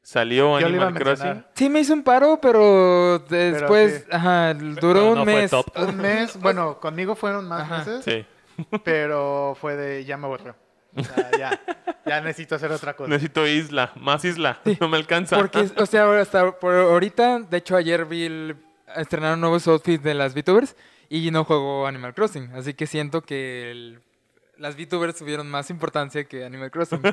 Salió 0.02 0.58
Yo 0.58 0.68
lo 0.68 0.74
iba 0.76 0.84
a 0.84 0.88
Animal 0.88 1.02
Crossing. 1.02 1.44
Sí, 1.54 1.68
me 1.68 1.80
hizo 1.80 1.92
un 1.92 2.02
paro, 2.02 2.38
pero 2.40 3.18
después, 3.28 4.04
sí. 4.04 4.10
ajá, 4.10 4.54
duró 4.54 4.78
Pero 4.80 5.08
un 5.12 5.14
no 5.18 5.24
mes. 5.24 5.50
top. 5.50 5.66
Un 5.76 5.96
mes, 5.96 6.36
bueno, 6.40 6.80
conmigo 6.80 7.14
fueron 7.14 7.46
más 7.46 7.62
Ajá. 7.62 7.78
meses, 7.78 8.04
Sí. 8.04 8.24
pero 8.84 9.56
fue 9.60 9.76
de 9.76 10.04
ya 10.04 10.16
me 10.16 10.26
aburrió. 10.26 10.56
O 10.96 11.04
sea, 11.04 11.30
ya, 11.38 11.60
ya 12.06 12.20
necesito 12.22 12.54
hacer 12.54 12.72
otra 12.72 12.96
cosa. 12.96 13.10
Necesito 13.10 13.46
isla, 13.46 13.92
más 13.96 14.24
isla. 14.24 14.58
No 14.80 14.88
me 14.88 14.96
alcanza. 14.96 15.36
Porque, 15.36 15.68
o 15.76 15.86
sea, 15.86 16.04
ahora 16.04 16.22
hasta 16.22 16.58
por 16.58 16.74
ahorita, 16.74 17.40
de 17.40 17.56
hecho 17.58 17.76
ayer 17.76 18.06
vi 18.06 18.24
el, 18.24 18.56
estrenaron 18.96 19.40
nuevos 19.40 19.66
outfits 19.68 20.02
de 20.02 20.14
las 20.14 20.34
VTubers 20.34 20.76
y 21.08 21.30
no 21.30 21.44
juego 21.44 21.86
Animal 21.86 22.14
Crossing, 22.14 22.50
así 22.54 22.74
que 22.74 22.86
siento 22.86 23.22
que 23.22 23.70
el- 23.70 24.00
las 24.56 24.76
VTubers 24.76 25.16
tuvieron 25.16 25.48
más 25.50 25.70
importancia 25.70 26.24
que 26.24 26.44
Animal 26.44 26.70
Crossing. 26.70 27.00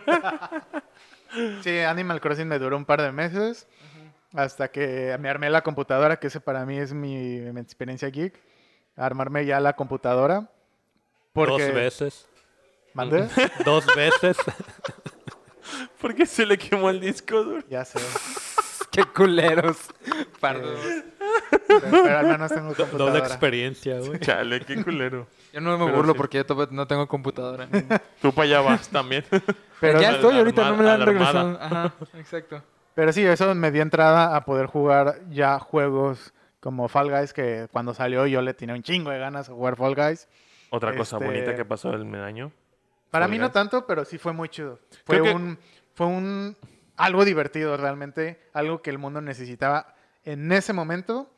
Sí, 1.64 1.80
Animal 1.80 2.22
Crossing 2.22 2.48
me 2.48 2.60
duró 2.60 2.78
un 2.78 2.86
par 2.86 3.02
de 3.02 3.12
meses 3.12 3.68
hasta 4.34 4.70
que 4.70 5.18
me 5.20 5.28
armé 5.28 5.50
la 5.50 5.64
computadora, 5.64 6.18
que 6.18 6.28
ese 6.28 6.40
para 6.40 6.66
mí 6.66 6.78
es 6.78 6.94
mi, 6.94 7.40
mi 7.40 7.60
experiencia 7.60 8.08
geek. 8.10 8.40
Armarme 8.96 9.46
ya 9.46 9.60
la 9.60 9.74
computadora. 9.76 10.50
Porque, 11.34 11.66
Dos 11.66 11.74
veces. 11.74 12.30
¿Mandé? 12.94 13.28
Dos 13.66 13.86
veces. 13.98 14.38
¿Por 16.00 16.16
qué 16.16 16.26
se 16.26 16.46
le 16.46 16.58
quemó 16.58 16.90
el 16.90 17.02
disco 17.02 17.44
duro? 17.44 17.64
Ya 17.70 17.84
sé. 17.84 18.00
Qué 18.96 19.04
culeros. 19.06 19.78
Pardos. 20.40 20.80
Pero 21.68 22.18
al 22.18 22.28
menos 22.28 22.52
tengo 22.52 22.70
Do- 22.70 22.76
Doble 22.76 22.90
computadora. 22.92 23.26
experiencia, 23.28 24.00
güey. 24.00 24.20
Chale, 24.20 24.62
qué 24.62 24.84
culero. 24.84 25.28
Yo 25.54 25.62
no 25.62 25.78
me 25.78 25.86
Pero 25.86 25.98
burlo 25.98 26.14
sí. 26.14 26.18
porque 26.18 26.38
yo 26.48 26.68
no 26.72 26.88
tengo 26.88 27.08
computadora. 27.08 27.68
Tú 28.22 28.32
para 28.34 28.46
allá 28.46 28.62
vas 28.62 28.88
también. 28.90 29.24
Pero, 29.80 30.00
ya 30.02 30.12
estoy, 30.12 30.38
ahorita 30.38 30.70
no 30.70 30.78
me 30.78 30.84
la 30.84 30.94
han 30.94 31.02
regresado. 31.06 31.58
Ajá, 31.62 31.94
exacto. 32.16 32.62
pero 32.94 33.12
sí, 33.12 33.24
eso 33.26 33.54
me 33.56 33.72
dio 33.72 33.82
entrada 33.82 34.36
a 34.36 34.46
poder 34.46 34.68
jugar 34.68 35.20
ya 35.30 35.60
juegos 35.60 36.34
como 36.60 36.88
Fall 36.88 37.12
Guys, 37.12 37.34
que 37.34 37.68
cuando 37.72 37.94
salió 37.94 38.26
yo 38.26 38.42
le 38.42 38.54
tenía 38.54 38.74
un 38.76 38.82
chingo 38.84 39.12
de 39.12 39.20
ganas 39.20 39.50
a 39.50 39.54
jugar 39.54 39.76
Fall 39.76 39.96
Guys. 39.96 40.28
Otra 40.72 40.96
cosa 40.96 41.18
Este- 41.18 41.26
bonita 41.28 41.56
que 41.56 41.66
pasó 41.66 41.92
el 41.94 42.06
año. 42.16 42.52
Para 43.12 43.26
Fall 43.26 43.32
mí 43.32 43.38
no 43.38 43.52
tanto, 43.52 43.86
pero 43.86 44.04
sí 44.04 44.18
fue 44.18 44.34
muy 44.34 44.50
chido. 44.50 44.80
Fue 45.06 45.20
Creo 45.20 45.24
que- 45.26 45.34
un, 45.34 45.58
fue 45.94 46.08
un 46.08 46.58
algo 46.98 47.26
divertido 47.26 47.78
realmente, 47.78 48.40
algo 48.54 48.82
que 48.82 48.90
el 48.90 48.98
mundo 48.98 49.22
necesitaba 49.22 49.96
en 50.24 50.52
ese 50.52 50.74
momento 50.74 51.30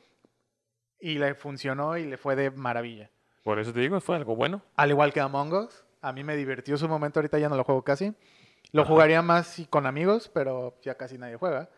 y 1.00 1.18
le 1.20 1.36
funcionó 1.36 1.98
y 1.98 2.06
le 2.06 2.18
fue 2.18 2.36
de 2.36 2.52
maravilla. 2.52 3.10
Por 3.44 3.60
eso 3.60 3.72
te 3.74 3.80
digo, 3.80 4.00
fue 4.02 4.16
algo 4.16 4.36
bueno. 4.36 4.62
Al 4.76 4.90
igual 4.90 5.14
que 5.14 5.20
Among 5.22 5.54
Us, 5.54 5.86
a 6.02 6.12
mí 6.12 6.24
me 6.24 6.36
divirtió 6.36 6.78
su 6.78 6.88
momento, 6.88 7.20
ahorita 7.20 7.40
ya 7.40 7.50
no 7.50 7.56
lo 7.56 7.64
juego 7.64 7.84
casi. 7.84 8.14
Lo 8.72 8.82
Ajá. 8.82 8.92
jugaría 8.92 9.22
más 9.22 9.62
con 9.70 9.86
amigos, 9.86 10.30
pero 10.34 10.78
ya 10.84 10.96
casi 10.96 11.18
nadie 11.18 11.38
juega. 11.38 11.70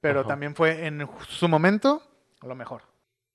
Pero 0.00 0.20
Ajá. 0.20 0.28
también 0.28 0.54
fue 0.54 0.86
en 0.86 1.06
su 1.28 1.48
momento 1.48 2.02
lo 2.42 2.54
mejor. 2.54 2.82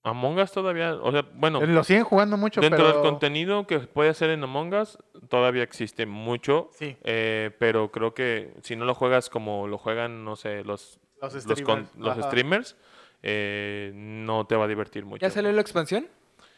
Among 0.06 0.38
Us 0.40 0.52
todavía, 0.52 0.94
o 0.96 1.12
sea, 1.12 1.26
bueno, 1.34 1.60
Lo 1.66 1.84
siguen 1.84 2.04
jugando 2.04 2.38
mucho, 2.38 2.62
dentro 2.62 2.78
pero 2.78 2.94
del 2.94 3.02
contenido 3.02 3.66
que 3.68 3.80
puede 3.80 4.10
hacer 4.12 4.30
en 4.30 4.44
Among 4.44 4.74
Us, 4.76 4.98
todavía 5.30 5.64
existe 5.64 6.06
mucho. 6.06 6.70
Sí. 6.74 6.96
eh, 7.04 7.52
pero 7.60 7.92
creo 7.92 8.14
que 8.14 8.54
si 8.62 8.76
no 8.76 8.86
lo 8.86 8.94
juegas 8.96 9.30
como 9.30 9.68
lo 9.68 9.78
juegan, 9.78 10.24
no 10.24 10.36
sé, 10.36 10.64
los, 10.64 11.00
los 11.22 11.34
los, 11.34 11.44
streamers. 11.44 11.90
con- 11.90 12.02
los 12.04 12.18
streamers, 12.26 12.76
eh, 13.24 13.92
no 13.96 14.46
te 14.46 14.56
va 14.56 14.66
a 14.66 14.68
divertir 14.68 15.06
mucho. 15.06 15.22
¿Ya 15.26 15.32
salió 15.32 15.52
la 15.52 15.62
expansión? 15.62 16.08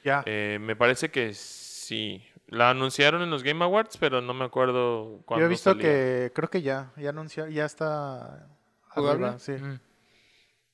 Ya. 0.04 0.24
Eh, 0.26 0.58
me 0.62 0.76
parece 0.76 1.10
que 1.10 1.34
sí. 1.34 2.22
La 2.50 2.70
anunciaron 2.70 3.22
en 3.22 3.30
los 3.30 3.44
Game 3.44 3.64
Awards, 3.64 3.98
pero 3.98 4.22
no 4.22 4.34
me 4.34 4.46
acuerdo 4.46 5.22
cuándo 5.26 5.42
Yo 5.42 5.46
he 5.48 5.50
visto 5.50 5.72
salía. 5.72 5.84
que 5.84 6.32
creo 6.34 6.50
que 6.50 6.62
ya, 6.62 6.92
ya 6.96 7.10
anunció, 7.10 7.48
ya 7.48 7.66
está 7.66 8.48
¿Jugable? 8.90 9.26
arriba, 9.26 9.40
sí. 9.40 9.52
Mm. 9.54 9.80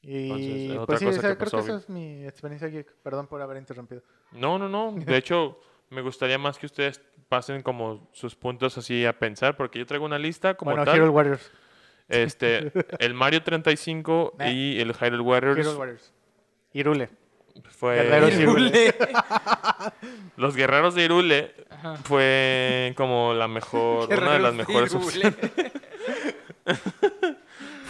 Y 0.06 0.72
Entonces, 0.72 0.86
pues 0.86 0.99
sí, 0.99 1.06
cosa 1.06 1.18
o 1.18 1.22
sea, 1.22 1.30
que 1.32 1.38
creo 1.38 1.51
pasó, 1.51 1.58
que 1.58 1.64
esa 1.64 1.76
es 1.78 1.89
mi 1.89 2.26
experiencia 2.26 2.68
geek. 2.68 2.93
Perdón 3.04 3.28
por 3.28 3.41
haber 3.41 3.58
interrumpido. 3.58 4.01
No, 4.34 4.60
no, 4.60 4.68
no. 4.68 4.91
De 4.97 5.16
hecho, 5.18 5.60
me 5.89 6.01
gustaría 6.01 6.38
más 6.38 6.58
que 6.58 6.66
ustedes 6.66 7.01
pasen 7.30 7.62
como 7.62 8.10
sus 8.12 8.36
puntos 8.36 8.78
así 8.78 9.06
a 9.06 9.18
pensar, 9.18 9.56
porque 9.56 9.80
yo 9.80 9.86
traigo 9.86 10.06
una 10.06 10.20
lista 10.20 10.56
como 10.56 10.72
bueno, 10.72 10.84
tal. 10.86 10.97
Hero 10.97 11.12
Warriors. 11.12 11.49
Este, 12.10 12.72
el 12.99 13.14
Mario 13.14 13.41
35 13.43 14.34
Nah. 14.38 14.49
y 14.49 14.80
el 14.82 14.93
Hyrule 14.93 15.22
Warriors 15.22 15.60
Hero 15.60 15.78
Warriors. 15.80 16.14
Irule. 16.74 17.10
fue 17.70 17.95
Guerreros 17.95 18.32
Hyrule. 18.34 18.95
los 20.38 20.56
guerreros 20.56 20.95
de 20.95 21.06
Irule 21.06 21.54
Ajá. 21.70 21.95
fue 21.97 22.93
como 22.97 23.34
la 23.34 23.47
mejor, 23.47 24.10
una 24.14 24.34
de 24.34 24.39
las 24.39 24.54
mejores 24.54 24.91
Hyrule. 24.91 25.28
opciones. 25.28 25.72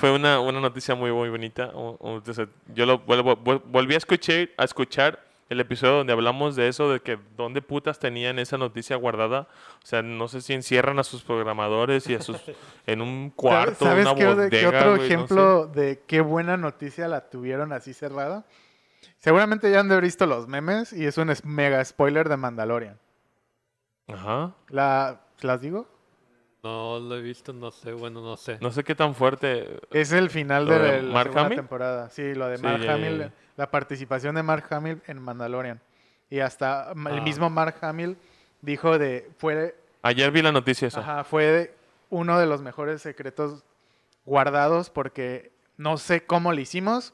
Fue 0.03 0.11
una, 0.11 0.41
una 0.41 0.59
noticia 0.59 0.95
muy 0.95 1.13
muy 1.13 1.29
bonita. 1.29 1.71
Yo 2.75 2.85
lo 2.85 2.99
vuelvo, 2.99 3.37
vol- 3.37 3.61
volví 3.67 3.93
a 3.93 3.97
escuchar, 3.99 4.49
a 4.57 4.65
escuchar 4.65 5.17
el 5.47 5.61
episodio 5.61 5.93
donde 5.93 6.11
hablamos 6.11 6.57
de 6.57 6.67
eso, 6.67 6.91
de 6.91 6.99
que 6.99 7.17
dónde 7.37 7.61
putas 7.61 7.99
tenían 7.99 8.37
esa 8.37 8.57
noticia 8.57 8.97
guardada. 8.97 9.47
O 9.81 9.85
sea, 9.85 10.01
no 10.01 10.27
sé 10.27 10.41
si 10.41 10.51
encierran 10.51 10.99
a 10.99 11.05
sus 11.05 11.23
programadores 11.23 12.05
y 12.09 12.15
a 12.15 12.21
sus 12.21 12.35
en 12.85 12.99
un 13.01 13.29
cuarto, 13.29 13.85
¿Sabes 13.85 14.05
una 14.05 14.15
qué, 14.15 14.25
bodega. 14.25 14.49
qué 14.49 14.67
otro 14.67 14.79
güey, 14.79 14.91
no 14.91 14.97
sé. 14.97 15.05
ejemplo 15.05 15.67
de 15.67 16.01
qué 16.05 16.19
buena 16.19 16.57
noticia 16.57 17.07
la 17.07 17.29
tuvieron 17.29 17.71
así 17.71 17.93
cerrada? 17.93 18.43
Seguramente 19.19 19.71
ya 19.71 19.79
han 19.79 19.87
de 19.87 19.93
haber 19.93 20.03
visto 20.03 20.25
los 20.25 20.49
memes 20.49 20.91
y 20.91 21.05
es 21.05 21.17
un 21.17 21.33
mega 21.45 21.85
spoiler 21.85 22.27
de 22.27 22.35
Mandalorian. 22.35 22.99
Ajá. 24.09 24.51
La, 24.67 25.21
¿Las 25.39 25.61
digo? 25.61 25.87
No 26.63 26.97
lo 26.97 27.17
he 27.17 27.21
visto, 27.21 27.51
no 27.51 27.71
sé, 27.71 27.91
bueno, 27.91 28.21
no 28.21 28.37
sé. 28.37 28.57
No 28.61 28.71
sé 28.71 28.85
qué 28.85 28.95
tan 28.95 29.13
fuerte. 29.15 29.81
Es 29.91 30.13
el 30.13 30.29
final 30.29 30.65
¿Lo 30.65 30.71
de, 30.79 30.79
de 30.93 31.01
la 31.03 31.13
Mark 31.13 31.23
segunda 31.29 31.45
Hamill? 31.47 31.55
temporada. 31.57 32.09
Sí, 32.09 32.33
lo 32.33 32.47
de 32.47 32.55
Sí, 32.57 32.63
Mark 32.63 32.87
Hamill, 32.89 33.31
la 33.57 33.69
participación 33.69 34.35
de 34.35 34.43
Mark 34.43 34.65
Hamill 34.69 35.01
en 35.07 35.19
Mandalorian. 35.21 35.81
Y 36.29 36.39
hasta 36.39 36.93
el 36.93 37.19
Ah. 37.19 37.21
mismo 37.21 37.49
Mark 37.49 37.75
Hamill 37.81 38.15
dijo 38.61 38.97
de 38.97 39.29
fue 39.37 39.75
Ayer 40.03 40.31
vi 40.31 40.41
la 40.41 40.53
noticia 40.53 40.87
esa. 40.87 41.01
Ajá, 41.01 41.23
fue 41.25 41.75
uno 42.09 42.39
de 42.39 42.45
los 42.45 42.61
mejores 42.61 43.01
secretos 43.01 43.63
guardados 44.25 44.89
porque 44.89 45.51
no 45.75 45.97
sé 45.97 46.25
cómo 46.25 46.53
lo 46.53 46.61
hicimos 46.61 47.13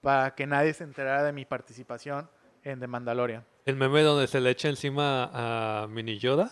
para 0.00 0.34
que 0.34 0.46
nadie 0.48 0.74
se 0.74 0.82
enterara 0.82 1.22
de 1.22 1.32
mi 1.32 1.44
participación 1.44 2.28
en 2.64 2.80
The 2.80 2.88
Mandalorian. 2.88 3.44
¿El 3.64 3.76
meme 3.76 4.02
donde 4.02 4.26
se 4.26 4.40
le 4.40 4.50
echa 4.50 4.68
encima 4.68 5.30
a 5.32 5.86
Mini 5.86 6.18
Yoda? 6.18 6.50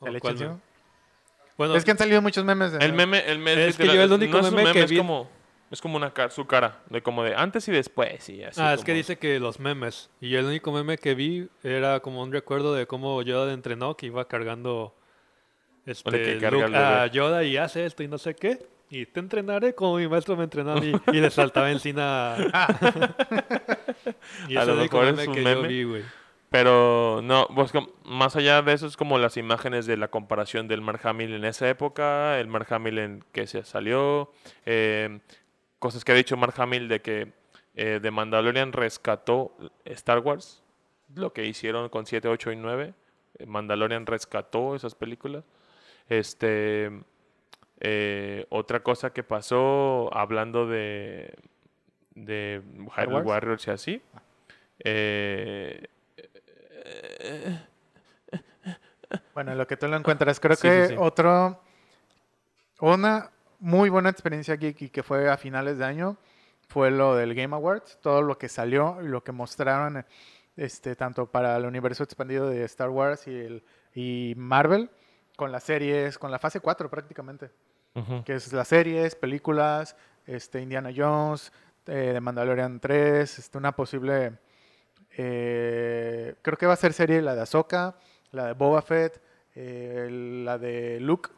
¿O 0.00 0.04
¿Se 0.06 0.12
le 0.12 0.18
echa 0.18 0.30
encima? 0.30 0.60
Meme? 1.52 1.56
Bueno, 1.58 1.76
Es 1.76 1.84
que 1.84 1.90
han 1.90 1.98
salido 1.98 2.22
muchos 2.22 2.44
memes. 2.44 2.72
de- 2.72 2.84
El 2.84 2.92
meme, 2.92 3.18
el 3.30 3.38
meme 3.38 3.66
Es 3.66 3.76
que 3.76 3.86
yo 3.86 4.02
el 4.02 4.12
único 4.12 4.38
no 4.40 4.46
es 4.46 4.50
un 4.50 4.56
meme 4.56 4.72
que 4.72 4.82
es 4.82 4.90
vi- 4.90 4.96
como, 4.98 5.28
es 5.70 5.80
como 5.80 5.96
una 5.96 6.12
cara, 6.12 6.30
su 6.30 6.46
cara, 6.46 6.80
de 6.90 7.02
como 7.02 7.22
de 7.24 7.34
antes 7.34 7.66
y 7.68 7.72
después 7.72 8.28
y 8.28 8.42
así. 8.42 8.60
ah, 8.60 8.74
es 8.74 8.84
que 8.84 8.92
dice 8.94 9.18
que 9.18 9.38
los 9.40 9.58
memes. 9.60 10.10
Y 10.20 10.30
yo 10.30 10.38
el 10.40 10.46
único 10.46 10.72
meme 10.72 10.98
que 10.98 11.14
vi 11.14 11.48
era 11.62 12.00
como 12.00 12.22
un 12.22 12.32
recuerdo 12.32 12.74
de 12.74 12.86
cómo 12.86 13.20
Yoda 13.22 13.52
entrenó, 13.52 13.96
que 13.96 14.06
iba 14.06 14.26
cargando 14.28 14.94
este, 15.86 16.38
que 16.38 16.50
Luke 16.50 16.76
a 16.76 17.06
Yoda 17.06 17.44
y 17.44 17.56
hace 17.56 17.86
esto 17.86 18.02
y 18.02 18.08
no 18.08 18.18
sé 18.18 18.34
qué. 18.34 18.66
Y 18.90 19.06
te 19.06 19.20
entrenaré 19.20 19.74
como 19.74 19.96
mi 19.96 20.06
maestro 20.06 20.36
me 20.36 20.44
entrenó 20.44 20.72
a 20.72 20.80
mí. 20.80 20.92
Y 21.12 21.16
le 21.20 21.30
saltaba 21.30 21.70
encima. 21.70 22.36
y 24.48 24.56
A 24.56 24.62
es 24.62 24.68
lo 24.68 24.74
mejor 24.76 25.06
es 25.06 25.14
meme 25.16 25.28
un 25.28 25.34
que 25.34 25.42
yo 25.42 25.48
meme. 25.48 25.68
vi, 25.68 25.84
güey. 25.84 26.02
Pero 26.52 27.20
no, 27.22 27.48
pues, 27.54 27.72
más 28.04 28.36
allá 28.36 28.60
de 28.62 28.74
eso 28.74 28.86
es 28.86 28.96
como 28.96 29.18
las 29.18 29.36
imágenes 29.36 29.86
de 29.86 29.96
la 29.96 30.08
comparación 30.08 30.68
del 30.68 30.82
Mark 30.82 31.00
Hamill 31.04 31.32
en 31.34 31.44
esa 31.44 31.68
época, 31.68 32.38
el 32.38 32.46
Mark 32.46 32.66
Hamill 32.72 32.98
en 32.98 33.24
que 33.32 33.46
se 33.46 33.64
salió, 33.64 34.30
eh, 34.66 35.18
cosas 35.78 36.04
que 36.04 36.12
ha 36.12 36.14
dicho 36.14 36.36
Mark 36.36 36.54
Hamill 36.58 36.88
de 36.88 37.00
que 37.00 37.32
eh, 37.74 37.98
The 38.02 38.10
Mandalorian 38.10 38.72
rescató 38.72 39.56
Star 39.86 40.18
Wars, 40.18 40.62
lo 41.14 41.32
que 41.32 41.46
hicieron 41.46 41.88
con 41.88 42.04
7, 42.06 42.28
8 42.28 42.52
y 42.52 42.56
9. 42.56 42.94
eh, 43.38 43.46
Mandalorian 43.46 44.04
rescató 44.06 44.76
esas 44.76 44.94
películas. 44.94 45.44
Este, 46.08 46.90
eh, 47.80 48.46
otra 48.50 48.82
cosa 48.82 49.12
que 49.12 49.22
pasó 49.22 50.10
hablando 50.14 50.66
de, 50.66 51.34
de 52.14 52.60
Hyrule? 52.96 53.22
Warriors 53.22 53.66
y 53.66 53.70
así. 53.70 54.02
eh, 54.80 55.86
Bueno, 59.34 59.52
en 59.52 59.58
lo 59.58 59.66
que 59.66 59.76
tú 59.76 59.86
lo 59.88 59.96
encuentras, 59.96 60.40
creo 60.40 60.56
Sí, 60.56 60.62
que 60.62 60.86
sí. 60.88 60.94
otro, 60.98 61.60
una 62.80 63.30
muy 63.58 63.90
buena 63.90 64.08
experiencia 64.08 64.56
geek 64.56 64.82
y 64.82 64.88
que 64.88 65.02
fue 65.02 65.30
a 65.30 65.36
finales 65.36 65.78
de 65.78 65.84
año 65.84 66.16
fue 66.68 66.90
lo 66.90 67.14
del 67.14 67.34
Game 67.34 67.54
Awards, 67.54 67.98
todo 68.00 68.22
lo 68.22 68.38
que 68.38 68.48
salió 68.48 68.98
y 69.02 69.08
lo 69.08 69.22
que 69.22 69.32
mostraron, 69.32 70.04
este, 70.56 70.96
tanto 70.96 71.26
para 71.30 71.56
el 71.56 71.66
universo 71.66 72.02
expandido 72.02 72.48
de 72.48 72.64
Star 72.64 72.88
Wars 72.88 73.26
y, 73.26 73.36
el, 73.38 73.64
y 73.94 74.32
Marvel, 74.36 74.90
con 75.36 75.52
las 75.52 75.64
series, 75.64 76.18
con 76.18 76.30
la 76.30 76.38
fase 76.38 76.60
4 76.60 76.88
prácticamente, 76.90 77.50
que 78.24 78.34
es 78.34 78.50
las 78.54 78.68
series, 78.68 79.14
películas, 79.14 79.94
este, 80.26 80.60
Indiana 80.62 80.90
Jones, 80.96 81.52
eh, 81.86 82.12
de 82.14 82.20
Mandalorian 82.20 82.80
3, 82.80 83.38
este, 83.38 83.58
una 83.58 83.72
posible, 83.72 84.32
eh, 85.16 86.34
creo 86.42 86.56
que 86.56 86.66
va 86.66 86.74
a 86.74 86.76
ser 86.76 86.92
serie 86.92 87.22
la 87.22 87.34
de 87.34 87.42
Ahsoka, 87.42 87.96
la 88.30 88.46
de 88.46 88.52
Boba 88.54 88.82
Fett, 88.82 89.20
eh, 89.54 90.08
la 90.44 90.58
de 90.58 91.00
Luke, 91.00 91.30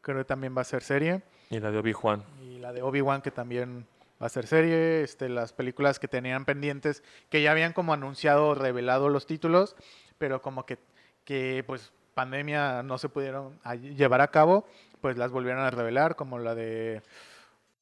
creo 0.00 0.18
que 0.18 0.24
también 0.24 0.56
va 0.56 0.62
a 0.62 0.64
ser 0.64 0.82
serie, 0.82 1.22
Y 1.50 1.60
la 1.60 1.70
de 1.70 1.78
Obi-Wan. 1.78 2.24
y 2.42 2.58
la 2.58 2.72
de 2.72 2.82
Obi-Wan 2.82 3.22
que 3.22 3.30
también 3.30 3.86
va 4.20 4.26
a 4.26 4.30
ser 4.30 4.46
serie, 4.46 5.02
este, 5.02 5.28
las 5.28 5.52
películas 5.52 5.98
que 5.98 6.08
tenían 6.08 6.44
pendientes, 6.44 7.02
que 7.28 7.42
ya 7.42 7.52
habían 7.52 7.72
como 7.72 7.92
anunciado 7.92 8.48
o 8.48 8.54
revelado 8.54 9.08
los 9.08 9.26
títulos, 9.26 9.76
pero 10.18 10.42
como 10.42 10.66
que, 10.66 10.78
que 11.24 11.64
pues 11.66 11.92
pandemia 12.14 12.82
no 12.82 12.98
se 12.98 13.08
pudieron 13.08 13.58
llevar 13.96 14.20
a 14.20 14.28
cabo, 14.28 14.66
pues 15.00 15.16
las 15.16 15.30
volvieron 15.30 15.62
a 15.62 15.70
revelar, 15.70 16.16
como 16.16 16.38
la 16.38 16.54
de... 16.54 17.02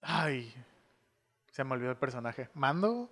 Ay, 0.02 0.54
se 1.50 1.64
me 1.64 1.74
olvidó 1.74 1.90
el 1.90 1.96
personaje. 1.96 2.48
¿Mando? 2.54 3.10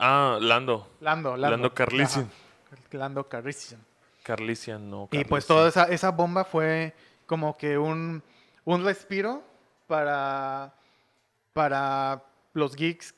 Ah, 0.00 0.38
Lando. 0.40 0.88
Lando, 1.00 1.36
Lando. 1.36 1.50
Lando 1.56 1.74
Calrissian. 1.74 2.24
Ajá, 2.24 2.76
Lando 2.92 3.28
Calrissian. 3.28 3.80
Carlisian, 4.22 4.90
no. 4.90 5.08
Y 5.12 5.24
pues 5.24 5.46
Carlisian. 5.46 5.56
toda 5.56 5.68
esa, 5.68 5.84
esa 5.84 6.10
bomba 6.10 6.44
fue 6.44 6.94
como 7.26 7.56
que 7.56 7.78
un, 7.78 8.22
un 8.64 8.84
respiro 8.84 9.42
para, 9.86 10.74
para 11.52 12.22
los 12.52 12.74
geeks 12.74 13.14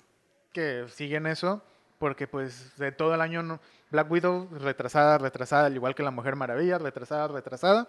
que 0.53 0.87
siguen 0.89 1.27
eso, 1.27 1.63
porque 1.99 2.27
pues 2.27 2.77
de 2.77 2.93
todo 2.93 3.15
el 3.15 3.21
año 3.23 3.43
no- 3.43 3.61
Black 3.91 4.11
Widow 4.11 4.49
retrasada, 4.59 5.17
retrasada, 5.17 5.67
al 5.67 5.75
igual 5.75 5.95
que 5.95 6.03
La 6.03 6.11
Mujer 6.11 6.37
Maravilla, 6.37 6.77
retrasada, 6.79 7.29
retrasada, 7.29 7.89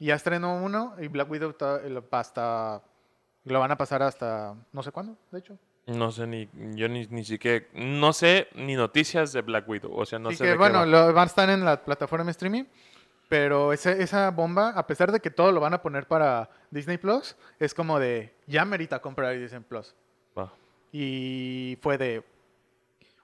y 0.00 0.06
ya 0.06 0.16
estrenó 0.16 0.56
uno 0.56 0.94
y 0.98 1.06
Black 1.08 1.30
Widow 1.30 1.54
hasta 2.10 2.82
lo 3.44 3.60
van 3.60 3.70
a 3.70 3.76
pasar 3.76 4.02
hasta 4.02 4.54
no 4.72 4.82
sé 4.82 4.90
cuándo, 4.90 5.16
de 5.30 5.38
hecho. 5.38 5.56
No 5.88 6.12
sé 6.12 6.26
ni. 6.26 6.48
Yo 6.76 6.88
ni, 6.88 7.06
ni 7.08 7.24
siquiera. 7.24 7.66
No 7.74 8.12
sé 8.12 8.48
ni 8.54 8.74
noticias 8.76 9.32
de 9.32 9.40
Black 9.42 9.68
Widow. 9.68 9.92
O 9.94 10.06
sea, 10.06 10.18
no 10.18 10.30
sé. 10.30 10.38
que 10.38 10.44
de 10.44 10.52
qué 10.52 10.58
bueno, 10.58 10.80
va. 10.80 10.86
lo, 10.86 11.12
van 11.12 11.24
a 11.24 11.26
estar 11.26 11.48
en 11.50 11.64
la 11.64 11.82
plataforma 11.84 12.30
streaming. 12.30 12.64
Pero 13.28 13.72
ese- 13.74 14.02
esa 14.02 14.30
bomba, 14.30 14.70
a 14.70 14.86
pesar 14.86 15.12
de 15.12 15.20
que 15.20 15.30
todo 15.30 15.52
lo 15.52 15.60
van 15.60 15.74
a 15.74 15.82
poner 15.82 16.06
para 16.06 16.48
Disney 16.70 16.96
Plus, 16.96 17.36
es 17.58 17.74
como 17.74 17.98
de 17.98 18.34
ya 18.46 18.64
merita 18.64 19.00
comprar 19.00 19.36
Disney 19.38 19.60
Plus. 19.62 19.94
Va. 20.38 20.50
Y 20.92 21.76
fue 21.82 21.98
de 21.98 22.24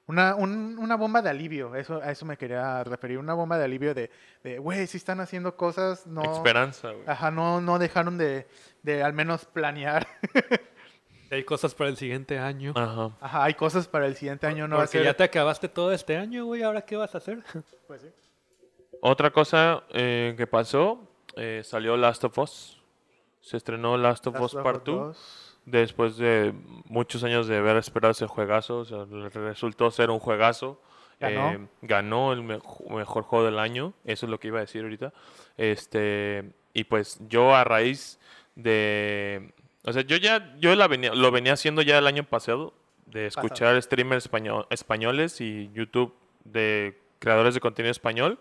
una, 0.06 0.34
un- 0.34 0.76
una 0.78 0.96
bomba 0.96 1.22
de 1.22 1.30
alivio, 1.30 1.74
eso, 1.74 2.02
a 2.02 2.10
eso 2.10 2.26
me 2.26 2.36
quería 2.36 2.84
referir, 2.84 3.16
una 3.16 3.32
bomba 3.32 3.56
de 3.56 3.64
alivio 3.64 3.94
de, 3.94 4.10
de 4.42 4.58
güey, 4.58 4.86
si 4.86 4.98
están 4.98 5.20
haciendo 5.20 5.56
cosas, 5.56 6.06
no, 6.06 6.20
Esperanza, 6.22 6.90
güey. 6.90 7.04
ajá, 7.06 7.30
no, 7.30 7.62
no 7.62 7.78
dejaron 7.78 8.18
de, 8.18 8.46
de 8.82 9.02
al 9.02 9.14
menos 9.14 9.46
planear. 9.46 10.06
Hay 11.34 11.44
cosas 11.44 11.74
para 11.74 11.90
el 11.90 11.96
siguiente 11.96 12.38
año. 12.38 12.72
Ajá. 12.76 13.10
Ajá, 13.20 13.44
hay 13.44 13.54
cosas 13.54 13.86
para 13.88 14.06
el 14.06 14.16
siguiente 14.16 14.46
año, 14.46 14.66
no 14.68 14.76
va 14.76 14.82
a 14.82 14.86
Porque 14.86 14.98
ser... 14.98 15.04
ya 15.06 15.14
te 15.14 15.24
acabaste 15.24 15.68
todo 15.68 15.92
este 15.92 16.16
año, 16.16 16.44
güey. 16.46 16.62
¿Ahora 16.62 16.82
qué 16.82 16.96
vas 16.96 17.14
a 17.14 17.18
hacer? 17.18 17.42
Pues 17.86 18.02
sí. 18.02 18.08
Otra 19.00 19.30
cosa 19.30 19.84
eh, 19.90 20.34
que 20.36 20.46
pasó, 20.46 21.06
eh, 21.36 21.60
salió 21.64 21.96
Last 21.96 22.24
of 22.24 22.38
Us. 22.38 22.80
Se 23.40 23.56
estrenó 23.58 23.98
Last 23.98 24.26
of 24.26 24.34
Last 24.40 24.54
Us 24.54 24.62
Part 24.62 24.88
Us 24.88 24.94
2 24.94 24.96
2. 25.06 25.60
después 25.66 26.16
de 26.16 26.54
muchos 26.86 27.22
años 27.24 27.46
de 27.46 27.58
haber 27.58 27.76
esperado 27.76 28.12
ese 28.12 28.26
juegazo. 28.26 28.78
O 28.78 28.84
sea, 28.86 29.04
resultó 29.34 29.90
ser 29.90 30.08
un 30.10 30.18
juegazo. 30.20 30.80
Ganó. 31.20 31.50
Eh, 31.52 31.66
ganó 31.82 32.32
el 32.32 32.42
mejo- 32.42 32.88
mejor 32.88 33.24
juego 33.24 33.44
del 33.44 33.58
año. 33.58 33.92
Eso 34.06 34.24
es 34.26 34.30
lo 34.30 34.40
que 34.40 34.48
iba 34.48 34.58
a 34.58 34.62
decir 34.62 34.82
ahorita. 34.82 35.12
Este, 35.58 36.52
y 36.72 36.84
pues 36.84 37.18
yo 37.28 37.54
a 37.54 37.64
raíz 37.64 38.18
de... 38.54 39.52
O 39.84 39.92
sea, 39.92 40.02
yo 40.02 40.16
ya 40.16 40.54
yo 40.58 40.74
la 40.74 40.88
venía, 40.88 41.12
lo 41.14 41.30
venía 41.30 41.52
haciendo 41.52 41.82
ya 41.82 41.98
el 41.98 42.06
año 42.06 42.24
pasado. 42.24 42.72
De 43.06 43.26
Pasado. 43.26 43.46
escuchar 43.46 43.82
streamers 43.82 44.24
español- 44.26 44.66
españoles 44.70 45.40
y 45.40 45.70
YouTube 45.74 46.14
de 46.44 46.98
creadores 47.18 47.52
de 47.54 47.60
contenido 47.60 47.90
español. 47.90 48.38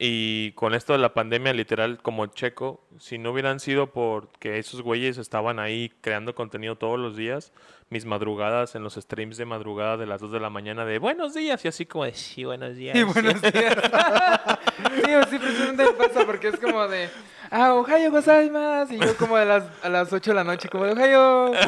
Y 0.00 0.52
con 0.52 0.74
esto 0.74 0.92
de 0.92 1.00
la 1.00 1.12
pandemia, 1.12 1.52
literal, 1.52 1.98
como 2.00 2.26
checo, 2.26 2.80
si 3.00 3.18
no 3.18 3.32
hubieran 3.32 3.58
sido 3.58 3.88
porque 3.92 4.58
esos 4.58 4.80
güeyes 4.82 5.18
estaban 5.18 5.58
ahí 5.58 5.92
creando 6.02 6.36
contenido 6.36 6.76
todos 6.76 7.00
los 7.00 7.16
días, 7.16 7.52
mis 7.90 8.04
madrugadas 8.04 8.76
en 8.76 8.84
los 8.84 8.94
streams 8.94 9.36
de 9.38 9.44
madrugada 9.44 9.96
de 9.96 10.06
las 10.06 10.20
2 10.20 10.30
de 10.30 10.38
la 10.38 10.50
mañana 10.50 10.84
de 10.84 11.00
buenos 11.00 11.34
días 11.34 11.64
y 11.64 11.68
así 11.68 11.84
como 11.84 12.04
de 12.04 12.14
sí, 12.14 12.44
buenos 12.44 12.76
días. 12.76 12.96
Sí, 12.96 13.02
buenos 13.02 13.42
días. 13.42 13.52
sí, 15.04 15.14
o 15.14 15.22
sí, 15.26 15.38
precisamente 15.38 15.84
me 15.84 15.92
pasa 15.92 16.24
porque 16.24 16.48
es 16.48 16.60
como 16.60 16.86
de, 16.86 17.08
ah, 17.50 17.74
Ohio 17.74 18.12
gozaimasu. 18.12 18.94
Y 18.94 19.00
yo 19.00 19.16
como 19.16 19.34
a 19.34 19.44
las, 19.44 19.64
a 19.82 19.88
las 19.88 20.12
8 20.12 20.30
de 20.30 20.34
la 20.36 20.44
noche, 20.44 20.68
como 20.68 20.84
de 20.84 20.92
Ohio. 20.92 21.52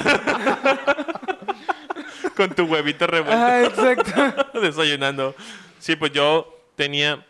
con 2.36 2.50
tu 2.54 2.62
huevito 2.64 3.08
revuelto 3.08 3.36
Ah, 3.44 3.62
exacto. 3.64 4.60
desayunando. 4.60 5.34
Sí, 5.80 5.96
pues 5.96 6.12
yo 6.12 6.56
tenía, 6.76 7.24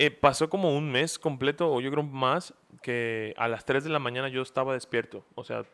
eh, 0.00 0.10
pasó 0.10 0.48
como 0.48 0.74
un 0.74 0.90
mes 0.90 1.18
completo, 1.18 1.70
o 1.70 1.82
yo 1.82 1.90
creo 1.90 2.02
más, 2.02 2.54
que 2.82 3.34
a 3.36 3.48
las 3.48 3.66
3 3.66 3.84
de 3.84 3.90
la 3.90 3.98
mañana 3.98 4.28
yo 4.28 4.40
estaba 4.40 4.72
despierto. 4.72 5.26
O 5.34 5.44
sea, 5.44 5.66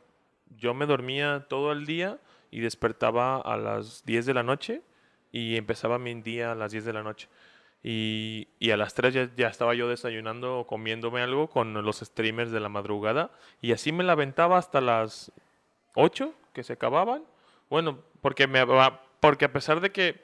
yo 0.56 0.74
me 0.74 0.86
dormía 0.86 1.46
todo 1.48 1.70
el 1.70 1.86
día 1.86 2.18
y 2.50 2.58
despertaba 2.58 3.36
a 3.36 3.56
las 3.56 4.04
10 4.04 4.26
de 4.26 4.34
la 4.34 4.42
noche 4.42 4.82
y 5.30 5.54
empezaba 5.54 6.00
mi 6.00 6.12
día 6.22 6.50
a 6.50 6.54
las 6.56 6.72
10 6.72 6.86
de 6.86 6.92
la 6.92 7.04
noche. 7.04 7.28
Y, 7.84 8.48
y 8.58 8.72
a 8.72 8.76
las 8.76 8.94
3 8.94 9.14
ya, 9.14 9.30
ya 9.36 9.46
estaba 9.46 9.74
yo 9.74 9.88
desayunando 9.88 10.58
o 10.58 10.66
comiéndome 10.66 11.22
algo 11.22 11.48
con 11.48 11.72
los 11.84 12.00
streamers 12.00 12.50
de 12.50 12.58
la 12.58 12.68
madrugada. 12.68 13.30
Y 13.62 13.70
así 13.70 13.92
me 13.92 14.02
la 14.02 14.14
aventaba 14.14 14.58
hasta 14.58 14.80
las 14.80 15.30
8 15.94 16.34
que 16.52 16.64
se 16.64 16.72
acababan. 16.72 17.22
Bueno, 17.70 18.00
porque, 18.22 18.48
me, 18.48 18.64
porque 19.20 19.44
a 19.44 19.52
pesar 19.52 19.80
de 19.80 19.92
que 19.92 20.20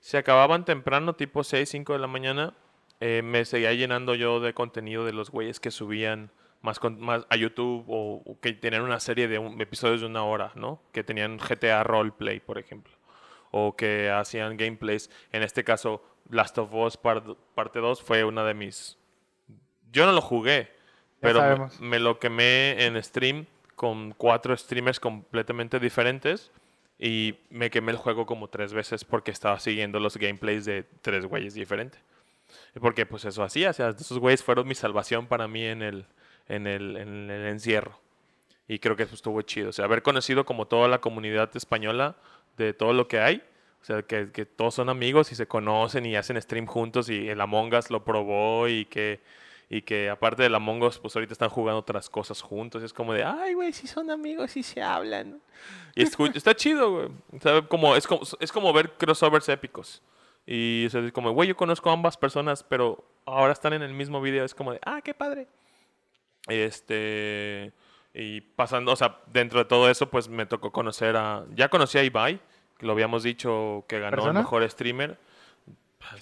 se 0.00 0.18
acababan 0.18 0.66
temprano, 0.66 1.14
tipo 1.14 1.42
6, 1.42 1.66
5 1.66 1.94
de 1.94 1.98
la 1.98 2.08
mañana, 2.08 2.54
eh, 3.00 3.22
me 3.22 3.44
seguía 3.44 3.72
llenando 3.74 4.14
yo 4.14 4.40
de 4.40 4.54
contenido 4.54 5.04
de 5.04 5.12
los 5.12 5.30
güeyes 5.30 5.60
que 5.60 5.70
subían 5.70 6.30
más, 6.62 6.78
con- 6.80 7.00
más 7.00 7.26
a 7.30 7.36
YouTube 7.36 7.84
o, 7.88 8.22
o 8.24 8.40
que 8.40 8.52
tenían 8.52 8.82
una 8.82 9.00
serie 9.00 9.28
de 9.28 9.38
un- 9.38 9.60
episodios 9.60 10.00
de 10.00 10.06
una 10.06 10.24
hora, 10.24 10.52
¿no? 10.56 10.82
Que 10.92 11.04
tenían 11.04 11.38
GTA 11.38 11.84
Roleplay, 11.84 12.40
por 12.40 12.58
ejemplo. 12.58 12.92
O 13.50 13.76
que 13.76 14.10
hacían 14.10 14.56
gameplays. 14.56 15.10
En 15.32 15.42
este 15.42 15.64
caso, 15.64 16.02
Last 16.30 16.58
of 16.58 16.74
Us 16.74 17.00
Part- 17.00 17.36
Parte 17.54 17.78
2 17.78 18.02
fue 18.02 18.24
una 18.24 18.44
de 18.44 18.54
mis... 18.54 18.98
Yo 19.92 20.04
no 20.04 20.12
lo 20.12 20.20
jugué, 20.20 20.70
pero 21.20 21.40
me, 21.80 21.88
me 21.88 21.98
lo 21.98 22.18
quemé 22.18 22.84
en 22.84 23.02
stream 23.02 23.46
con 23.74 24.10
cuatro 24.12 24.54
streamers 24.56 25.00
completamente 25.00 25.78
diferentes. 25.80 26.50
Y 26.98 27.38
me 27.50 27.70
quemé 27.70 27.92
el 27.92 27.96
juego 27.98 28.26
como 28.26 28.48
tres 28.48 28.72
veces 28.74 29.04
porque 29.04 29.30
estaba 29.30 29.60
siguiendo 29.60 30.00
los 30.00 30.16
gameplays 30.16 30.64
de 30.64 30.82
tres 31.00 31.24
güeyes 31.26 31.54
diferentes. 31.54 32.02
Porque 32.80 33.06
pues 33.06 33.24
eso 33.24 33.42
hacía, 33.42 33.70
o 33.70 33.72
sea, 33.72 33.88
esos 33.90 34.18
güeyes 34.18 34.42
fueron 34.42 34.66
mi 34.68 34.74
salvación 34.74 35.26
para 35.26 35.48
mí 35.48 35.64
en 35.64 35.82
el, 35.82 36.06
en 36.48 36.66
el, 36.66 36.96
en 36.96 37.30
el 37.30 37.46
encierro. 37.46 37.98
Y 38.66 38.78
creo 38.80 38.96
que 38.96 39.04
eso 39.04 39.14
estuvo 39.14 39.40
chido. 39.42 39.70
O 39.70 39.72
sea, 39.72 39.86
haber 39.86 40.02
conocido 40.02 40.44
como 40.44 40.66
toda 40.66 40.88
la 40.88 41.00
comunidad 41.00 41.50
española 41.56 42.16
de 42.56 42.74
todo 42.74 42.92
lo 42.92 43.08
que 43.08 43.18
hay. 43.20 43.42
O 43.80 43.84
sea, 43.84 44.02
que, 44.02 44.30
que 44.32 44.44
todos 44.44 44.74
son 44.74 44.88
amigos 44.88 45.32
y 45.32 45.34
se 45.36 45.46
conocen 45.46 46.04
y 46.04 46.16
hacen 46.16 46.40
stream 46.42 46.66
juntos 46.66 47.08
y 47.08 47.28
el 47.28 47.40
Among 47.40 47.72
Us 47.74 47.90
lo 47.90 48.04
probó 48.04 48.68
y 48.68 48.84
que, 48.86 49.20
y 49.70 49.82
que 49.82 50.10
aparte 50.10 50.42
del 50.42 50.54
Among 50.54 50.82
Us, 50.82 50.98
pues 50.98 51.14
ahorita 51.16 51.32
están 51.32 51.48
jugando 51.48 51.78
otras 51.78 52.10
cosas 52.10 52.42
juntos. 52.42 52.82
Y 52.82 52.84
es 52.86 52.92
como 52.92 53.14
de, 53.14 53.24
ay, 53.24 53.54
güey, 53.54 53.72
sí 53.72 53.86
son 53.86 54.10
amigos 54.10 54.56
y 54.56 54.62
se 54.62 54.82
hablan. 54.82 55.40
Y 55.94 56.02
escu- 56.04 56.30
está 56.34 56.54
chido, 56.54 56.90
güey. 56.90 57.06
O 57.32 57.40
sea, 57.40 57.62
como, 57.62 57.94
es, 57.96 58.06
como, 58.06 58.22
es 58.40 58.52
como 58.52 58.72
ver 58.72 58.90
crossovers 58.94 59.48
épicos. 59.48 60.02
Y 60.50 60.86
o 60.86 60.90
sea, 60.90 61.02
es 61.02 61.12
como, 61.12 61.32
güey, 61.32 61.46
yo 61.46 61.56
conozco 61.58 61.90
a 61.90 61.92
ambas 61.92 62.16
personas, 62.16 62.62
pero 62.62 63.04
ahora 63.26 63.52
están 63.52 63.74
en 63.74 63.82
el 63.82 63.92
mismo 63.92 64.22
video. 64.22 64.46
Es 64.46 64.54
como 64.54 64.72
de, 64.72 64.80
ah, 64.82 65.02
qué 65.04 65.12
padre. 65.12 65.46
Este. 66.46 67.74
Y 68.14 68.40
pasando, 68.40 68.92
o 68.92 68.96
sea, 68.96 69.18
dentro 69.26 69.58
de 69.58 69.66
todo 69.66 69.90
eso, 69.90 70.08
pues 70.08 70.30
me 70.30 70.46
tocó 70.46 70.72
conocer 70.72 71.18
a. 71.18 71.44
Ya 71.54 71.68
conocí 71.68 71.98
a 71.98 72.02
Ibai, 72.02 72.40
que 72.78 72.86
lo 72.86 72.92
habíamos 72.92 73.24
dicho 73.24 73.84
que 73.88 74.00
ganó 74.00 74.16
¿Persona? 74.16 74.40
el 74.40 74.44
mejor 74.44 74.70
streamer. 74.70 75.18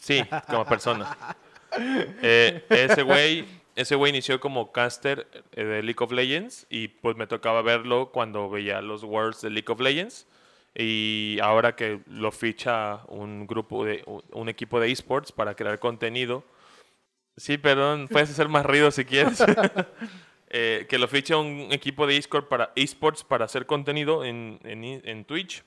Sí, 0.00 0.24
como 0.48 0.64
persona. 0.66 1.16
Eh, 2.22 2.64
ese 2.70 3.02
güey. 3.02 3.44
Ese 3.74 3.96
güey 3.96 4.08
inició 4.08 4.40
como 4.40 4.72
caster 4.72 5.26
eh, 5.52 5.62
de 5.62 5.82
League 5.82 6.02
of 6.02 6.10
Legends 6.10 6.66
y 6.70 6.88
pues 6.88 7.16
me 7.16 7.26
tocaba 7.26 7.60
verlo 7.60 8.10
cuando 8.10 8.48
veía 8.48 8.80
los 8.80 9.04
Worlds 9.04 9.42
de 9.42 9.50
League 9.50 9.70
of 9.70 9.80
Legends. 9.80 10.26
Y 10.78 11.38
ahora 11.42 11.74
que 11.74 12.00
lo 12.06 12.30
ficha 12.32 13.00
un 13.08 13.46
grupo 13.46 13.84
de 13.84 14.04
un- 14.32 14.48
equipo 14.50 14.78
de 14.78 14.90
esports 14.92 15.32
para 15.32 15.54
crear 15.54 15.78
contenido. 15.78 16.44
Sí, 17.36 17.56
perdón, 17.56 18.08
puedes 18.08 18.30
hacer 18.30 18.48
más 18.48 18.64
ruido 18.66 18.90
si 18.90 19.04
quieres. 19.04 19.42
Eh, 20.48 20.86
que 20.88 20.96
lo 20.98 21.08
ficha 21.08 21.36
un 21.36 21.68
equipo 21.72 22.06
de 22.06 22.16
esports 22.16 22.46
para, 22.48 22.72
esports 22.76 23.24
para 23.24 23.44
hacer 23.46 23.66
contenido 23.66 24.24
en, 24.24 24.60
en, 24.62 24.84
en 24.84 25.24
Twitch. 25.24 25.64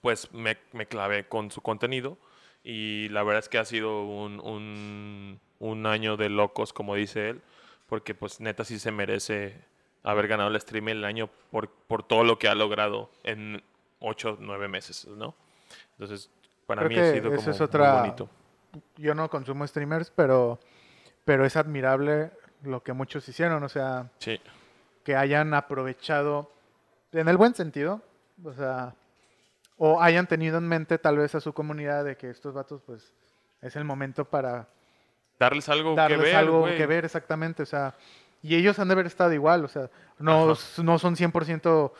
Pues 0.00 0.32
me, 0.32 0.56
me 0.72 0.86
clavé 0.86 1.28
con 1.28 1.50
su 1.50 1.60
contenido. 1.60 2.16
Y 2.64 3.10
la 3.10 3.22
verdad 3.22 3.40
es 3.40 3.50
que 3.50 3.58
ha 3.58 3.66
sido 3.66 4.04
un, 4.04 4.40
un, 4.40 5.38
un 5.58 5.86
año 5.86 6.16
de 6.16 6.30
locos, 6.30 6.72
como 6.72 6.94
dice 6.94 7.28
él. 7.28 7.42
Porque 7.86 8.14
pues 8.14 8.40
neta 8.40 8.64
sí 8.64 8.78
se 8.78 8.90
merece 8.92 9.62
haber 10.02 10.26
ganado 10.26 10.48
el 10.48 10.58
stream 10.60 10.88
el 10.88 11.04
año 11.04 11.28
por, 11.50 11.68
por 11.68 12.02
todo 12.02 12.24
lo 12.24 12.38
que 12.38 12.48
ha 12.48 12.54
logrado 12.54 13.10
en 13.24 13.62
8, 14.02 14.36
9 14.40 14.68
meses, 14.68 15.06
¿no? 15.08 15.34
Entonces, 15.98 16.30
para 16.66 16.82
Creo 16.86 16.90
mí 16.90 16.98
ha 17.08 17.12
sido 17.12 17.30
como 17.30 17.40
es 17.50 17.58
muy 17.58 17.64
otra- 17.64 17.94
bonito. 18.00 18.28
Yo 18.96 19.14
no 19.14 19.28
consumo 19.28 19.66
streamers, 19.66 20.10
pero, 20.14 20.58
pero 21.24 21.44
es 21.44 21.56
admirable 21.56 22.30
lo 22.62 22.82
que 22.82 22.92
muchos 22.92 23.28
hicieron. 23.28 23.62
O 23.62 23.68
sea, 23.68 24.10
Sí. 24.18 24.40
que 25.04 25.16
hayan 25.16 25.52
aprovechado 25.54 26.50
en 27.12 27.28
el 27.28 27.36
buen 27.36 27.54
sentido, 27.54 28.00
o 28.44 28.52
sea, 28.52 28.94
o 29.76 30.00
hayan 30.00 30.26
tenido 30.26 30.58
en 30.58 30.68
mente 30.68 30.98
tal 30.98 31.18
vez 31.18 31.34
a 31.34 31.40
su 31.40 31.52
comunidad 31.52 32.04
de 32.04 32.16
que 32.16 32.30
estos 32.30 32.54
vatos, 32.54 32.82
pues, 32.86 33.12
es 33.60 33.76
el 33.76 33.84
momento 33.84 34.24
para 34.24 34.68
Darles 35.38 35.68
algo 35.68 35.94
darles 35.96 36.18
que 36.20 36.24
ver, 36.24 36.36
algo 36.36 36.66
que 36.66 36.86
ver 36.86 37.04
exactamente, 37.04 37.64
o 37.64 37.66
sea, 37.66 37.94
y 38.42 38.54
ellos 38.54 38.78
han 38.78 38.86
de 38.88 38.92
haber 38.92 39.06
estado 39.06 39.32
igual, 39.32 39.64
o 39.64 39.68
sea, 39.68 39.90
no, 40.18 40.52
Ajá. 40.52 40.82
no 40.84 40.98
son 41.00 41.16
100% 41.16 41.92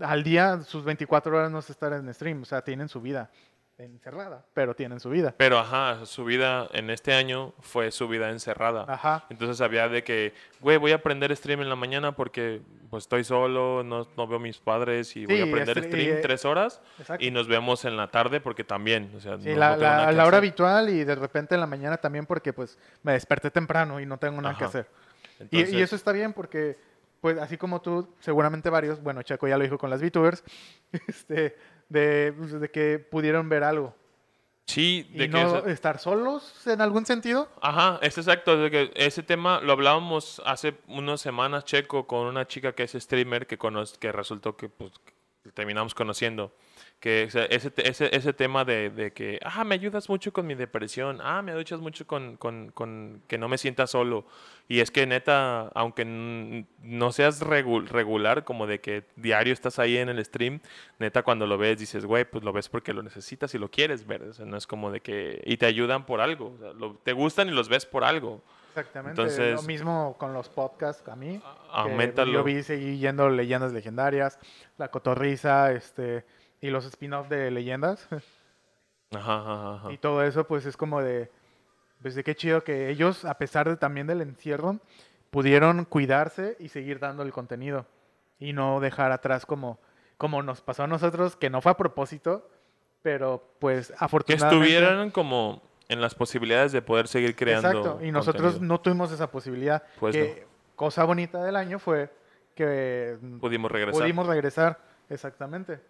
al 0.00 0.22
día, 0.22 0.60
sus 0.62 0.84
24 0.84 1.36
horas 1.36 1.50
no 1.50 1.62
se 1.62 1.72
estar 1.72 1.92
en 1.92 2.12
stream, 2.12 2.42
o 2.42 2.44
sea, 2.44 2.62
tienen 2.62 2.88
su 2.88 3.00
vida 3.00 3.30
encerrada, 3.78 4.44
pero 4.54 4.74
tienen 4.74 4.98
su 4.98 5.08
vida. 5.08 5.32
Pero 5.36 5.56
ajá, 5.56 6.04
su 6.04 6.24
vida 6.24 6.66
en 6.72 6.90
este 6.90 7.14
año 7.14 7.54
fue 7.60 7.92
su 7.92 8.08
vida 8.08 8.28
encerrada. 8.30 8.84
Ajá. 8.88 9.24
Entonces 9.30 9.60
había 9.60 9.88
de 9.88 10.02
que, 10.02 10.34
güey, 10.60 10.78
voy 10.78 10.90
a 10.90 10.96
aprender 10.96 11.34
stream 11.36 11.60
en 11.62 11.68
la 11.68 11.76
mañana 11.76 12.10
porque 12.16 12.60
pues 12.90 13.04
estoy 13.04 13.22
solo, 13.22 13.84
no, 13.84 14.08
no 14.16 14.26
veo 14.26 14.38
a 14.38 14.40
mis 14.42 14.58
padres 14.58 15.14
y 15.14 15.26
voy 15.26 15.40
a 15.40 15.44
aprender 15.44 15.78
stre- 15.80 15.86
stream 15.88 16.16
tres 16.22 16.44
horas 16.44 16.80
Exacto. 16.98 17.24
y 17.24 17.30
nos 17.30 17.46
vemos 17.46 17.84
en 17.84 17.96
la 17.96 18.08
tarde 18.10 18.40
porque 18.40 18.64
también, 18.64 19.12
o 19.16 19.20
sea, 19.20 19.38
Sí, 19.38 19.50
no- 19.50 19.56
la, 19.58 19.76
no 19.76 19.86
a 19.86 20.10
la 20.12 20.26
hora 20.26 20.38
habitual 20.38 20.88
y 20.88 21.04
de 21.04 21.14
repente 21.14 21.54
en 21.54 21.60
la 21.60 21.66
mañana 21.68 21.98
también 21.98 22.26
porque 22.26 22.52
pues 22.52 22.78
me 23.04 23.12
desperté 23.12 23.50
temprano 23.52 24.00
y 24.00 24.06
no 24.06 24.18
tengo 24.18 24.40
nada 24.40 24.58
que 24.58 24.64
hacer. 24.64 24.88
Y- 25.52 25.80
eso 25.80 25.94
está 25.94 26.10
bien 26.10 26.32
porque, 26.32 26.76
pues 27.20 27.38
así 27.38 27.56
como 27.56 27.80
tú, 27.80 28.08
seguramente 28.20 28.70
varios, 28.70 29.02
bueno, 29.02 29.22
Chaco 29.22 29.48
ya 29.48 29.56
lo 29.58 29.64
dijo 29.64 29.78
con 29.78 29.90
las 29.90 30.00
VTubers, 30.02 30.44
este, 31.08 31.56
de, 31.88 32.32
pues, 32.36 32.60
de 32.60 32.70
que 32.70 32.98
pudieron 32.98 33.48
ver 33.48 33.64
algo. 33.64 33.94
Sí, 34.66 35.08
Y 35.14 35.18
de 35.18 35.30
que... 35.30 35.42
no 35.42 35.56
estar 35.66 35.98
solos 35.98 36.66
en 36.66 36.82
algún 36.82 37.06
sentido. 37.06 37.48
Ajá, 37.62 37.98
es 38.02 38.18
exacto. 38.18 38.56
de 38.58 38.70
que 38.70 38.92
ese 38.96 39.22
tema 39.22 39.60
lo 39.62 39.72
hablábamos 39.72 40.42
hace 40.44 40.74
unas 40.88 41.22
semanas, 41.22 41.64
Checo, 41.64 42.06
con 42.06 42.26
una 42.26 42.46
chica 42.46 42.72
que 42.74 42.82
es 42.82 42.92
streamer 42.92 43.46
que, 43.46 43.56
cono- 43.56 43.84
que 43.98 44.12
resultó 44.12 44.58
que 44.58 44.68
pues, 44.68 44.92
que 45.42 45.52
terminamos 45.52 45.94
conociendo. 45.94 46.52
Que 47.00 47.26
o 47.28 47.30
sea, 47.30 47.44
ese, 47.44 47.72
ese, 47.76 48.14
ese 48.16 48.32
tema 48.32 48.64
de, 48.64 48.90
de 48.90 49.12
que, 49.12 49.38
ah, 49.44 49.62
me 49.62 49.76
ayudas 49.76 50.08
mucho 50.08 50.32
con 50.32 50.48
mi 50.48 50.56
depresión, 50.56 51.20
ah, 51.22 51.42
me 51.42 51.52
ayudas 51.52 51.80
mucho 51.80 52.08
con, 52.08 52.36
con, 52.36 52.70
con 52.72 53.22
que 53.28 53.38
no 53.38 53.46
me 53.48 53.56
sienta 53.56 53.86
solo. 53.86 54.26
Y 54.66 54.80
es 54.80 54.90
que 54.90 55.06
neta, 55.06 55.68
aunque 55.74 56.04
no 56.04 57.12
seas 57.12 57.40
regu- 57.40 57.86
regular, 57.86 58.42
como 58.44 58.66
de 58.66 58.80
que 58.80 59.04
diario 59.14 59.52
estás 59.52 59.78
ahí 59.78 59.96
en 59.96 60.08
el 60.08 60.24
stream, 60.24 60.58
neta 60.98 61.22
cuando 61.22 61.46
lo 61.46 61.56
ves 61.56 61.78
dices, 61.78 62.04
güey, 62.04 62.24
pues 62.24 62.42
lo 62.42 62.52
ves 62.52 62.68
porque 62.68 62.92
lo 62.92 63.02
necesitas 63.04 63.54
y 63.54 63.58
lo 63.58 63.70
quieres 63.70 64.04
ver. 64.06 64.22
O 64.24 64.32
sea, 64.32 64.44
no 64.44 64.56
es 64.56 64.66
como 64.66 64.90
de 64.90 65.00
que... 65.00 65.40
Y 65.46 65.56
te 65.56 65.66
ayudan 65.66 66.04
por 66.04 66.20
algo. 66.20 66.54
o 66.56 66.58
sea, 66.58 66.72
lo- 66.72 66.96
te 66.96 67.12
gustan 67.12 67.48
y 67.48 67.52
los 67.52 67.68
ves 67.68 67.86
por 67.86 68.02
algo. 68.02 68.42
Exactamente. 68.70 69.20
Entonces- 69.22 69.54
lo 69.54 69.62
mismo 69.62 70.16
con 70.18 70.32
los 70.34 70.48
podcasts 70.48 71.08
a 71.08 71.14
mí. 71.14 71.40
Aumentalo. 71.70 72.32
Yo 72.32 72.42
vi, 72.44 72.62
seguí 72.64 72.98
yendo 72.98 73.30
leyendas 73.30 73.72
legendarias, 73.72 74.38
la 74.78 74.88
cotorriza, 74.90 75.72
este, 75.72 76.24
y 76.60 76.70
los 76.70 76.84
spin-off 76.86 77.28
de 77.28 77.50
leyendas. 77.50 78.06
Ajá, 79.10 79.38
ajá, 79.40 79.74
ajá. 79.76 79.92
Y 79.92 79.96
todo 79.96 80.22
eso, 80.22 80.46
pues 80.46 80.66
es 80.66 80.76
como 80.76 81.00
de, 81.02 81.30
pues 82.02 82.14
de 82.14 82.22
qué 82.22 82.34
chido 82.34 82.62
que 82.62 82.90
ellos, 82.90 83.24
a 83.24 83.38
pesar 83.38 83.66
de 83.66 83.76
también 83.78 84.06
del 84.06 84.20
encierro, 84.20 84.80
pudieron 85.30 85.86
cuidarse 85.86 86.56
y 86.58 86.68
seguir 86.68 86.98
dando 86.98 87.22
el 87.22 87.32
contenido. 87.32 87.86
Y 88.38 88.52
no 88.52 88.80
dejar 88.80 89.10
atrás 89.12 89.46
como, 89.46 89.78
como 90.18 90.42
nos 90.42 90.60
pasó 90.60 90.82
a 90.82 90.86
nosotros, 90.86 91.36
que 91.36 91.48
no 91.48 91.62
fue 91.62 91.72
a 91.72 91.76
propósito, 91.78 92.50
pero 93.00 93.42
pues 93.58 93.88
Que 93.88 93.94
afortunadamente... 93.98 94.56
estuvieran 94.66 95.10
como 95.10 95.62
en 95.88 96.02
las 96.02 96.14
posibilidades 96.14 96.72
de 96.72 96.82
poder 96.82 97.08
seguir 97.08 97.34
creando. 97.34 97.68
Exacto, 97.70 98.04
y 98.04 98.12
nosotros 98.12 98.52
contenido. 98.52 98.74
no 98.74 98.80
tuvimos 98.82 99.10
esa 99.10 99.30
posibilidad. 99.30 99.82
Pues 99.98 100.14
que 100.14 100.46
cosa 100.76 101.02
bonita 101.04 101.42
del 101.42 101.56
año 101.56 101.78
fue 101.78 102.10
que 102.54 103.16
Pudimos 103.40 103.72
regresar. 103.72 104.02
pudimos 104.02 104.26
regresar, 104.26 104.78
exactamente. 105.08 105.80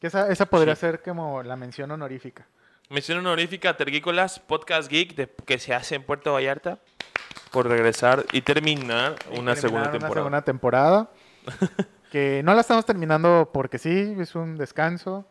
Que 0.00 0.06
esa, 0.06 0.28
esa 0.30 0.46
podría 0.46 0.74
Sí. 0.76 0.80
ser 0.82 1.02
como 1.02 1.42
la 1.42 1.56
mención 1.56 1.90
honorífica. 1.90 2.46
Mención 2.90 3.18
honorífica 3.18 3.70
a 3.70 3.76
Tergícolas, 3.76 4.38
podcast 4.38 4.90
geek 4.90 5.14
de- 5.14 5.28
que 5.44 5.58
se 5.58 5.74
hace 5.74 5.96
en 5.96 6.04
Puerto 6.04 6.32
Vallarta 6.32 6.78
por 7.50 7.66
regresar 7.68 8.24
y 8.32 8.40
terminar 8.42 9.12
una 9.12 9.16
terminar 9.54 9.56
segunda 9.56 9.82
una 9.82 9.90
temporada. 9.92 10.14
segunda 10.14 10.42
temporada. 10.42 11.10
que 12.12 12.42
no 12.44 12.54
la 12.54 12.60
estamos 12.62 12.86
terminando 12.86 13.50
porque 13.52 13.78
sí, 13.78 14.14
es 14.18 14.34
un 14.34 14.56
descanso. 14.56 15.26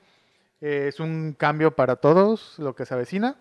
eh, 0.59 0.87
es 0.89 0.99
un 0.99 1.33
cambio 1.33 1.75
para 1.75 1.97
todos 1.97 2.57
lo 2.57 2.75
que 2.75 2.85
se 2.87 2.93
avecina. 2.95 3.35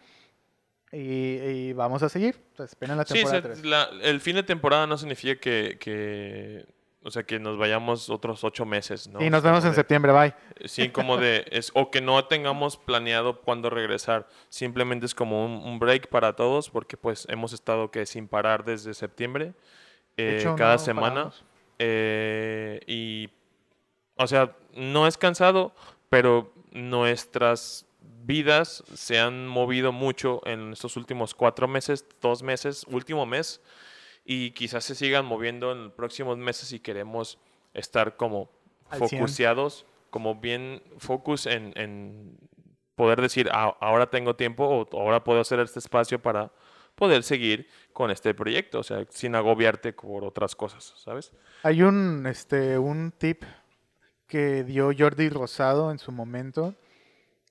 Y, 0.93 0.99
y 1.01 1.73
vamos 1.73 2.03
a 2.03 2.09
seguir. 2.11 2.39
Esperen 2.59 2.97
la 2.99 3.05
Sí, 3.07 3.15
temporada 3.15 3.41
se- 3.43 3.49
3. 3.49 3.65
la- 3.65 3.89
el 4.03 4.21
fin 4.21 4.37
de 4.37 4.43
temporada 4.43 4.87
no 4.87 4.97
significa 4.99 5.41
que, 5.41 5.79
que- 5.81 6.67
o 7.07 7.11
sea, 7.13 7.23
que 7.23 7.39
nos 7.39 7.57
vayamos 7.57 8.11
otros 8.11 8.43
ocho 8.43 8.67
meses, 8.67 9.07
¿no? 9.09 9.23
y 9.23 9.31
nos 9.31 9.39
Es 9.39 9.43
como 9.43 9.53
vemos 9.53 9.65
en 9.65 9.71
de- 9.71 9.77
septiembre, 9.77 10.13
bye. 10.13 10.35
Sí, 10.69 10.89
como 10.91 11.17
de, 11.19 11.47
es, 11.51 11.71
o 11.75 11.91
que 11.91 12.01
no 12.01 12.25
tengamos 12.27 12.77
planeado 12.77 13.41
cuándo 13.41 13.71
regresar. 13.71 14.29
Simplemente 14.49 15.07
es 15.07 15.15
como 15.15 15.45
un, 15.45 15.53
un 15.65 15.79
break 15.79 16.09
para 16.09 16.35
todos 16.35 16.69
porque 16.69 16.97
pues 16.97 17.27
hemos 17.31 17.53
estado 17.53 17.91
que 17.91 18.05
sin 18.07 18.27
parar 18.27 18.65
desde 18.65 18.93
septiembre, 18.93 19.53
eh, 20.17 20.39
hecho, 20.41 20.57
cada 20.57 20.73
no 20.73 20.79
semana. 20.81 21.33
eh, 21.79 22.81
y, 22.87 23.31
o 24.17 24.27
sea, 24.27 24.57
no 24.75 25.07
es 25.07 25.17
cansado, 25.17 25.73
pero 26.09 26.53
nuestras 26.73 27.87
vidas 28.25 28.83
se 28.95 29.21
han 29.21 29.47
movido 29.47 29.93
mucho 29.93 30.41
en 30.47 30.73
estos 30.73 30.97
últimos 30.97 31.35
cuatro 31.35 31.69
meses, 31.69 32.05
dos 32.21 32.43
meses, 32.43 32.85
último 32.91 33.25
mes, 33.27 33.61
y 34.27 34.51
quizás 34.51 34.85
se 34.85 34.95
sigan 34.95 35.25
moviendo 35.25 35.71
en 35.73 35.85
los 35.85 35.93
próximos 35.93 36.37
meses 36.37 36.69
si 36.69 36.81
queremos 36.81 37.39
estar 37.73 38.17
como 38.17 38.51
focuseados, 38.99 39.87
como 40.11 40.35
bien 40.35 40.83
focus 40.99 41.47
en, 41.47 41.73
en 41.77 42.37
poder 42.97 43.21
decir, 43.21 43.49
"Ah, 43.53 43.77
ahora 43.81 44.11
tengo 44.11 44.35
tiempo 44.37 44.65
o 44.67 45.01
ahora 45.01 45.23
puedo 45.25 45.41
hacer 45.41 45.61
este 45.61 45.79
espacio 45.79 46.21
para 46.21 46.51
poder 46.97 47.23
seguir 47.23 47.69
con 47.93 48.11
este 48.11 48.33
proyecto, 48.35 48.81
o 48.81 48.83
sea, 48.83 49.05
sin 49.11 49.35
agobiarte 49.35 49.93
por 49.93 50.25
otras 50.25 50.57
cosas, 50.57 50.95
¿sabes? 50.97 51.33
Hay 51.63 51.83
un, 51.83 52.27
este, 52.27 52.79
un 52.79 53.13
tip 53.13 53.43
que 54.27 54.65
dio 54.65 54.91
Jordi 54.99 55.29
Rosado 55.29 55.91
en 55.91 55.99
su 55.99 56.11
momento. 56.11 56.75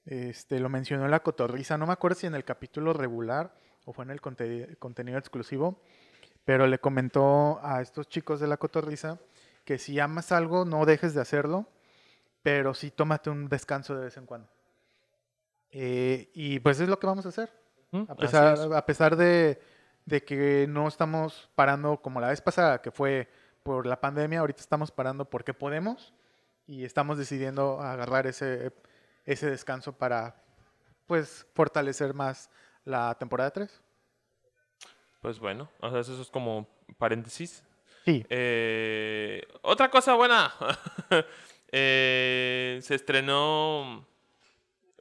Este, 0.06 0.60
lo 0.60 0.70
mencionó 0.70 1.06
en 1.06 1.12
la 1.12 1.22
cotorriza. 1.22 1.78
No 1.78 1.86
me 1.88 1.94
acuerdo 1.94 2.20
si 2.20 2.28
en 2.28 2.36
el 2.36 2.44
capítulo 2.44 2.94
regular 2.94 3.56
o 3.86 3.94
fue 3.94 4.06
en 4.06 4.12
el 4.12 4.20
conte- 4.22 4.76
contenido 4.78 5.18
exclusivo. 5.18 5.80
Pero 6.46 6.68
le 6.68 6.80
comentó 6.80 7.60
a 7.64 7.82
estos 7.82 8.08
chicos 8.08 8.40
de 8.40 8.48
la 8.48 8.58
cotorriza 8.58 9.20
que 9.66 9.80
si 9.80 10.00
amas 10.00 10.32
algo, 10.32 10.64
no 10.64 10.86
dejes 10.86 11.14
de 11.14 11.22
hacerlo. 11.22 11.68
Pero 12.44 12.74
sí 12.74 12.92
tómate 12.92 13.30
un 13.30 13.50
descanso 13.50 13.96
de 13.96 14.06
vez 14.06 14.18
en 14.18 14.26
cuando. 14.26 14.48
Eh, 15.72 16.30
y 16.34 16.60
pues 16.60 16.80
es 16.80 16.88
lo 16.88 17.00
que 17.00 17.08
vamos 17.08 17.26
a 17.26 17.30
hacer. 17.30 17.52
A 18.08 18.16
pesar, 18.16 18.54
es. 18.54 18.60
a 18.60 18.86
pesar 18.86 19.16
de, 19.16 19.60
de 20.06 20.24
que 20.24 20.68
no 20.70 20.88
estamos 20.88 21.50
parando 21.56 22.02
como 22.02 22.22
la 22.22 22.30
vez 22.30 22.42
pasada, 22.42 22.82
que 22.82 22.92
fue 22.92 23.30
por 23.64 23.88
la 23.88 24.00
pandemia, 24.00 24.42
ahorita 24.42 24.62
estamos 24.62 24.92
parando 24.92 25.26
porque 25.26 25.54
podemos 25.54 26.14
y 26.68 26.86
estamos 26.86 27.18
decidiendo 27.18 27.82
agarrar 27.82 28.28
ese, 28.28 28.72
ese 29.26 29.50
descanso 29.50 29.94
para 29.94 30.36
pues 31.08 31.48
fortalecer 31.54 32.14
más 32.14 32.50
la 32.84 33.16
temporada 33.16 33.52
3. 33.52 33.82
Pues 35.26 35.40
bueno, 35.40 35.68
o 35.80 35.90
sea, 35.90 36.02
eso 36.02 36.22
es 36.22 36.30
como 36.30 36.68
paréntesis. 37.00 37.64
Sí, 38.06 38.24
Eh, 38.30 39.42
otra 39.64 39.90
cosa 39.90 40.14
buena. 40.14 40.54
Eh, 41.78 42.78
se 42.84 42.94
estrenó. 42.94 44.06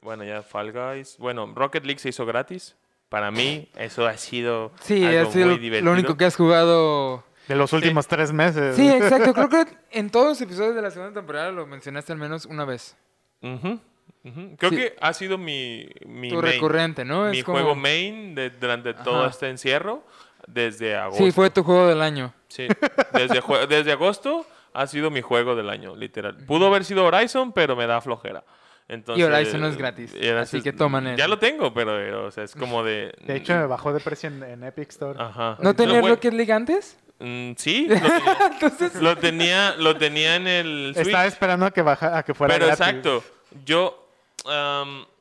Bueno, 0.01 0.23
ya 0.23 0.41
Fall 0.41 0.71
Guys. 0.73 1.15
Bueno, 1.19 1.53
Rocket 1.55 1.85
League 1.85 1.99
se 1.99 2.09
hizo 2.09 2.25
gratis. 2.25 2.75
Para 3.07 3.29
mí, 3.29 3.69
eso 3.77 4.07
ha 4.07 4.17
sido 4.17 4.71
Sí, 4.81 5.05
algo 5.05 5.29
ha 5.29 5.31
sido 5.31 5.45
muy 5.45 5.55
lo- 5.57 5.61
divertido. 5.61 5.85
lo 5.93 5.97
único 5.97 6.17
que 6.17 6.25
has 6.25 6.35
jugado. 6.35 7.23
de 7.47 7.55
los 7.55 7.71
últimos 7.71 8.07
tres 8.07 8.33
meses. 8.33 8.75
Sí, 8.75 8.89
exacto. 8.89 9.31
Creo 9.35 9.47
que 9.49 9.65
en 9.91 10.09
todos 10.09 10.25
los 10.29 10.41
episodios 10.41 10.73
de 10.75 10.81
la 10.81 10.89
segunda 10.89 11.13
temporada 11.13 11.51
lo 11.51 11.67
mencionaste 11.67 12.11
al 12.13 12.17
menos 12.17 12.45
una 12.47 12.65
vez. 12.65 12.97
Ujú, 14.23 14.39
ujú. 14.41 14.55
Creo 14.57 14.69
Sí. 14.71 14.75
que 14.77 14.95
ha 15.01 15.13
sido 15.13 15.37
mi, 15.37 15.87
mi 16.05 16.29
Tu 16.29 16.35
main, 16.41 16.53
recurrente, 16.53 17.05
¿no? 17.05 17.25
mi 17.29 17.39
Es 17.39 17.43
como- 17.43 17.57
juego 17.59 17.75
main 17.75 18.33
de- 18.35 18.49
durante 18.49 18.93
todo 18.93 19.21
Ajá. 19.21 19.29
este 19.29 19.49
encierro 19.49 20.03
desde 20.47 20.95
agosto. 20.95 21.23
Sí, 21.23 21.31
fue 21.31 21.49
tu 21.49 21.63
juego 21.63 21.87
del 21.87 22.01
año. 22.01 22.33
Sí, 22.47 22.67
desde, 23.13 23.41
jue- 23.41 23.67
desde 23.67 23.91
agosto 23.91 24.45
ha 24.73 24.87
sido 24.87 25.09
mi 25.11 25.21
juego 25.21 25.55
del 25.55 25.69
año, 25.69 25.95
literal. 25.95 26.37
Pudo 26.45 26.67
haber 26.67 26.85
sido 26.85 27.05
Horizon, 27.05 27.51
pero 27.53 27.75
me 27.75 27.87
da 27.87 28.01
flojera. 28.01 28.43
Entonces, 28.87 29.25
Horizon 29.25 29.61
no 29.61 29.67
es 29.67 29.77
gratis, 29.77 30.13
y 30.13 30.17
Horizon- 30.27 30.37
así 30.37 30.61
que 30.61 30.71
toman 30.71 31.05
Ya 31.05 31.13
eso. 31.23 31.27
lo 31.27 31.39
tengo, 31.39 31.73
pero, 31.73 31.93
pero, 31.93 32.25
o 32.27 32.31
sea, 32.31 32.43
es 32.43 32.53
como 32.55 32.83
de... 32.83 33.13
De 33.25 33.35
hecho, 33.37 33.55
me 33.55 33.65
bajó 33.65 33.91
de 33.93 33.99
precio 33.99 34.29
en, 34.29 34.43
en 34.43 34.63
Epic 34.63 34.89
Store. 34.91 35.19
Ajá. 35.19 35.57
¿No 35.59 35.73
tenías 35.73 36.01
güey, 36.01 36.13
Rocket 36.13 36.33
League 36.33 36.53
antes? 36.53 36.95
mm, 37.17 37.53
sí, 37.57 37.87
lo 37.89 37.95
tenía, 37.99 38.37
Entonces, 38.51 38.95
lo 39.01 39.15
tenía, 39.17 39.75
lo 39.77 39.97
tenía 39.97 40.35
en 40.35 40.47
el 40.47 40.91
Switch. 40.93 41.07
Estaba 41.07 41.25
esperando 41.25 41.65
a 41.65 41.71
que, 41.71 41.81
baja, 41.81 42.15
a 42.17 42.23
que 42.23 42.35
fuera 42.35 42.53
pero 42.53 42.67
gratis. 42.67 42.85
exacto, 42.87 43.23
yo... 43.63 44.09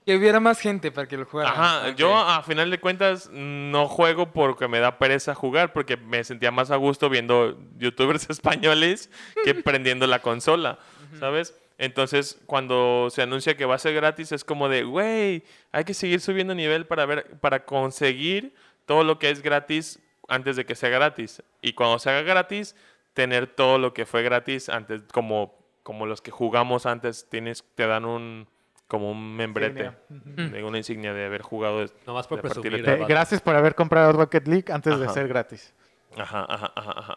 que 0.05 0.17
hubiera 0.17 0.41
más 0.41 0.61
gente 0.61 0.91
para 0.91 1.07
que 1.09 1.17
lo 1.17 1.25
jugara. 1.25 1.51
Ajá, 1.51 1.91
yo 1.91 2.17
a 2.17 2.43
final 2.43 2.71
de 2.71 2.81
cuentas 2.81 3.31
no 3.33 3.89
juego 3.89 4.33
porque 4.33 4.69
me 4.69 4.81
da 4.81 4.99
pereza 4.99 5.35
jugar, 5.35 5.73
porque 5.73 5.97
me 5.97 6.25
sentía 6.25 6.51
más 6.51 6.71
a 6.71 6.77
gusto 6.77 7.09
viendo 7.09 7.59
youtubers 7.79 8.29
españoles 8.31 9.11
que 9.45 9.55
prendiendo 9.55 10.07
la 10.07 10.21
consola, 10.21 10.79
¿sabes? 11.19 11.55
Entonces, 11.79 12.41
cuando 12.47 13.09
se 13.11 13.23
anuncia 13.23 13.57
que 13.57 13.65
va 13.65 13.75
a 13.75 13.79
ser 13.79 13.95
gratis, 13.95 14.31
es 14.33 14.45
como 14.45 14.69
de, 14.69 14.85
güey, 14.85 15.43
hay 15.73 15.85
que 15.85 15.95
seguir 15.95 16.21
subiendo 16.21 16.55
nivel 16.55 16.87
para 16.87 17.05
ver, 17.05 17.39
para 17.41 17.65
conseguir 17.65 18.55
todo 18.87 19.03
lo 19.03 19.19
que 19.19 19.31
es 19.31 19.43
gratis 19.43 19.99
antes 20.29 20.57
de 20.57 20.65
que 20.65 20.77
sea 20.77 20.89
gratis. 20.89 21.43
Y 21.63 21.73
cuando 21.73 21.99
se 21.99 22.11
haga 22.11 22.23
gratis, 22.23 22.77
tener 23.13 23.49
todo 23.49 23.79
lo 23.79 23.93
que 23.93 24.07
fue 24.07 24.23
gratis 24.23 24.69
antes, 24.69 25.03
como, 25.13 25.59
como 25.85 26.07
los 26.07 26.21
que 26.21 26.33
jugamos 26.33 26.87
antes, 26.87 27.29
tienes, 27.31 27.65
te 27.77 27.87
dan 27.87 28.05
un 28.05 28.49
como 28.89 29.11
un 29.11 29.37
membrete, 29.37 29.93
Insignia. 30.11 30.49
de 30.51 30.65
una 30.65 30.79
insignia 30.79 31.15
de 31.15 31.25
haber 31.25 31.43
jugado. 31.43 31.87
Nomás 32.07 32.27
por 32.27 32.39
de 32.39 32.43
presumir. 32.43 32.89
Eh, 32.89 33.05
gracias 33.09 33.41
por 33.41 33.55
haber 33.55 33.75
comprado 33.75 34.13
Rocket 34.13 34.47
League 34.49 34.73
antes 34.73 34.99
de 34.99 35.09
ser 35.11 35.29
gratis. 35.29 35.73
Ajá, 36.17 36.47
ajá, 36.49 36.73
ajá, 36.75 36.95
ajá. 36.97 37.15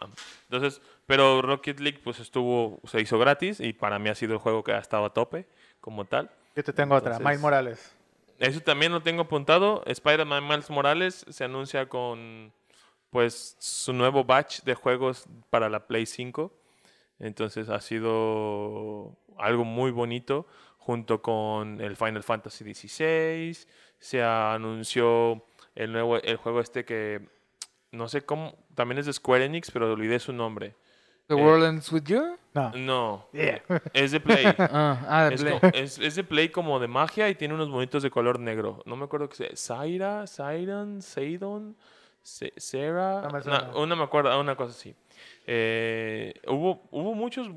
Entonces, 0.50 0.80
pero 1.06 1.42
Rocket 1.42 1.78
League 1.80 2.00
pues 2.02 2.20
estuvo, 2.20 2.80
se 2.84 3.00
hizo 3.00 3.18
gratis 3.18 3.60
y 3.60 3.72
para 3.72 3.98
mí 3.98 4.08
ha 4.08 4.14
sido 4.14 4.34
el 4.34 4.38
juego 4.38 4.64
que 4.64 4.72
ha 4.72 4.78
estado 4.78 5.04
a 5.04 5.10
tope 5.10 5.46
como 5.80 6.04
tal. 6.04 6.30
Yo 6.56 6.64
te 6.64 6.72
tengo 6.72 6.94
otra, 6.94 7.18
Miles 7.18 7.40
Morales. 7.40 7.94
Eso 8.38 8.60
también 8.60 8.92
lo 8.92 9.02
tengo 9.02 9.22
apuntado. 9.22 9.82
Spider-Man 9.86 10.46
Miles 10.46 10.70
Morales 10.70 11.26
se 11.28 11.44
anuncia 11.44 11.88
con 11.88 12.52
pues 13.10 13.56
su 13.58 13.92
nuevo 13.92 14.24
batch 14.24 14.62
de 14.62 14.74
juegos 14.74 15.26
para 15.50 15.68
la 15.68 15.86
Play 15.86 16.06
5. 16.06 16.52
Entonces 17.18 17.68
ha 17.68 17.80
sido 17.80 19.16
algo 19.38 19.64
muy 19.64 19.90
bonito 19.90 20.46
junto 20.78 21.20
con 21.22 21.80
el 21.80 21.96
Final 21.96 22.22
Fantasy 22.22 22.74
XVI. 22.74 23.58
Se 23.98 24.22
anunció 24.22 25.44
el 25.74 25.92
nuevo 25.92 26.16
el 26.16 26.36
juego 26.36 26.60
este 26.60 26.84
que 26.84 27.28
no 27.90 28.08
sé 28.08 28.22
cómo, 28.22 28.54
también 28.74 28.98
es 28.98 29.06
de 29.06 29.12
Square 29.12 29.46
Enix, 29.46 29.70
pero 29.70 29.90
olvidé 29.92 30.18
su 30.18 30.32
nombre. 30.32 30.74
The 31.26 31.34
eh, 31.34 31.42
World 31.44 31.64
Ends 31.64 31.92
With 31.92 32.04
You. 32.04 32.36
No. 32.54 32.70
No, 32.74 33.28
Yeah. 33.32 33.62
es 33.92 34.12
de 34.12 34.20
Play. 34.20 34.44
Ah, 34.58 35.04
ah, 35.08 35.24
de 35.28 35.34
Es, 35.34 35.42
Play. 35.42 35.58
co- 35.60 35.66
es- 35.74 35.98
es 35.98 36.14
de 36.16 36.24
Play 36.24 36.48
como 36.50 36.78
de 36.80 36.88
magia 36.88 37.28
y 37.28 37.34
tiene 37.34 37.54
unos 37.54 37.68
monitos 37.68 38.02
de 38.02 38.10
color 38.10 38.38
negro. 38.38 38.82
No 38.86 38.96
me 38.96 39.04
acuerdo 39.04 39.28
que 39.28 39.36
sea. 39.36 39.48
Zaira, 39.56 40.26
Zairon, 40.26 41.02
Seidon, 41.02 41.76
Se- 42.22 42.52
Sera. 42.56 43.22
No 43.22 43.96
me 43.96 44.02
acuerdo, 44.04 44.38
una 44.40 44.54
cosa 44.56 44.70
así. 44.72 44.94
Eh, 45.46 46.34
hubo, 46.46 46.82
hubo 46.90 47.14
muchos. 47.14 47.48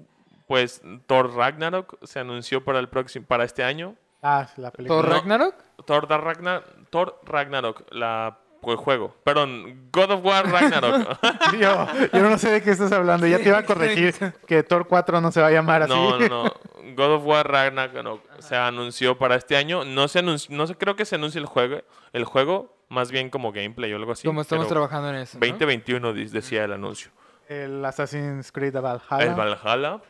Pues 0.47 0.81
Thor 1.07 1.33
Ragnarok 1.33 1.97
se 2.03 2.19
anunció 2.19 2.63
para 2.63 2.79
el 2.79 2.89
próximo, 2.89 3.25
para 3.25 3.45
este 3.45 3.63
año. 3.63 3.95
Ah, 4.21 4.47
la 4.57 4.71
película. 4.71 4.99
¿Thor 5.01 5.09
No. 5.09 5.15
Ragnarok? 5.15 5.55
Thor, 5.85 6.07
da 6.07 6.17
Ragnar- 6.17 6.63
Thor 6.89 7.19
Ragnarok, 7.25 7.85
la, 7.91 8.37
el 8.67 8.75
juego. 8.75 9.15
Perdón, 9.23 9.89
God 9.93 10.11
of 10.11 10.25
War 10.25 10.45
Ragnarok. 10.51 11.17
Yo, 11.59 11.87
yo 12.13 12.29
no 12.29 12.37
sé 12.37 12.51
de 12.51 12.61
qué 12.61 12.71
estás 12.71 12.91
hablando. 12.91 13.25
Ya 13.27 13.37
te 13.37 13.47
iba 13.47 13.59
a 13.59 13.65
corregir 13.65 14.13
que 14.45 14.61
Thor 14.63 14.87
4 14.87 15.21
no 15.21 15.31
se 15.31 15.39
va 15.41 15.47
a 15.47 15.51
llamar 15.51 15.83
así. 15.83 15.93
No, 15.93 16.19
no, 16.19 16.27
no. 16.43 16.53
God 16.95 17.13
of 17.13 17.25
War 17.25 17.49
Ragnarok 17.49 18.21
se 18.39 18.55
anunció 18.57 19.17
para 19.17 19.35
este 19.35 19.55
año. 19.55 19.85
No 19.85 20.07
se 20.09 20.19
anunció, 20.19 20.53
no 20.55 20.67
sé, 20.67 20.75
creo 20.75 20.95
que 20.97 21.05
se 21.05 21.15
anuncie 21.15 21.39
el 21.39 21.45
juego, 21.47 21.79
el 22.11 22.25
juego, 22.25 22.75
más 22.89 23.09
bien 23.09 23.29
como 23.29 23.53
gameplay 23.53 23.93
o 23.93 23.95
algo 23.95 24.11
así. 24.11 24.27
Como 24.27 24.41
estamos 24.41 24.67
trabajando 24.67 25.09
en 25.09 25.15
eso. 25.15 25.39
¿no? 25.39 25.47
2021 25.47 26.13
di- 26.13 26.25
decía 26.25 26.65
el 26.65 26.73
anuncio. 26.73 27.09
El 27.51 27.83
Assassin's 27.83 28.51
Creed 28.51 28.75
Valhalla. 28.79 29.23
El 29.23 29.35
Valhalla. 29.35 30.01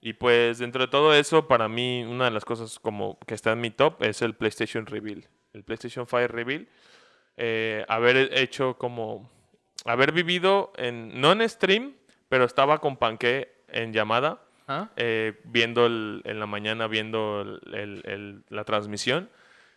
Y 0.00 0.12
pues 0.14 0.58
dentro 0.58 0.82
de 0.82 0.88
todo 0.88 1.14
eso, 1.14 1.46
para 1.46 1.68
mí, 1.68 2.04
una 2.04 2.24
de 2.26 2.30
las 2.32 2.44
cosas 2.44 2.78
como 2.80 3.18
que 3.26 3.34
está 3.34 3.52
en 3.52 3.60
mi 3.60 3.70
top 3.70 4.02
es 4.02 4.22
el 4.22 4.34
PlayStation 4.34 4.86
Reveal. 4.86 5.24
El 5.52 5.62
PlayStation 5.62 6.06
5 6.06 6.26
Reveal. 6.28 6.66
Eh, 7.36 7.84
haber 7.88 8.30
hecho 8.36 8.76
como... 8.76 9.30
Haber 9.84 10.10
vivido 10.12 10.72
en... 10.76 11.20
No 11.20 11.30
en 11.32 11.48
stream, 11.48 11.94
pero 12.28 12.44
estaba 12.44 12.78
con 12.78 12.96
Panque 12.96 13.52
en 13.68 13.92
llamada. 13.92 14.40
¿Ah? 14.68 14.88
eh, 14.96 15.38
viendo 15.44 15.86
el- 15.86 16.22
en 16.24 16.40
la 16.40 16.46
mañana, 16.46 16.88
viendo 16.88 17.42
el- 17.42 17.60
el- 17.72 18.02
el- 18.04 18.44
la 18.48 18.64
transmisión. 18.64 19.30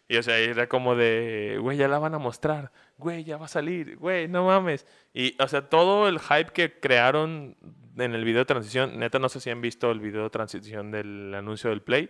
Y 0.09 0.17
o 0.17 0.23
sea, 0.23 0.37
era 0.39 0.67
como 0.67 0.95
de, 0.95 1.57
güey, 1.61 1.77
ya 1.77 1.87
la 1.87 1.99
van 1.99 2.15
a 2.15 2.17
mostrar, 2.17 2.71
güey, 2.97 3.23
ya 3.23 3.37
va 3.37 3.45
a 3.45 3.49
salir, 3.49 3.95
güey, 3.97 4.27
no 4.27 4.45
mames. 4.47 4.85
Y 5.13 5.41
o 5.41 5.47
sea, 5.47 5.69
todo 5.69 6.09
el 6.09 6.19
hype 6.19 6.51
que 6.51 6.79
crearon 6.79 7.55
en 7.95 8.15
el 8.15 8.25
video 8.25 8.39
de 8.39 8.45
transición, 8.45 8.97
neta, 8.99 9.19
no 9.19 9.29
sé 9.29 9.39
si 9.39 9.49
han 9.51 9.61
visto 9.61 9.91
el 9.91 9.99
video 9.99 10.23
de 10.23 10.29
transición 10.31 10.89
del 10.91 11.33
anuncio 11.35 11.69
del 11.69 11.81
Play. 11.83 12.09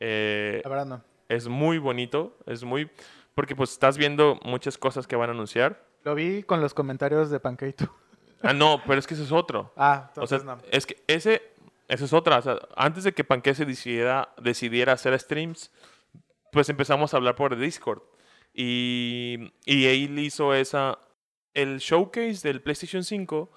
eh, 0.00 0.60
La 0.64 0.70
verdad 0.70 0.86
no. 0.86 1.04
es 1.28 1.46
muy 1.48 1.78
bonito, 1.78 2.38
es 2.46 2.64
muy... 2.64 2.90
Porque 3.34 3.54
pues 3.54 3.70
estás 3.72 3.96
viendo 3.98 4.38
muchas 4.42 4.76
cosas 4.78 5.06
que 5.06 5.14
van 5.16 5.30
a 5.30 5.32
anunciar. 5.32 5.84
Lo 6.04 6.14
vi 6.14 6.42
con 6.42 6.60
los 6.60 6.74
comentarios 6.74 7.30
de 7.30 7.38
Pancake. 7.40 7.86
Ah, 8.42 8.54
no, 8.54 8.80
pero 8.86 8.98
es 8.98 9.06
que 9.06 9.12
ese 9.12 9.24
es 9.24 9.32
otro. 9.32 9.70
Ah, 9.76 10.10
O 10.16 10.26
sea, 10.26 10.38
entonces 10.38 10.44
no. 10.44 10.56
es 10.70 10.86
que 10.86 10.96
ese, 11.06 11.42
esa 11.88 12.04
es 12.06 12.12
otra. 12.14 12.38
o 12.38 12.40
sea, 12.42 12.56
antes 12.74 13.04
de 13.04 13.12
que 13.12 13.22
Panque 13.22 13.54
se 13.54 13.66
decidiera, 13.66 14.30
decidiera 14.40 14.94
hacer 14.94 15.18
streams, 15.20 15.70
pues 16.52 16.68
empezamos 16.68 17.12
a 17.14 17.16
hablar 17.18 17.34
por 17.34 17.56
Discord. 17.56 18.02
Y, 18.54 19.52
y 19.64 19.86
él 19.86 20.18
hizo 20.18 20.54
esa. 20.54 20.98
El 21.54 21.78
showcase 21.78 22.46
del 22.46 22.62
PlayStation 22.62 23.04
5 23.04 23.50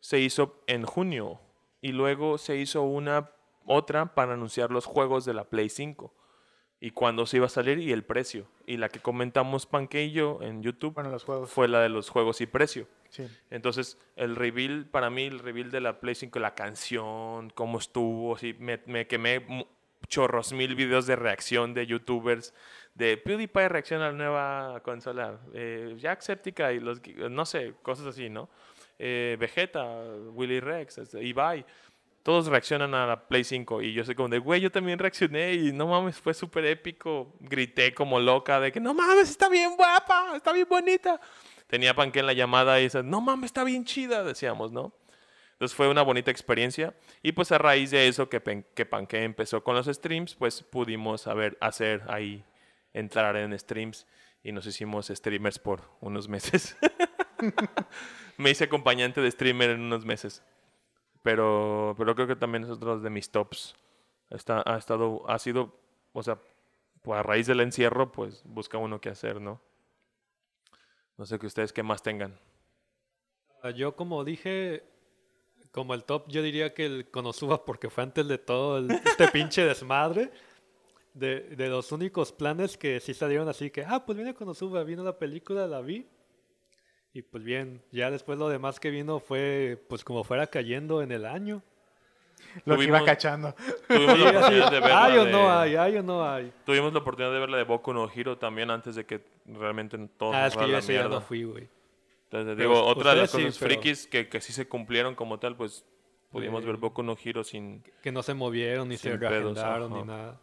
se 0.00 0.20
hizo 0.20 0.62
en 0.66 0.84
junio. 0.84 1.40
Y 1.80 1.92
luego 1.92 2.38
se 2.38 2.56
hizo 2.56 2.82
una 2.82 3.30
otra 3.66 4.14
para 4.14 4.34
anunciar 4.34 4.70
los 4.70 4.86
juegos 4.86 5.24
de 5.24 5.34
la 5.34 5.44
Play 5.44 5.68
5. 5.68 6.14
y 6.80 6.90
cuándo 6.90 7.24
se 7.24 7.38
iba 7.38 7.46
a 7.46 7.48
salir 7.48 7.78
y 7.78 7.92
el 7.92 8.04
precio. 8.04 8.46
Y 8.66 8.76
la 8.76 8.88
que 8.90 9.00
comentamos 9.00 9.64
Panque 9.66 10.04
y 10.04 10.12
yo 10.12 10.38
en 10.42 10.62
YouTube 10.62 10.94
Bueno, 10.94 11.10
los 11.10 11.24
juegos. 11.24 11.50
fue 11.50 11.66
la 11.68 11.80
de 11.80 11.88
los 11.88 12.10
juegos 12.10 12.40
y 12.42 12.46
precio. 12.46 12.88
Sí. 13.08 13.26
Entonces, 13.50 13.98
el 14.16 14.36
reveal, 14.36 14.86
para 14.90 15.08
mí, 15.08 15.24
el 15.24 15.38
reveal 15.38 15.70
de 15.70 15.80
la 15.80 16.00
Play 16.00 16.14
5, 16.14 16.38
la 16.40 16.54
canción, 16.54 17.50
cómo 17.50 17.78
estuvo, 17.78 18.36
sí, 18.36 18.54
me, 18.58 18.80
me 18.86 19.06
quemé 19.06 19.66
chorros 20.08 20.52
mil 20.52 20.74
videos 20.74 21.06
de 21.06 21.16
reacción 21.16 21.74
de 21.74 21.86
youtubers, 21.86 22.54
de 22.94 23.16
PewDiePie 23.16 23.68
reacciona 23.68 24.06
a 24.06 24.12
la 24.12 24.16
nueva 24.16 24.80
consola, 24.80 25.40
eh, 25.52 25.96
Jacksepticeye, 25.98 26.74
y 26.74 26.80
los, 26.80 27.00
no 27.30 27.44
sé, 27.44 27.74
cosas 27.82 28.06
así, 28.06 28.28
¿no? 28.30 28.48
Eh, 28.98 29.36
Vegeta, 29.38 29.84
Willy 30.32 30.60
Rex, 30.60 30.98
este, 30.98 31.22
Ibai, 31.22 31.64
todos 32.24 32.46
reaccionan 32.46 32.94
a 32.94 33.06
la 33.06 33.28
Play 33.28 33.44
5 33.44 33.82
y 33.82 33.92
yo 33.92 34.02
soy 34.02 34.14
como 34.14 34.30
de, 34.30 34.38
güey, 34.38 34.60
yo 34.60 34.72
también 34.72 34.98
reaccioné 34.98 35.52
y 35.52 35.72
no 35.72 35.88
mames, 35.88 36.16
fue 36.16 36.32
súper 36.32 36.64
épico. 36.64 37.34
Grité 37.38 37.92
como 37.92 38.18
loca 38.18 38.58
de 38.60 38.72
que, 38.72 38.80
no 38.80 38.94
mames, 38.94 39.28
está 39.28 39.50
bien 39.50 39.76
guapa, 39.76 40.32
está 40.34 40.52
bien 40.52 40.66
bonita. 40.68 41.20
Tenía 41.66 41.94
Panque 41.94 42.20
en 42.20 42.26
la 42.26 42.32
llamada 42.32 42.80
y 42.80 42.84
dice, 42.84 43.02
no 43.02 43.20
mames, 43.20 43.48
está 43.48 43.62
bien 43.62 43.84
chida, 43.84 44.24
decíamos, 44.24 44.72
¿no? 44.72 44.94
Entonces 45.54 45.74
fue 45.76 45.88
una 45.88 46.02
bonita 46.02 46.30
experiencia 46.30 46.94
y 47.22 47.32
pues 47.32 47.52
a 47.52 47.58
raíz 47.58 47.90
de 47.90 48.08
eso 48.08 48.28
que, 48.28 48.64
que 48.74 48.86
Panque 48.86 49.22
empezó 49.22 49.62
con 49.62 49.76
los 49.76 49.86
streams, 49.86 50.34
pues 50.34 50.62
pudimos 50.62 51.22
saber 51.22 51.56
hacer 51.60 52.02
ahí, 52.08 52.44
entrar 52.92 53.36
en 53.36 53.56
streams 53.58 54.06
y 54.42 54.52
nos 54.52 54.66
hicimos 54.66 55.06
streamers 55.08 55.58
por 55.58 55.82
unos 56.00 56.28
meses. 56.28 56.76
Me 58.36 58.50
hice 58.50 58.64
acompañante 58.64 59.20
de 59.20 59.30
streamer 59.30 59.70
en 59.70 59.80
unos 59.80 60.04
meses. 60.04 60.42
Pero, 61.22 61.94
pero 61.96 62.14
creo 62.14 62.26
que 62.26 62.36
también 62.36 62.64
es 62.64 62.70
otro 62.70 63.00
de 63.00 63.08
mis 63.08 63.30
tops. 63.30 63.74
Está, 64.28 64.62
ha 64.66 64.76
estado, 64.76 65.24
ha 65.30 65.38
sido, 65.38 65.80
o 66.12 66.22
sea, 66.22 66.38
pues 67.00 67.18
a 67.18 67.22
raíz 67.22 67.46
del 67.46 67.60
encierro, 67.60 68.12
pues 68.12 68.42
busca 68.44 68.76
uno 68.76 69.00
qué 69.00 69.08
hacer, 69.08 69.40
¿no? 69.40 69.62
No 71.16 71.24
sé 71.24 71.38
que 71.38 71.46
ustedes 71.46 71.72
qué 71.72 71.82
más 71.82 72.02
tengan. 72.02 72.38
Yo 73.74 73.96
como 73.96 74.24
dije, 74.24 74.84
como 75.74 75.92
el 75.94 76.04
top, 76.04 76.28
yo 76.28 76.40
diría 76.40 76.72
que 76.72 76.86
el 76.86 77.10
Konosuba 77.10 77.64
porque 77.64 77.90
fue 77.90 78.04
antes 78.04 78.26
de 78.28 78.38
todo 78.38 78.78
el- 78.78 78.90
este 78.92 79.26
pinche 79.28 79.64
desmadre. 79.64 80.30
De, 81.12 81.40
de 81.42 81.68
los 81.68 81.92
únicos 81.92 82.32
planes 82.32 82.76
que 82.76 82.98
sí 82.98 83.14
salieron 83.14 83.48
así 83.48 83.70
que, 83.70 83.84
ah, 83.86 84.04
pues 84.04 84.16
viene 84.16 84.34
Konosuba, 84.34 84.82
vino 84.82 85.04
la 85.04 85.16
película, 85.16 85.66
la 85.68 85.80
vi. 85.80 86.06
Y 87.12 87.22
pues 87.22 87.44
bien, 87.44 87.80
ya 87.92 88.10
después 88.10 88.36
lo 88.36 88.48
demás 88.48 88.80
que 88.80 88.90
vino 88.90 89.20
fue 89.20 89.80
pues 89.88 90.02
como 90.02 90.24
fuera 90.24 90.48
cayendo 90.48 91.02
en 91.02 91.12
el 91.12 91.24
año. 91.24 91.62
Lo 92.64 92.76
que 92.76 92.84
iba 92.84 92.98
Tuvimos- 92.98 93.06
cachando. 93.06 93.54
Tuvimos 93.86 94.18
la 94.18 94.30
oportunidad 94.30 94.70
de 94.72 94.80
ver 94.80 94.90
la 94.90 95.04
hay 95.04 95.18
o 95.18 95.24
no 95.26 95.52
hay, 95.52 95.76
hay 95.76 95.96
o 95.98 96.02
no 96.02 96.28
hay. 96.28 96.52
Tuvimos 96.66 96.92
la 96.92 96.98
oportunidad 96.98 97.32
de 97.32 97.38
ver 97.38 97.48
la 97.50 97.56
de 97.58 97.64
Boku 97.64 97.92
no 97.92 98.10
Hero 98.12 98.36
también 98.36 98.70
antes 98.72 98.96
de 98.96 99.06
que 99.06 99.24
realmente 99.46 99.96
todo 100.18 100.32
Ah, 100.32 100.48
es 100.48 100.56
que 100.56 100.68
yo 100.68 100.80
ya 100.80 101.08
no 101.08 101.20
fui, 101.20 101.44
güey. 101.44 101.68
Entonces, 102.34 102.56
Pero 102.56 102.70
digo, 102.70 102.84
otra 102.84 103.14
de 103.14 103.20
las 103.22 103.30
sí, 103.30 103.38
pero- 103.38 103.52
frikis 103.52 104.06
que, 104.08 104.28
que 104.28 104.40
sí 104.40 104.52
se 104.52 104.66
cumplieron 104.66 105.14
como 105.14 105.38
tal, 105.38 105.56
pues 105.56 105.84
pudimos 106.30 106.64
Eh, 106.64 106.66
ver 106.66 106.76
Boku 106.78 107.02
no 107.04 107.16
Hero 107.22 107.44
sin... 107.44 107.82
Que 108.02 108.10
no 108.10 108.22
se 108.24 108.34
movieron, 108.34 108.88
ni 108.88 108.96
se 108.96 109.16
reagendaron, 109.16 109.92
ni 109.92 110.02
nada. 110.02 110.40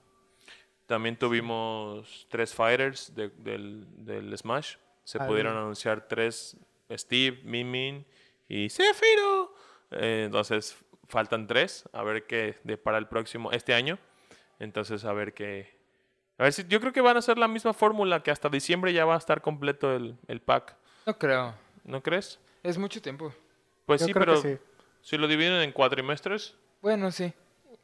También 0.85 1.17
tuvimos 1.17 2.27
tres 2.29 2.53
fighters 2.53 3.13
de- 3.15 3.29
del, 3.29 3.85
del 4.05 4.37
Smash. 4.37 4.75
Se 5.03 5.17
Ah, 5.21 5.27
pudieron 5.27 5.53
bien. 5.53 5.63
anunciar 5.63 6.07
tres, 6.07 6.55
Steve, 6.91 7.41
Min 7.43 8.05
y 8.47 8.69
Zephyro. 8.69 9.53
Eh, 9.91 10.23
entonces 10.27 10.77
faltan 11.09 11.45
tres, 11.47 11.89
a 11.91 12.03
ver 12.03 12.25
qué 12.25 12.57
de 12.63 12.77
para 12.77 12.97
el 12.97 13.07
próximo, 13.07 13.51
este 13.51 13.73
año. 13.73 13.99
Entonces 14.59 15.03
a 15.03 15.11
ver 15.11 15.33
qué... 15.33 15.77
A 16.37 16.43
ver 16.43 16.53
si, 16.53 16.65
yo 16.67 16.79
creo 16.79 16.93
que 16.93 17.01
van 17.01 17.17
a 17.17 17.21
ser 17.21 17.37
la 17.37 17.47
misma 17.49 17.73
fórmula, 17.73 18.23
que 18.23 18.31
hasta 18.31 18.47
diciembre 18.49 18.93
ya 18.93 19.03
va 19.05 19.15
a 19.15 19.17
estar 19.17 19.41
completo 19.41 19.93
el, 19.95 20.15
el 20.27 20.41
pack. 20.41 20.75
No 21.05 21.17
creo. 21.17 21.53
¿No 21.83 22.01
crees? 22.01 22.39
Es 22.63 22.77
mucho 22.77 23.01
tiempo. 23.01 23.33
Pues 23.85 24.01
Yo 24.01 24.07
sí, 24.07 24.13
creo 24.13 24.25
pero 24.25 24.41
que 24.41 24.55
sí. 24.55 24.61
si 25.01 25.17
lo 25.17 25.27
dividen 25.27 25.53
en 25.61 25.71
cuatrimestres, 25.71 26.55
Bueno, 26.81 27.11
sí. 27.11 27.33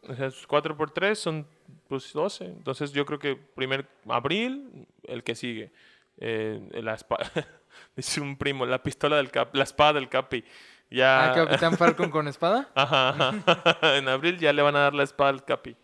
o 0.08 0.14
sea, 0.14 0.30
4 0.48 0.78
por 0.78 0.92
3 0.92 1.18
son 1.18 1.48
pues 1.88 2.14
12. 2.14 2.46
Entonces 2.46 2.92
yo 2.92 3.06
creo 3.06 3.20
que 3.20 3.36
primer 3.36 3.88
abril, 4.08 4.88
el 5.04 5.24
que 5.24 5.36
sigue. 5.36 5.72
Eh, 6.20 6.60
la 6.82 6.94
espada, 6.96 7.30
dice 7.96 8.22
un 8.22 8.38
primo, 8.38 8.66
la 8.66 8.82
pistola 8.82 9.18
del 9.18 9.30
cap, 9.32 9.54
la 9.56 9.64
espada 9.64 9.94
del 9.94 10.10
Capi. 10.10 10.44
Ya, 10.90 11.32
Ah, 11.32 11.36
Capitán 11.36 11.78
Falcon 11.78 12.10
con 12.10 12.28
espada. 12.28 12.70
Ajá, 12.76 13.10
ajá. 13.10 13.80
en 13.98 14.08
abril 14.08 14.38
ya 14.40 14.54
le 14.54 14.62
van 14.62 14.76
a 14.76 14.80
dar 14.80 14.94
la 14.94 15.04
espada 15.04 15.30
al 15.32 15.44
Capi. 15.44 15.76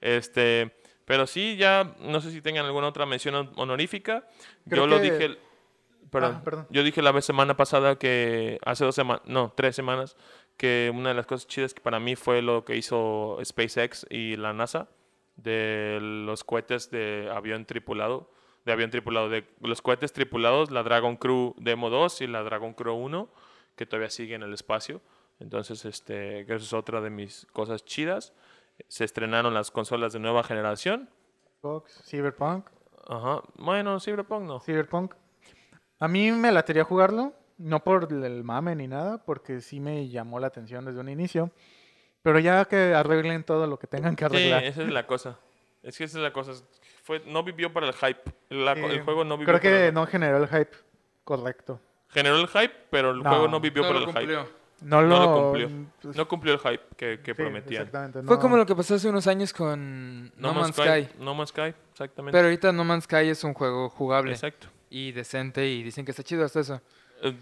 Este, 0.00 0.74
pero 1.04 1.26
sí, 1.26 1.56
ya 1.56 1.94
no 2.00 2.20
sé 2.20 2.30
si 2.30 2.40
tengan 2.42 2.66
alguna 2.66 2.88
otra 2.88 3.06
mención 3.06 3.34
hon- 3.34 3.52
honorífica. 3.56 4.26
Creo 4.68 4.84
yo 4.84 4.86
lo 4.88 4.98
dije, 4.98 5.38
perdón, 6.10 6.36
Ah, 6.38 6.44
perdón. 6.44 6.66
yo 6.70 6.82
dije 6.82 7.02
la 7.02 7.12
vez 7.12 7.24
semana 7.24 7.56
pasada 7.56 7.96
que 7.96 8.58
hace 8.64 8.84
dos 8.84 8.94
semanas, 8.94 9.22
no, 9.26 9.52
tres 9.56 9.74
semanas, 9.76 10.16
que 10.56 10.92
una 10.94 11.10
de 11.10 11.14
las 11.14 11.26
cosas 11.26 11.46
chidas 11.46 11.72
que 11.74 11.80
para 11.80 11.98
mí 12.00 12.16
fue 12.16 12.42
lo 12.42 12.64
que 12.64 12.76
hizo 12.76 13.38
SpaceX 13.44 14.06
y 14.10 14.36
la 14.36 14.52
NASA 14.52 14.88
de 15.36 15.98
los 16.00 16.44
cohetes 16.44 16.90
de 16.90 17.30
avión 17.34 17.64
tripulado, 17.64 18.30
de 18.66 18.72
avión 18.72 18.90
tripulado, 18.90 19.28
de 19.30 19.46
los 19.60 19.80
cohetes 19.80 20.12
tripulados, 20.12 20.70
la 20.70 20.82
Dragon 20.82 21.16
Crew 21.16 21.54
Demo 21.58 21.88
2 21.88 22.20
y 22.20 22.26
la 22.26 22.42
Dragon 22.42 22.74
Crew 22.74 22.94
1, 22.94 23.28
que 23.76 23.86
todavía 23.86 24.10
sigue 24.10 24.34
en 24.34 24.42
el 24.42 24.52
espacio. 24.52 25.00
Entonces, 25.38 25.86
este, 25.86 26.40
eso 26.42 26.54
es 26.56 26.72
otra 26.74 27.00
de 27.00 27.08
mis 27.08 27.46
cosas 27.54 27.82
chidas. 27.86 28.34
Se 28.88 29.04
estrenaron 29.04 29.54
las 29.54 29.70
consolas 29.70 30.12
de 30.12 30.18
nueva 30.18 30.42
generación. 30.44 31.08
Xbox, 31.62 32.02
Cyberpunk. 32.06 32.68
Ajá. 33.08 33.40
Bueno, 33.54 33.98
Cyberpunk 34.00 34.42
no. 34.42 34.60
Cyberpunk. 34.60 35.14
A 36.00 36.08
mí 36.08 36.32
me 36.32 36.50
latería 36.50 36.82
jugarlo, 36.84 37.34
no 37.58 37.84
por 37.84 38.12
el 38.12 38.42
mame 38.42 38.74
ni 38.74 38.88
nada, 38.88 39.18
porque 39.24 39.60
sí 39.60 39.80
me 39.80 40.08
llamó 40.08 40.40
la 40.40 40.46
atención 40.48 40.84
desde 40.84 40.98
un 41.00 41.08
inicio. 41.08 41.50
Pero 42.22 42.38
ya 42.38 42.64
que 42.66 42.94
arreglen 42.94 43.44
todo 43.44 43.66
lo 43.66 43.78
que 43.78 43.86
tengan 43.86 44.16
que 44.16 44.24
Sí, 44.28 44.34
arreglar. 44.34 44.64
esa 44.64 44.82
es 44.82 44.88
la 44.90 45.06
cosa. 45.06 45.38
Es 45.82 45.96
que 45.96 46.04
esa 46.04 46.18
es 46.18 46.22
la 46.22 46.32
cosa. 46.32 46.52
Fue, 47.02 47.22
no 47.26 47.42
vivió 47.42 47.72
para 47.72 47.86
el 47.86 47.94
hype. 47.94 48.20
La- 48.50 48.74
Sí, 48.74 48.82
el 48.84 49.02
juego 49.02 49.24
no 49.24 49.36
vivió 49.38 49.46
Creo 49.46 49.60
para 49.60 49.78
que 49.78 49.88
el- 49.88 49.94
no 49.94 50.06
generó 50.06 50.36
el 50.36 50.48
hype 50.48 50.76
correcto. 51.24 51.80
Generó 52.08 52.36
el 52.36 52.48
hype, 52.48 52.74
pero 52.90 53.10
el 53.12 53.22
No. 53.22 53.30
juego 53.30 53.48
no 53.48 53.60
vivió 53.60 53.82
No 53.82 53.88
para 53.88 54.00
el 54.00 54.06
hype. 54.06 54.14
cumplió. 54.18 54.60
No, 54.82 55.02
No 55.02 55.08
lo, 55.08 55.20
lo 55.20 55.42
cumplió. 55.42 55.68
pues, 56.02 56.16
No 56.16 56.26
cumplió 56.28 56.54
el 56.54 56.58
hype 56.60 56.82
que, 56.96 57.20
que 57.22 57.32
sí, 57.34 57.42
prometían. 57.42 57.82
Exactamente. 57.82 58.22
Fue 58.26 58.36
no- 58.36 58.42
como 58.42 58.56
lo 58.56 58.64
que 58.66 58.74
pasó 58.74 58.94
hace 58.94 59.08
unos 59.08 59.26
años 59.26 59.52
con 59.52 60.32
No, 60.36 60.54
Man's 60.54 60.74
Sky. 60.76 61.08
No 61.18 61.34
Man's 61.34 61.50
Sky, 61.50 61.74
exactamente. 61.92 62.36
Pero 62.36 62.48
ahorita 62.48 62.72
No 62.72 62.84
Man's 62.84 63.04
Sky 63.04 63.28
es 63.28 63.44
un 63.44 63.52
juego 63.54 63.88
jugable 63.90 64.32
Exacto. 64.32 64.68
Y 64.90 65.12
decente 65.12 65.68
y 65.68 65.82
dicen 65.82 66.04
que 66.04 66.10
está 66.10 66.22
chido 66.22 66.44
hasta 66.44 66.60
eso. 66.60 66.82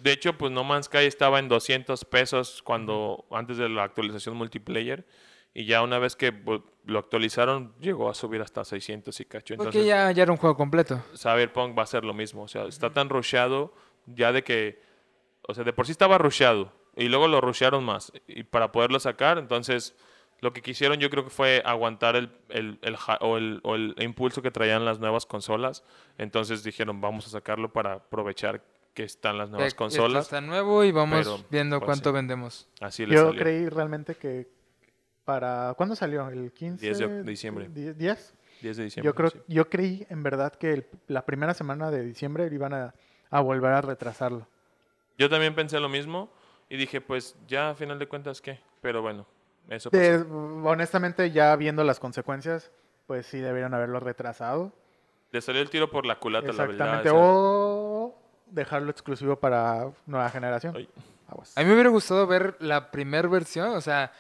De 0.02 0.12
hecho, 0.12 0.36
pues 0.36 0.52
No 0.52 0.64
Man's 0.64 0.86
Sky 0.86 0.98
estaba 0.98 1.38
en 1.38 1.48
200 1.48 2.04
pesos 2.04 2.62
cuando 2.62 3.26
antes 3.30 3.56
de 3.56 3.68
la 3.68 3.84
actualización 3.84 4.36
multiplayer 4.36 5.06
y 5.54 5.64
ya 5.64 5.82
una 5.82 5.98
vez 5.98 6.14
que 6.14 6.32
pues, 6.32 6.60
lo 6.84 6.98
actualizaron 6.98 7.72
llegó 7.80 8.10
a 8.10 8.14
subir 8.14 8.42
hasta 8.42 8.64
600 8.64 9.18
y 9.20 9.24
cacho. 9.24 9.56
Porque 9.56 9.78
Entonces, 9.78 9.86
ya, 9.86 10.10
ya 10.12 10.22
era 10.24 10.32
un 10.32 10.38
juego 10.38 10.56
completo. 10.56 11.02
Cyberpunk 11.16 11.76
va 11.76 11.84
a 11.84 11.86
ser 11.86 12.04
lo 12.04 12.12
mismo. 12.12 12.42
O 12.42 12.48
sea, 12.48 12.66
está 12.66 12.90
tan 12.90 13.08
rusheado 13.08 13.72
ya 14.06 14.32
de 14.32 14.44
que, 14.44 14.82
o 15.42 15.54
sea, 15.54 15.64
de 15.64 15.72
por 15.72 15.86
sí 15.86 15.92
estaba 15.92 16.18
rusheado 16.18 16.72
y 16.96 17.08
luego 17.08 17.28
lo 17.28 17.40
rushearon 17.40 17.84
más 17.84 18.12
y 18.26 18.42
para 18.42 18.72
poderlo 18.72 18.98
sacar, 19.00 19.38
entonces 19.38 19.94
lo 20.40 20.52
que 20.52 20.62
quisieron 20.62 20.98
yo 20.98 21.10
creo 21.10 21.24
que 21.24 21.30
fue 21.30 21.62
aguantar 21.64 22.14
el, 22.16 22.30
el, 22.48 22.78
el 22.82 22.96
o, 23.20 23.36
el, 23.38 23.60
o 23.64 23.74
el 23.74 23.94
impulso 23.98 24.40
que 24.42 24.50
traían 24.50 24.84
las 24.84 24.98
nuevas 25.00 25.26
consolas. 25.26 25.82
Entonces 26.16 26.62
dijeron, 26.62 27.00
vamos 27.00 27.26
a 27.26 27.30
sacarlo 27.30 27.72
para 27.72 27.94
aprovechar 27.94 28.62
que 28.94 29.02
están 29.04 29.36
las 29.38 29.48
nuevas 29.50 29.64
Eh, 29.64 29.68
Esto 29.68 29.78
consolas. 29.78 30.24
está 30.24 30.40
nuevo 30.40 30.84
y 30.84 30.92
vamos 30.92 31.18
pero, 31.18 31.44
viendo 31.50 31.78
pues, 31.78 31.86
cuánto 31.86 32.10
sí. 32.10 32.14
vendemos. 32.14 32.68
Así 32.80 33.06
Yo 33.06 33.26
salió. 33.26 33.40
creí 33.40 33.68
realmente 33.68 34.14
que 34.14 34.48
para... 35.24 35.74
¿Cuándo 35.76 35.94
salió? 35.94 36.28
¿El 36.28 36.52
15? 36.52 36.84
10 36.84 36.98
de 36.98 37.22
diciembre. 37.24 37.68
¿Die- 37.68 37.94
¿10? 37.94 38.32
10 38.62 38.76
de 38.76 38.84
diciembre. 38.84 39.08
Yo, 39.08 39.14
creo, 39.14 39.30
sí. 39.30 39.38
yo 39.48 39.68
creí 39.68 40.06
en 40.08 40.22
verdad 40.22 40.52
que 40.54 40.72
el- 40.72 40.86
la 41.06 41.24
primera 41.24 41.54
semana 41.54 41.90
de 41.90 42.02
diciembre 42.04 42.48
iban 42.52 42.74
a, 42.74 42.94
a 43.30 43.40
volver 43.40 43.72
a 43.72 43.80
retrasarlo. 43.80 44.46
Yo 45.18 45.28
también 45.28 45.54
pensé 45.54 45.78
lo 45.80 45.88
mismo 45.88 46.32
y 46.68 46.76
dije, 46.76 47.00
pues 47.00 47.36
ya 47.46 47.70
a 47.70 47.74
final 47.74 47.98
de 47.98 48.06
cuentas, 48.08 48.40
¿qué? 48.40 48.58
Pero 48.80 49.02
bueno, 49.02 49.26
eso 49.68 49.90
pasó. 49.90 50.02
De- 50.02 50.24
honestamente, 50.64 51.30
ya 51.30 51.54
viendo 51.56 51.84
las 51.84 52.00
consecuencias, 52.00 52.70
pues 53.06 53.26
sí 53.26 53.38
deberían 53.38 53.74
haberlo 53.74 54.00
retrasado. 54.00 54.72
Le 55.30 55.40
salió 55.40 55.60
el 55.60 55.70
tiro 55.70 55.90
por 55.90 56.06
la 56.06 56.16
culata, 56.18 56.52
la 56.52 56.66
verdad. 56.66 56.72
Exactamente. 57.00 57.10
o 57.10 57.12
sea, 57.14 57.22
O 57.22 58.18
dejarlo 58.46 58.90
exclusivo 58.90 59.36
para 59.36 59.90
nueva 60.06 60.30
generación. 60.30 60.74
A 61.56 61.60
mí 61.60 61.66
me 61.66 61.74
hubiera 61.74 61.90
gustado 61.90 62.26
ver 62.26 62.56
la 62.60 62.90
primera 62.90 63.28
versión, 63.28 63.68
o 63.76 63.80
sea, 63.82 64.12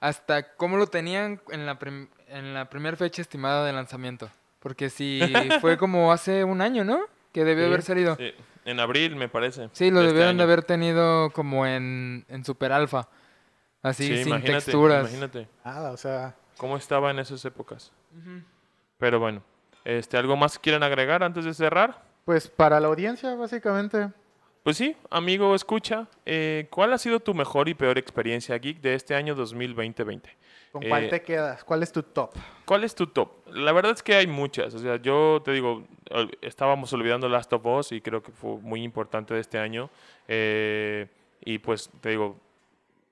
hasta 0.00 0.54
cómo 0.56 0.76
lo 0.76 0.88
tenían 0.88 1.40
en 1.50 1.64
la, 1.66 1.78
prim- 1.78 2.08
en 2.28 2.52
la 2.54 2.68
primera 2.68 2.96
fecha 2.96 3.22
estimada 3.22 3.64
de 3.64 3.72
lanzamiento. 3.72 4.28
Porque 4.58 4.90
si 4.90 5.20
fue 5.60 5.76
como 5.78 6.12
hace 6.12 6.42
un 6.42 6.60
año, 6.60 6.84
¿no? 6.84 7.00
Que 7.32 7.44
debió 7.44 7.64
Sí, 7.64 7.68
haber 7.68 7.82
salido. 7.82 8.16
sí, 8.16 8.32
en 8.64 8.80
abril, 8.80 9.14
me 9.14 9.28
parece. 9.28 9.68
Sí, 9.72 9.90
lo 9.92 10.00
de 10.00 10.06
este 10.06 10.14
debieron 10.14 10.36
de 10.38 10.42
haber 10.42 10.64
tenido 10.64 11.30
como 11.30 11.64
en, 11.66 12.24
en 12.28 12.44
super 12.44 12.72
alfa. 12.72 13.08
Así, 13.86 14.06
Sí, 14.06 14.16
sin 14.18 14.28
imagínate, 14.28 14.64
texturas. 14.64 15.00
Imagínate 15.02 15.48
Nada, 15.64 15.92
o 15.92 15.96
sea, 15.96 16.34
cómo 16.56 16.76
estaba 16.76 17.10
en 17.10 17.18
esas 17.20 17.44
épocas. 17.44 17.92
Pero 18.98 19.20
bueno, 19.20 19.42
Este, 19.84 20.16
¿Algo 20.16 20.36
más 20.36 20.54
que 20.58 20.62
quieran 20.62 20.82
agregar 20.82 21.22
antes 21.22 21.44
de 21.44 21.54
cerrar? 21.54 22.02
Pues 22.24 22.48
para 22.48 22.80
la 22.80 22.88
audiencia, 22.88 23.34
básicamente. 23.36 24.08
Pues 24.64 24.76
sí, 24.76 24.96
amigo, 25.10 25.54
escucha, 25.54 26.08
eh, 26.24 26.66
¿cuál 26.70 26.92
ha 26.92 26.98
sido 26.98 27.20
tu 27.20 27.34
mejor 27.34 27.68
y 27.68 27.74
peor 27.74 27.98
experiencia 27.98 28.58
geek 28.58 28.80
de 28.80 28.94
este 28.94 29.14
año 29.14 29.36
2020? 29.36 30.36
¿Con 30.72 30.82
cuál 30.82 31.04
Eh, 31.04 31.08
te 31.08 31.22
quedas? 31.22 31.62
¿Cuál 31.62 31.84
es 31.84 31.92
tu 31.92 32.02
top? 32.02 32.32
¿Cuál 32.64 32.82
es 32.82 32.92
tu 32.96 33.06
top? 33.06 33.30
La 33.52 33.70
verdad 33.70 33.92
es 33.92 34.02
que 34.02 34.16
hay 34.16 34.26
muchas. 34.26 34.74
O 34.74 34.80
sea, 34.80 34.96
yo 34.96 35.40
te 35.44 35.52
digo, 35.52 35.84
estábamos 36.40 36.92
olvidando 36.92 37.28
Last 37.28 37.52
of 37.52 37.64
Us 37.64 37.92
y 37.92 38.00
creo 38.00 38.24
que 38.24 38.32
fue 38.32 38.56
muy 38.56 38.82
importante 38.82 39.34
de 39.34 39.40
este 39.40 39.58
año. 39.60 39.88
Eh, 40.26 41.06
y 41.44 41.58
pues 41.58 41.88
te 42.00 42.08
digo, 42.08 42.36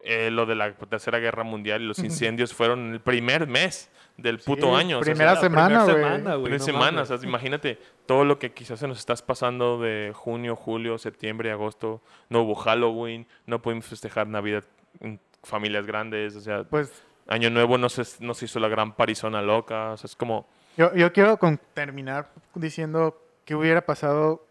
eh, 0.05 0.31
lo 0.31 0.47
de 0.47 0.55
la 0.55 0.73
Tercera 0.75 1.19
Guerra 1.19 1.43
Mundial 1.45 1.83
y 1.83 1.87
los 1.87 1.99
incendios 2.01 2.53
fueron 2.55 2.87
en 2.89 2.93
el 2.95 3.01
primer 3.01 3.47
mes 3.47 3.91
del 4.17 4.39
puto 4.39 4.69
Sí, 4.69 4.81
año. 4.81 4.99
o 4.99 5.03
sea, 5.03 5.13
primera 5.15 5.37
semana, 5.37 5.67
primera 5.67 5.85
güey. 5.85 5.95
semana, 6.05 6.35
güey, 6.37 6.51
Tres 6.51 6.61
no 6.61 6.67
semanas, 6.67 6.93
mames. 6.95 7.11
o 7.11 7.19
sea, 7.19 7.29
imagínate 7.29 7.79
todo 8.07 8.25
lo 8.25 8.39
que 8.39 8.53
quizás 8.53 8.79
se 8.79 8.87
nos 8.87 8.99
estás 8.99 9.23
pasando 9.23 9.81
de 9.81 10.13
junio, 10.15 10.55
julio, 10.57 10.99
septiembre, 10.99 11.51
agosto. 11.51 12.01
No 12.29 12.43
hubo 12.43 12.55
Halloween, 12.55 13.27
no 13.47 13.61
pudimos 13.63 13.87
festejar 13.87 14.27
Navidad 14.29 14.63
en 15.01 15.19
familias 15.43 15.87
grandes, 15.87 16.37
o 16.37 16.41
sea, 16.41 16.65
Pues 16.65 17.03
Año 17.27 17.51
Nuevo 17.51 17.79
no 17.79 17.89
se, 17.89 18.03
no 18.23 18.35
se 18.35 18.45
hizo 18.45 18.61
la 18.61 18.69
gran 18.69 18.95
parizona 18.95 19.41
loca, 19.43 19.93
o 19.93 19.97
sea, 19.97 20.07
es 20.07 20.15
como, 20.17 20.47
yo, 20.77 20.95
yo 20.95 21.13
quiero 21.13 21.39
con- 21.39 21.59
terminar 21.73 22.31
diciendo 22.55 23.21
qué 23.45 23.55
hubiera 23.55 23.85
pasado 23.87 24.47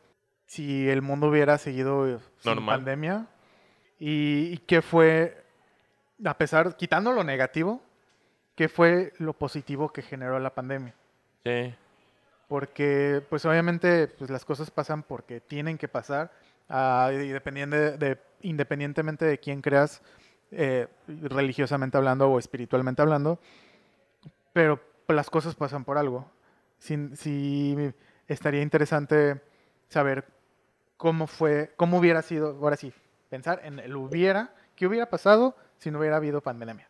si 0.46 0.90
el 0.90 1.02
mundo 1.02 1.28
hubiera 1.28 1.58
seguido 1.58 2.08
eh, 2.08 2.18
sin 2.40 2.52
Normal. 2.56 2.76
pandemia 2.78 3.28
y, 4.00 4.50
y 4.54 4.58
qué 4.68 4.82
fue, 4.82 5.43
a 6.24 6.38
pesar, 6.38 6.76
quitando 6.78 7.12
lo 7.12 7.24
negativo, 7.24 7.82
qué 8.56 8.70
fue 8.70 9.14
lo 9.18 9.34
positivo 9.34 9.92
que 9.92 10.02
generó 10.02 10.40
la 10.40 10.54
pandemia. 10.54 10.94
sí, 11.44 11.76
porque 12.48 13.24
pues 13.30 13.46
obviamente 13.46 14.08
pues 14.08 14.30
las 14.30 14.46
cosas 14.46 14.70
pasan 14.70 15.04
porque 15.04 15.40
tienen 15.40 15.78
que 15.78 15.88
pasar. 15.88 16.32
Ah, 16.70 17.12
y 17.12 17.28
dependiende 17.28 17.98
de, 17.98 18.18
independientemente 18.42 19.26
de 19.26 19.38
quién 19.38 19.62
creas 19.62 20.02
eh, 20.52 20.88
religiosamente 21.08 21.98
hablando 21.98 22.30
o 22.30 22.40
espiritualmente 22.40 23.02
hablando 23.02 23.40
pero 24.54 24.80
las 25.08 25.30
cosas 25.30 25.56
pasan 25.56 25.84
por 25.84 25.98
algo. 25.98 26.30
Sí, 26.78 26.96
sí 27.16 27.76
estaría 28.28 28.62
interesante 28.62 29.42
saber 29.90 30.26
cómo 30.96 31.28
fue 31.28 31.74
cómo 31.76 31.98
hubiera 31.98 32.22
sido 32.22 32.58
ahora 32.62 32.78
sí 32.78 32.94
pensar 33.30 33.62
en 33.64 33.80
el 33.80 33.96
hubiera 33.96 34.54
qué 34.76 34.88
hubiera 34.88 35.10
pasado 35.10 35.56
si 35.84 35.92
no 35.92 36.00
hubiera 36.00 36.16
habido 36.18 36.42
pandemia 36.42 36.88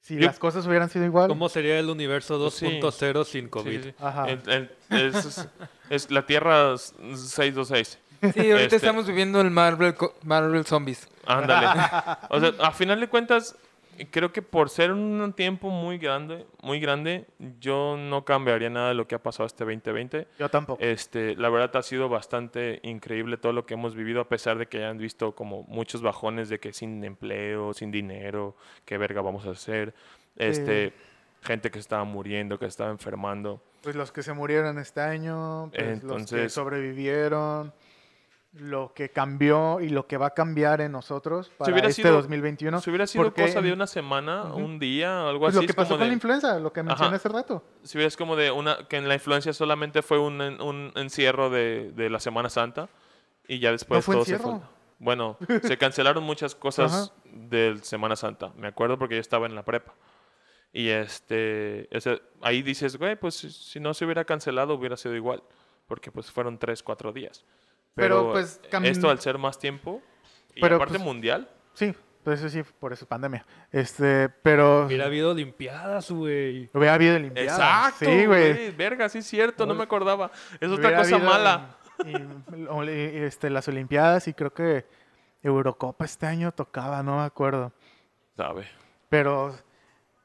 si 0.00 0.16
Yo- 0.16 0.26
las 0.26 0.38
cosas 0.38 0.66
hubieran 0.66 0.88
sido 0.90 1.04
igual 1.04 1.28
¿Cómo 1.28 1.48
sería 1.48 1.78
el 1.78 1.88
universo 1.88 2.38
Pues 2.40 2.54
sí. 2.54 2.66
2.0 2.80 3.24
sin 3.24 3.48
COVID? 3.48 3.82
sí, 3.82 3.90
sí. 3.90 3.94
Ajá. 4.00 4.28
El- 4.28 4.42
el- 4.50 4.70
es, 4.90 5.24
es- 5.24 5.48
es 5.90 6.10
la 6.10 6.26
Tierra 6.26 6.74
s- 6.74 6.92
626. 7.14 7.98
Sí, 8.20 8.28
ahorita 8.50 8.56
Este- 8.62 8.76
estamos 8.76 9.06
viviendo 9.06 9.40
el 9.40 9.50
Marvel, 9.50 9.94
Marvel 10.24 10.64
Zombies. 10.64 11.08
Ándale. 11.26 11.66
O 12.30 12.40
sea, 12.40 12.52
a 12.66 12.70
final 12.72 12.98
de 13.00 13.08
cuentas, 13.08 13.54
creo 14.10 14.32
que 14.32 14.42
por 14.42 14.68
ser 14.70 14.92
un 14.92 15.32
tiempo 15.34 15.70
muy 15.70 15.98
grande, 15.98 16.46
muy 16.62 16.80
grande, 16.80 17.26
yo 17.60 17.96
no 17.96 18.24
cambiaría 18.24 18.70
nada 18.70 18.88
de 18.88 18.94
lo 18.94 19.06
que 19.06 19.14
ha 19.14 19.22
pasado 19.22 19.46
este 19.46 19.64
2020. 19.64 20.26
yo 20.38 20.48
tampoco 20.48 20.82
Este, 20.82 21.36
la 21.36 21.48
verdad 21.48 21.76
ha 21.76 21.82
sido 21.82 22.08
bastante 22.08 22.80
increíble 22.82 23.36
todo 23.36 23.52
lo 23.52 23.66
que 23.66 23.74
hemos 23.74 23.94
vivido, 23.94 24.20
a 24.20 24.28
pesar 24.28 24.58
de 24.58 24.66
que 24.66 24.78
hayan 24.78 24.98
visto 24.98 25.34
como 25.34 25.64
muchos 25.64 26.02
bajones 26.02 26.48
de 26.48 26.58
que 26.58 26.72
sin 26.72 27.02
empleo, 27.04 27.74
sin 27.74 27.90
dinero, 27.90 28.56
qué 28.84 28.98
verga 28.98 29.20
vamos 29.20 29.46
a 29.46 29.50
hacer. 29.50 29.94
Este, 30.36 30.92
gente 31.42 31.70
que 31.70 31.78
estaba 31.78 32.04
muriendo, 32.04 32.58
que 32.58 32.66
estaba 32.66 32.90
enfermando. 32.90 33.62
Pues 33.82 33.96
los 33.96 34.12
que 34.12 34.22
se 34.22 34.32
murieron 34.32 34.78
este 34.78 35.00
año, 35.00 35.70
pues 35.74 36.02
los 36.02 36.30
que 36.30 36.48
sobrevivieron, 36.48 37.72
lo 38.54 38.92
que 38.94 39.08
cambió 39.10 39.80
y 39.80 39.88
lo 39.88 40.06
que 40.06 40.18
va 40.18 40.26
a 40.26 40.30
cambiar 40.34 40.82
en 40.82 40.92
nosotros 40.92 41.50
para 41.56 41.72
hubiera 41.72 41.88
este 41.88 42.02
sido- 42.02 42.14
2021. 42.16 42.80
si 42.82 42.90
hubiera 42.90 43.06
sido 43.06 43.24
porque 43.24 43.42
cosa 43.46 43.62
de 43.62 43.72
una 43.72 43.86
semana, 43.86 44.44
un 44.52 44.78
día, 44.78 45.26
algo 45.26 45.40
pues 45.46 45.56
así. 45.56 45.62
lo 45.64 45.68
que 45.68 45.74
como 45.74 45.84
pasó 45.86 45.94
con 45.94 46.00
de- 46.00 46.06
la 46.08 46.12
influenza, 46.12 46.58
lo 46.60 46.70
que 46.72 46.82
mencioné 46.82 47.06
Ajá. 47.08 47.16
hace 47.16 47.28
rato. 47.30 47.64
si 47.82 47.96
ves 47.96 48.16
como 48.16 48.36
de 48.36 48.50
una 48.50 48.86
que 48.88 48.98
en 48.98 49.08
la 49.08 49.14
influencia 49.14 49.52
solamente 49.54 50.02
fue 50.02 50.18
un, 50.18 50.42
en- 50.42 50.60
un 50.60 50.92
encierro 50.96 51.48
de, 51.48 51.92
de 51.92 52.10
la 52.10 52.20
Semana 52.20 52.50
Santa 52.50 52.90
y 53.48 53.58
ya 53.58 53.70
después 53.72 54.04
fue 54.04 54.16
todo 54.16 54.24
se 54.26 54.32
encierro. 54.34 54.58
fue. 54.58 54.68
Bueno, 54.98 55.36
se 55.62 55.78
cancelaron 55.78 56.22
muchas 56.22 56.54
cosas 56.54 57.12
del 57.24 57.82
Semana 57.82 58.14
Santa. 58.16 58.52
Me 58.56 58.68
acuerdo 58.68 58.98
porque 58.98 59.14
yo 59.16 59.20
estaba 59.20 59.46
en 59.46 59.54
la 59.56 59.64
prepa. 59.64 59.94
Y 60.74 60.88
este, 60.90 61.88
o 61.92 62.00
sea, 62.00 62.18
ahí 62.40 62.62
dices, 62.62 62.96
güey, 62.96 63.16
pues 63.16 63.34
si, 63.34 63.50
si 63.50 63.80
no 63.80 63.94
se 63.94 64.04
hubiera 64.04 64.24
cancelado 64.24 64.74
hubiera 64.74 64.96
sido 64.96 65.16
igual, 65.16 65.42
porque 65.88 66.12
pues 66.12 66.30
fueron 66.30 66.56
tres, 66.58 66.82
cuatro 66.84 67.12
días. 67.12 67.44
Pero, 67.94 68.20
Pero, 68.20 68.32
pues, 68.32 68.60
cam- 68.70 68.86
esto 68.86 69.10
al 69.10 69.20
ser 69.20 69.38
más 69.38 69.58
tiempo 69.58 70.00
y 70.54 70.60
Pero, 70.60 70.76
aparte 70.76 70.94
pues, 70.94 71.04
mundial, 71.04 71.48
Sí, 71.74 71.94
pues 72.24 72.40
eso 72.40 72.48
sí, 72.48 72.62
por 72.78 72.92
eso 72.92 73.06
pandemia. 73.06 73.44
Este, 73.70 74.28
pero 74.28 74.86
Hubiera 74.86 75.06
habido 75.06 75.30
Olimpiadas, 75.30 76.10
güey. 76.10 76.70
hubiera 76.72 76.94
habido 76.94 77.16
Olimpiadas. 77.16 77.58
Exacto, 77.58 78.04
Sí, 78.04 78.26
güey. 78.26 78.70
Verga, 78.72 79.08
sí 79.08 79.18
es 79.18 79.26
cierto, 79.26 79.66
no 79.66 79.74
me 79.74 79.82
acordaba. 79.84 80.30
Es 80.60 80.70
otra 80.70 80.96
cosa 80.96 81.18
mala. 81.18 81.76
y- 82.04 82.16
y- 82.90 83.18
este, 83.24 83.48
las 83.50 83.68
Olimpiadas 83.68 84.26
y 84.28 84.34
creo 84.34 84.52
que 84.52 84.86
Eurocopa 85.42 86.04
este 86.04 86.26
año 86.26 86.52
tocaba, 86.52 87.02
no 87.02 87.16
me 87.18 87.22
acuerdo. 87.24 87.72
Sabe. 88.36 88.66
Pero, 89.08 89.54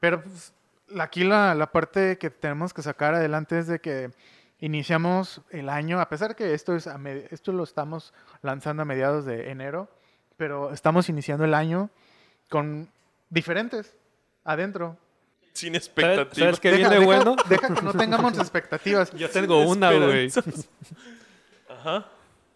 pero 0.00 0.22
pues, 0.22 0.54
aquí 0.98 1.24
la, 1.24 1.54
la 1.54 1.70
parte 1.72 2.18
que 2.18 2.30
tenemos 2.30 2.72
que 2.72 2.82
sacar 2.82 3.14
adelante 3.14 3.58
es 3.58 3.66
de 3.66 3.80
que 3.80 4.10
iniciamos 4.60 5.40
el 5.50 5.68
año, 5.68 6.00
a 6.00 6.08
pesar 6.08 6.34
que 6.36 6.54
esto, 6.54 6.74
es 6.74 6.88
esto 7.30 7.52
lo 7.52 7.64
estamos 7.64 8.12
lanzando 8.42 8.82
a 8.82 8.84
mediados 8.84 9.24
de 9.24 9.50
enero, 9.50 9.88
pero 10.36 10.72
estamos 10.72 11.08
iniciando 11.08 11.44
el 11.44 11.54
año 11.54 11.90
con 12.48 12.88
diferentes 13.30 13.94
adentro. 14.44 14.96
Sin 15.52 15.74
¿Sabes, 15.74 15.86
expectativas. 15.88 16.36
¿sabes 16.38 16.60
qué 16.60 16.70
viene 16.72 16.88
deja- 16.90 17.04
bueno? 17.04 17.36
Deja 17.48 17.74
que 17.74 17.82
no 17.82 17.92
tengamos 17.92 18.38
expectativas. 18.38 19.10
Yo 19.12 19.28
tengo 19.30 19.60
una, 19.66 19.92
güey. 19.92 20.30
Ajá. 21.68 22.06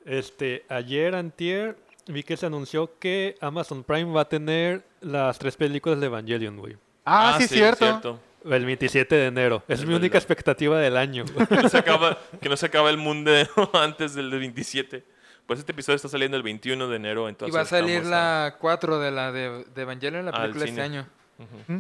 Este, 0.05 0.65
ayer, 0.69 1.15
antier, 1.15 1.77
vi 2.07 2.23
que 2.23 2.37
se 2.37 2.47
anunció 2.47 2.99
que 2.99 3.37
Amazon 3.41 3.85
Prime 3.85 4.13
va 4.13 4.23
a 4.23 4.29
tener 4.29 4.85
las 5.01 5.39
tres 5.39 5.57
películas 5.57 6.01
de 6.01 6.07
Evangelion, 6.07 6.57
güey. 6.57 6.77
Ah, 7.05 7.37
sí, 7.41 7.49
cierto. 7.49 8.21
El 8.45 8.65
27 8.67 9.15
de 9.15 9.27
enero. 9.27 9.63
Es, 9.69 9.81
Es 9.81 9.87
mi 9.87 9.95
única 9.95 10.19
expectativa 10.19 10.79
del 10.79 10.97
año. 10.97 11.25
Que 11.49 11.57
no 11.57 11.69
se 11.69 11.79
acaba, 11.79 12.19
que 12.41 12.49
no 12.49 12.57
se 12.57 12.67
acaba 12.67 12.91
el 12.91 12.97
mundo 12.99 13.31
antes 13.75 14.15
del 14.15 14.31
27. 14.31 15.05
Pues 15.47 15.59
este 15.59 15.73
episodio 15.73 15.97
está 15.97 16.09
saliendo 16.09 16.37
el 16.37 16.43
21 16.43 16.89
de 16.89 16.97
enero, 16.97 17.27
Y 17.27 17.31
entonces 17.31 17.57
va 17.57 17.63
a 17.63 17.65
salir 17.65 17.97
estamos 17.97 18.13
a- 18.17 18.45
la 18.51 18.57
4 18.59 18.99
de 19.01 19.11
la 19.11 19.33
de, 19.33 19.65
de 19.75 19.83
Evangelion, 19.83 20.25
la 20.25 20.33
película 20.33 20.65
este 20.65 20.81
año. 20.81 21.07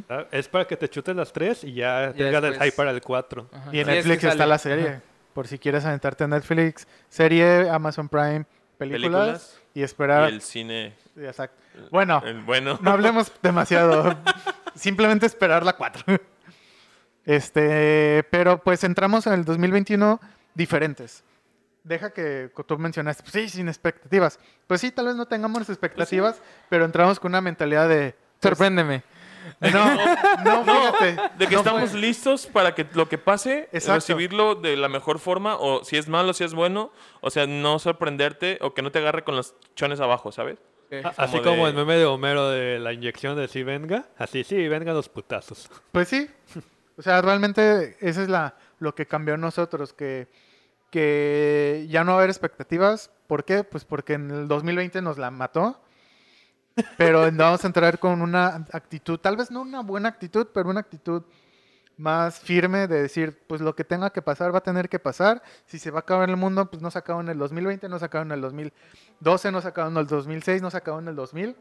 Ah, 0.08 0.26
es 0.32 0.48
para 0.48 0.66
que 0.66 0.76
te 0.76 0.88
chutes 0.88 1.14
las 1.14 1.32
tres 1.32 1.62
y 1.62 1.74
ya, 1.74 2.12
Ya 2.12 2.12
tengas 2.12 2.42
el 2.44 2.54
hype 2.54 2.72
para 2.72 2.90
el 2.90 3.00
4. 3.00 3.46
Ajá. 3.52 3.70
Y 3.72 3.78
en 3.78 3.86
Sí, 3.86 3.92
es 3.92 4.02
que 4.02 4.08
Netflix 4.08 4.24
está 4.24 4.46
la 4.46 4.58
serie. 4.58 5.00
Por 5.32 5.46
si 5.46 5.58
quieres 5.58 5.84
aventarte 5.84 6.24
a 6.24 6.26
Netflix, 6.26 6.86
serie, 7.08 7.68
Amazon 7.70 8.08
Prime, 8.08 8.44
películas, 8.76 9.00
películas 9.12 9.60
y 9.74 9.82
esperar. 9.82 10.30
y 10.30 10.34
el 10.34 10.42
cine. 10.42 10.94
Exacto. 11.16 11.56
Bueno, 11.90 12.20
El 12.26 12.42
bueno. 12.42 12.78
no 12.82 12.90
hablemos 12.90 13.30
demasiado. 13.42 14.16
Simplemente 14.74 15.26
esperar 15.26 15.64
la 15.64 15.74
4. 15.74 16.18
Este, 17.24 18.24
pero 18.30 18.58
pues 18.62 18.84
entramos 18.84 19.26
en 19.26 19.34
el 19.34 19.44
2021 19.44 20.20
diferentes. 20.54 21.24
Deja 21.84 22.10
que 22.12 22.50
tú 22.66 22.78
mencionaste, 22.78 23.22
pues 23.24 23.32
sí, 23.32 23.48
sin 23.48 23.68
expectativas. 23.68 24.38
Pues 24.66 24.80
sí, 24.80 24.90
tal 24.92 25.06
vez 25.06 25.16
no 25.16 25.26
tengamos 25.26 25.68
expectativas, 25.68 26.40
pero 26.68 26.84
entramos 26.84 27.18
con 27.18 27.32
una 27.32 27.40
mentalidad 27.40 27.88
de... 27.88 28.12
pues, 28.40 28.50
Sorpréndeme. 28.50 29.02
no, 29.60 29.94
no, 30.44 30.64
fíjate. 30.64 31.16
De 31.38 31.46
que 31.48 31.54
no 31.54 31.60
estamos 31.60 31.90
fue- 31.90 32.00
listos 32.00 32.46
para 32.46 32.74
que 32.76 32.86
lo 32.94 33.08
que 33.08 33.18
pase, 33.18 33.68
Exacto. 33.72 33.94
recibirlo 33.94 34.54
de 34.54 34.76
la 34.76 34.88
mejor 34.88 35.18
forma, 35.18 35.56
o 35.56 35.82
si 35.82 35.96
es 35.96 36.08
malo, 36.08 36.32
si 36.34 36.44
es 36.44 36.54
bueno, 36.54 36.92
o 37.20 37.30
sea, 37.30 37.46
no 37.48 37.80
sorprenderte 37.80 38.58
o 38.60 38.74
que 38.74 38.82
no 38.82 38.92
te 38.92 39.00
agarre 39.00 39.24
con 39.24 39.34
los 39.34 39.56
chones 39.74 39.98
abajo, 40.00 40.30
¿sabes? 40.30 40.58
Ah, 41.04 41.12
Así 41.16 41.38
como 41.38 41.50
como 41.50 41.64
de- 41.64 41.70
el 41.70 41.76
meme 41.76 41.96
de 41.96 42.04
Homero 42.04 42.50
de 42.50 42.78
la 42.78 42.92
inyección 42.92 43.34
de 43.36 43.48
sí 43.48 43.62
venga. 43.64 44.04
Así 44.18 44.44
sí, 44.44 44.68
vengan 44.68 44.94
los 44.94 45.08
putazos. 45.08 45.68
Pues 45.90 46.08
sí. 46.08 46.30
O 46.96 47.02
sea, 47.02 47.22
realmente 47.22 47.96
eso 48.00 48.22
es 48.22 48.28
la, 48.28 48.54
lo 48.78 48.94
que 48.94 49.06
cambió 49.06 49.34
en 49.34 49.40
nosotros, 49.40 49.92
que, 49.92 50.28
que 50.90 51.86
ya 51.88 52.04
no 52.04 52.12
va 52.12 52.18
a 52.18 52.20
haber 52.20 52.30
expectativas. 52.30 53.10
¿Por 53.26 53.44
qué? 53.44 53.64
Pues 53.64 53.84
porque 53.84 54.14
en 54.14 54.30
el 54.30 54.48
2020 54.48 55.00
nos 55.02 55.18
la 55.18 55.30
mató. 55.30 55.80
Pero 56.96 57.30
vamos 57.32 57.64
a 57.64 57.66
entrar 57.66 57.98
con 57.98 58.22
una 58.22 58.66
actitud, 58.72 59.18
tal 59.18 59.36
vez 59.36 59.50
no 59.50 59.62
una 59.62 59.80
buena 59.80 60.08
actitud, 60.08 60.46
pero 60.52 60.70
una 60.70 60.80
actitud 60.80 61.22
más 61.96 62.40
firme 62.40 62.88
de 62.88 63.02
decir, 63.02 63.38
pues 63.46 63.60
lo 63.60 63.74
que 63.74 63.84
tenga 63.84 64.10
que 64.10 64.22
pasar 64.22 64.52
va 64.52 64.58
a 64.58 64.62
tener 64.62 64.88
que 64.88 64.98
pasar. 64.98 65.42
Si 65.66 65.78
se 65.78 65.90
va 65.90 65.98
a 65.98 66.00
acabar 66.00 66.28
el 66.28 66.36
mundo, 66.36 66.70
pues 66.70 66.82
no 66.82 66.90
se 66.90 66.98
acabó 66.98 67.20
en 67.20 67.28
el 67.28 67.38
2020, 67.38 67.88
no 67.88 67.98
se 67.98 68.04
acabó 68.04 68.24
en 68.24 68.32
el 68.32 68.40
2012, 68.40 69.52
no 69.52 69.60
se 69.60 69.68
acabó 69.68 69.90
en 69.90 69.96
el 69.98 70.06
2006, 70.06 70.62
no 70.62 70.70
se 70.70 70.76
acabó 70.76 70.98
en 70.98 71.08
el 71.08 71.16
2000 71.16 71.56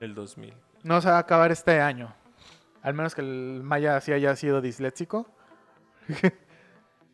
El 0.00 0.14
2000. 0.14 0.54
no 0.82 1.00
se 1.00 1.08
va 1.08 1.16
a 1.16 1.20
acabar 1.20 1.52
este 1.52 1.80
año. 1.80 2.14
Al 2.82 2.94
menos 2.94 3.14
que 3.14 3.20
el 3.20 3.60
Maya 3.62 4.00
sí 4.00 4.12
haya 4.12 4.34
sido 4.36 4.60
disléxico. 4.60 5.26
En 6.08 6.32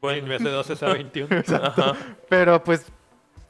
Bueno, 0.01 0.29
vez 0.29 0.43
de 0.43 0.51
12 0.51 0.85
a 0.85 0.93
21. 0.93 1.29
ajá. 1.63 1.95
Pero 2.29 2.63
pues 2.63 2.87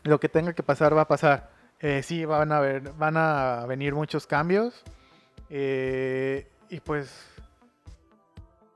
lo 0.04 0.18
que 0.20 0.28
tenga 0.28 0.52
que 0.54 0.62
pasar 0.62 0.96
va 0.96 1.02
a 1.02 1.08
pasar. 1.08 1.50
Eh, 1.80 2.02
sí, 2.02 2.24
van 2.24 2.52
a, 2.52 2.60
ver, 2.60 2.92
van 2.96 3.16
a 3.16 3.66
venir 3.66 3.94
muchos 3.94 4.26
cambios. 4.26 4.82
eh, 5.50 6.48
y 6.70 6.80
pues 6.80 7.14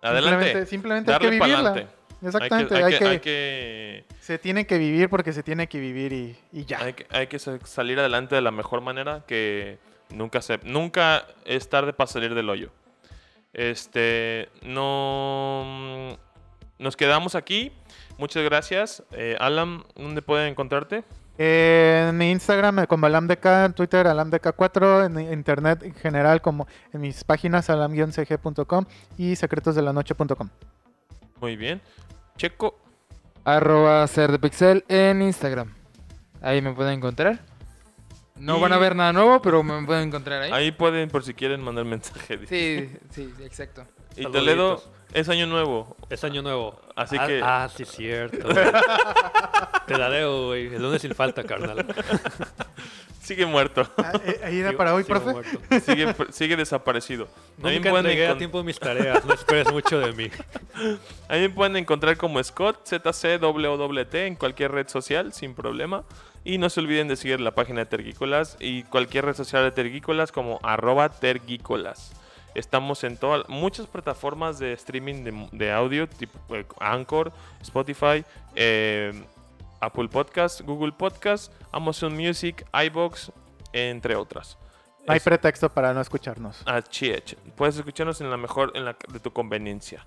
Adelante. 0.03 0.67
simplemente, 0.67 0.67
simplemente 0.67 1.13
hay 1.13 1.19
que 1.19 1.25
Darle 1.25 1.39
para 1.39 1.51
vivirla. 1.51 1.71
adelante. 1.71 1.95
Exactamente, 2.23 2.75
Hay 2.75 2.81
que, 2.81 2.85
hay 2.87 2.93
que- 2.93 2.99
que- 2.99 3.09
hay 3.09 3.19
que- 3.21 4.05
se 4.21 4.39
tiene 4.39 4.67
que 4.67 4.77
vivir 4.79 5.09
porque 5.09 5.33
se 5.33 5.43
tiene 5.43 5.67
que 5.69 5.81
vivir 5.81 6.13
y, 6.13 6.37
y 6.53 6.65
ya. 6.67 6.79
hay 6.85 6.93
que- 6.93 7.07
hay 7.11 7.27
que 7.29 7.39
sa- 7.39 7.59
salir 7.65 7.99
adelante 7.99 8.35
de 8.35 8.43
la 8.43 8.51
mejor 8.51 8.83
manera 8.83 9.25
que 9.27 9.79
nunca 10.11 10.43
se, 10.43 10.59
nunca 10.65 11.25
es 11.47 11.69
tarde 11.71 11.93
para 11.95 12.07
salir 12.09 12.35
del 12.35 12.51
hoyo. 12.51 12.71
Este, 13.53 14.49
no, 14.63 16.17
nos 16.79 16.97
quedamos 16.97 17.35
aquí. 17.35 17.73
Muchas 18.19 18.45
gracias. 18.45 19.03
Eh, 19.13 19.37
Alan, 19.41 19.85
¿dónde 19.97 20.23
pueden 20.23 20.49
encontrarte? 20.49 21.05
Eh, 21.39 22.07
en 22.11 22.19
mi 22.19 22.31
Instagram 22.31 22.81
eh, 22.81 22.87
como 22.87 23.07
alamdk, 23.07 23.47
en 23.47 23.73
Twitter 23.73 24.07
alamdk4, 24.07 25.07
en 25.07 25.33
internet 25.33 25.83
en 25.83 25.95
general 25.95 26.43
como 26.43 26.67
en 26.93 27.01
mis 27.01 27.25
páginas 27.25 27.71
alam-cg.com 27.71 28.85
y 29.17 29.37
secretosdelanoche.com. 29.37 30.49
Muy 31.41 31.57
bien. 31.57 31.81
Checo, 32.37 32.79
Arroba 33.45 34.07
ser 34.07 34.33
de 34.33 34.39
pixel 34.39 34.85
en 34.89 35.23
Instagram. 35.23 35.73
Ahí 36.43 36.61
me 36.61 36.75
pueden 36.75 36.99
encontrar. 36.99 37.41
No 38.41 38.57
Y- 38.57 38.61
van 38.61 38.73
a 38.73 38.79
ver 38.79 38.97
nada 38.97 39.13
nuevo, 39.13 39.41
pero 39.43 39.63
me 39.63 39.85
pueden 39.87 40.09
encontrar 40.09 40.43
ahí. 40.43 40.51
ahí 40.53 40.73
pueden 40.73 41.09
por 41.11 41.23
si 41.23 41.35
quieren 41.35 41.61
mandar 41.63 41.85
mensaje. 41.85 42.39
Sí, 42.49 42.91
sí, 43.11 43.33
exacto. 43.43 43.87
Y 44.17 44.23
Saluditos. 44.23 44.33
Toledo 44.33 44.83
es 45.13 45.29
año 45.29 45.47
nuevo. 45.47 45.97
Es 46.09 46.25
año 46.25 46.41
nuevo. 46.43 46.81
Así 46.97 47.17
ah, 47.21 47.27
que- 47.27 47.41
Ah, 47.45 47.69
sí, 47.75 47.85
cierto. 47.85 48.49
Te 49.87 49.99
la 49.99 50.09
debo, 50.11 50.47
güey. 50.49 50.67
El 50.75 50.83
lunes 50.83 51.03
sin 51.03 51.15
falta, 51.15 51.45
carnal. 51.45 51.85
Sigue 53.23 53.47
muerto. 53.47 53.89
Ah, 53.99 54.13
eh, 54.25 54.41
Ahí 54.43 54.59
era 54.59 54.73
para 54.77 54.93
hoy, 54.95 55.05
sigo 55.05 55.21
profe. 55.21 55.33
muerto. 55.33 55.81
sigue, 55.87 56.15
sigue 56.33 56.57
desaparecido. 56.57 57.29
También 57.61 57.77
Nunca 57.83 57.91
pueden 57.91 58.07
entregué 58.07 58.27
a 58.27 58.37
tiempo 58.39 58.65
mis 58.65 58.79
tareas. 58.81 59.25
No 59.25 59.35
esperes 59.35 59.71
mucho 59.71 60.01
de 60.01 60.13
mí. 60.13 60.31
Ahí 61.29 61.43
me 61.43 61.51
pueden 61.51 61.77
encontrar 61.77 62.17
como 62.17 62.43
Scott, 62.43 62.89
ZCWWT 62.89 64.15
en 64.27 64.35
cualquier 64.35 64.73
red 64.73 64.89
social 64.89 65.33
sin 65.33 65.55
problema. 65.55 66.03
Y 66.45 66.59
no 66.59 66.71
se 66.71 66.81
olviden 66.81 67.09
de 67.09 67.17
seguir 67.17 67.41
la 67.41 67.51
página 67.51 67.81
de 67.81 67.87
Tergícolas 67.87 68.57
y 68.61 68.85
cualquier 68.85 69.27
red 69.27 69.35
social 69.35 69.63
de 69.63 69.73
Tergícolas 69.73 70.33
como 70.33 70.59
arroba 70.63 71.09
Tergícolas. 71.11 72.13
Estamos 72.55 73.05
en 73.05 73.17
todas, 73.17 73.49
muchas 73.49 73.87
plataformas 73.87 74.59
de 74.59 74.73
streaming 74.73 75.23
de, 75.23 75.49
de 75.53 75.71
audio, 75.73 76.09
tipo 76.09 76.39
eh, 76.57 76.65
Anchor, 76.81 77.31
Spotify, 77.61 78.25
eh, 78.57 79.13
Apple 79.81 80.09
Podcast, 80.09 80.63
Google 80.63 80.93
Podcast, 80.93 81.53
Amazon 81.73 82.15
Music, 82.17 82.67
iBox, 82.87 83.31
entre 83.73 84.17
otras. 84.17 84.57
No 85.07 85.13
hay 85.13 85.19
Es- 85.19 85.23
pretexto 85.23 85.69
para 85.69 85.93
no 85.95 86.01
escucharnos. 86.01 86.63
Es. 86.67 87.37
Puedes 87.55 87.77
escucharnos 87.77 88.21
en 88.21 88.31
la 88.31 88.37
mejor, 88.37 88.73
en 88.75 88.85
la 88.87 88.97
de 89.13 89.21
tu 89.21 89.31
conveniencia. 89.33 90.05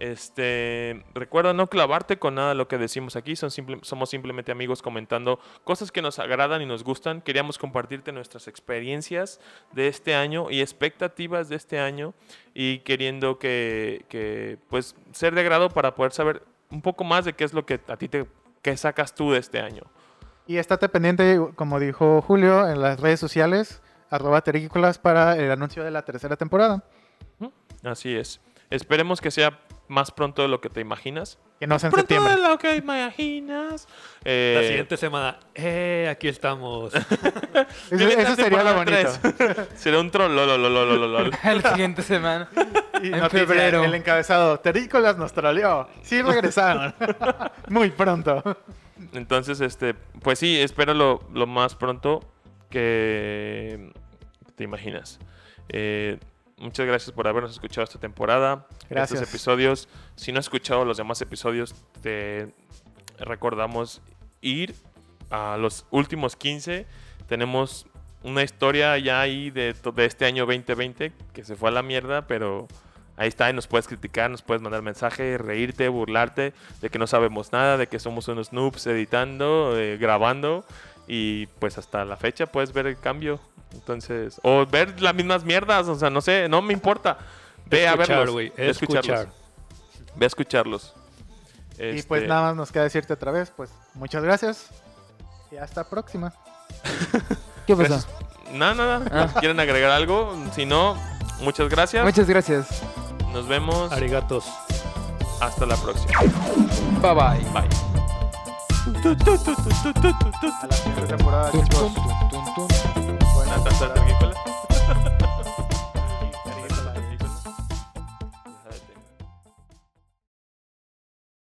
Este, 0.00 1.04
recuerda 1.14 1.52
no 1.52 1.66
clavarte 1.66 2.18
con 2.18 2.34
nada 2.34 2.48
de 2.48 2.54
lo 2.54 2.66
que 2.68 2.78
decimos 2.78 3.16
aquí. 3.16 3.36
Son 3.36 3.50
simple- 3.50 3.78
somos 3.82 4.08
simplemente 4.08 4.50
amigos 4.50 4.80
comentando 4.80 5.38
cosas 5.62 5.92
que 5.92 6.00
nos 6.00 6.18
agradan 6.18 6.62
y 6.62 6.66
nos 6.66 6.82
gustan. 6.82 7.20
Queríamos 7.20 7.58
compartirte 7.58 8.10
nuestras 8.10 8.48
experiencias 8.48 9.40
de 9.72 9.88
este 9.88 10.14
año 10.14 10.50
y 10.50 10.62
expectativas 10.62 11.50
de 11.50 11.56
este 11.56 11.78
año 11.78 12.14
y 12.54 12.78
queriendo 12.78 13.38
que, 13.38 14.06
que, 14.08 14.56
pues 14.70 14.96
ser 15.12 15.34
de 15.34 15.44
grado 15.44 15.68
para 15.68 15.94
poder 15.94 16.12
saber 16.12 16.42
un 16.70 16.80
poco 16.80 17.04
más 17.04 17.26
de 17.26 17.34
qué 17.34 17.44
es 17.44 17.52
lo 17.52 17.66
que 17.66 17.78
a 17.86 17.96
ti 17.96 18.08
te 18.08 18.26
qué 18.62 18.76
sacas 18.76 19.14
tú 19.14 19.32
de 19.32 19.38
este 19.38 19.60
año. 19.60 19.82
Y 20.46 20.56
estate 20.56 20.88
pendiente, 20.88 21.38
como 21.56 21.78
dijo 21.78 22.22
Julio, 22.22 22.66
en 22.68 22.80
las 22.80 22.98
redes 23.00 23.20
sociales, 23.20 23.82
arroba 24.08 24.40
terrícolas 24.40 24.98
para 24.98 25.36
el 25.36 25.50
anuncio 25.50 25.84
de 25.84 25.90
la 25.90 26.06
tercera 26.06 26.36
temporada. 26.36 26.84
Así 27.84 28.16
es. 28.16 28.40
Esperemos 28.70 29.20
que 29.20 29.30
sea 29.30 29.58
más 29.90 30.10
pronto 30.12 30.40
de 30.42 30.48
lo 30.48 30.60
que 30.60 30.70
te 30.70 30.80
imaginas. 30.80 31.38
Que 31.58 31.66
no 31.66 31.78
sea 31.78 31.88
en 31.88 31.92
Pronto 31.92 32.14
septiembre. 32.14 32.40
de 32.42 32.48
lo 32.48 32.58
que 32.58 32.76
imaginas. 32.76 33.86
Eh, 34.24 34.54
La 34.58 34.66
siguiente 34.66 34.96
semana. 34.96 35.38
¡Eh! 35.54 36.08
Aquí 36.10 36.28
estamos. 36.28 36.94
Eso, 37.90 38.36
sería 38.36 38.62
lo 38.62 38.74
bonito. 38.74 39.10
Será 39.74 40.00
un 40.00 40.10
troll. 40.10 40.34
La 40.34 41.62
siguiente 41.72 42.02
semana. 42.02 42.48
Y 43.02 43.06
En 43.08 43.18
noticia, 43.18 43.46
febrero. 43.46 43.84
El 43.84 43.94
encabezado, 43.94 44.58
Terrícolas 44.60 45.18
nos 45.18 45.32
troleó. 45.34 45.88
Sí 46.02 46.22
regresaron. 46.22 46.94
Muy 47.68 47.90
pronto. 47.90 48.42
Entonces, 49.12 49.60
este, 49.60 49.94
pues 50.22 50.38
sí, 50.38 50.58
espero 50.58 50.94
lo, 50.94 51.20
lo 51.34 51.46
más 51.46 51.74
pronto 51.74 52.20
que 52.70 53.92
te 54.54 54.64
imaginas. 54.64 55.18
Eh, 55.68 56.18
muchas 56.60 56.86
gracias 56.86 57.12
por 57.12 57.26
habernos 57.26 57.52
escuchado 57.52 57.84
esta 57.84 57.98
temporada. 57.98 58.66
Gracias. 58.88 59.20
Estos 59.20 59.34
episodios. 59.34 59.88
Si 60.16 60.32
no 60.32 60.38
has 60.38 60.46
escuchado 60.46 60.84
los 60.84 60.96
demás 60.96 61.20
episodios, 61.20 61.74
te 62.02 62.52
recordamos 63.18 64.00
ir 64.40 64.74
a 65.30 65.56
los 65.56 65.86
últimos 65.90 66.36
15. 66.36 66.86
Tenemos 67.26 67.86
una 68.22 68.42
historia 68.42 68.96
ya 68.98 69.20
ahí 69.20 69.50
de, 69.50 69.74
de 69.74 70.04
este 70.04 70.26
año 70.26 70.46
2020 70.46 71.12
que 71.32 71.44
se 71.44 71.56
fue 71.56 71.70
a 71.70 71.72
la 71.72 71.82
mierda, 71.82 72.26
pero 72.26 72.68
ahí 73.16 73.28
está 73.28 73.50
y 73.50 73.52
nos 73.52 73.66
puedes 73.66 73.86
criticar, 73.86 74.30
nos 74.30 74.42
puedes 74.42 74.62
mandar 74.62 74.82
mensaje, 74.82 75.38
reírte, 75.38 75.88
burlarte 75.88 76.52
de 76.80 76.90
que 76.90 76.98
no 76.98 77.06
sabemos 77.06 77.52
nada, 77.52 77.76
de 77.76 77.86
que 77.86 77.98
somos 77.98 78.28
unos 78.28 78.52
noobs 78.52 78.86
editando, 78.86 79.78
eh, 79.78 79.96
grabando 79.96 80.64
y 81.06 81.46
pues 81.58 81.76
hasta 81.76 82.04
la 82.04 82.16
fecha 82.16 82.46
puedes 82.46 82.72
ver 82.72 82.86
el 82.86 82.98
cambio. 82.98 83.40
Entonces, 83.72 84.40
o 84.42 84.66
ver 84.66 85.00
las 85.00 85.14
mismas 85.14 85.44
mierdas, 85.44 85.86
o 85.88 85.94
sea, 85.96 86.10
no 86.10 86.20
sé, 86.20 86.48
no 86.48 86.60
me 86.62 86.72
importa. 86.72 87.18
Ve 87.66 87.86
a 87.86 87.92
Escuchar, 87.92 88.16
verlos. 88.16 88.32
güey, 88.32 88.52
ve 88.56 88.66
a 88.66 88.70
escucharlos. 88.70 89.18
escuchar. 89.20 89.34
Ve 90.16 90.24
a 90.24 90.26
escucharlos. 90.26 90.94
Y 91.78 92.02
pues 92.02 92.20
Este, 92.22 92.26
nada 92.28 92.42
más 92.48 92.56
nos 92.56 92.72
queda 92.72 92.82
decirte 92.82 93.12
otra 93.12 93.30
vez, 93.32 93.52
pues 93.56 93.70
muchas 93.94 94.22
gracias. 94.22 94.66
Y 95.50 95.56
hasta 95.56 95.84
próxima. 95.88 96.32
¿Qué? 97.66 97.74
Gracias. 97.74 98.06
Nada, 98.52 98.74
nada. 98.74 99.02
Ah. 99.34 99.40
¿Quieren 99.40 99.58
agregar 99.60 99.90
algo? 99.92 100.36
Si 100.54 100.66
no, 100.66 100.96
muchas 101.40 101.68
gracias. 101.68 102.04
Muchas 102.04 102.28
gracias. 102.28 102.82
Nos 103.32 103.46
vemos. 103.48 103.90
Arigatos. 103.92 104.44
Hasta 105.40 105.64
la 105.66 105.76
próxima. 105.76 106.20
Bye 107.00 107.14
bye. 107.14 107.50
Bye. 107.52 107.68
A 110.62 110.66
la 110.66 110.76
siguiente 110.76 111.06
temporada, 111.06 111.50
chicos. 111.52 111.92
tartaruga 113.64 114.00
agrícola 114.02 114.49